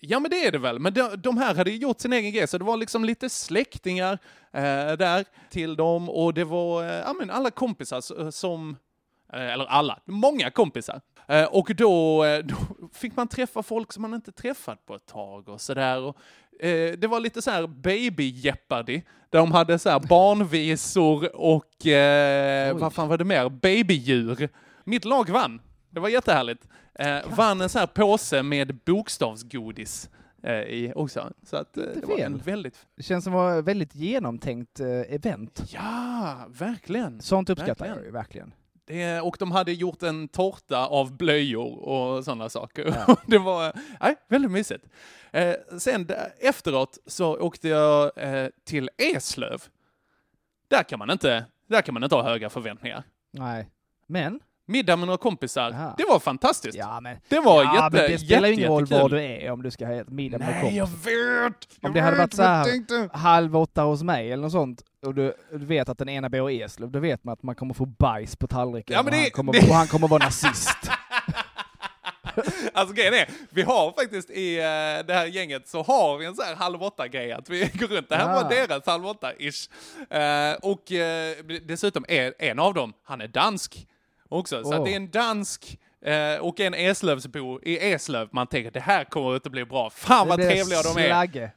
Ja 0.00 0.20
men 0.20 0.30
det 0.30 0.46
är 0.46 0.52
det 0.52 0.58
väl, 0.58 0.78
men 0.78 0.94
de, 0.94 1.08
de 1.16 1.38
här 1.38 1.54
hade 1.54 1.70
ju 1.70 1.76
gjort 1.76 2.00
sin 2.00 2.12
egen 2.12 2.32
grej, 2.32 2.46
så 2.48 2.58
det 2.58 2.64
var 2.64 2.76
liksom 2.76 3.04
lite 3.04 3.28
släktingar 3.28 4.18
eh, 4.52 4.92
där 4.96 5.24
till 5.50 5.76
dem 5.76 6.10
och 6.10 6.34
det 6.34 6.44
var 6.44 6.82
eh, 6.84 6.88
ja, 6.94 7.12
men 7.12 7.30
alla 7.30 7.50
kompisar 7.50 7.98
s- 7.98 8.36
som, 8.36 8.76
eh, 9.32 9.40
eller 9.52 9.64
alla, 9.66 9.98
många 10.04 10.50
kompisar. 10.50 11.00
Eh, 11.28 11.44
och 11.44 11.70
då, 11.76 12.24
eh, 12.24 12.38
då 12.38 12.56
fick 12.94 13.16
man 13.16 13.28
träffa 13.28 13.62
folk 13.62 13.92
som 13.92 14.02
man 14.02 14.14
inte 14.14 14.32
träffat 14.32 14.86
på 14.86 14.94
ett 14.94 15.06
tag 15.06 15.48
och 15.48 15.60
sådär. 15.60 16.08
Eh, 16.60 16.92
det 16.98 17.06
var 17.06 17.20
lite 17.20 17.42
så 17.42 17.50
här 17.50 17.66
baby 17.66 18.28
Jeopardy, 18.30 19.02
där 19.30 19.38
de 19.38 19.52
hade 19.52 19.78
så 19.78 19.90
här 19.90 20.00
barnvisor 20.00 21.36
och 21.36 21.86
eh, 21.86 22.76
vad 22.76 22.92
fan 22.94 23.08
var 23.08 23.18
det 23.18 23.24
mer? 23.24 23.48
Babydjur. 23.48 24.48
Mitt 24.84 25.04
lag 25.04 25.30
vann. 25.30 25.60
Det 25.90 26.00
var 26.00 26.08
jättehärligt. 26.08 26.62
Eh, 26.98 27.36
vann 27.36 27.60
en 27.60 27.68
sån 27.68 27.78
här 27.78 27.86
påse 27.86 28.42
med 28.42 28.74
bokstavsgodis 28.84 30.10
eh, 30.42 30.52
i 30.60 30.92
också. 30.96 31.32
Så 31.42 31.56
att 31.56 31.76
eh, 31.76 31.84
det 31.84 32.06
var 32.06 32.16
fel. 32.16 32.32
en 32.32 32.38
väldigt... 32.38 32.86
Det 32.96 33.02
känns 33.02 33.24
som 33.24 33.34
ett 33.58 33.64
väldigt 33.64 33.94
genomtänkt 33.94 34.80
eh, 34.80 34.88
event. 34.88 35.62
Ja, 35.68 36.46
verkligen. 36.48 37.20
Sånt 37.20 37.50
uppskattar 37.50 37.84
Verkligen. 37.84 37.96
jag 37.96 38.04
ju 38.04 38.10
verkligen. 38.10 38.52
Det, 38.86 39.20
och 39.20 39.36
de 39.38 39.52
hade 39.52 39.72
gjort 39.72 40.02
en 40.02 40.28
tårta 40.28 40.86
av 40.86 41.16
blöjor 41.16 41.78
och 41.78 42.24
sådana 42.24 42.48
saker. 42.48 42.94
Ja. 43.06 43.16
det 43.26 43.38
var 43.38 43.72
nej, 44.00 44.16
väldigt 44.28 44.50
mysigt. 44.50 44.84
Eh, 45.30 45.54
sen 45.78 46.08
efteråt 46.38 46.98
så 47.06 47.38
åkte 47.38 47.68
jag 47.68 48.10
eh, 48.16 48.48
till 48.64 48.90
Eslöv. 48.98 49.62
Där 50.68 50.82
kan, 50.82 50.98
man 50.98 51.10
inte, 51.10 51.44
där 51.68 51.82
kan 51.82 51.94
man 51.94 52.02
inte 52.04 52.16
ha 52.16 52.22
höga 52.22 52.50
förväntningar. 52.50 53.02
Nej. 53.30 53.70
Men? 54.06 54.40
Middag 54.68 54.96
med 54.96 55.06
några 55.06 55.18
kompisar, 55.18 55.70
Aha. 55.70 55.94
det 55.98 56.04
var 56.08 56.18
fantastiskt. 56.18 56.78
Ja, 56.78 57.00
men, 57.00 57.16
Det 57.28 57.40
var 57.40 57.64
ja, 57.64 57.74
jätte, 57.74 57.96
men 58.02 58.10
det 58.12 58.18
spelar 58.18 58.48
jätte, 58.48 58.60
ingen 58.60 58.72
roll 58.72 58.86
var 58.86 59.08
du 59.08 59.20
är 59.22 59.50
om 59.50 59.62
du 59.62 59.70
ska 59.70 59.86
ha 59.86 59.92
ett 59.94 60.08
middag 60.08 60.38
med 60.38 60.48
Nej, 60.48 60.60
kompis. 60.60 60.76
jag 60.76 60.86
vet! 60.86 61.68
Om 61.82 61.92
det 61.92 62.00
hade 62.00 62.10
vet, 62.16 62.18
varit 62.18 62.34
så 62.34 62.42
här 62.42 62.64
tänkte- 62.64 63.08
halv 63.12 63.56
åtta 63.56 63.82
hos 63.82 64.02
mig 64.02 64.32
eller 64.32 64.42
något 64.42 64.52
sånt 64.52 64.82
och 65.06 65.14
du, 65.14 65.34
du 65.52 65.64
vet 65.66 65.88
att 65.88 65.98
den 65.98 66.08
ena 66.08 66.28
bor 66.28 66.50
i 66.50 66.62
Eslöv, 66.62 66.90
då 66.90 66.98
vet 66.98 67.24
man 67.24 67.32
att 67.32 67.42
man 67.42 67.54
kommer 67.54 67.74
få 67.74 67.86
bajs 67.86 68.36
på 68.36 68.46
tallriken 68.46 68.94
Ja, 68.94 69.02
men 69.02 69.06
och, 69.06 69.16
det- 69.16 69.22
han 69.22 69.30
kommer, 69.30 69.52
det- 69.52 69.68
och 69.68 69.74
han 69.74 69.86
kommer 69.86 70.08
vara 70.08 70.24
nazist. 70.24 70.78
Alltså 72.72 72.94
grejen 72.94 73.14
är, 73.14 73.28
vi 73.50 73.62
har 73.62 73.92
faktiskt 73.92 74.30
i 74.30 74.56
eh, 74.58 74.62
det 75.06 75.14
här 75.14 75.26
gänget 75.26 75.68
så 75.68 75.82
har 75.82 76.18
vi 76.18 76.26
en 76.26 76.34
sån 76.34 76.44
här 76.44 76.54
halv 76.56 76.82
åtta-grej 76.82 77.32
att 77.32 77.50
vi 77.50 77.66
går 77.74 77.86
runt. 77.86 78.08
Det 78.08 78.16
här 78.16 78.28
Ah. 78.36 78.42
var 78.42 78.50
deras 78.50 78.86
halv 78.86 79.04
åtta-ish. 79.06 79.68
Eh, 80.10 80.56
och 80.62 80.92
eh, 80.92 81.36
dessutom 81.66 82.04
är 82.08 82.34
en 82.38 82.58
av 82.58 82.74
dem, 82.74 82.92
han 83.04 83.20
är 83.20 83.28
dansk 83.28 83.86
också. 84.28 84.64
Så 84.64 84.74
att 84.74 84.84
det 84.84 84.92
är 84.92 84.96
en 84.96 85.10
dansk 85.10 85.78
Eh, 86.06 86.38
och 86.40 86.60
en 86.60 86.74
Eslövsbo 86.74 87.60
i 87.62 87.92
Eslöv. 87.92 88.28
Man 88.32 88.46
tänker 88.46 88.70
det 88.70 88.80
här 88.80 89.04
kommer 89.04 89.34
inte 89.34 89.50
bli 89.50 89.64
bra. 89.64 89.90
Fan 89.90 90.28
vad 90.28 90.38
Det 90.38 90.46
blir 90.46 90.54
trevliga 90.56 90.82
de 90.82 90.98
är. 91.00 91.52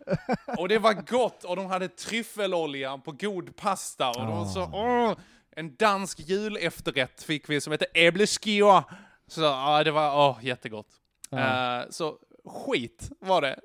Och 0.58 0.68
det 0.68 0.78
var 0.78 0.94
gott 0.94 1.44
och 1.44 1.56
de 1.56 1.66
hade 1.66 1.88
tryffelolja 1.88 2.98
på 2.98 3.12
god 3.12 3.56
pasta 3.56 4.10
och 4.10 4.16
de 4.16 4.28
var 4.38 4.46
så, 4.46 4.62
åh, 4.62 5.14
en 5.56 5.76
dansk 5.76 6.20
julefterrätt 6.20 7.24
fick 7.24 7.50
vi 7.50 7.62
som 7.62 7.72
heter 7.72 7.88
äbleskio. 7.94 8.84
Så 9.28 9.42
ja, 9.42 9.84
det 9.84 9.92
var 9.92 10.30
åh, 10.30 10.38
jättegott. 10.42 10.88
Eh, 11.32 11.90
så 11.90 12.16
skit 12.46 13.10
var 13.20 13.42
det 13.42 13.60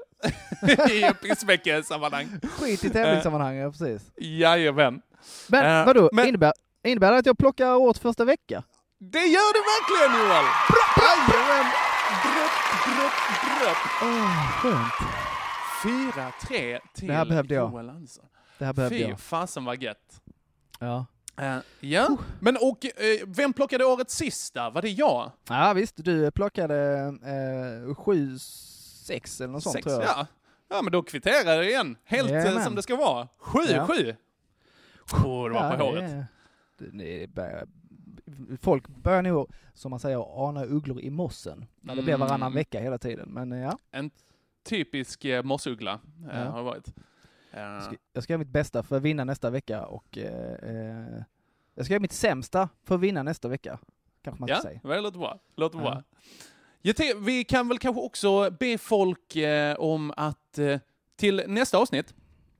i 0.92 1.12
pissveckesammanhang. 1.22 2.28
Skit 2.58 2.84
i 2.84 2.90
tävlingssammanhang, 2.90 3.56
ja, 3.56 3.70
precis. 3.70 4.10
Jajamän. 4.16 5.02
Men 5.48 5.80
Eh, 5.80 5.86
vadå, 5.86 6.08
men- 6.12 6.28
innebär, 6.28 6.52
innebär 6.84 7.12
det 7.12 7.18
att 7.18 7.26
jag 7.26 7.38
plockar 7.38 7.74
åt 7.74 7.98
första 7.98 8.24
vecka? 8.24 8.62
Det 9.12 9.18
gör 9.26 9.52
det 9.56 9.62
verkligen 9.74 10.20
Joel! 10.20 10.44
Jajamän! 11.00 11.72
Drupp, 12.24 12.56
drupp, 12.86 13.16
drupp. 13.60 13.76
Åh, 14.02 14.50
skönt. 14.50 14.92
4-3 16.14 16.78
till 16.94 17.08
Det 17.08 17.14
här 17.14 17.24
behövde 17.24 17.54
jag. 17.54 17.70
Joel 17.72 17.90
Andersson. 17.90 18.24
Det 18.58 18.64
här 18.64 18.72
behövde 18.72 18.96
Fy 18.98 19.02
jag. 19.02 19.20
fasen 19.20 19.64
vad 19.64 19.82
gött. 19.82 20.20
Ja. 20.78 21.06
Eh, 21.40 21.56
ja, 21.80 22.08
men 22.40 22.56
och 22.56 22.84
eh, 22.84 22.90
vem 23.26 23.52
plockade 23.52 23.84
årets 23.84 24.16
sista? 24.16 24.70
Var 24.70 24.82
det 24.82 24.88
jag? 24.88 25.32
ja, 25.48 25.72
visst. 25.72 25.94
Du 25.96 26.30
plockade 26.30 26.76
eh, 27.88 27.94
sju, 27.94 28.38
sex 29.06 29.40
eller 29.40 29.52
något 29.52 29.62
sånt 29.62 29.72
Sex, 29.72 29.84
tror 29.84 30.02
jag. 30.02 30.10
ja. 30.10 30.26
Ja, 30.68 30.82
men 30.82 30.92
då 30.92 31.02
kvitterar 31.02 31.56
det 31.58 31.68
igen. 31.70 31.96
Helt 32.04 32.30
eh, 32.30 32.36
Jajamän. 32.36 32.64
som 32.64 32.74
det 32.74 32.82
ska 32.82 32.96
vara. 32.96 33.28
Sju, 33.38 33.60
Ja. 33.70 33.86
sju. 33.86 34.14
Oh, 35.12 35.48
det 35.48 35.54
var 35.54 35.70
på 35.70 35.76
det 35.76 35.82
håret. 35.84 36.02
är- 36.10 36.26
det- 36.78 37.20
det 37.20 37.26
börjar- 37.34 37.66
Folk 38.60 38.88
börjar 38.88 39.22
nog, 39.22 39.50
som 39.74 39.90
man 39.90 40.00
säger, 40.00 40.46
ana 40.48 40.64
ugglor 40.64 41.00
i 41.00 41.10
mossen. 41.10 41.66
När 41.80 41.96
det 41.96 42.02
blir 42.02 42.16
varannan 42.16 42.42
Mm. 42.42 42.54
vecka 42.54 42.80
hela 42.80 42.98
tiden. 42.98 43.28
Men 43.28 43.52
eh, 43.52 43.58
ja, 43.62 43.78
En 43.90 44.10
typisk 44.64 45.24
eh, 45.24 45.42
mossuggla 45.42 45.92
eh, 46.30 46.38
Ja. 46.38 46.44
har 46.50 46.58
det 46.58 46.64
varit. 46.64 46.88
Eh, 47.52 47.60
jag 47.62 47.82
ska, 47.82 47.94
jag 48.12 48.22
ska 48.22 48.32
göra 48.32 48.38
mitt 48.38 48.48
bästa 48.48 48.82
för 48.82 48.96
att 48.96 49.02
vinna 49.02 49.24
nästa 49.24 49.50
vecka 49.50 49.86
och 49.86 50.18
eh, 50.18 51.22
jag 51.74 51.84
ska 51.84 51.94
göra 51.94 52.00
mitt 52.02 52.12
sämsta 52.12 52.68
för 52.84 52.94
att 52.94 53.00
vinna 53.00 53.22
nästa 53.22 53.48
vecka. 53.48 53.78
Kanske 54.22 54.40
man 54.40 54.48
ja, 54.48 54.54
ska 54.56 54.68
säga. 54.68 54.80
det 54.82 55.00
låter 55.00 55.18
bra. 55.18 55.38
Låter 55.56 55.78
Ja. 55.78 56.02
bra. 56.82 56.92
Te- 56.92 57.14
vi 57.14 57.44
kan 57.44 57.68
väl 57.68 57.78
kanske 57.78 58.00
också 58.02 58.50
be 58.60 58.78
folk 58.78 59.36
om 59.78 60.12
att 60.16 60.58
till 61.16 61.42
nästa 61.46 61.78
avsnitt 61.78 62.14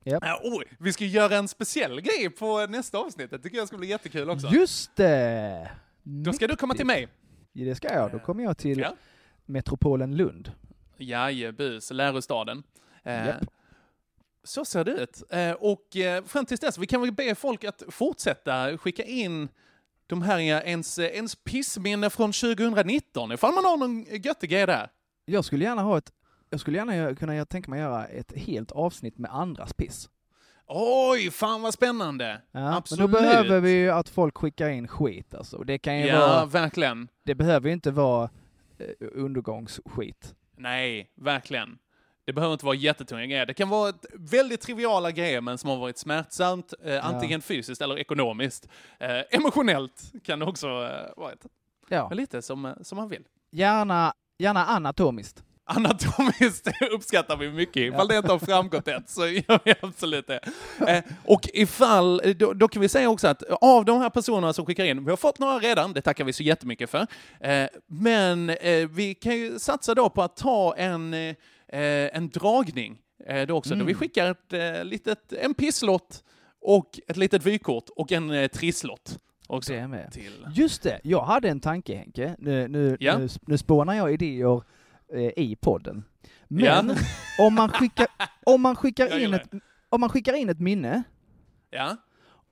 Japp. 0.04 0.24
Eh, 0.24 0.36
oj, 0.42 0.64
vi 0.78 0.92
ska 0.92 1.04
göra 1.04 1.36
en 1.36 1.48
speciell 1.48 2.00
grej 2.00 2.30
på 2.30 2.66
nästa 2.66 2.98
avsnitt. 2.98 3.30
Det 3.30 3.38
tycker 3.38 3.56
jag 3.58 3.68
ska 3.68 3.76
bli 3.76 3.88
jättekul 3.88 4.30
också. 4.30 4.46
Just 4.46 4.96
det! 4.96 5.70
Då 6.02 6.32
ska 6.32 6.46
du 6.46 6.56
komma 6.56 6.74
till 6.74 6.86
mig. 6.86 7.08
Ja, 7.52 7.64
det 7.64 7.74
ska 7.74 7.92
jag. 7.94 8.12
Då 8.12 8.18
kommer 8.18 8.44
jag 8.44 8.58
till 8.58 8.78
Ja. 8.78 8.94
metropolen 9.46 10.16
Lund. 10.16 10.52
Jajebus, 10.98 11.90
lärostaden. 11.90 12.62
Eh, 13.02 13.26
Japp. 13.26 13.44
så 14.44 14.64
ser 14.64 14.84
det 14.84 14.90
ut. 14.92 15.22
Eh, 15.30 15.52
och 15.52 15.96
eh, 15.96 16.24
fram 16.24 16.46
tills 16.46 16.60
dess, 16.60 16.78
vi 16.78 16.86
kan 16.86 17.00
väl 17.00 17.12
be 17.12 17.34
folk 17.34 17.64
att 17.64 17.82
fortsätta 17.88 18.78
skicka 18.78 19.02
in 19.04 19.48
de 20.06 20.22
här 20.22 20.38
ens, 20.38 20.98
ens 20.98 21.34
pissminne 21.34 22.10
från 22.10 22.32
2019, 22.32 23.32
ifall 23.32 23.54
man 23.54 23.64
har 23.64 23.76
någon 23.76 24.04
göttig 24.24 24.50
grej 24.50 24.66
där. 24.66 24.88
Jag 25.24 25.44
skulle 25.44 25.64
gärna 25.64 25.82
ha 25.82 25.98
ett 25.98 26.12
jag 26.54 26.60
skulle 26.60 26.78
gärna 26.78 27.14
kunna 27.14 27.34
göra- 27.34 27.44
tänka 27.46 27.70
mig 27.70 27.80
göra 27.80 28.06
ett 28.06 28.32
helt 28.36 28.72
avsnitt 28.72 29.18
med 29.18 29.30
andras 29.34 29.72
piss. 29.72 30.10
Oj, 30.66 31.30
fan 31.30 31.62
vad 31.62 31.74
spännande! 31.74 32.40
Ja, 32.52 32.76
Absolut. 32.76 33.00
Men 33.00 33.12
då 33.12 33.18
behöver 33.20 33.60
vi 33.60 33.70
ju 33.70 33.90
att 33.90 34.08
folk 34.08 34.36
skickar 34.36 34.68
in 34.68 34.88
skit 34.88 35.34
alltså. 35.34 35.58
Det 35.64 35.78
kan 35.78 35.98
ju 36.00 36.06
Ja, 36.06 36.18
vara, 36.18 36.46
verkligen. 36.46 37.08
det 37.24 37.34
behöver 37.34 37.68
ju 37.68 37.72
inte 37.72 37.90
vara 37.90 38.30
eh, 38.78 38.86
undergångsskit. 39.00 40.34
Nej, 40.56 41.10
verkligen. 41.14 41.78
Det 42.26 42.32
behöver 42.32 42.52
inte 42.52 42.66
vara 42.66 42.76
jättetunga 42.76 43.26
grejer. 43.26 43.46
Det 43.46 43.54
kan 43.54 43.68
vara 43.68 43.92
väldigt 44.14 44.60
triviala 44.60 45.10
grejer, 45.10 45.40
men 45.40 45.58
som 45.58 45.70
har 45.70 45.76
varit 45.76 45.98
smärtsamt, 45.98 46.74
eh, 46.84 47.06
antingen 47.06 47.42
fysiskt 47.42 47.82
eller 47.82 47.98
ekonomiskt. 47.98 48.68
Eh, 48.98 49.20
emotionellt 49.30 50.12
kan 50.24 50.38
det 50.38 50.44
också 50.46 50.66
eh, 50.66 51.16
vara 51.16 51.32
ett. 51.32 51.46
Ja. 51.88 52.08
Men 52.08 52.16
lite 52.16 52.42
som, 52.42 52.64
eh, 52.64 52.72
som 52.82 52.96
man 52.96 53.08
vill. 53.08 53.24
Gärna, 53.50 54.14
gärna 54.38 54.64
anatomiskt. 54.64 55.44
Anatomiskt 55.66 56.68
uppskattar 56.92 57.36
vi 57.36 57.50
mycket. 57.50 57.76
Ifall 57.76 58.08
det 58.08 58.16
inte 58.16 58.32
har 58.32 58.38
framgått 58.38 58.88
än 58.88 59.02
så 59.06 59.26
gör 59.26 59.60
vi 59.64 59.74
absolut 59.82 60.26
det. 60.26 60.40
Eh, 60.88 61.04
och 61.24 61.48
ifall, 61.54 62.22
då, 62.36 62.52
då 62.52 62.68
kan 62.68 62.82
vi 62.82 62.88
säga 62.88 63.10
också 63.10 63.28
att 63.28 63.42
av 63.60 63.84
de 63.84 64.00
här 64.00 64.10
personerna 64.10 64.52
som 64.52 64.66
skickar 64.66 64.84
in, 64.84 65.04
vi 65.04 65.10
har 65.10 65.16
fått 65.16 65.38
några 65.38 65.58
redan, 65.58 65.92
det 65.92 66.00
tackar 66.02 66.24
vi 66.24 66.32
så 66.32 66.42
jättemycket 66.42 66.90
för. 66.90 67.06
Eh, 67.40 67.66
men 67.86 68.50
eh, 68.50 68.88
vi 68.90 69.14
kan 69.14 69.36
ju 69.36 69.58
satsa 69.58 69.94
då 69.94 70.10
på 70.10 70.22
att 70.22 70.36
ta 70.36 70.74
en, 70.76 71.14
eh, 71.14 71.34
en 71.68 72.28
dragning 72.28 72.98
eh, 73.26 73.46
då 73.46 73.54
också, 73.56 73.70
då 73.70 73.74
Mm. 73.74 73.86
vi 73.86 73.94
skickar 73.94 74.30
ett 74.30 74.52
eh, 74.52 74.84
litet, 74.84 75.32
en 75.32 75.54
pisslott 75.54 76.24
och 76.60 77.00
ett 77.08 77.16
litet 77.16 77.46
vykort 77.46 77.84
och 77.96 78.12
en 78.12 78.30
eh, 78.30 78.46
trisslott. 78.48 79.18
Också 79.46 79.72
Det 79.72 79.88
med. 79.88 80.12
till. 80.12 80.46
Just 80.54 80.82
det, 80.82 81.00
jag 81.02 81.22
hade 81.24 81.48
en 81.48 81.60
tanke 81.60 81.96
Henke. 81.96 82.36
Nu, 82.38 82.68
nu, 82.68 82.96
Ja. 83.00 83.18
nu, 83.18 83.28
nu 83.46 83.58
spånar 83.58 83.94
jag 83.94 84.12
idéer 84.12 84.54
eh, 84.56 84.62
i 85.36 85.56
podden. 85.56 86.04
Men 86.48 86.64
Ja. 86.88 86.94
om 87.46 87.54
man 87.54 87.68
skickar, 87.68 88.06
om 88.46 88.62
man 88.62 88.76
skickar 88.76 89.18
in 89.20 89.34
ett, 89.34 89.50
om 89.88 90.00
man 90.00 90.10
skickar 90.10 90.34
in 90.34 90.48
ett 90.48 90.60
minne 90.60 91.02
Ja. 91.70 91.96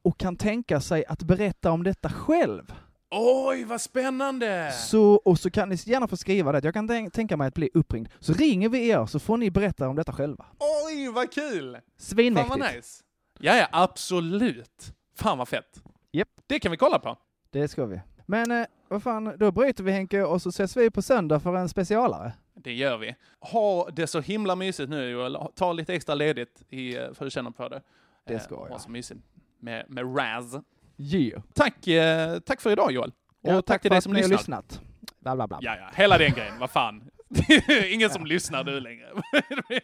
och 0.02 0.18
kan 0.18 0.36
tänka 0.36 0.80
sig 0.80 1.04
att 1.06 1.22
berätta 1.22 1.70
om 1.72 1.82
detta 1.82 2.08
själv. 2.10 2.72
Oj, 3.14 3.64
vad 3.64 3.80
spännande! 3.80 4.72
Så, 4.72 5.12
och 5.14 5.38
så 5.38 5.50
kan 5.50 5.68
ni 5.68 5.74
gärna 5.84 6.08
få 6.08 6.16
skriva 6.16 6.52
det. 6.52 6.64
Jag 6.64 6.74
kan 6.74 6.88
tänk, 6.88 7.12
tänka 7.12 7.36
mig 7.36 7.48
att 7.48 7.54
bli 7.54 7.70
uppringd. 7.74 8.08
Så 8.18 8.32
ringer 8.32 8.68
vi 8.68 8.88
er 8.88 9.06
så 9.06 9.18
får 9.18 9.36
ni 9.36 9.50
berätta 9.50 9.88
om 9.88 9.96
detta 9.96 10.12
själva. 10.12 10.46
Oj, 10.86 11.08
vad 11.08 11.32
kul! 11.32 11.72
Fan 11.72 11.82
Svinmäktigt. 11.96 12.50
vad 12.50 12.74
nice. 12.74 13.02
Ja, 13.40 13.56
ja, 13.56 13.66
absolut. 13.72 14.94
Fan 15.16 15.38
vad 15.38 15.48
fett. 15.48 15.82
Japp. 16.12 16.28
Det 16.46 16.60
kan 16.60 16.70
vi 16.70 16.76
kolla 16.76 16.98
på. 16.98 17.16
Det 17.50 17.68
ska 17.68 17.86
vi. 17.86 18.00
Men 18.26 18.50
eh, 18.50 18.66
vad 18.88 19.02
fan, 19.02 19.34
då 19.38 19.52
bryter 19.52 19.84
vi 19.84 19.92
Henke 19.92 20.22
och 20.22 20.42
så 20.42 20.48
ses 20.48 20.76
vi 20.76 20.90
på 20.90 21.02
söndag 21.02 21.40
för 21.40 21.56
en 21.56 21.68
specialare. 21.68 22.32
Det 22.64 22.72
gör 22.72 22.96
vi. 22.98 23.14
Ha 23.40 23.90
det 23.90 24.06
så 24.06 24.20
himla 24.20 24.56
mysigt 24.56 24.90
nu 24.90 25.10
Joel. 25.10 25.38
Ta 25.54 25.72
lite 25.72 25.94
extra 25.94 26.14
ledigt 26.14 26.62
i, 26.68 26.96
eh, 26.96 27.12
för 27.12 27.26
att 27.26 27.32
känna 27.32 27.50
på 27.50 27.68
det. 27.68 27.82
Det 28.26 28.34
Eh, 28.34 28.40
ska 28.40 28.56
Ha 28.56 28.68
jag. 28.68 28.80
så 28.80 28.90
mysigt 28.90 29.20
med, 29.58 29.84
med 29.88 30.18
Raz. 30.18 30.54
Yeah. 30.98 31.42
Tack, 31.54 31.86
eh, 31.86 32.38
tack 32.38 32.60
för 32.60 32.70
idag 32.70 32.92
Joel. 32.92 33.12
Och 33.42 33.52
Ja, 33.52 33.62
tack, 33.62 33.82
till 33.82 33.88
för 33.88 33.94
dig 33.94 34.02
som 34.02 34.12
lyssnar. 34.12 34.36
lyssnat. 34.36 34.80
Bla, 35.20 35.34
bla, 35.34 35.46
bla. 35.46 35.58
Ja, 35.60 35.76
ja, 35.76 35.90
hela 35.94 36.18
den 36.18 36.32
grejen. 36.32 36.58
Vad 36.58 36.70
fan. 36.70 37.10
Ingen 37.90 38.10
som 38.10 38.26
lyssnar 38.26 38.64
nu 38.64 38.80
längre. 38.80 39.08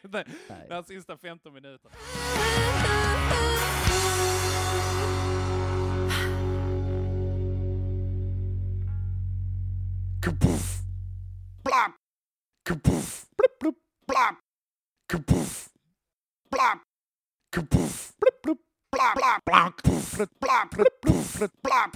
Den 0.68 0.84
sista 0.84 1.16
15 1.16 1.55
minuterna. 1.55 1.90
Kapuff. 10.22 10.78
Blap. 11.64 11.92
Kapuff. 12.69 13.24
Blup, 13.35 13.59
blup. 13.61 13.77
Blap. 14.07 14.36
Kapuff. 15.09 15.70
Blap. 16.53 16.81
Kapuff. 17.51 18.12
Blup, 18.20 18.43
blup. 18.43 18.59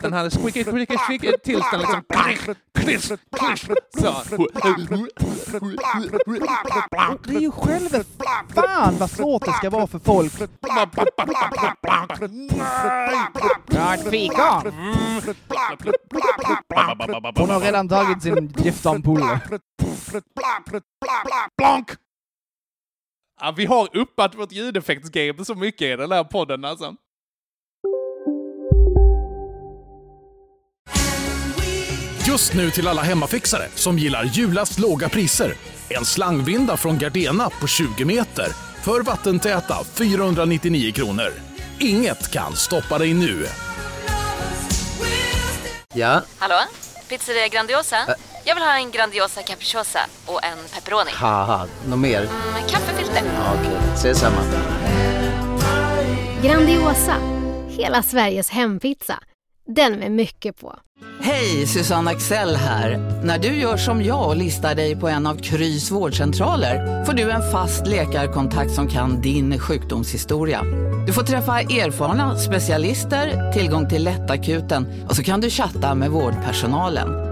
Den 0.03 0.13
här 0.13 0.31
squeaky, 0.31 0.65
squeaky, 0.65 0.97
squeaky 0.97 1.33
tills 1.45 1.71
den 1.71 1.81
liksom... 1.81 2.03
Det 7.25 7.35
är 7.35 7.41
ju 7.41 7.51
själva... 7.51 8.05
Fan 8.55 8.99
vad 8.99 9.11
svårt 9.11 9.45
det 9.45 9.53
ska 9.53 9.71
vara 9.71 9.87
för 9.87 9.99
folk. 9.99 10.33
Ett 13.95 14.11
fika. 14.11 14.63
Hon 17.37 17.51
har 17.51 17.61
redan 17.61 17.89
tagit 17.89 18.23
sin 18.23 18.55
giftampulle. 18.57 19.41
Blank! 21.57 21.91
Ja, 23.41 23.55
vi 23.57 23.67
har 23.67 23.97
uppat 23.97 24.35
vårt 24.35 24.53
ljudeffektsgame 24.53 25.45
så 25.45 25.55
mycket 25.55 25.83
i 25.83 25.97
den 25.97 26.13
här 26.13 26.25
podden 26.25 26.65
alltså. 26.65 26.95
Just 32.27 32.55
nu 32.55 32.71
till 32.71 32.89
alla 32.89 33.03
hemmafixare 33.03 33.69
som 33.75 33.99
gillar 33.99 34.25
julast 34.25 34.79
låga 34.79 35.09
priser. 35.09 35.55
En 35.89 36.05
slangvinda 36.05 36.77
från 36.77 36.99
Gardena 36.99 37.51
på 37.61 37.67
20 37.67 38.05
meter 38.05 38.47
för 38.83 39.01
vattentäta 39.01 39.85
499 39.85 40.93
kronor. 40.93 41.33
Inget 41.81 42.33
kan 42.33 42.57
stoppa 42.57 42.99
dig 42.99 43.15
nu. 43.15 43.47
Ja, 45.95 46.23
Hallå? 46.39 46.61
Pizzeria 47.09 47.49
Grandiosa? 47.49 47.97
Jag 48.45 48.55
vill 48.55 48.65
ha 48.65 48.77
en 48.79 48.91
Grandiosa 48.91 49.43
capriciosa 49.43 49.99
och 50.27 50.45
en 50.45 50.59
pepperoni. 50.75 51.11
haha, 51.15 51.67
något 51.89 51.99
mer? 51.99 52.21
Med 52.53 52.69
kaffefilter. 52.71 53.23
Ja, 53.37 53.55
Okej, 53.61 53.79
ses 53.95 54.19
samma. 54.19 54.37
Grandiosa, 56.43 57.15
hela 57.69 58.03
Sveriges 58.03 58.51
hempizza. 58.51 59.19
Den 59.67 59.93
med 59.99 60.11
mycket 60.13 60.61
på. 60.61 60.75
Hej, 61.21 61.67
Susanne 61.67 62.11
Axel 62.11 62.57
här. 62.57 62.99
När 63.25 63.39
du 63.39 63.49
gör 63.49 63.77
som 63.77 64.03
jag 64.05 64.29
och 64.29 64.37
listar 64.37 64.75
dig 64.75 64.97
på 64.97 65.09
en 65.09 65.27
av 65.27 65.37
Krys 65.43 65.91
vårdcentraler 65.91 67.05
får 67.05 67.13
du 67.13 67.31
en 67.31 67.53
fast 67.53 67.87
läkarkontakt 67.87 68.71
som 68.73 68.89
kan 68.89 69.21
din 69.21 69.59
sjukdomshistoria. 69.59 70.63
Du 71.07 71.13
får 71.13 71.23
träffa 71.23 71.61
erfarna 71.61 72.39
specialister, 72.39 73.53
tillgång 73.53 73.89
till 73.89 74.05
lättakuten 74.05 75.07
och 75.09 75.17
så 75.17 75.23
kan 75.23 75.41
du 75.41 75.51
chatta 75.51 75.95
med 75.95 76.11
vårdpersonalen. 76.11 77.32